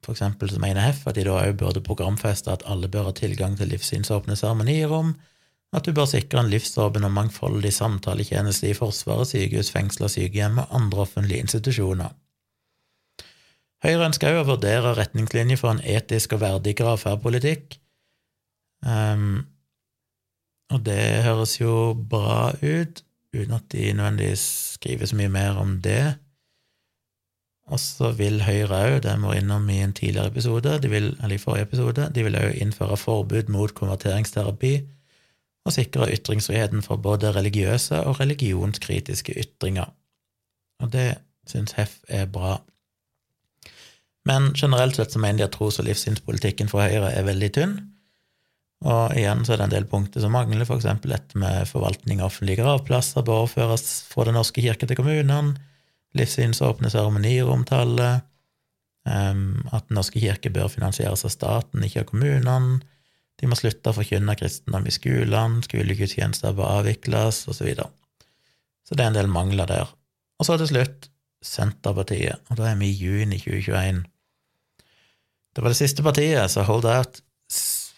For 0.06 0.14
eksempel 0.14 0.50
så 0.50 0.62
mener 0.62 0.82
Heff 0.82 1.08
at 1.10 1.18
de 1.18 1.26
da 1.26 1.38
òg 1.38 1.58
burde 1.60 1.84
programfeste 1.86 2.54
at 2.54 2.66
alle 2.70 2.90
bør 2.90 3.12
ha 3.12 3.16
tilgang 3.18 3.58
til 3.58 3.70
livssynsåpne 3.74 4.38
seremonirom, 4.38 5.14
at 5.76 5.86
du 5.86 5.92
bør 5.94 6.08
sikre 6.10 6.42
en 6.42 6.50
livsåpen 6.50 7.06
og 7.06 7.14
mangfoldig 7.14 7.74
samtaletjeneste 7.76 8.72
i 8.72 8.78
Forsvaret, 8.78 9.30
sykehus, 9.30 9.70
fengsler, 9.74 10.10
sykehjem 10.10 10.62
og 10.64 10.74
andre 10.80 11.04
offentlige 11.04 11.44
institusjoner. 11.44 12.16
Høyre 13.86 14.08
ønsker 14.08 14.34
òg 14.34 14.42
å 14.42 14.48
vurdere 14.56 14.96
retningslinjer 14.98 15.60
for 15.60 15.76
en 15.76 15.84
etisk 15.86 16.34
og 16.34 16.42
verdig 16.42 16.74
gravferdpolitikk. 16.80 17.78
Um, 18.82 19.44
og 20.72 20.86
det 20.86 21.24
høres 21.24 21.60
jo 21.62 21.94
bra 22.10 22.52
ut, 22.62 23.04
uten 23.36 23.54
at 23.56 23.68
de 23.72 23.94
nødvendigvis 23.94 24.46
skriver 24.78 25.06
så 25.06 25.16
mye 25.16 25.32
mer 25.32 25.60
om 25.62 25.78
det. 25.82 26.18
Og 27.68 27.80
så 27.80 28.12
vil 28.16 28.42
Høyre 28.44 28.80
òg, 28.80 29.02
det 29.04 29.16
må 29.20 29.34
innom 29.36 29.70
i 29.70 29.82
en 29.84 29.94
tidligere 29.94 30.32
episode, 30.32 30.78
de 30.84 30.90
vil, 30.92 31.10
eller 31.24 31.36
i 31.36 31.42
forrige 31.42 31.68
episode, 31.68 32.12
de 32.16 32.24
vil 32.24 32.40
òg 32.40 32.62
innføre 32.62 32.98
forbud 32.98 33.52
mot 33.52 33.74
konverteringsterapi 33.76 34.74
og 35.68 35.74
sikre 35.76 36.08
ytringsfriheten 36.16 36.82
for 36.82 36.96
både 36.96 37.34
religiøse 37.36 38.00
og 38.08 38.20
religionskritiske 38.20 39.36
ytringer. 39.40 39.92
Og 40.80 40.94
det 40.94 41.18
syns 41.48 41.76
Hef 41.76 41.98
er 42.08 42.26
bra. 42.26 42.62
Men 44.28 44.54
generelt 44.56 44.96
sett 44.96 45.12
så 45.12 45.20
mener 45.20 45.38
de 45.38 45.44
at 45.48 45.56
tros- 45.56 45.80
og 45.80 45.86
livssynspolitikken 45.88 46.72
for 46.72 46.84
Høyre 46.84 47.12
er 47.14 47.28
veldig 47.28 47.52
tynn. 47.56 47.78
Og 48.86 49.16
igjen 49.18 49.42
så 49.46 49.56
er 49.56 49.62
det 49.62 49.66
en 49.68 49.74
del 49.74 49.88
punkter 49.90 50.22
som 50.22 50.36
mangler, 50.36 50.68
eksempel 50.70 51.16
dette 51.16 51.40
med 51.40 51.66
forvaltning 51.70 52.22
av 52.22 52.30
offentlige 52.30 52.62
gravplasser 52.62 53.26
bør 53.26 53.46
overføres 53.46 53.88
fra 54.12 54.28
Den 54.28 54.38
norske 54.38 54.62
kirke 54.62 54.86
til 54.86 55.00
kommunene 55.00 55.58
livssynsåpne 56.18 56.90
seremonier 56.94 57.50
omtaler, 57.52 58.22
Um, 59.08 59.68
at 59.72 59.88
Den 59.88 59.96
norske 59.96 60.20
kirke 60.20 60.50
bør 60.52 60.68
finansieres 60.68 61.24
av 61.24 61.32
staten, 61.32 61.84
ikke 61.86 62.02
av 62.04 62.10
kommunene. 62.10 62.82
De 63.40 63.48
må 63.48 63.56
slutte 63.56 63.94
å 63.94 63.96
forkynne 63.96 64.36
kristendom 64.36 64.88
i 64.90 64.92
skolene, 64.92 65.62
skolegudstjenester 65.64 66.56
bør 66.58 66.82
avvikles, 66.82 67.46
osv. 67.48 67.70
Så, 67.78 67.86
så 68.84 68.98
det 68.98 69.06
er 69.06 69.14
en 69.14 69.20
del 69.20 69.32
mangler 69.32 69.70
der. 69.70 69.94
Og 70.36 70.50
så 70.50 70.58
til 70.60 70.72
slutt 70.74 71.08
Senterpartiet, 71.46 72.42
og 72.50 72.60
da 72.60 72.72
er 72.72 72.76
vi 72.82 72.90
i 72.90 72.98
juni 72.98 73.40
2021. 73.40 74.04
Det 75.56 75.64
var 75.64 75.72
det 75.72 75.80
siste 75.80 76.04
partiet 76.04 76.52
som 76.52 76.68
holdt 76.68 76.90
out. 76.92 77.22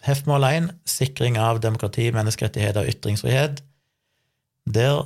Hefmål 0.00 0.44
1, 0.48 0.68
sikring 0.88 1.36
av 1.40 1.60
demokrati, 1.60 2.08
menneskerettigheter 2.14 2.84
og 2.84 2.92
ytringsfrihet. 2.94 3.60
Der 4.70 5.02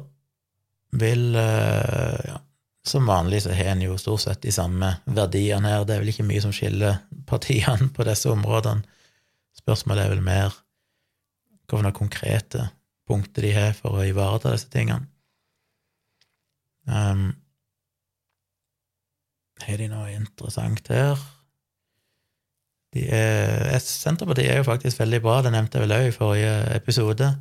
vil 0.94 1.34
eh, 1.34 2.20
ja, 2.28 2.40
Som 2.86 3.06
vanlig 3.08 3.42
så 3.42 3.54
har 3.56 3.72
en 3.72 3.82
jo 3.82 3.96
stort 3.98 4.20
sett 4.20 4.42
de 4.44 4.52
samme 4.52 4.90
verdiene 5.06 5.70
her. 5.72 5.86
Det 5.88 5.94
er 5.94 6.02
vel 6.02 6.12
ikke 6.12 6.26
mye 6.28 6.42
som 6.44 6.52
skiller 6.52 6.98
partiene 7.26 7.88
på 7.96 8.04
disse 8.04 8.28
områdene. 8.28 8.84
Spørsmålet 9.56 10.04
er 10.04 10.12
vel 10.12 10.20
mer 10.22 10.58
hvilke 11.72 11.94
konkrete 11.96 12.68
punkter 13.08 13.46
de 13.46 13.54
har 13.56 13.72
for 13.78 13.96
å 13.96 14.04
ivareta 14.04 14.52
disse 14.52 14.68
tingene. 14.68 15.08
Um, 16.84 17.30
har 19.64 19.80
de 19.80 19.88
noe 19.88 20.12
interessant 20.12 20.92
her? 20.92 21.16
Er, 22.94 23.80
Senterpartiet 23.82 24.52
er 24.52 24.60
jo 24.60 24.68
faktisk 24.68 25.00
veldig 25.00 25.20
bra, 25.24 25.40
det 25.42 25.50
nevnte 25.54 25.80
jeg 25.80 25.88
vel 25.88 25.96
òg 25.96 26.08
i 26.08 26.14
forrige 26.14 26.54
episode. 26.76 27.32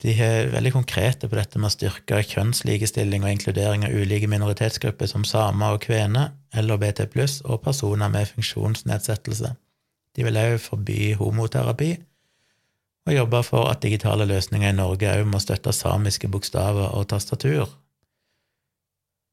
De 0.00 0.14
er 0.16 0.48
veldig 0.48 0.72
konkrete 0.72 1.28
på 1.28 1.36
dette 1.36 1.60
med 1.60 1.68
å 1.68 1.74
styrke 1.74 2.22
kjønnslikestilling 2.24 3.26
og 3.26 3.34
inkludering 3.34 3.84
av 3.84 3.92
ulike 3.92 4.30
minoritetsgrupper 4.32 5.10
som 5.10 5.26
samer 5.28 5.76
og 5.76 5.82
kvener, 5.84 6.32
LHBT 6.56 7.04
pluss 7.12 7.40
og 7.44 7.60
personer 7.66 8.08
med 8.08 8.30
funksjonsnedsettelse. 8.30 9.52
De 10.16 10.24
vil 10.24 10.40
òg 10.40 10.56
forby 10.64 11.12
homoterapi 11.20 11.92
og 13.08 13.14
jobbe 13.14 13.42
for 13.44 13.68
at 13.70 13.82
digitale 13.84 14.26
løsninger 14.28 14.72
i 14.72 14.76
Norge 14.76 15.12
òg 15.12 15.28
må 15.28 15.40
støtte 15.42 15.72
samiske 15.76 16.28
bokstaver 16.32 16.96
og 16.96 17.08
tastatur. 17.12 17.68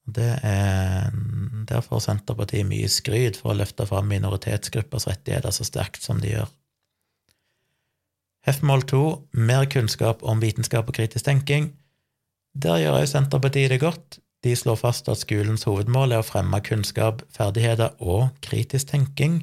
Det 0.08 0.30
er 0.48 1.10
derfor 1.68 2.00
Senterpartiet 2.00 2.68
mye 2.68 2.88
skryt 2.92 3.40
for 3.40 3.52
å 3.52 3.58
løfte 3.60 3.88
fram 3.90 4.08
minoritetsgruppers 4.08 5.08
rettigheter 5.10 5.52
så 5.52 5.68
sterkt 5.68 6.06
som 6.06 6.22
de 6.24 6.32
gjør. 6.32 6.54
F-mål 8.48 8.86
2 8.88 9.02
mer 9.50 9.68
kunnskap 9.68 10.24
om 10.24 10.40
vitenskap 10.40 10.88
og 10.88 10.96
kritisk 10.96 11.28
tenking. 11.28 11.74
Der 12.56 12.80
gjør 12.80 13.02
også 13.02 13.18
Senterpartiet 13.18 13.74
det 13.74 13.82
godt. 13.84 14.22
De 14.46 14.56
slår 14.56 14.80
fast 14.80 15.10
at 15.12 15.20
skolens 15.20 15.68
hovedmål 15.68 16.16
er 16.16 16.24
å 16.24 16.26
fremme 16.26 16.62
kunnskap, 16.64 17.26
ferdigheter 17.36 17.98
og 18.00 18.30
kritisk 18.46 18.94
tenking. 18.94 19.42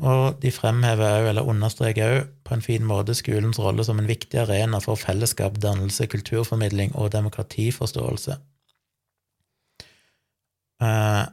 Og 0.00 0.40
de 0.42 0.50
fremhever 0.50 1.20
òg, 1.20 1.28
eller 1.30 1.46
understreker 1.52 2.14
òg, 2.16 2.30
på 2.42 2.56
en 2.56 2.64
fin 2.64 2.86
måte 2.88 3.14
skolens 3.14 3.60
rolle 3.60 3.84
som 3.86 4.00
en 4.00 4.08
viktig 4.08 4.40
arena 4.42 4.80
for 4.82 4.98
fellesskap, 4.98 5.60
dannelse, 5.62 6.08
kulturformidling 6.10 6.96
og 6.96 7.12
demokratiforståelse. 7.12 8.40
Uh, 10.80 11.26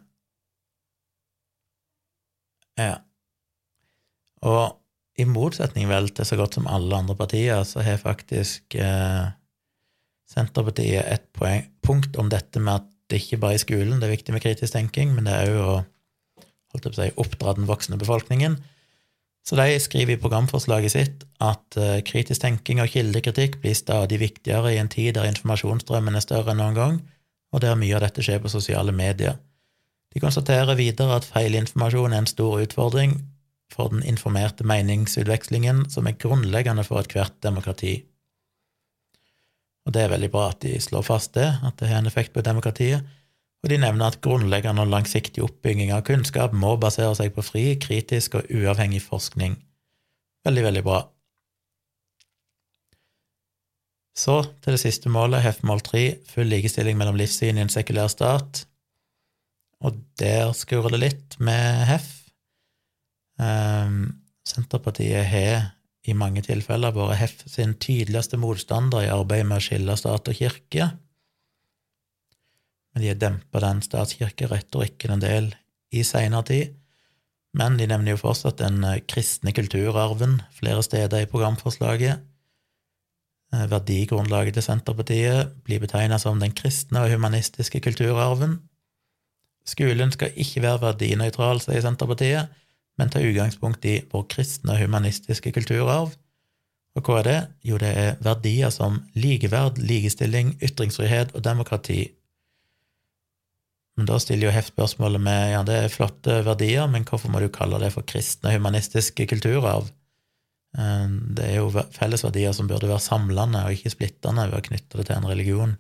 ja. 2.77 2.97
Og 4.45 4.77
i 5.17 5.25
motsetning 5.25 5.89
vel 5.89 6.11
til 6.13 6.27
så 6.29 6.37
godt 6.37 6.59
som 6.59 6.69
alle 6.69 6.93
andre 6.95 7.15
partier, 7.17 7.63
så 7.65 7.81
har 7.85 8.01
faktisk 8.01 8.77
uh, 8.77 9.33
Senterpartiet 10.27 11.07
et 11.07 11.27
poeng, 11.33 11.63
punkt 11.81 12.17
om 12.19 12.29
dette 12.29 12.59
med 12.59 12.81
at 12.81 12.87
det 13.07 13.21
ikke 13.23 13.39
bare 13.39 13.55
i 13.55 13.61
skolen 13.61 14.01
det 14.01 14.09
er 14.09 14.17
viktig 14.17 14.33
med 14.35 14.43
kritisk 14.43 14.75
tenking, 14.75 15.13
men 15.15 15.29
det 15.29 15.35
er 15.35 15.53
òg 15.53 15.61
å 15.63 15.77
holdt 16.75 16.89
å 16.89 16.95
si, 16.97 17.07
oppdra 17.15 17.55
den 17.55 17.69
voksne 17.69 17.99
befolkningen. 17.99 18.57
Så 19.47 19.55
de 19.55 19.77
skriver 19.79 20.17
i 20.17 20.19
programforslaget 20.19 20.91
sitt 20.91 21.23
at 21.39 21.77
uh, 21.79 22.01
kritisk 22.05 22.43
tenking 22.43 22.81
og 22.83 22.91
kildekritikk 22.91 23.61
blir 23.63 23.77
stadig 23.79 24.19
viktigere 24.19 24.73
i 24.75 24.81
en 24.81 24.91
tid 24.91 25.15
der 25.15 25.29
informasjonsstrømmen 25.31 26.19
er 26.19 26.25
større 26.25 26.51
enn 26.51 26.59
noen 26.59 26.75
gang, 26.75 26.97
og 27.53 27.63
der 27.63 27.77
mye 27.79 27.95
av 27.97 28.03
dette 28.03 28.23
skjer 28.25 28.41
på 28.43 28.51
sosiale 28.51 28.93
medier. 28.95 29.37
De 30.13 30.21
konstaterer 30.23 30.77
videre 30.79 31.19
at 31.19 31.27
feilinformasjon 31.27 32.13
er 32.13 32.23
en 32.23 32.29
stor 32.29 32.61
utfordring, 32.63 33.19
for 33.71 33.91
den 33.91 34.03
informerte 34.07 34.63
meningsutvekslingen 34.63 35.89
som 35.91 36.07
er 36.07 36.15
grunnleggende 36.19 36.85
for 36.87 37.01
ethvert 37.01 37.35
demokrati. 37.43 37.97
Og 39.87 39.93
det 39.95 40.03
er 40.03 40.11
veldig 40.11 40.29
bra 40.31 40.49
at 40.53 40.61
de 40.63 40.77
slår 40.83 41.03
fast 41.07 41.35
det, 41.35 41.47
at 41.63 41.75
det 41.79 41.91
har 41.91 41.99
en 42.01 42.07
effekt 42.09 42.33
på 42.35 42.43
demokratiet, 42.43 43.03
og 43.63 43.71
de 43.71 43.79
nevner 43.81 44.11
at 44.11 44.21
grunnleggende 44.23 44.83
og 44.83 44.91
langsiktig 44.91 45.43
oppbygging 45.43 45.91
av 45.95 46.05
kunnskap 46.07 46.53
må 46.55 46.75
basere 46.79 47.15
seg 47.17 47.33
på 47.35 47.43
fri, 47.43 47.65
kritisk 47.81 48.37
og 48.39 48.51
uavhengig 48.53 49.01
forskning. 49.03 49.57
Veldig, 50.47 50.63
veldig 50.69 50.83
bra. 50.85 51.01
Så 54.17 54.39
til 54.63 54.73
det 54.73 54.81
siste 54.81 55.11
målet, 55.13 55.43
Hefmål 55.45 55.83
3, 55.85 56.03
full 56.25 56.49
likestilling 56.49 56.97
mellom 56.97 57.19
livssyn 57.19 57.59
i 57.59 57.65
en 57.65 57.73
sekulær 57.73 58.09
stat. 58.09 58.63
Og 59.85 59.99
der 60.17 60.49
skurrer 60.57 60.95
det 60.95 61.03
litt 61.03 61.37
med 61.37 61.85
HEF, 61.85 62.15
Um, 63.37 64.23
Senterpartiet 64.47 65.27
har 65.29 65.73
i 66.07 66.15
mange 66.17 66.41
tilfeller 66.45 66.95
vært 66.95 67.19
Hef 67.19 67.35
sin 67.51 67.75
tydeligste 67.77 68.39
motstander 68.39 69.05
i 69.05 69.11
arbeidet 69.13 69.49
med 69.49 69.59
å 69.59 69.65
skille 69.65 69.97
stat 69.99 70.31
og 70.31 70.39
kirke. 70.39 70.87
Men 72.93 73.03
de 73.03 73.11
har 73.11 73.19
dempa 73.21 73.61
den 73.61 73.83
statskirkeretorikken 73.85 75.13
en 75.13 75.23
del 75.23 75.51
i 75.93 76.01
seinere 76.07 76.47
tid. 76.47 76.77
Men 77.57 77.77
de 77.77 77.89
nevner 77.89 78.15
jo 78.15 78.21
fortsatt 78.21 78.59
den 78.61 78.81
eh, 78.85 79.01
kristne 79.09 79.53
kulturarven 79.55 80.39
flere 80.57 80.81
steder 80.85 81.25
i 81.25 81.29
programforslaget. 81.29 82.23
Eh, 83.53 83.65
verdigrunnlaget 83.71 84.57
til 84.57 84.65
Senterpartiet 84.65 85.53
blir 85.63 85.79
betegna 85.83 86.19
som 86.19 86.39
den 86.39 86.55
kristne 86.55 87.05
og 87.05 87.13
humanistiske 87.13 87.79
kulturarven. 87.83 88.59
Skolen 89.67 90.11
skal 90.11 90.35
ikke 90.35 90.63
være 90.63 90.81
verdinøytral, 90.85 91.61
sier 91.63 91.83
Senterpartiet 91.83 92.51
men 92.97 93.09
tar 93.09 93.25
utgangspunkt 93.25 93.85
i 93.85 93.99
vår 94.11 94.25
kristne 94.33 94.73
og 94.73 94.81
humanistiske 94.81 95.53
kulturarv. 95.55 96.15
Og 96.97 97.05
hva 97.05 97.19
er 97.19 97.27
det? 97.27 97.39
Jo, 97.69 97.77
det 97.81 97.89
er 97.93 98.15
verdier 98.25 98.73
som 98.73 99.03
likeverd, 99.13 99.77
likestilling, 99.77 100.55
ytringsfrihet 100.65 101.35
og 101.37 101.43
demokrati. 101.45 101.99
Men 103.97 104.09
da 104.09 104.17
stiller 104.21 104.49
jo 104.49 104.53
Heft 104.53 104.73
spørsmålet 104.73 105.21
med 105.21 105.51
ja, 105.53 105.61
det 105.65 105.77
er 105.83 105.93
flotte 105.93 106.41
verdier, 106.45 106.89
men 106.89 107.05
hvorfor 107.05 107.29
må 107.33 107.41
du 107.41 107.51
kalle 107.53 107.79
det 107.81 107.93
for 107.93 108.05
kristne 108.05 108.49
og 108.49 108.59
humanistiske 108.59 109.29
kulturarv? 109.29 109.91
Eh, 110.77 111.09
det 111.37 111.49
er 111.49 111.59
jo 111.59 111.83
fellesverdier 111.95 112.55
som 112.55 112.69
burde 112.69 112.89
være 112.89 113.03
samlende 113.03 113.65
og 113.65 113.75
ikke 113.75 113.93
splittende 113.95 114.47
ved 114.51 114.59
å 114.59 114.65
knytte 114.69 114.99
det 114.99 115.09
til 115.09 115.17
en 115.17 115.29
religion. 115.29 115.75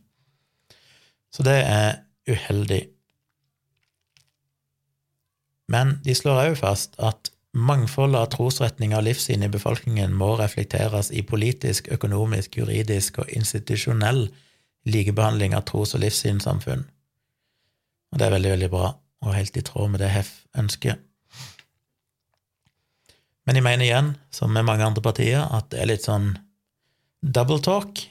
Så 1.33 1.43
det 1.45 1.57
er 1.63 1.99
uheldig. 2.27 2.87
Men 5.71 5.97
de 6.03 6.15
slår 6.15 6.45
òg 6.45 6.59
fast 6.59 6.95
at 7.03 7.31
mangfoldet 7.57 8.19
av 8.19 8.29
trosretninger 8.31 8.99
og 8.99 9.07
livssyn 9.07 9.43
i 9.43 9.51
befolkningen 9.51 10.13
må 10.15 10.35
reflekteres 10.39 11.09
i 11.11 11.23
politisk, 11.25 11.89
økonomisk, 11.91 12.57
juridisk 12.59 13.19
og 13.23 13.31
institusjonell 13.35 14.27
likebehandling 14.87 15.55
av 15.57 15.65
tros- 15.67 15.95
og 15.97 16.03
livssynssamfunn. 16.05 16.85
Og 18.11 18.19
det 18.19 18.27
er 18.27 18.35
veldig, 18.37 18.53
veldig 18.55 18.71
bra, 18.71 18.93
og 19.25 19.35
helt 19.35 19.57
i 19.59 19.65
tråd 19.65 19.91
med 19.91 20.03
det 20.03 20.13
HEF 20.13 20.31
ønsker. 20.57 20.95
Men 23.47 23.57
jeg 23.57 23.63
mener 23.63 23.85
igjen, 23.85 24.11
som 24.33 24.51
med 24.51 24.67
mange 24.67 24.85
andre 24.85 25.01
partier, 25.03 25.41
at 25.41 25.69
det 25.71 25.79
er 25.81 25.89
litt 25.93 26.05
sånn 26.05 26.33
double 27.23 27.61
talk. 27.63 28.03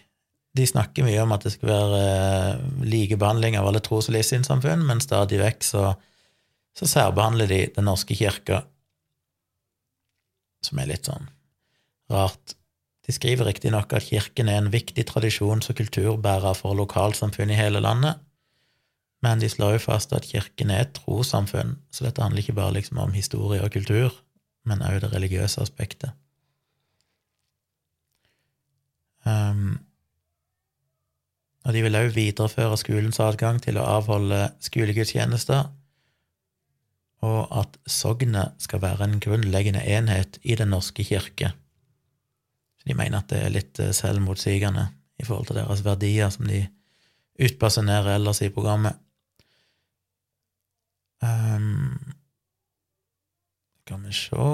De 0.57 0.65
snakker 0.67 1.05
mye 1.05 1.21
om 1.23 1.35
at 1.37 1.45
det 1.45 1.53
skal 1.53 1.69
være 1.69 2.03
eh, 2.03 2.67
likebehandling 2.89 3.59
av 3.61 3.69
alle 3.69 3.83
tros- 3.85 4.09
og 4.09 4.17
livssynssamfunn, 4.17 4.87
men 4.89 5.05
stadig 5.05 5.43
vekk 5.43 5.67
så 5.67 5.91
så 6.77 6.85
særbehandler 6.85 7.49
de 7.49 7.61
Den 7.77 7.89
norske 7.89 8.15
kirka, 8.15 8.65
som 10.65 10.79
er 10.83 10.91
litt 10.91 11.09
sånn 11.09 11.31
rart. 12.13 12.57
De 13.07 13.15
skriver 13.15 13.47
riktignok 13.49 13.95
at 13.95 14.09
kirken 14.11 14.51
er 14.51 14.61
en 14.61 14.73
viktig 14.73 15.07
tradisjons- 15.09 15.71
og 15.71 15.79
kulturbærer 15.79 16.57
for 16.59 16.77
lokalsamfunn 16.77 17.53
i 17.55 17.59
hele 17.59 17.81
landet, 17.81 18.19
men 19.23 19.41
de 19.41 19.49
slår 19.49 19.77
jo 19.77 19.85
fast 19.87 20.13
at 20.13 20.27
kirken 20.29 20.71
er 20.71 20.85
et 20.85 20.95
trossamfunn, 20.99 21.79
så 21.91 22.05
dette 22.05 22.23
handler 22.23 22.43
ikke 22.43 22.59
bare 22.59 22.77
liksom 22.77 23.01
om 23.01 23.15
historie 23.17 23.63
og 23.65 23.73
kultur, 23.73 24.13
men 24.67 24.83
òg 24.85 25.01
det 25.03 25.13
religiøse 25.13 25.63
aspektet. 25.63 26.13
Um, 29.27 29.79
og 31.67 31.75
de 31.75 31.83
vil 31.83 31.99
òg 31.99 32.13
videreføre 32.15 32.79
skolens 32.79 33.19
adgang 33.23 33.59
til 33.63 33.81
å 33.81 33.89
avholde 33.97 34.45
skolegudstjenester 34.63 35.67
og 37.27 37.49
at 37.59 37.79
sognet 37.91 38.55
skal 38.63 38.83
være 38.83 39.07
en 39.07 39.21
grunnleggende 39.23 39.83
enhet 39.83 40.39
i 40.43 40.55
Den 40.55 40.71
norske 40.75 41.05
kirke. 41.05 41.53
Så 42.79 42.91
de 42.91 42.95
mener 42.95 43.19
at 43.19 43.31
det 43.33 43.41
er 43.43 43.55
litt 43.55 43.81
eh, 43.81 43.95
selvmotsigende 43.97 44.89
i 45.19 45.25
forhold 45.25 45.49
til 45.49 45.59
deres 45.61 45.85
verdier 45.85 46.31
som 46.31 46.47
de 46.47 46.67
utbasunerer 47.41 48.15
ellers 48.17 48.43
i 48.45 48.53
programmet. 48.53 48.97
Um, 51.25 51.97
Skal 53.87 54.03
vi 54.03 54.13
se 54.19 54.47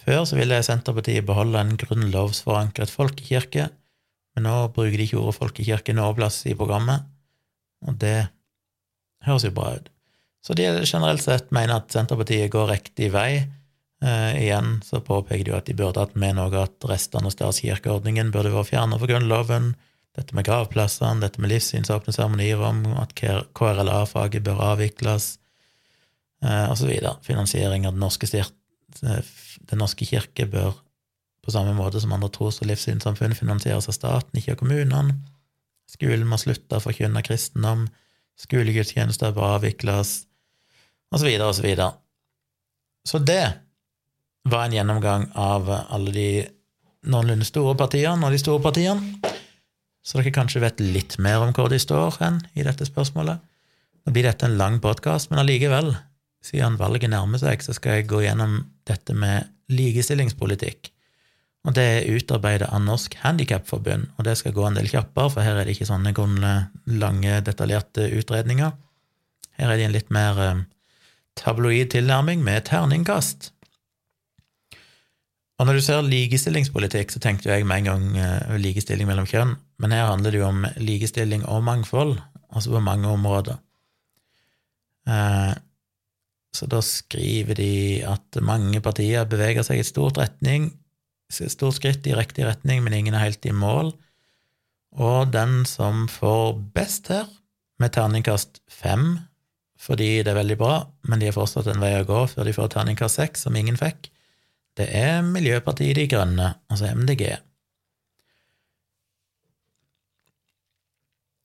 Før 0.00 0.22
så 0.24 0.36
ville 0.38 0.62
Senterpartiet 0.64 1.26
beholde 1.28 1.60
en 1.60 1.74
grunnlovsforankret 1.76 2.88
folkekirke, 2.88 3.66
men 4.32 4.46
nå 4.48 4.54
bruker 4.72 4.96
de 4.96 5.04
ikke 5.04 5.18
ordet 5.20 5.36
folkekirke 5.36 5.94
noe 5.94 6.14
plass 6.16 6.40
i 6.48 6.56
programmet, 6.56 7.04
og 7.84 7.98
det 8.00 8.16
høres 9.28 9.44
jo 9.44 9.52
bra 9.52 9.74
ut. 9.76 9.90
Så 10.42 10.56
de 10.56 10.64
generelt 10.88 11.22
sett 11.22 11.52
mener 11.52 11.82
at 11.82 11.92
Senterpartiet 11.92 12.50
går 12.50 12.72
riktig 12.72 13.12
vei. 13.12 13.44
Eh, 14.02 14.32
igjen 14.40 14.80
så 14.82 15.02
påpeker 15.04 15.44
de 15.44 15.52
jo 15.52 15.60
at 15.60 15.68
de 15.68 15.76
burde 15.78 16.00
hatt 16.00 16.16
med 16.16 16.40
noe 16.40 16.64
at 16.64 16.88
restene 16.88 17.28
av 17.28 17.36
statskirkeordningen 17.36 18.32
burde 18.32 18.56
vært 18.56 18.72
fjernet 18.72 19.04
fra 19.04 19.12
Grunnloven. 19.12 19.74
Dette 20.16 20.32
med 20.34 20.48
gravplassene, 20.48 21.20
dette 21.20 21.44
med 21.44 21.52
livssynsåpne 21.52 22.16
seremonier 22.16 22.64
om 22.72 22.82
at 23.04 23.12
KRLA-faget 23.20 24.48
bør 24.48 24.64
avvikles, 24.72 25.34
eh, 26.42 26.74
videre. 26.86 27.16
Finansiering 27.22 27.86
av 27.86 27.92
Den 27.92 28.00
norske, 28.00 28.28
eh, 28.36 29.22
den 29.70 29.78
norske 29.78 30.06
kirke 30.06 30.46
bør 30.46 30.74
på 31.42 31.50
samme 31.50 31.74
måte 31.74 32.00
som 32.00 32.12
andre 32.12 32.30
tros- 32.30 32.60
og 32.62 32.68
livssynssamfunn 32.70 33.34
finansieres 33.34 33.88
av 33.88 33.96
staten, 33.96 34.38
ikke 34.38 34.52
av 34.52 34.60
kommunene. 34.62 35.16
Skolen 35.90 36.28
må 36.28 36.38
slutte 36.38 36.78
å 36.78 36.82
forkynne 36.82 37.22
kristendom. 37.26 37.88
Skolegudstjenester 38.38 39.34
bør 39.34 39.58
avvikles, 39.58 40.24
videre 41.12 41.50
og 41.50 41.54
så. 41.54 41.90
Så 43.04 43.18
det 43.18 43.54
var 44.48 44.64
en 44.64 44.72
gjennomgang 44.72 45.28
av 45.34 45.68
alle 45.68 46.12
de 46.14 46.28
noenlunde 47.10 47.44
store 47.44 47.74
partiene 47.78 48.24
og 48.24 48.32
de 48.32 48.38
store 48.40 48.62
partiene, 48.62 49.18
så 50.02 50.18
dere 50.18 50.34
kanskje 50.34 50.62
vet 50.62 50.80
litt 50.82 51.18
mer 51.22 51.42
om 51.44 51.52
hvor 51.54 51.68
de 51.70 51.78
står 51.78 52.18
hen 52.22 52.40
i 52.58 52.64
dette 52.66 52.86
spørsmålet. 52.88 53.42
Nå 54.02 54.14
blir 54.14 54.26
dette 54.26 54.46
en 54.48 54.56
lang 54.58 54.80
podkast, 54.82 55.30
men 55.30 55.42
allikevel, 55.42 55.92
siden 56.42 56.78
valget 56.80 57.10
nærmer 57.12 57.40
seg, 57.40 57.62
så 57.62 57.74
skal 57.76 58.00
jeg 58.00 58.10
gå 58.10 58.24
gjennom 58.24 58.58
dette 58.88 59.14
med 59.14 59.48
likestillingspolitikk. 59.72 60.90
Og 61.62 61.76
det 61.76 61.84
er 61.86 62.08
utarbeida 62.10 62.66
av 62.74 62.82
Norsk 62.82 63.14
Handikapforbund, 63.22 64.08
og 64.18 64.26
det 64.26 64.34
skal 64.40 64.54
gå 64.56 64.64
en 64.66 64.78
del 64.78 64.90
kjappere, 64.90 65.30
for 65.30 65.46
her 65.46 65.60
er 65.60 65.68
det 65.68 65.76
ikke 65.76 65.86
sånne 65.92 66.12
lange, 66.98 67.38
detaljerte 67.46 68.08
utredninger. 68.18 68.72
Her 69.60 69.70
er 69.70 69.78
det 69.78 69.86
en 69.86 69.94
litt 69.94 70.10
mer 70.10 70.40
eh, 70.42 70.62
tabloid 71.38 71.92
tilnærming 71.94 72.42
med 72.42 72.66
terningkast. 72.66 73.52
Og 75.60 75.68
når 75.68 75.78
du 75.78 75.84
ser 75.86 76.02
likestillingspolitikk, 76.02 77.12
så 77.14 77.22
tenkte 77.22 77.52
jeg 77.52 77.66
med 77.68 77.84
en 77.84 77.90
gang 77.92 78.06
uh, 78.18 78.54
likestilling 78.58 79.06
mellom 79.06 79.28
kjønn, 79.30 79.52
men 79.78 79.92
her 79.94 80.08
handler 80.08 80.34
det 80.34 80.40
jo 80.40 80.48
om 80.48 80.64
likestilling 80.82 81.44
og 81.46 81.62
mangfold, 81.62 82.16
altså 82.50 82.72
på 82.74 82.82
mange 82.82 83.06
områder. 83.06 83.60
Så 86.52 86.68
da 86.68 86.82
skriver 86.84 87.56
de 87.56 87.72
at 88.04 88.38
mange 88.44 88.80
partier 88.84 89.24
beveger 89.28 89.64
seg 89.64 89.80
i 89.80 89.86
stort 89.88 90.20
retning 90.20 90.70
stort 91.32 91.78
skritt 91.78 92.06
i 92.06 92.14
riktig 92.16 92.46
retning, 92.46 92.82
men 92.84 92.92
ingen 92.92 93.14
er 93.14 93.26
helt 93.26 93.46
i 93.46 93.52
mål. 93.52 93.92
Og 94.92 95.32
den 95.32 95.64
som 95.68 96.08
får 96.08 96.58
best 96.74 97.08
her, 97.12 97.28
med 97.80 97.94
terningkast 97.96 98.60
fem, 98.70 99.18
fordi 99.80 100.22
det 100.22 100.30
er 100.30 100.38
veldig 100.38 100.56
bra, 100.60 100.74
men 101.08 101.18
de 101.18 101.26
har 101.26 101.34
fortsatt 101.34 101.66
en 101.72 101.80
vei 101.82 101.96
å 101.98 102.06
gå 102.06 102.26
før 102.30 102.46
de 102.46 102.52
får 102.54 102.68
terningkast 102.76 103.18
seks, 103.18 103.46
som 103.46 103.56
ingen 103.58 103.78
fikk, 103.80 104.10
det 104.78 104.86
er 104.94 105.24
Miljøpartiet 105.26 105.98
De 105.98 106.04
Grønne, 106.08 106.52
altså 106.70 106.92
MDG. 106.94 107.24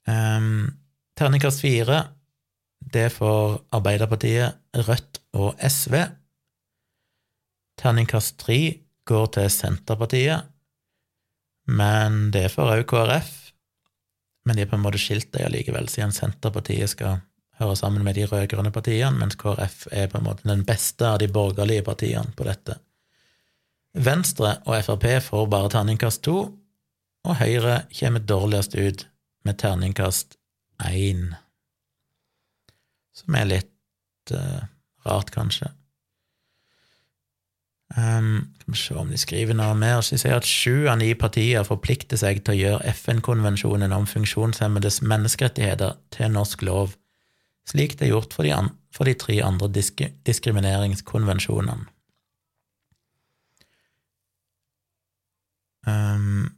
Um, 0.07 0.13
ehm, 0.13 0.61
terningkast 1.17 1.63
fire, 1.63 2.03
det 2.93 3.09
får 3.15 3.59
Arbeiderpartiet, 3.75 4.57
Rødt 4.87 5.19
og 5.37 5.57
SV. 5.59 5.95
Terningkast 7.77 8.37
tre 8.41 8.59
går 9.07 9.27
til 9.35 9.49
Senterpartiet, 9.53 10.47
men 11.67 12.29
det 12.31 12.47
får 12.53 12.73
òg 12.77 12.85
KrF. 12.89 13.31
Men 14.47 14.55
de 14.55 14.63
er 14.63 14.69
på 14.71 14.77
en 14.77 14.85
måte 14.85 15.01
skilt 15.01 15.33
deg 15.33 15.47
allikevel, 15.49 15.89
siden 15.91 16.15
Senterpartiet 16.15 16.93
skal 16.93 17.19
høre 17.59 17.75
sammen 17.75 18.05
med 18.05 18.15
de 18.15 18.27
rød-grønne 18.29 18.71
partiene, 18.71 19.17
mens 19.19 19.35
KrF 19.39 19.87
er 19.91 20.07
på 20.11 20.19
en 20.19 20.27
måte 20.29 20.47
den 20.47 20.63
beste 20.67 21.07
av 21.07 21.19
de 21.19 21.27
borgerlige 21.31 21.83
partiene 21.87 22.31
på 22.37 22.47
dette. 22.47 22.77
Venstre 23.97 24.59
og 24.67 24.77
Frp 24.85 25.07
får 25.25 25.49
bare 25.51 25.73
terningkast 25.73 26.21
to, 26.27 26.37
og 27.27 27.39
Høyre 27.41 27.81
kommer 27.97 28.23
dårligst 28.23 28.77
ut 28.77 29.07
med 29.47 29.57
terningkast 29.59 30.37
én, 30.85 31.33
som 33.17 33.37
er 33.37 33.49
litt 33.49 34.33
uh, 34.35 34.61
rart, 35.07 35.33
kanskje. 35.33 35.71
Um, 37.95 38.53
skal 38.59 38.73
vi 38.73 38.77
se 38.77 38.95
om 38.99 39.11
de 39.11 39.17
skriver 39.17 39.55
noe 39.55 39.75
mer. 39.79 40.01
De 40.03 40.19
sier 40.19 40.35
at 40.35 40.47
sju 40.47 40.89
av 40.91 40.99
ni 40.99 41.13
partier 41.17 41.65
forplikter 41.67 42.19
seg 42.19 42.43
til 42.43 42.53
å 42.53 42.59
gjøre 42.59 42.93
FN-konvensjonen 42.93 43.95
om 43.95 44.07
funksjonshemmedes 44.09 44.99
menneskerettigheter 45.07 45.95
til 46.13 46.33
norsk 46.35 46.65
lov, 46.67 46.97
slik 47.67 47.97
det 47.97 48.09
er 48.09 48.13
gjort 48.15 48.35
for 48.35 48.47
de, 48.47 48.53
for 48.95 49.07
de 49.07 49.15
tre 49.19 49.39
andre 49.43 49.71
disk 49.71 50.03
diskrimineringskonvensjonene. 50.27 51.87
Um, 55.87 56.49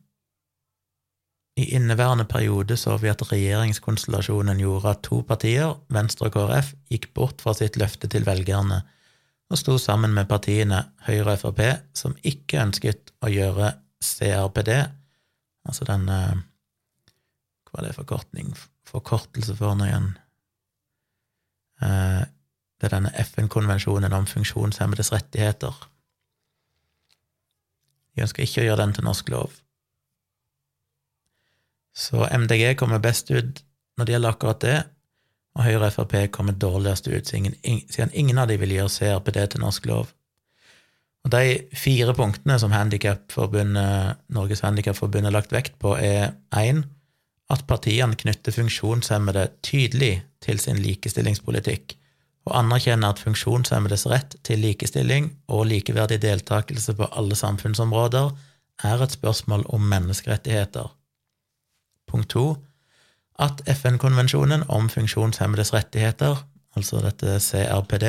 I 1.60 1.66
inneværende 1.76 2.24
periode 2.30 2.78
så 2.80 2.96
vi 3.02 3.10
at 3.12 3.24
regjeringskonstellasjonen 3.32 4.62
gjorde 4.62 4.94
at 4.94 5.02
to 5.04 5.20
partier, 5.28 5.74
Venstre 5.92 6.30
og 6.30 6.38
KrF, 6.38 6.72
gikk 6.94 7.10
bort 7.18 7.44
fra 7.44 7.56
sitt 7.58 7.76
løfte 7.80 8.08
til 8.12 8.28
velgerne 8.28 8.84
og 9.50 9.58
sto 9.58 9.78
sammen 9.82 10.14
med 10.14 10.30
partiene 10.30 10.84
Høyre 11.08 11.34
og 11.34 11.42
Frp, 11.42 11.62
som 11.98 12.16
ikke 12.22 12.62
ønsket 12.62 13.14
å 13.26 13.32
gjøre 13.34 13.74
CRPD, 14.04 14.72
altså 15.68 15.88
den 15.90 16.10
eh, 16.14 16.46
Hva 17.70 17.82
er 17.82 17.90
det 17.90 17.98
forkortning, 17.98 18.54
forkortelse 18.90 19.54
for 19.58 19.78
noe 19.78 19.90
igjen? 19.90 20.12
Eh, 21.86 22.22
det 22.80 22.88
er 22.88 22.96
denne 22.96 23.12
FN-konvensjonen 23.26 24.14
om 24.16 24.30
funksjonshemmedes 24.30 25.12
rettigheter. 25.14 25.76
De 28.16 28.24
ønsker 28.26 28.46
ikke 28.46 28.64
å 28.64 28.70
gjøre 28.70 28.86
den 28.86 28.96
til 28.98 29.06
norsk 29.10 29.30
lov. 29.34 29.58
Så 32.00 32.24
MDG 32.32 32.78
kommer 32.80 33.02
best 33.04 33.32
ut 33.32 33.60
når 34.00 34.08
det 34.08 34.14
gjelder 34.16 34.36
akkurat 34.36 34.62
det, 34.64 34.78
og 35.58 35.66
Høyre 35.66 35.90
og 35.90 35.96
Frp 35.98 36.16
kommer 36.32 36.56
dårligst 36.56 37.10
ut, 37.10 37.28
siden 37.28 38.14
ingen 38.14 38.40
av 38.40 38.48
de 38.48 38.56
vil 38.62 38.72
gjøre 38.78 38.94
CRPD 38.94 39.40
til 39.52 39.64
norsk 39.66 39.90
lov. 39.90 40.14
Og 41.28 41.34
De 41.34 41.60
fire 41.76 42.14
punktene 42.16 42.56
som 42.62 42.72
Norges 42.72 44.62
Handikapforbund 44.64 45.28
har 45.28 45.36
lagt 45.36 45.52
vekt 45.52 45.76
på, 45.82 45.98
er 46.00 46.32
1. 46.56 46.86
at 47.52 47.66
partiene 47.68 48.16
knytter 48.16 48.56
funksjonshemmede 48.56 49.50
tydelig 49.66 50.22
til 50.40 50.62
sin 50.64 50.80
likestillingspolitikk, 50.80 51.98
og 52.48 52.56
anerkjenner 52.62 53.12
at 53.12 53.20
funksjonshemmedes 53.20 54.08
rett 54.08 54.38
til 54.48 54.64
likestilling 54.64 55.34
og 55.52 55.68
likeverdig 55.74 56.22
deltakelse 56.24 56.96
på 56.96 57.10
alle 57.12 57.36
samfunnsområder 57.36 58.32
er 58.88 59.04
et 59.04 59.12
spørsmål 59.12 59.68
om 59.76 59.84
menneskerettigheter. 59.92 60.88
Punkt 62.10 62.32
to 62.34 62.46
at 63.40 63.62
FN-konvensjonen 63.70 64.66
om 64.68 64.90
funksjonshemmedes 64.92 65.72
rettigheter, 65.74 66.42
altså 66.76 67.00
dette 67.06 67.38
CRPD, 67.40 68.08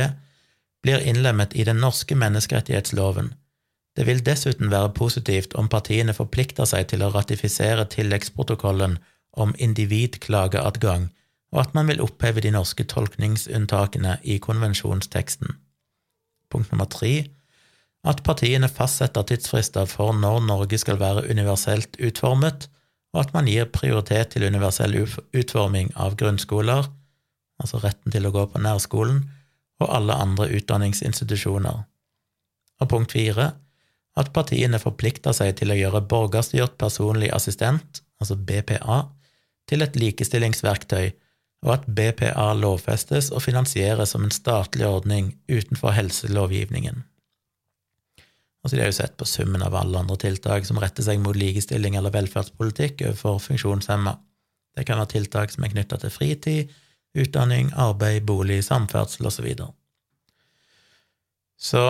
blir 0.83 1.05
innlemmet 1.05 1.55
i 1.55 1.65
den 1.69 1.79
norske 1.85 2.17
menneskerettighetsloven. 2.17 3.35
Det 3.97 4.07
vil 4.07 4.23
dessuten 4.27 4.71
være 4.73 4.93
positivt 4.97 5.55
om 5.61 5.69
partiene 5.69 6.15
forplikter 6.17 6.67
seg 6.67 6.89
til 6.91 7.05
å 7.05 7.11
ratifisere 7.15 7.85
tilleggsprotokollen 7.93 8.99
om 9.33 9.55
individklageadgang, 9.59 11.11
og 11.53 11.61
at 11.65 11.75
man 11.75 11.91
vil 11.91 12.03
oppheve 12.03 12.43
de 12.43 12.53
norske 12.55 12.87
tolkningsunntakene 12.89 14.17
i 14.23 14.39
konvensjonsteksten. 14.39 15.59
Punkt 16.51 16.73
nummer 16.73 16.89
tre 16.91 17.15
at 18.07 18.23
partiene 18.25 18.69
fastsetter 18.73 19.27
tidsfrister 19.29 19.89
for 19.91 20.15
når 20.17 20.41
Norge 20.47 20.79
skal 20.81 21.01
være 21.01 21.27
universelt 21.29 21.99
utformet, 22.01 22.71
og 23.15 23.25
at 23.25 23.33
man 23.35 23.49
gir 23.51 23.69
prioritet 23.75 24.35
til 24.35 24.47
universell 24.47 24.95
utforming 25.01 25.91
av 25.99 26.17
grunnskoler, 26.21 26.87
altså 27.61 27.81
retten 27.83 28.15
til 28.15 28.29
å 28.29 28.35
gå 28.35 28.47
på 28.53 28.63
nærskolen, 28.63 29.25
og 29.81 29.95
alle 29.97 30.15
andre 30.15 30.51
utdanningsinstitusjoner. 30.59 31.83
Og 32.81 32.89
punkt 32.89 33.17
fire 33.17 33.51
at 34.19 34.33
partiene 34.35 34.81
forplikter 34.83 35.35
seg 35.37 35.57
til 35.59 35.73
å 35.73 35.79
gjøre 35.79 36.05
borgerstyrt 36.11 36.77
personlig 36.81 37.31
assistent, 37.35 38.03
altså 38.21 38.37
BPA, 38.37 39.03
til 39.71 39.85
et 39.87 39.97
likestillingsverktøy, 39.99 41.13
og 41.67 41.75
at 41.75 41.87
BPA 41.87 42.51
lovfestes 42.57 43.29
og 43.35 43.45
finansieres 43.45 44.15
som 44.15 44.25
en 44.25 44.35
statlig 44.35 44.87
ordning 44.89 45.35
utenfor 45.51 45.95
helselovgivningen. 45.97 47.05
Altså 48.61 48.77
De 48.77 48.83
har 48.83 48.91
jo 48.91 48.99
sett 48.99 49.17
på 49.17 49.29
summen 49.29 49.63
av 49.65 49.75
alle 49.75 50.03
andre 50.03 50.19
tiltak 50.21 50.67
som 50.69 50.79
retter 50.83 51.07
seg 51.07 51.23
mot 51.23 51.37
likestilling 51.37 51.97
eller 51.97 52.13
velferdspolitikk 52.13 53.07
overfor 53.07 53.41
funksjonshemma. 53.47 54.19
Det 54.77 54.85
kan 54.87 55.01
være 55.01 55.15
tiltak 55.17 55.53
som 55.53 55.65
er 55.65 55.73
knytta 55.73 55.99
til 56.03 56.13
fritid, 56.13 56.75
utdanning, 57.17 57.73
arbeid, 57.75 58.23
bolig, 58.29 58.61
samferdsel 58.65 59.27
osv. 59.31 59.49
Så 59.57 59.73
så 61.61 61.85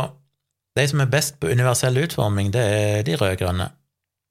de 0.79 0.87
som 0.89 1.03
er 1.03 1.11
best 1.11 1.41
på 1.43 1.51
universell 1.51 1.99
utforming, 1.99 2.53
det 2.55 2.63
er 2.63 3.03
de 3.07 3.17
rød-grønne. 3.19 3.71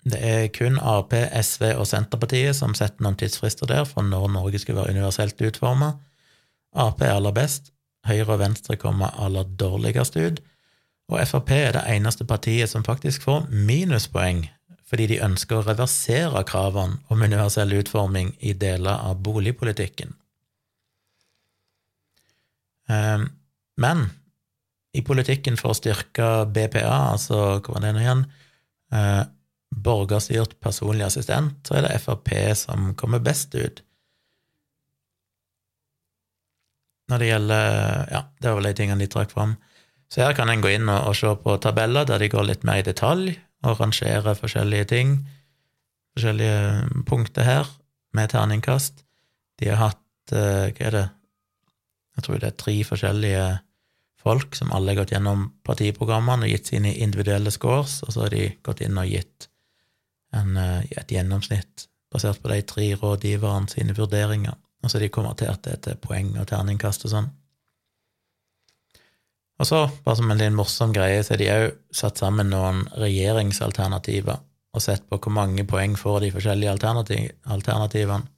Det 0.09 0.19
er 0.23 0.45
kun 0.55 0.77
Ap, 0.79 1.11
SV 1.43 1.73
og 1.75 1.87
Senterpartiet 1.87 2.55
som 2.55 2.75
setter 2.77 3.03
noen 3.03 3.17
tidsfrister 3.19 3.67
der 3.67 3.83
for 3.87 4.07
når 4.07 4.29
Norge 4.31 4.61
skal 4.63 4.77
være 4.79 4.95
universelt 4.95 5.41
utforma. 5.43 5.91
Ap 6.71 7.03
er 7.03 7.17
aller 7.17 7.35
best, 7.35 7.73
Høyre 8.07 8.37
og 8.37 8.39
Venstre 8.39 8.77
kommer 8.79 9.11
aller 9.19 9.43
dårligst 9.59 10.15
ut, 10.15 10.39
og 11.09 11.19
Frp 11.25 11.51
er 11.55 11.73
det 11.73 11.83
eneste 11.89 12.25
partiet 12.29 12.69
som 12.69 12.85
faktisk 12.85 13.25
får 13.25 13.49
minuspoeng 13.49 14.45
fordi 14.89 15.05
de 15.11 15.19
ønsker 15.21 15.59
å 15.59 15.65
reversere 15.67 16.41
kravene 16.49 16.97
om 17.13 17.21
universell 17.21 17.75
utforming 17.77 18.31
i 18.41 18.55
deler 18.57 19.03
av 19.05 19.19
boligpolitikken. 19.21 20.15
Ehm, 22.89 23.27
men 23.77 24.07
i 24.97 25.03
politikken 25.05 25.59
for 25.61 25.75
å 25.75 25.77
styrke 25.77 26.47
BPA, 26.49 27.11
altså 27.13 27.59
hva 27.59 27.75
var 27.75 27.85
det 27.85 27.93
nå 27.93 28.01
igjen, 28.01 28.23
eh, 28.91 29.21
borgerstyrt 29.69 30.57
personlig 30.59 31.05
assistent, 31.05 31.61
så 31.67 31.77
er 31.77 31.85
det 31.85 32.01
Frp 32.01 32.33
som 32.57 32.95
kommer 32.97 33.21
best 33.21 33.53
ut. 33.53 33.83
Når 37.09 37.17
det 37.19 37.27
gjelder 37.29 38.09
Ja, 38.11 38.23
det 38.41 38.49
var 38.49 38.55
vel 38.55 38.69
de 38.69 38.73
tingene 38.73 39.05
de 39.05 39.07
trakk 39.07 39.31
fram. 39.31 39.57
Så 40.09 40.23
her 40.23 40.33
kan 40.37 40.49
en 40.49 40.63
gå 40.63 40.71
inn 40.73 40.89
og, 40.89 41.11
og 41.11 41.17
se 41.17 41.31
på 41.43 41.55
tabeller 41.61 42.07
der 42.09 42.21
de 42.21 42.31
går 42.31 42.47
litt 42.47 42.65
mer 42.67 42.81
i 42.81 42.85
detalj, 42.85 43.35
og 43.67 43.79
rangerer 43.81 44.37
forskjellige 44.39 44.87
ting, 44.93 45.17
forskjellige 46.15 47.03
punkter 47.09 47.45
her, 47.45 47.71
med 48.15 48.31
terningkast. 48.31 49.03
De 49.61 49.69
har 49.69 49.81
hatt 49.89 50.33
uh, 50.33 50.69
Hva 50.73 50.85
er 50.87 50.95
det 50.95 51.07
Jeg 52.17 52.25
tror 52.25 52.39
det 52.39 52.47
er 52.49 52.55
tre 52.59 52.73
forskjellige 52.83 53.43
folk 54.19 54.55
som 54.57 54.71
alle 54.75 54.91
har 54.91 55.03
gått 55.03 55.13
gjennom 55.13 55.45
partiprogrammene 55.63 56.47
og 56.47 56.51
gitt 56.51 56.71
sine 56.73 56.91
individuelle 56.99 57.51
scores, 57.53 58.01
og 58.03 58.11
så 58.11 58.25
har 58.25 58.33
de 58.33 58.49
gått 58.65 58.81
inn 58.83 58.97
og 58.99 59.07
gitt 59.07 59.47
en, 60.35 60.57
uh, 60.57 60.81
et 60.89 61.13
gjennomsnitt 61.13 61.85
basert 62.09 62.41
på 62.41 62.49
de 62.49 62.63
tre 62.65 62.89
rådgiverne 62.97 63.69
sine 63.69 63.93
vurderinger. 63.95 64.57
Og 64.81 64.89
så 64.89 64.97
har 64.97 65.05
de 65.05 65.13
konvertert 65.13 65.63
det 65.67 65.77
til 65.85 65.99
poeng 66.01 66.33
og 66.39 66.47
terningkast 66.49 67.05
og 67.05 67.13
sånn. 67.13 67.29
Og 69.59 69.67
så, 69.67 69.79
bare 70.05 70.15
som 70.15 70.31
en 70.31 70.39
litt 70.39 70.55
morsom 70.55 70.93
greie, 70.95 71.19
så 71.23 71.33
har 71.33 71.41
de 71.41 71.49
òg 71.51 71.65
satt 71.95 72.21
sammen 72.21 72.51
noen 72.53 72.85
regjeringsalternativer 72.95 74.39
og 74.69 74.83
sett 74.83 75.03
på 75.09 75.17
hvor 75.17 75.33
mange 75.33 75.65
poeng 75.67 75.97
får 75.99 76.21
de 76.23 76.33
forskjellige 76.35 76.75
alternativ 76.75 77.31
alternativene. 77.51 78.29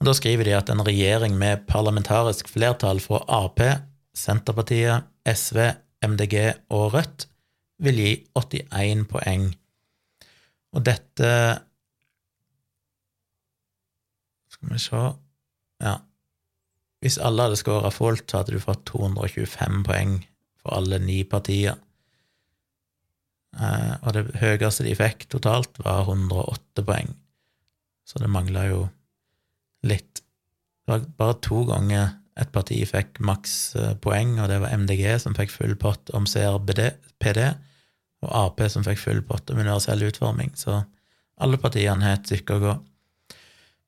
Og 0.00 0.08
Da 0.08 0.14
skriver 0.16 0.48
de 0.48 0.56
at 0.56 0.70
en 0.72 0.82
regjering 0.84 1.36
med 1.38 1.66
parlamentarisk 1.68 2.48
flertall 2.50 3.00
fra 3.00 3.20
Ap, 3.30 3.60
Senterpartiet, 4.14 5.06
SV, 5.24 5.60
MDG 6.04 6.34
og 6.74 6.94
Rødt 6.96 7.28
vil 7.84 8.00
gi 8.00 8.10
81 8.36 9.06
poeng. 9.10 9.46
Og 10.74 10.84
dette 10.84 11.30
Skal 14.50 14.72
vi 14.72 14.78
se 14.82 15.04
Ja, 15.82 15.98
hvis 17.04 17.20
alle 17.20 17.44
hadde 17.44 17.60
skåra 17.60 17.90
fullt, 17.92 18.24
så 18.30 18.40
hadde 18.40 18.56
du 18.56 18.62
fått 18.62 18.86
225 18.88 19.82
poeng 19.84 20.16
for 20.62 20.78
alle 20.78 20.96
ni 21.02 21.18
partier. 21.28 21.76
Eh, 23.60 23.92
og 24.00 24.14
det 24.16 24.22
høyeste 24.40 24.86
de 24.86 24.94
fikk 24.96 25.26
totalt, 25.34 25.76
var 25.84 26.08
108 26.08 26.84
poeng. 26.86 27.12
Så 28.08 28.20
det 28.22 28.30
mangla 28.32 28.64
jo 28.70 28.86
litt. 29.84 30.22
Det 30.84 30.92
var 30.94 31.04
bare 31.20 31.36
to 31.44 31.64
ganger 31.68 32.14
et 32.40 32.50
parti 32.54 32.80
fikk 32.88 33.20
maks 33.22 33.52
eh, 33.78 33.92
poeng, 34.02 34.38
og 34.40 34.48
det 34.50 34.58
var 34.64 34.72
MDG 34.74 35.04
som 35.22 35.36
fikk 35.36 35.52
full 35.54 35.76
pott 35.80 36.10
om 36.16 36.24
CRPD, 36.28 37.44
og 38.24 38.32
Ap 38.32 38.64
som 38.72 38.86
fikk 38.86 39.02
full 39.02 39.20
pott 39.28 39.52
om 39.52 39.60
universell 39.60 40.02
utforming. 40.08 40.54
Så 40.56 40.80
alle 41.36 41.60
partiene 41.60 42.00
har 42.00 42.18
et 42.18 42.32
stykke 42.32 42.56
å 42.56 42.64
gå. 42.64 42.74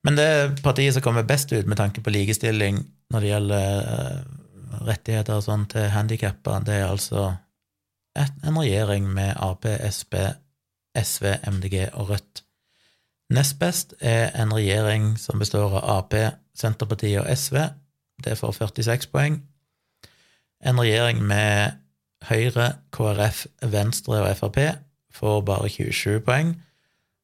Men 0.06 0.20
det 0.20 0.28
partiet 0.62 0.94
som 0.94 1.02
kommer 1.02 1.26
best 1.26 1.51
ut 1.56 1.66
med 1.66 1.80
tanke 1.80 2.05
på 2.05 2.12
likestilling 2.14 2.84
når 3.12 3.23
det 3.23 3.31
gjelder 3.31 3.91
eh, 3.97 4.23
rettigheter 4.87 5.39
og 5.39 5.45
sånn 5.47 5.66
til 5.70 5.91
handikappa, 5.95 6.61
det 6.66 6.81
er 6.81 6.89
altså 6.91 7.28
en 8.16 8.59
regjering 8.59 9.09
med 9.12 9.37
Ap, 9.43 9.66
Sp, 9.93 10.16
SV, 10.97 11.27
MDG 11.53 11.91
og 11.93 12.11
Rødt. 12.11 12.43
Nest 13.35 13.59
best 13.59 13.95
er 14.01 14.31
en 14.39 14.55
regjering 14.55 15.16
som 15.19 15.39
består 15.43 15.74
av 15.81 15.91
Ap, 15.99 16.15
Senterpartiet 16.57 17.20
og 17.20 17.28
SV. 17.28 17.59
Det 18.24 18.37
får 18.39 18.55
46 18.62 19.11
poeng. 19.12 19.41
En 20.65 20.81
regjering 20.81 21.20
med 21.27 21.83
Høyre, 22.27 22.78
KrF, 22.97 23.45
Venstre 23.62 24.23
og 24.23 24.37
Frp 24.39 24.61
får 25.15 25.43
bare 25.47 25.69
27 25.69 26.23
poeng. 26.24 26.55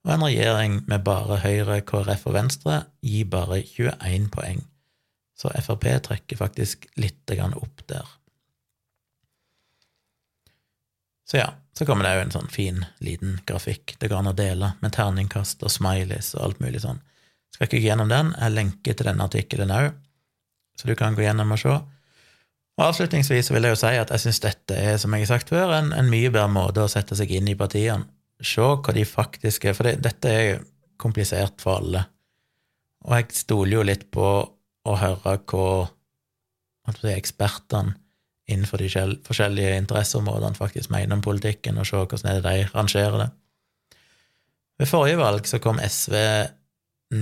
Og 0.04 0.14
en 0.14 0.26
regjering 0.26 0.82
med 0.90 1.04
bare 1.06 1.38
Høyre, 1.42 1.80
KrF 1.86 2.26
og 2.26 2.36
Venstre 2.36 2.82
gir 3.02 3.30
bare 3.30 3.62
21 3.62 4.28
poeng. 4.34 4.66
Så 5.42 5.50
Frp 5.58 5.88
trekker 6.06 6.38
faktisk 6.38 6.86
litt 7.02 7.30
opp 7.34 7.82
der. 7.90 8.06
Så 11.26 11.40
ja, 11.40 11.48
så 11.74 11.86
kommer 11.88 12.06
det 12.06 12.12
jo 12.14 12.20
en 12.26 12.34
sånn 12.34 12.52
fin, 12.52 12.84
liten 13.02 13.40
grafikk 13.48 13.96
det 13.98 14.10
går 14.12 14.20
an 14.20 14.30
å 14.30 14.36
dele, 14.38 14.74
med 14.84 14.94
terningkast 14.94 15.64
og 15.64 15.72
smileys 15.72 16.34
og 16.36 16.44
alt 16.46 16.62
mulig 16.62 16.82
sånn. 16.84 17.00
Skal 17.50 17.66
ikke 17.66 17.80
gå 17.80 17.88
gjennom 17.88 18.12
den, 18.12 18.30
jeg 18.38 18.54
lenker 18.54 18.94
til 18.94 19.08
denne 19.08 19.26
artikkelen 19.26 19.74
òg, 19.74 19.90
så 20.78 20.88
du 20.88 20.94
kan 20.98 21.18
gå 21.18 21.24
gjennom 21.24 21.56
og 21.56 21.62
se. 21.64 21.74
Og 22.78 22.86
Avslutningsvis 22.86 23.50
vil 23.52 23.66
jeg 23.66 23.74
jo 23.74 23.82
si 23.82 23.92
at 23.98 24.14
jeg 24.14 24.24
syns 24.26 24.42
dette 24.44 24.78
er, 24.78 24.94
som 25.00 25.12
jeg 25.16 25.26
har 25.26 25.32
sagt 25.34 25.52
før, 25.52 25.74
en, 25.76 25.90
en, 25.96 26.12
mye 26.12 26.30
bedre 26.30 26.52
måte 26.52 26.86
å 26.86 26.92
sette 26.92 27.18
seg 27.18 27.34
inn 27.34 27.50
i 27.50 27.58
partiene. 27.58 28.06
Se 28.42 28.62
hva 28.62 28.94
de 28.94 29.04
faktisk 29.08 29.66
er, 29.66 29.76
for 29.76 29.88
det, 29.88 29.98
dette 30.06 30.30
er 30.30 30.46
jo 30.52 30.64
komplisert 31.02 31.60
for 31.64 31.82
alle. 31.82 32.06
Og 33.08 33.16
jeg 33.18 33.42
stoler 33.42 33.80
jo 33.80 33.84
litt 33.90 34.06
på 34.14 34.28
og 34.88 34.98
høre 34.98 35.36
hva 35.46 37.12
ekspertene 37.12 37.96
innenfor 38.50 38.82
de 38.82 38.88
forskjellige 39.24 39.76
interesseområdene 39.78 40.58
faktisk 40.58 40.90
mener 40.90 41.16
om 41.16 41.22
politikken, 41.22 41.78
og 41.78 41.86
se 41.86 41.96
hvordan 41.96 42.42
de 42.42 42.68
rangerer 42.74 43.18
det. 43.22 43.28
Ved 44.78 44.90
forrige 44.90 45.20
valg 45.20 45.46
så 45.46 45.60
kom 45.62 45.78
SV 45.78 46.16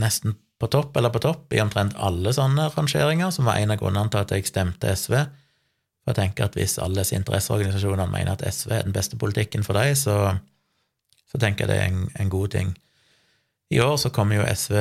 nesten 0.00 0.36
på 0.60 0.68
topp 0.72 0.96
eller 0.96 1.12
på 1.12 1.22
topp 1.24 1.52
i 1.52 1.60
omtrent 1.60 1.96
alle 1.96 2.32
sånne 2.36 2.68
rangeringer, 2.74 3.30
som 3.34 3.48
var 3.48 3.60
en 3.60 3.72
av 3.74 3.80
grunnene 3.80 4.12
til 4.12 4.22
at 4.22 4.34
jeg 4.34 4.48
stemte 4.48 4.92
SV. 4.96 5.16
For 6.00 6.12
jeg 6.12 6.18
tenker 6.20 6.48
at 6.48 6.56
hvis 6.56 6.78
alle 6.80 7.04
interesseorganisasjonene 7.04 8.08
mener 8.12 8.36
at 8.36 8.44
SV 8.48 8.72
er 8.76 8.86
den 8.88 8.96
beste 8.96 9.18
politikken 9.20 9.64
for 9.64 9.76
dem, 9.76 9.94
så, 9.96 10.36
så 11.28 11.40
tenker 11.40 11.66
jeg 11.66 11.72
det 11.72 11.78
er 11.80 11.88
en, 11.92 12.06
en 12.20 12.32
god 12.32 12.52
ting. 12.56 12.74
I 13.70 13.80
år 13.84 13.96
så 14.02 14.10
kommer 14.12 14.40
jo 14.40 14.48
SV 14.48 14.76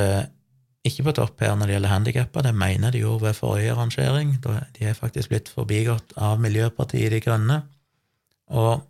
ikke 0.86 1.04
på 1.10 1.12
topp 1.18 1.42
her 1.44 1.56
når 1.58 1.68
det 1.68 1.74
gjelder 1.74 1.92
handikappa, 1.92 2.42
det 2.44 2.54
mener 2.56 2.92
de 2.94 3.02
gjorde 3.02 3.26
ved 3.26 3.36
forrige 3.36 3.74
rangering. 3.76 4.36
De 4.40 4.86
er 4.88 4.96
faktisk 4.96 5.32
blitt 5.32 5.50
forbigått 5.52 6.14
av 6.16 6.40
Miljøpartiet 6.40 7.12
De 7.12 7.20
Grønne. 7.20 7.58
Og 8.56 8.80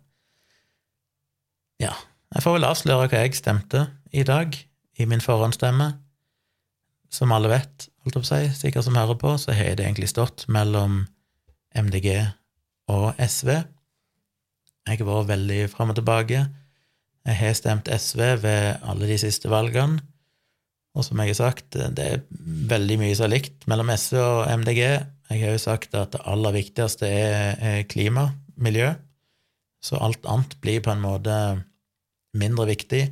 ja, 1.81 1.91
jeg 2.31 2.45
får 2.45 2.55
vel 2.55 2.67
avsløre 2.69 3.09
hva 3.11 3.25
jeg 3.25 3.35
stemte 3.35 3.89
i 4.15 4.23
dag, 4.27 4.55
i 4.99 5.07
min 5.09 5.23
forhåndsstemme. 5.23 5.89
Som 7.11 7.33
alle 7.35 7.51
vet, 7.51 7.89
holdt 8.05 8.15
jeg 8.15 8.23
på 8.23 8.23
å 8.23 8.29
si, 8.29 8.53
sikkert 8.55 8.87
som 8.87 8.95
hører 8.95 9.19
på, 9.19 9.33
så 9.41 9.55
har 9.55 9.75
det 9.75 9.83
egentlig 9.83 10.11
stått 10.13 10.45
mellom 10.47 11.03
MDG 11.75 12.07
og 12.91 13.19
SV. 13.19 13.51
Jeg 14.87 15.01
har 15.01 15.09
vært 15.09 15.31
veldig 15.33 15.59
fram 15.73 15.91
og 15.91 15.99
tilbake. 15.99 16.45
Jeg 17.27 17.37
har 17.37 17.57
stemt 17.57 17.91
SV 17.91 18.21
ved 18.45 18.87
alle 18.87 19.11
de 19.11 19.19
siste 19.19 19.51
valgene. 19.51 19.99
Og 20.91 21.05
som 21.07 21.21
jeg 21.23 21.31
har 21.31 21.39
sagt, 21.39 21.77
det 21.95 22.03
er 22.03 22.23
veldig 22.71 22.97
mye 22.99 23.15
som 23.15 23.29
er 23.29 23.37
likt 23.37 23.67
mellom 23.71 23.91
SV 23.93 24.17
og 24.19 24.41
MDG. 24.59 24.81
Jeg 25.31 25.43
har 25.45 25.55
jo 25.55 25.63
sagt 25.63 25.95
at 25.95 26.11
det 26.15 26.23
aller 26.27 26.55
viktigste 26.57 27.07
er, 27.07 27.83
klima, 27.91 28.27
miljø, 28.61 28.91
så 29.81 29.97
alt 30.03 30.27
annet 30.29 30.57
blir 30.61 30.83
på 30.83 30.91
en 30.93 31.01
måte 31.01 31.35
mindre 32.37 32.67
viktig. 32.69 33.05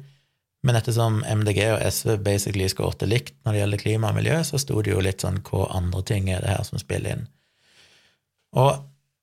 Men 0.68 0.76
ettersom 0.76 1.22
MDG 1.24 1.62
og 1.72 1.84
SV 1.88 2.18
basically 2.24 2.68
skårte 2.70 3.08
likt 3.08 3.38
når 3.46 3.56
det 3.56 3.62
gjelder 3.62 3.82
klima 3.86 4.12
og 4.12 4.20
miljø, 4.20 4.42
så 4.44 4.60
sto 4.60 4.82
det 4.84 4.92
jo 4.92 5.04
litt 5.04 5.24
sånn 5.24 5.40
hva 5.48 5.70
andre 5.80 6.04
ting 6.06 6.28
er 6.34 6.44
det 6.44 6.52
her 6.52 6.66
som 6.68 6.82
spiller 6.82 7.16
inn. 7.16 7.30
Og 8.60 8.74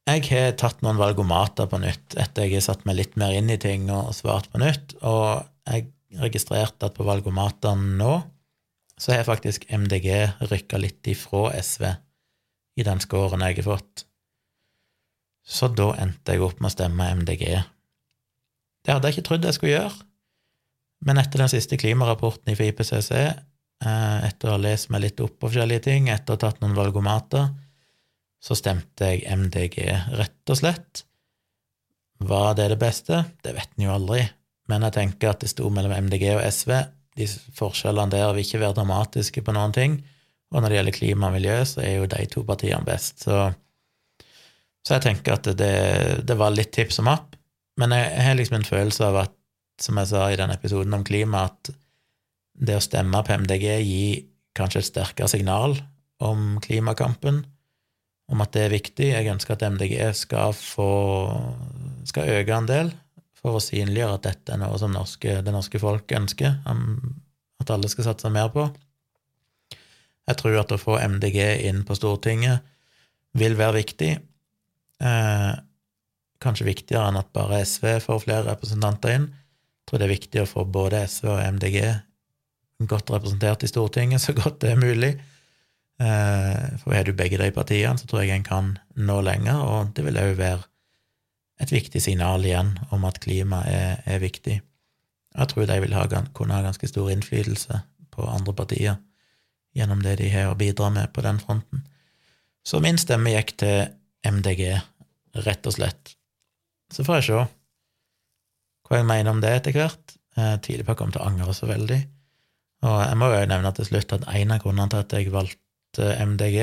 jeg 0.06 0.22
har 0.30 0.56
tatt 0.56 0.80
noen 0.86 1.00
valgomater 1.00 1.68
på 1.68 1.80
nytt 1.82 2.16
etter 2.16 2.46
jeg 2.46 2.60
har 2.60 2.66
satt 2.70 2.86
meg 2.88 3.00
litt 3.00 3.18
mer 3.20 3.34
inn 3.36 3.50
i 3.52 3.58
ting 3.60 3.90
og 3.92 4.14
svart 4.16 4.48
på 4.52 4.62
nytt, 4.62 4.96
og 5.02 5.44
jeg 5.66 5.90
registrerte 6.22 6.88
at 6.88 6.96
på 6.96 7.04
valgomatene 7.04 7.98
nå 8.00 8.14
så 9.00 9.12
har 9.12 9.28
faktisk 9.28 9.66
MDG 9.68 10.08
rykka 10.50 10.80
litt 10.80 11.06
ifra 11.10 11.50
SV 11.60 11.88
i 12.76 12.84
den 12.84 13.00
scoren 13.04 13.44
jeg 13.44 13.58
har 13.60 13.68
fått. 13.68 14.04
Så 15.46 15.68
da 15.70 15.92
endte 16.02 16.34
jeg 16.34 16.42
opp 16.42 16.60
med 16.60 16.72
å 16.72 16.74
stemme 16.74 17.10
MDG. 17.20 17.44
Det 18.82 18.94
hadde 18.94 19.10
jeg 19.10 19.18
ikke 19.18 19.28
trodd 19.28 19.46
jeg 19.46 19.56
skulle 19.56 19.76
gjøre, 19.76 20.06
men 21.06 21.20
etter 21.20 21.42
den 21.42 21.52
siste 21.52 21.78
klimarapporten 21.78 22.56
fra 22.56 22.66
IPCC, 22.70 23.12
eh, 23.16 24.18
etter 24.26 24.48
å 24.48 24.56
ha 24.56 24.62
lest 24.62 24.90
meg 24.90 25.04
litt 25.04 25.20
opp 25.20 25.36
på 25.38 25.50
forskjellige 25.50 25.86
ting, 25.88 26.08
etter 26.10 26.34
å 26.34 26.38
ha 26.38 26.44
tatt 26.46 26.62
noen 26.62 26.76
valgomater, 26.76 27.50
så 28.42 28.56
stemte 28.56 29.10
jeg 29.12 29.26
MDG, 29.26 29.90
rett 30.16 30.52
og 30.52 30.62
slett, 30.62 31.04
Var 32.18 32.54
det 32.56 32.70
det 32.70 32.78
beste? 32.80 33.26
Det 33.44 33.52
vet 33.52 33.74
en 33.76 33.82
jo 33.84 33.90
aldri. 33.92 34.22
Men 34.72 34.86
jeg 34.86 34.94
tenker 34.94 35.34
at 35.34 35.42
det 35.42 35.50
sto 35.50 35.68
mellom 35.68 35.92
MDG 35.92 36.30
og 36.32 36.46
SV. 36.48 36.70
De 37.16 37.26
forskjellene 37.56 38.12
der 38.12 38.34
vil 38.34 38.44
ikke 38.44 38.60
være 38.62 38.76
dramatiske 38.76 39.42
på 39.44 39.54
noen 39.56 39.74
ting. 39.76 39.96
Og 40.52 40.60
når 40.60 40.70
det 40.70 40.78
gjelder 40.78 40.96
klima 40.96 41.30
og 41.30 41.36
miljø, 41.36 41.56
så 41.66 41.82
er 41.82 41.96
jo 41.96 42.10
de 42.10 42.26
to 42.30 42.44
partiene 42.46 42.84
best. 42.86 43.24
Så, 43.26 43.38
så 44.86 44.96
jeg 44.96 45.06
tenker 45.08 45.38
at 45.38 45.48
det, 45.58 45.72
det 46.28 46.36
var 46.38 46.54
litt 46.54 46.74
tips 46.76 47.00
om 47.02 47.10
app. 47.12 47.34
Men 47.80 47.92
jeg, 47.96 48.12
jeg 48.12 48.28
har 48.28 48.38
liksom 48.38 48.60
en 48.60 48.68
følelse 48.68 49.08
av 49.08 49.18
at, 49.24 49.34
som 49.82 49.98
jeg 50.00 50.12
sa 50.12 50.28
i 50.32 50.38
den 50.38 50.54
episoden 50.54 50.96
om 50.96 51.04
klima, 51.04 51.48
at 51.50 51.72
det 52.56 52.78
å 52.78 52.84
stemme 52.84 53.20
på 53.24 53.36
MDG 53.42 53.66
gir 53.84 54.22
kanskje 54.56 54.80
et 54.80 54.88
sterkere 54.88 55.28
signal 55.28 55.76
om 56.24 56.56
klimakampen, 56.64 57.42
om 58.32 58.40
at 58.42 58.54
det 58.56 58.62
er 58.64 58.72
viktig. 58.72 59.10
Jeg 59.12 59.28
ønsker 59.34 59.56
at 59.56 59.66
MDG 59.74 59.98
skal 60.16 60.54
få 60.56 60.92
skal 62.08 62.30
øke 62.38 62.54
en 62.54 62.70
del 62.70 62.94
for 63.46 63.60
å 63.60 63.62
synliggjøre 63.62 64.18
at 64.18 64.26
dette 64.26 64.54
er 64.54 64.58
noe 64.58 64.78
som 64.80 64.90
norske, 64.90 65.38
det 65.46 65.54
norske 65.54 65.78
folk 65.78 66.10
ønsker, 66.18 66.58
at 67.62 67.70
alle 67.70 67.90
skal 67.92 68.08
satse 68.08 68.32
mer 68.34 68.50
på. 68.50 68.66
Jeg 70.26 70.40
tror 70.40 70.58
at 70.58 70.74
å 70.74 70.80
få 70.80 70.98
MDG 70.98 71.38
inn 71.68 71.84
på 71.86 71.94
Stortinget 71.94 72.66
vil 73.38 73.54
være 73.54 73.78
viktig. 73.78 74.10
Eh, 75.06 75.52
kanskje 76.42 76.66
viktigere 76.66 77.12
enn 77.12 77.20
at 77.20 77.30
bare 77.36 77.62
SV 77.62 78.00
får 78.02 78.24
flere 78.24 78.48
representanter 78.48 79.14
inn. 79.14 79.28
Jeg 79.30 79.86
tror 79.86 80.02
det 80.02 80.08
er 80.08 80.16
viktig 80.16 80.42
å 80.42 80.50
få 80.50 80.66
både 80.66 81.04
SV 81.06 81.30
og 81.36 81.42
MDG 81.56 81.78
godt 82.90 83.14
representert 83.14 83.62
i 83.62 83.70
Stortinget 83.70 84.22
så 84.24 84.34
godt 84.36 84.58
det 84.64 84.74
er 84.74 84.82
mulig. 84.82 85.12
Eh, 86.02 86.64
for 86.82 86.96
er 86.96 87.06
du 87.06 87.14
begge 87.16 87.38
de 87.40 87.52
partiene, 87.54 87.94
så 87.96 88.08
tror 88.10 88.24
jeg 88.24 88.34
en 88.34 88.50
kan 88.50 88.74
nå 88.98 89.20
lenger, 89.24 89.62
og 89.62 89.94
det 89.96 90.04
vil 90.04 90.18
òg 90.20 90.34
være 90.40 90.66
et 91.62 91.72
viktig 91.72 92.02
signal 92.02 92.44
igjen 92.44 92.74
om 92.92 93.04
at 93.08 93.20
klima 93.22 93.62
er, 93.70 94.00
er 94.04 94.22
viktig. 94.22 94.58
Jeg 95.36 95.52
tror 95.52 95.68
de 95.68 95.76
vil 95.84 95.94
ha, 95.96 96.06
kunne 96.36 96.56
ha 96.56 96.64
ganske 96.64 96.88
stor 96.88 97.10
innflytelse 97.12 97.80
på 98.12 98.28
andre 98.28 98.54
partier 98.56 98.96
gjennom 99.76 100.00
det 100.04 100.16
de 100.22 100.30
har 100.32 100.50
å 100.50 100.56
bidra 100.58 100.88
med 100.92 101.12
på 101.12 101.24
den 101.24 101.40
fronten. 101.40 101.84
Så 102.66 102.80
min 102.80 102.98
stemme 102.98 103.34
gikk 103.34 103.56
til 103.60 103.90
MDG, 104.26 104.72
rett 105.44 105.68
og 105.68 105.76
slett. 105.76 106.16
Så 106.92 107.04
får 107.04 107.20
jeg 107.20 107.26
se 107.28 107.42
hva 108.86 109.00
jeg 109.00 109.06
mener 109.08 109.32
om 109.34 109.42
det 109.42 109.52
etter 109.52 109.76
hvert. 109.76 110.16
Tidlig 110.36 110.84
på 110.86 110.92
at 110.92 110.94
jeg 110.94 111.00
kom 111.00 111.12
til 111.12 111.22
å 111.22 111.28
angre 111.28 111.54
så 111.56 111.68
veldig. 111.68 112.00
Og 112.86 112.98
jeg 113.02 113.18
må 113.20 113.30
jo 113.32 113.46
nevne 113.50 113.72
til 113.76 113.88
slutt 113.88 114.12
at 114.16 114.26
en 114.32 114.52
av 114.54 114.60
grunnene 114.62 114.92
til 114.92 115.04
at 115.04 115.14
jeg 115.16 115.32
valgte 115.34 116.10
MDG, 116.24 116.58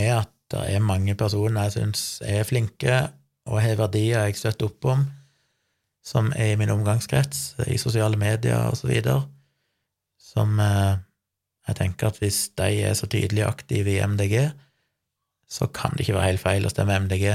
er 0.00 0.12
at 0.20 0.32
det 0.50 0.66
er 0.74 0.82
mange 0.82 1.14
personer 1.18 1.68
jeg 1.68 1.76
syns 1.76 2.02
er 2.26 2.46
flinke 2.46 2.98
og 3.48 3.60
har 3.62 3.78
verdier 3.80 4.26
jeg 4.26 4.38
støtter 4.40 4.68
opp 4.68 4.88
om, 4.92 5.04
som 6.04 6.32
er 6.36 6.54
i 6.54 6.58
min 6.60 6.72
omgangskrets, 6.72 7.60
i 7.68 7.78
sosiale 7.80 8.18
medier 8.20 8.72
videre, 8.88 9.24
som 10.20 10.58
eh, 10.60 11.00
jeg 11.68 11.78
tenker 11.78 12.10
at 12.10 12.20
hvis 12.22 12.48
de 12.58 12.70
er 12.86 12.96
så 12.98 13.08
tydelig 13.10 13.44
aktive 13.46 13.94
i 13.94 14.00
MDG, 14.02 14.50
så 15.50 15.66
kan 15.74 15.96
det 15.96 16.06
ikke 16.06 16.16
være 16.16 16.30
helt 16.30 16.42
feil 16.42 16.66
å 16.66 16.72
stemme 16.72 16.98
MDG. 17.06 17.26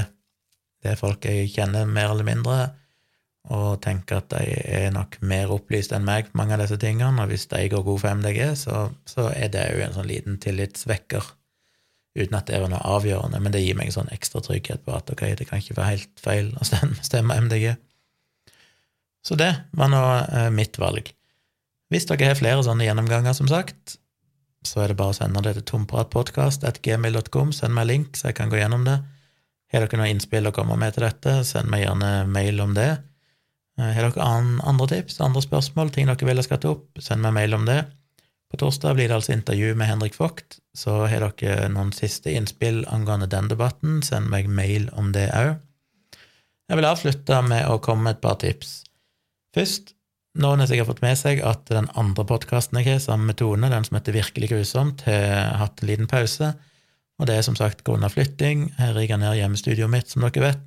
Det 0.82 0.92
er 0.92 1.00
folk 1.00 1.24
jeg 1.28 1.52
kjenner 1.52 1.88
mer 1.88 2.12
eller 2.14 2.26
mindre, 2.26 2.58
og 3.46 3.78
tenker 3.84 4.18
at 4.18 4.32
de 4.32 4.56
er 4.74 4.88
nok 4.94 5.20
mer 5.22 5.52
opplyst 5.54 5.92
enn 5.94 6.06
meg 6.06 6.32
på 6.32 6.40
mange 6.40 6.56
av 6.56 6.64
disse 6.64 6.78
tingene, 6.82 7.22
og 7.22 7.30
hvis 7.30 7.46
de 7.52 7.62
går 7.70 7.84
god 7.86 8.02
for 8.02 8.20
MDG, 8.22 8.40
så, 8.58 8.86
så 9.06 9.28
er 9.30 9.52
det 9.54 9.68
jo 9.70 9.84
en 9.84 9.94
sånn 9.94 10.10
liten 10.10 10.40
tillitsvekker, 10.42 11.28
uten 12.16 12.38
at 12.38 12.48
det 12.48 12.60
var 12.62 12.70
noe 12.72 12.82
avgjørende, 12.96 13.40
men 13.42 13.54
det 13.54 13.62
gir 13.64 13.76
meg 13.78 13.90
en 13.90 13.98
sånn 13.98 14.14
ekstra 14.14 14.42
trygghet 14.44 14.84
på 14.86 14.94
at 14.96 15.10
ok, 15.12 15.22
det 15.38 15.48
kan 15.48 15.60
ikke 15.62 15.76
være 15.78 15.92
helt 15.94 16.22
feil 16.22 16.50
å 16.56 16.66
stemme, 16.66 17.36
MDG. 17.46 17.76
Så 19.26 19.36
det 19.38 19.52
var 19.76 19.90
nå 19.92 20.02
eh, 20.24 20.50
mitt 20.54 20.78
valg. 20.80 21.10
Hvis 21.92 22.06
dere 22.08 22.32
har 22.32 22.38
flere 22.38 22.62
sånne 22.66 22.86
gjennomganger, 22.86 23.34
som 23.36 23.48
sagt, 23.50 23.98
så 24.66 24.82
er 24.82 24.90
det 24.90 24.98
bare 24.98 25.14
å 25.14 25.18
sende 25.18 25.42
det 25.46 25.56
til 25.58 25.66
tompratpodkast.gmil.com. 25.70 27.52
send 27.54 27.76
meg 27.76 27.90
link, 27.90 28.16
så 28.18 28.30
jeg 28.30 28.38
kan 28.40 28.50
gå 28.50 28.58
gjennom 28.58 28.86
det. 28.86 28.96
Har 29.74 29.84
dere 29.84 30.00
noe 30.00 30.10
innspill 30.10 30.48
å 30.48 30.54
komme 30.54 30.78
med 30.78 30.96
til 30.96 31.06
dette, 31.06 31.40
send 31.46 31.70
meg 31.70 31.84
gjerne 31.84 32.10
mail 32.30 32.62
om 32.62 32.74
det. 32.74 32.90
Eh, 33.78 33.92
har 33.92 34.08
dere 34.08 34.26
andre 34.66 34.90
tips, 34.94 35.20
andre 35.22 35.42
spørsmål, 35.44 35.92
ting 35.94 36.10
dere 36.10 36.30
vil 36.30 36.42
skal 36.46 36.62
ta 36.62 36.74
opp, 36.74 36.88
send 37.02 37.22
meg 37.22 37.34
mail 37.36 37.58
om 37.58 37.66
det. 37.68 37.82
På 38.50 38.60
torsdag 38.60 38.94
blir 38.94 39.08
det 39.10 39.16
altså 39.16 39.34
intervju 39.34 39.74
med 39.74 39.88
Henrik 39.90 40.18
Vogt, 40.20 40.60
så 40.76 41.06
har 41.10 41.24
dere 41.24 41.68
noen 41.72 41.90
siste 41.96 42.30
innspill 42.30 42.84
angående 42.92 43.26
den 43.30 43.50
debatten, 43.50 44.02
send 44.06 44.30
meg 44.30 44.46
mail 44.46 44.86
om 44.94 45.10
det 45.16 45.28
òg. 45.34 45.56
Jeg 46.66 46.78
vil 46.78 46.88
avslutte 46.88 47.42
med 47.46 47.66
å 47.70 47.80
komme 47.82 48.06
med 48.06 48.16
et 48.16 48.22
par 48.22 48.38
tips. 48.42 48.80
Først, 49.54 49.92
noen 50.36 50.60
har 50.60 50.68
sikkert 50.70 50.90
fått 50.90 51.02
med 51.04 51.18
seg 51.18 51.42
at 51.46 51.66
den 51.70 51.88
andre 51.98 52.26
podkasten 52.28 52.78
jeg 52.80 52.90
har 52.90 53.02
sammen 53.02 53.30
med 53.30 53.38
Tone, 53.40 53.70
den 53.72 53.86
som 53.86 53.98
heter 53.98 54.14
Virkelig 54.18 54.50
grusomt, 54.52 55.04
har 55.08 55.54
hatt 55.62 55.82
en 55.82 55.90
liten 55.90 56.10
pause, 56.10 56.52
og 57.16 57.28
det 57.30 57.38
er 57.38 57.46
som 57.46 57.56
sagt 57.56 57.84
grunnet 57.86 58.12
flytting. 58.12 58.66
Jeg 58.76 58.94
rigger 58.94 59.20
ned 59.22 59.38
hjemmestudioet 59.38 59.90
mitt, 59.90 60.10
som 60.12 60.26
dere 60.26 60.42
vet. 60.50 60.66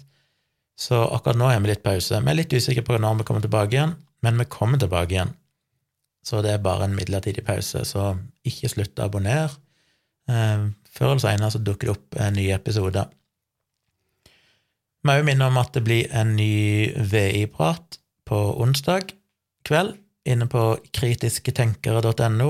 Så 0.80 0.98
akkurat 1.14 1.38
nå 1.38 1.52
har 1.52 1.60
vi 1.62 1.70
litt 1.70 1.86
pause. 1.86 2.18
Vi 2.18 2.32
er 2.32 2.40
litt 2.40 2.56
usikre 2.56 2.84
på 2.88 2.98
når 2.98 3.20
vi 3.20 3.28
kommer 3.28 3.44
tilbake 3.46 3.76
igjen, 3.76 3.94
men 4.26 4.40
vi 4.42 4.48
kommer 4.50 4.82
tilbake 4.82 5.14
igjen. 5.14 5.36
Så 6.30 6.44
det 6.46 6.52
er 6.54 6.62
bare 6.62 6.86
en 6.86 6.94
midlertidig 6.94 7.42
pause, 7.48 7.82
så 7.88 8.12
ikke 8.46 8.70
slutt 8.70 9.00
å 9.02 9.08
abonnere. 9.08 9.50
Eh, 10.30 10.68
før 10.94 11.16
eller 11.16 11.24
senere 11.24 11.54
så 11.56 11.62
dukker 11.64 11.90
det 11.90 11.96
opp 11.96 12.20
en 12.22 12.38
ny 12.38 12.50
episode. 12.54 13.06
Vi 15.00 15.08
må 15.08 15.16
òg 15.16 15.26
minne 15.26 15.48
om 15.48 15.58
at 15.58 15.72
det 15.74 15.86
blir 15.88 16.12
en 16.14 16.36
ny 16.38 16.92
VI-prat 16.94 17.98
på 18.30 18.40
onsdag 18.62 19.14
kveld 19.66 19.96
inne 20.30 20.46
på 20.52 20.64
kritisketenkere.no. 20.94 22.50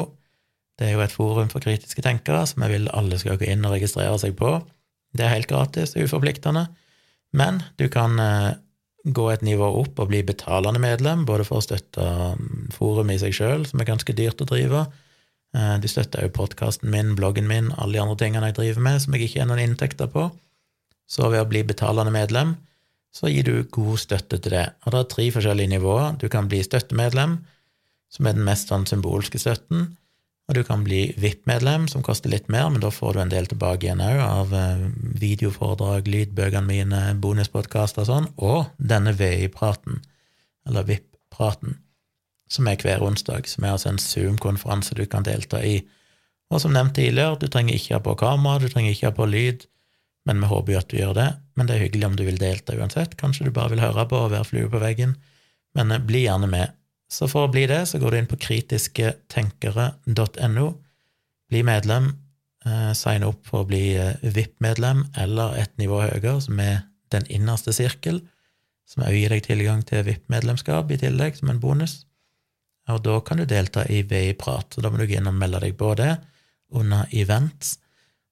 Det 0.80 0.88
er 0.88 0.96
jo 0.96 1.04
et 1.04 1.14
forum 1.14 1.52
for 1.52 1.64
kritiske 1.64 2.04
tenkere 2.04 2.42
som 2.50 2.66
jeg 2.66 2.74
vil 2.74 2.92
alle 2.96 3.20
skal 3.22 3.40
gå 3.40 3.48
inn 3.52 3.64
og 3.68 3.76
registrere 3.78 4.18
seg 4.20 4.36
på. 4.40 4.58
Det 5.16 5.26
er 5.26 5.36
helt 5.36 5.50
gratis 5.52 5.96
uforpliktende. 5.96 6.66
Men 7.36 7.62
du 7.80 7.86
kan 7.92 8.18
eh, 8.20 8.58
gå 9.04 9.26
et 9.32 9.44
nivå 9.46 9.68
opp 9.82 10.00
og 10.02 10.10
bli 10.12 10.22
betalende 10.28 10.82
medlem, 10.82 11.26
både 11.28 11.46
for 11.48 11.60
å 11.60 11.66
støtte 11.66 12.04
mm, 12.40 12.72
forumet 12.76 13.18
i 13.18 13.22
seg 13.24 13.36
sjøl, 13.38 13.66
som 13.70 13.80
er 13.80 13.88
ganske 13.88 14.16
dyrt 14.16 14.44
å 14.44 14.48
drive. 14.50 14.86
Eh, 15.56 15.76
du 15.82 15.88
støtter 15.90 16.26
jo 16.26 16.34
podkasten 16.36 16.92
min, 16.92 17.16
bloggen 17.18 17.48
min, 17.50 17.72
alle 17.78 17.98
de 17.98 18.04
andre 18.04 18.20
tingene 18.20 18.52
jeg 18.52 18.60
driver 18.60 18.86
med 18.90 19.04
som 19.04 19.16
jeg 19.16 19.30
ikke 19.30 19.44
har 19.44 19.52
noen 19.52 19.64
inntekter 19.64 20.12
på. 20.12 20.28
Så 21.10 21.30
ved 21.32 21.42
å 21.42 21.48
bli 21.50 21.64
betalende 21.66 22.14
medlem, 22.14 22.58
så 23.16 23.32
gir 23.32 23.48
du 23.48 23.64
god 23.74 23.98
støtte 23.98 24.38
til 24.38 24.54
det. 24.54 24.68
Og 24.86 24.94
det 24.94 25.00
er 25.00 25.10
tre 25.14 25.30
forskjellige 25.34 25.74
nivåer. 25.74 26.20
Du 26.22 26.28
kan 26.30 26.50
bli 26.52 26.60
støttemedlem, 26.66 27.40
som 28.14 28.28
er 28.28 28.38
den 28.38 28.46
mest 28.46 28.70
sånn 28.70 28.86
symbolske 28.90 29.42
støtten. 29.42 29.88
Og 30.50 30.56
du 30.58 30.64
kan 30.66 30.82
bli 30.82 31.12
VIP-medlem, 31.22 31.86
som 31.92 32.02
koster 32.06 32.32
litt 32.34 32.48
mer, 32.50 32.72
men 32.74 32.82
da 32.82 32.90
får 32.90 33.14
du 33.14 33.20
en 33.22 33.32
del 33.32 33.46
tilbake 33.52 33.86
igjen 33.86 34.02
òg, 34.02 34.18
av 34.24 34.54
eh, 34.58 34.88
videoforedrag, 35.22 36.10
lydbøkene 36.10 36.66
mine, 36.66 37.02
bonuspodkaster 37.22 38.02
og 38.02 38.10
sånn, 38.10 38.30
og 38.42 38.72
denne 38.82 39.14
VI-praten, 39.14 40.02
eller 40.66 40.88
VIP-praten, 40.90 41.78
som 42.50 42.70
er 42.70 42.82
hver 42.82 43.06
onsdag, 43.06 43.46
som 43.46 43.68
er 43.68 43.76
altså 43.76 43.92
en 43.92 44.02
Zoom-konferanse 44.02 44.98
du 44.98 45.06
kan 45.06 45.28
delta 45.28 45.62
i. 45.62 45.84
Og 46.50 46.64
som 46.64 46.74
nevnt 46.74 46.98
tidligere, 46.98 47.38
du 47.38 47.46
trenger 47.46 47.78
ikke 47.78 48.00
ha 48.00 48.02
på 48.02 48.18
kamera, 48.18 48.58
du 48.58 48.74
trenger 48.74 48.96
ikke 48.96 49.12
ha 49.12 49.18
på 49.20 49.30
lyd, 49.30 49.70
men 50.26 50.42
vi 50.42 50.50
håper 50.50 50.74
jo 50.74 50.82
at 50.82 50.90
du 50.90 50.98
gjør 50.98 51.14
det. 51.18 51.30
Men 51.58 51.70
det 51.70 51.76
er 51.76 51.86
hyggelig 51.86 52.10
om 52.10 52.18
du 52.18 52.26
vil 52.26 52.42
delta 52.42 52.76
uansett. 52.78 53.16
Kanskje 53.22 53.48
du 53.48 53.54
bare 53.54 53.74
vil 53.74 53.82
høre 53.84 54.06
på 54.10 54.18
og 54.18 54.34
være 54.34 54.50
flue 54.50 54.70
på 54.72 54.82
veggen. 54.82 55.16
Men 55.78 55.94
eh, 55.94 56.02
bli 56.02 56.26
gjerne 56.26 56.50
med. 56.50 56.76
Så 57.10 57.26
for 57.30 57.48
å 57.48 57.52
bli 57.52 57.68
det, 57.69 57.86
så 57.90 57.98
går 58.02 58.11
du 58.11 58.18
inn 58.19 58.30
på 58.30 58.41
kritisketenkere.no, 58.44 60.68
bli 61.49 61.61
medlem, 61.65 62.06
eh, 62.65 62.94
sign 62.94 63.23
opp 63.26 63.48
for 63.49 63.60
å 63.64 63.69
bli 63.69 63.98
eh, 63.98 64.18
VIP-medlem 64.22 64.99
eller 65.18 65.57
et 65.64 65.73
nivå 65.81 65.98
høyere, 66.06 66.41
som 66.45 66.56
er 66.61 66.77
den 67.10 67.26
innerste 67.34 67.73
sirkel, 67.73 68.22
som 68.90 69.03
òg 69.06 69.14
gir 69.18 69.30
deg 69.34 69.41
tilgang 69.48 69.81
til 69.86 70.06
VIP-medlemskap 70.06 70.91
i 70.94 71.02
tillegg, 71.02 71.34
som 71.40 71.49
en 71.49 71.61
bonus. 71.61 71.94
Og 72.90 72.98
da 73.06 73.19
kan 73.26 73.38
du 73.41 73.45
delta 73.49 73.81
i 73.90 74.03
VI-prat, 74.06 74.73
så 74.73 74.81
da 74.81 74.90
må 74.90 74.98
du 75.02 75.07
gå 75.10 75.15
inn 75.18 75.30
og 75.30 75.38
melde 75.38 75.60
deg 75.65 75.73
på 75.77 75.90
det 75.98 76.14
under 76.77 77.02
events, 77.18 77.68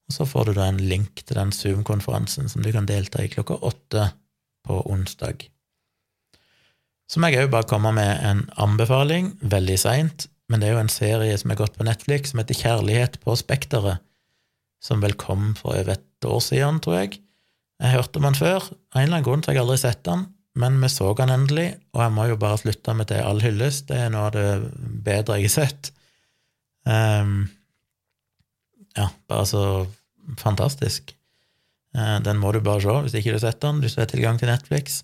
og 0.07 0.15
så 0.15 0.23
får 0.29 0.43
du 0.47 0.53
da 0.57 0.65
en 0.69 0.79
link 0.89 1.13
til 1.25 1.37
den 1.37 1.51
Zoom-konferansen 1.51 2.47
som 2.49 2.63
du 2.63 2.71
kan 2.71 2.87
delta 2.87 3.23
i 3.23 3.31
klokka 3.31 3.59
åtte 3.67 4.03
på 4.67 4.79
onsdag. 4.91 5.47
Så 7.07 7.21
må 7.23 7.29
jeg 7.31 7.45
òg 7.45 7.53
bare 7.53 7.67
komme 7.69 7.93
med 7.95 8.23
en 8.27 8.43
anbefaling, 8.59 9.31
veldig 9.39 9.77
seint, 9.79 10.27
men 10.51 10.59
det 10.59 10.69
er 10.69 10.75
jo 10.75 10.83
en 10.83 10.91
serie 10.91 11.35
som 11.39 11.51
er 11.51 11.59
gått 11.59 11.77
på 11.79 11.85
Netflix, 11.87 12.31
som 12.31 12.41
heter 12.41 12.57
Kjærlighet 12.59 13.19
på 13.23 13.35
spekteret, 13.39 14.03
som 14.83 15.03
vel 15.03 15.15
kom 15.19 15.53
for 15.57 15.75
over 15.75 15.95
et 15.95 16.27
år 16.27 16.41
siden, 16.43 16.81
tror 16.83 16.99
jeg. 17.01 17.19
Jeg 17.81 17.93
hørte 17.93 18.19
om 18.19 18.27
den 18.27 18.37
før, 18.37 18.63
av 18.65 18.99
en 18.99 19.05
eller 19.05 19.19
annen 19.19 19.27
grunn 19.27 19.43
så 19.43 19.51
har 19.51 19.57
jeg 19.57 19.65
aldri 19.65 19.77
sett 19.81 20.03
den, 20.07 20.25
men 20.57 20.79
vi 20.81 20.89
så 20.89 21.11
den 21.19 21.33
endelig, 21.33 21.67
og 21.93 22.01
jeg 22.01 22.13
må 22.15 22.25
jo 22.31 22.39
bare 22.41 22.59
slutte 22.61 22.95
med 22.97 23.09
til 23.11 23.21
all 23.21 23.43
hyllest, 23.43 23.87
det 23.91 23.99
er 24.01 24.11
noe 24.13 24.27
av 24.29 24.33
det 24.35 24.47
bedre 25.05 25.37
jeg 25.37 25.51
har 25.51 25.53
sett. 25.53 25.91
Um, 26.87 27.47
ja, 28.97 29.07
bare 29.29 29.47
så 29.47 29.63
fantastisk. 30.41 31.13
Uh, 31.95 32.17
den 32.25 32.39
må 32.41 32.51
du 32.55 32.61
bare 32.65 32.81
se 32.83 32.95
hvis 33.05 33.17
ikke 33.19 33.35
du 33.35 33.37
har 33.37 33.45
sett 33.45 33.61
den, 33.63 33.83
hvis 33.83 33.95
du 33.95 34.01
har 34.01 34.09
tilgang 34.11 34.39
til 34.41 34.49
Netflix. 34.51 35.03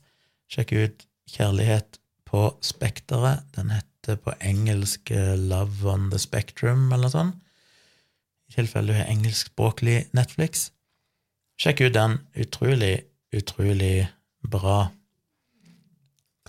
Sjekk 0.51 0.73
ut 0.73 1.05
Kjærlighet 1.29 1.99
på 2.27 2.57
Spekteret. 2.61 3.45
Den 3.55 3.71
heter 3.71 4.17
på 4.19 4.33
engelsk 4.41 5.11
eh, 5.11 5.35
Love 5.39 5.89
on 5.89 6.09
the 6.11 6.19
Spectrum, 6.19 6.91
eller 6.91 7.07
noe 7.07 7.13
sånt. 7.13 7.39
I 8.49 8.57
tilfelle 8.57 8.91
du 8.91 8.97
har 8.97 9.09
engelskspråklig 9.09 10.09
Netflix. 10.13 10.71
Sjekk 11.61 11.85
ut 11.85 11.95
den. 11.95 12.19
Utrolig, 12.35 12.95
utrolig 13.33 14.07
bra. 14.49 14.91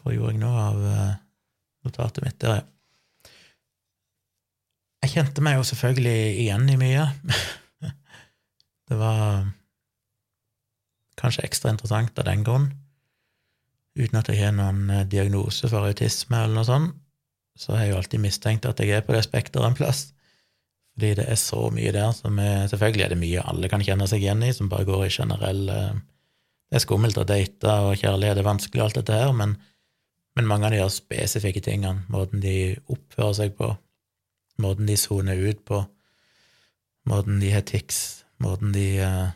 Hva 0.01 0.12
gjorde 0.12 0.34
jeg 0.34 0.40
nå 0.42 0.51
av 0.52 0.80
uh, 0.84 1.12
notatet 1.86 2.24
mitt? 2.26 2.36
Der, 2.42 2.59
ja. 2.59 2.64
Jeg 5.05 5.12
kjente 5.18 5.42
meg 5.44 5.59
jo 5.59 5.64
selvfølgelig 5.68 6.18
igjen 6.40 6.68
i 6.72 6.78
mye. 6.80 7.02
det 8.88 8.96
var 8.96 9.44
kanskje 11.20 11.44
ekstra 11.44 11.74
interessant 11.74 12.16
av 12.20 12.24
den 12.28 12.44
grunn. 12.46 12.70
Uten 13.95 14.19
at 14.19 14.29
jeg 14.31 14.43
har 14.43 14.55
noen 14.57 14.89
eh, 14.91 15.07
diagnose 15.07 15.71
for 15.71 15.87
autisme 15.87 16.41
eller 16.41 16.59
noe 16.59 16.66
sånt, 16.69 16.97
så 17.55 17.77
har 17.77 17.85
jeg 17.85 17.93
jo 17.93 17.99
alltid 18.01 18.23
mistenkt 18.25 18.66
at 18.66 18.81
jeg 18.83 18.97
er 18.97 19.05
på 19.07 19.15
det 19.15 19.23
spekteret 19.29 19.69
en 19.69 19.77
plass. 19.79 20.09
Fordi 20.95 21.12
det 21.21 21.27
er 21.31 21.39
så 21.39 21.61
mye 21.75 21.93
der 21.95 22.11
som 22.15 22.39
er 22.39 22.69
Selvfølgelig 22.71 23.05
er 23.05 23.12
det 23.15 23.19
mye 23.19 23.45
alle 23.51 23.71
kan 23.71 23.83
kjenne 23.83 24.07
seg 24.11 24.23
igjen 24.23 24.43
i, 24.47 24.53
som 24.55 24.69
bare 24.71 24.87
går 24.87 25.07
i 25.07 25.15
generell 25.15 25.62
eh, 25.71 25.95
Det 26.71 26.79
er 26.79 26.83
skummelt 26.83 27.19
å 27.19 27.27
date, 27.27 27.79
og 27.87 27.99
kjærlighet 28.01 28.41
er 28.41 28.47
vanskelig, 28.47 28.83
og 28.83 28.89
alt 28.89 28.99
dette 28.99 29.19
her, 29.21 29.33
men, 29.37 29.57
men 30.35 30.51
mange 30.51 30.66
av 30.66 30.75
de 30.75 30.83
her 30.83 30.91
spesifikke 30.91 31.62
tingene, 31.62 32.03
måten 32.11 32.43
de 32.43 32.75
oppfører 32.91 33.37
seg 33.39 33.55
på, 33.59 33.69
måten 34.62 34.91
de 34.91 34.97
soner 34.99 35.39
ut 35.39 35.61
på, 35.66 35.85
måten 37.11 37.39
de 37.43 37.53
har 37.55 37.62
tics, 37.69 38.25
måten 38.43 38.75
de 38.75 38.87
uh, 39.05 39.29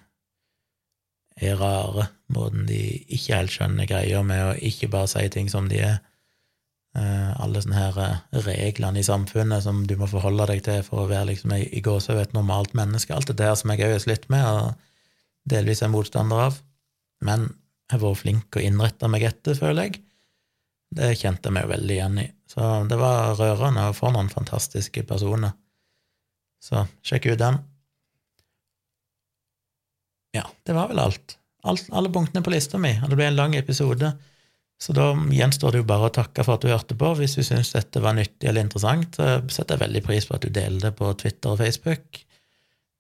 er 1.41 1.59
rare, 1.61 2.09
måten 2.35 2.67
de 2.69 2.81
ikke 3.07 3.37
helt 3.37 3.55
skjønner 3.55 3.89
greia 3.89 4.23
med 4.27 4.45
å 4.45 4.57
ikke 4.69 4.91
bare 4.93 5.11
si 5.11 5.25
ting 5.33 5.51
som 5.53 5.69
de 5.71 5.83
er, 5.87 5.99
Eh, 6.97 7.41
alle 7.41 7.61
sånne 7.63 7.77
her 7.77 7.99
eh, 8.01 8.43
reglene 8.47 9.03
i 9.03 9.07
samfunnet 9.07 9.63
som 9.63 9.83
du 9.87 9.95
må 10.01 10.09
forholde 10.09 10.49
deg 10.51 10.63
til 10.67 10.81
for 10.87 11.03
å 11.03 11.11
være 11.11 11.35
liksom 11.35 11.53
i 11.59 11.83
gåsehud 11.85 12.23
et 12.23 12.35
normalt 12.37 12.75
menneske. 12.79 13.15
Alt 13.15 13.31
det 13.31 13.39
der 13.43 13.55
som 13.61 13.71
jeg 13.73 13.85
òg 13.85 13.95
har 13.95 14.03
slitt 14.03 14.27
med, 14.33 14.47
og 14.47 15.53
delvis 15.53 15.85
er 15.85 15.93
motstander 15.93 16.49
av. 16.49 16.59
Men 17.25 17.51
jeg 17.89 17.97
har 17.97 18.05
vært 18.05 18.23
flink 18.23 18.59
å 18.59 18.65
innrette 18.65 19.11
meg 19.11 19.27
etter, 19.29 19.59
føler 19.59 19.89
jeg. 19.89 20.03
Det 20.99 21.13
kjente 21.21 21.51
jeg 21.51 21.59
meg 21.59 21.69
veldig 21.71 21.97
igjen 21.99 22.21
i. 22.25 22.27
Så 22.49 22.65
det 22.89 22.99
var 22.99 23.37
rørende, 23.37 23.91
å 23.91 23.97
få 23.97 24.11
noen 24.15 24.31
fantastiske 24.33 25.05
personer. 25.09 25.53
Så 26.65 26.87
sjekk 27.07 27.35
ut 27.35 27.43
den. 27.43 27.61
Ja, 30.39 30.47
det 30.67 30.77
var 30.77 30.91
vel 30.91 31.03
alt. 31.03 31.37
alt 31.69 31.89
alle 31.91 32.11
punktene 32.15 32.45
på 32.45 32.53
lista 32.55 32.81
mi, 32.81 32.95
og 33.03 33.11
det 33.11 33.19
ble 33.19 33.29
en 33.31 33.39
lang 33.39 33.57
episode. 33.59 34.13
Så 34.79 34.95
da 34.95 35.11
gjenstår 35.35 35.75
det 35.75 35.81
jo 35.83 35.89
bare 35.89 36.07
å 36.07 36.15
takke 36.15 36.45
for 36.47 36.55
at 36.55 36.63
du 36.63 36.71
hørte 36.71 36.95
på. 36.99 37.11
Hvis 37.19 37.35
du 37.35 37.43
syns 37.43 37.73
dette 37.75 38.03
var 38.03 38.15
nyttig 38.15 38.47
eller 38.47 38.63
interessant, 38.63 39.19
så 39.19 39.41
setter 39.51 39.75
jeg 39.75 39.89
veldig 39.89 40.03
pris 40.07 40.29
på 40.29 40.37
at 40.37 40.47
du 40.47 40.55
deler 40.55 40.79
det 40.85 40.93
på 41.01 41.11
Twitter 41.19 41.51
og 41.51 41.59
Facebook. 41.59 42.21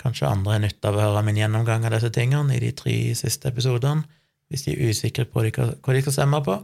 Kanskje 0.02 0.30
andre 0.30 0.56
har 0.56 0.62
nytte 0.62 0.90
av 0.90 0.98
å 0.98 1.04
høre 1.06 1.22
min 1.26 1.38
gjennomgang 1.38 1.86
av 1.86 1.94
disse 1.94 2.10
tingene 2.14 2.54
i 2.56 2.62
de 2.62 2.72
tre 2.78 2.96
siste 3.18 3.50
episodene, 3.50 4.06
hvis 4.50 4.66
de 4.66 4.74
er 4.74 4.90
usikre 4.90 5.26
på 5.28 5.44
hva 5.44 5.94
de 5.94 6.02
skal 6.02 6.14
stemme 6.14 6.42
på. 6.46 6.58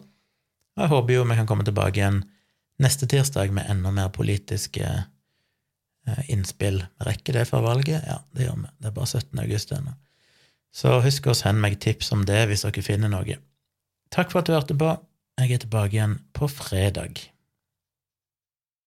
Og 0.75 0.83
jeg 0.83 0.91
håper 0.91 1.15
jo 1.15 1.27
vi 1.31 1.39
kan 1.39 1.51
komme 1.51 1.67
tilbake 1.67 2.01
igjen 2.01 2.23
neste 2.83 3.07
tirsdag 3.11 3.53
med 3.55 3.71
enda 3.71 3.93
mer 3.95 4.11
politiske 4.15 4.87
eh, 4.87 6.23
innspill. 6.33 6.81
Rekker 7.07 7.39
det 7.39 7.47
før 7.51 7.69
valget? 7.69 8.03
Ja, 8.07 8.19
det 8.35 8.49
gjør 8.49 8.65
vi. 8.65 8.73
Det 8.81 8.91
er 8.91 8.97
bare 8.99 9.11
17. 9.13 9.45
august 9.45 9.75
ennå. 9.77 9.95
Så 10.75 10.99
husk 11.05 11.29
å 11.31 11.37
sende 11.39 11.63
meg 11.63 11.79
tips 11.83 12.11
om 12.17 12.25
det 12.27 12.49
hvis 12.51 12.65
dere 12.67 12.83
finner 12.83 13.13
noe. 13.13 13.39
Takk 14.15 14.33
for 14.33 14.43
at 14.43 14.51
du 14.51 14.57
hørte 14.57 14.77
på. 14.79 14.91
Jeg 15.41 15.55
er 15.55 15.63
tilbake 15.63 15.97
igjen 15.97 16.19
på 16.35 16.49
fredag. 16.51 17.23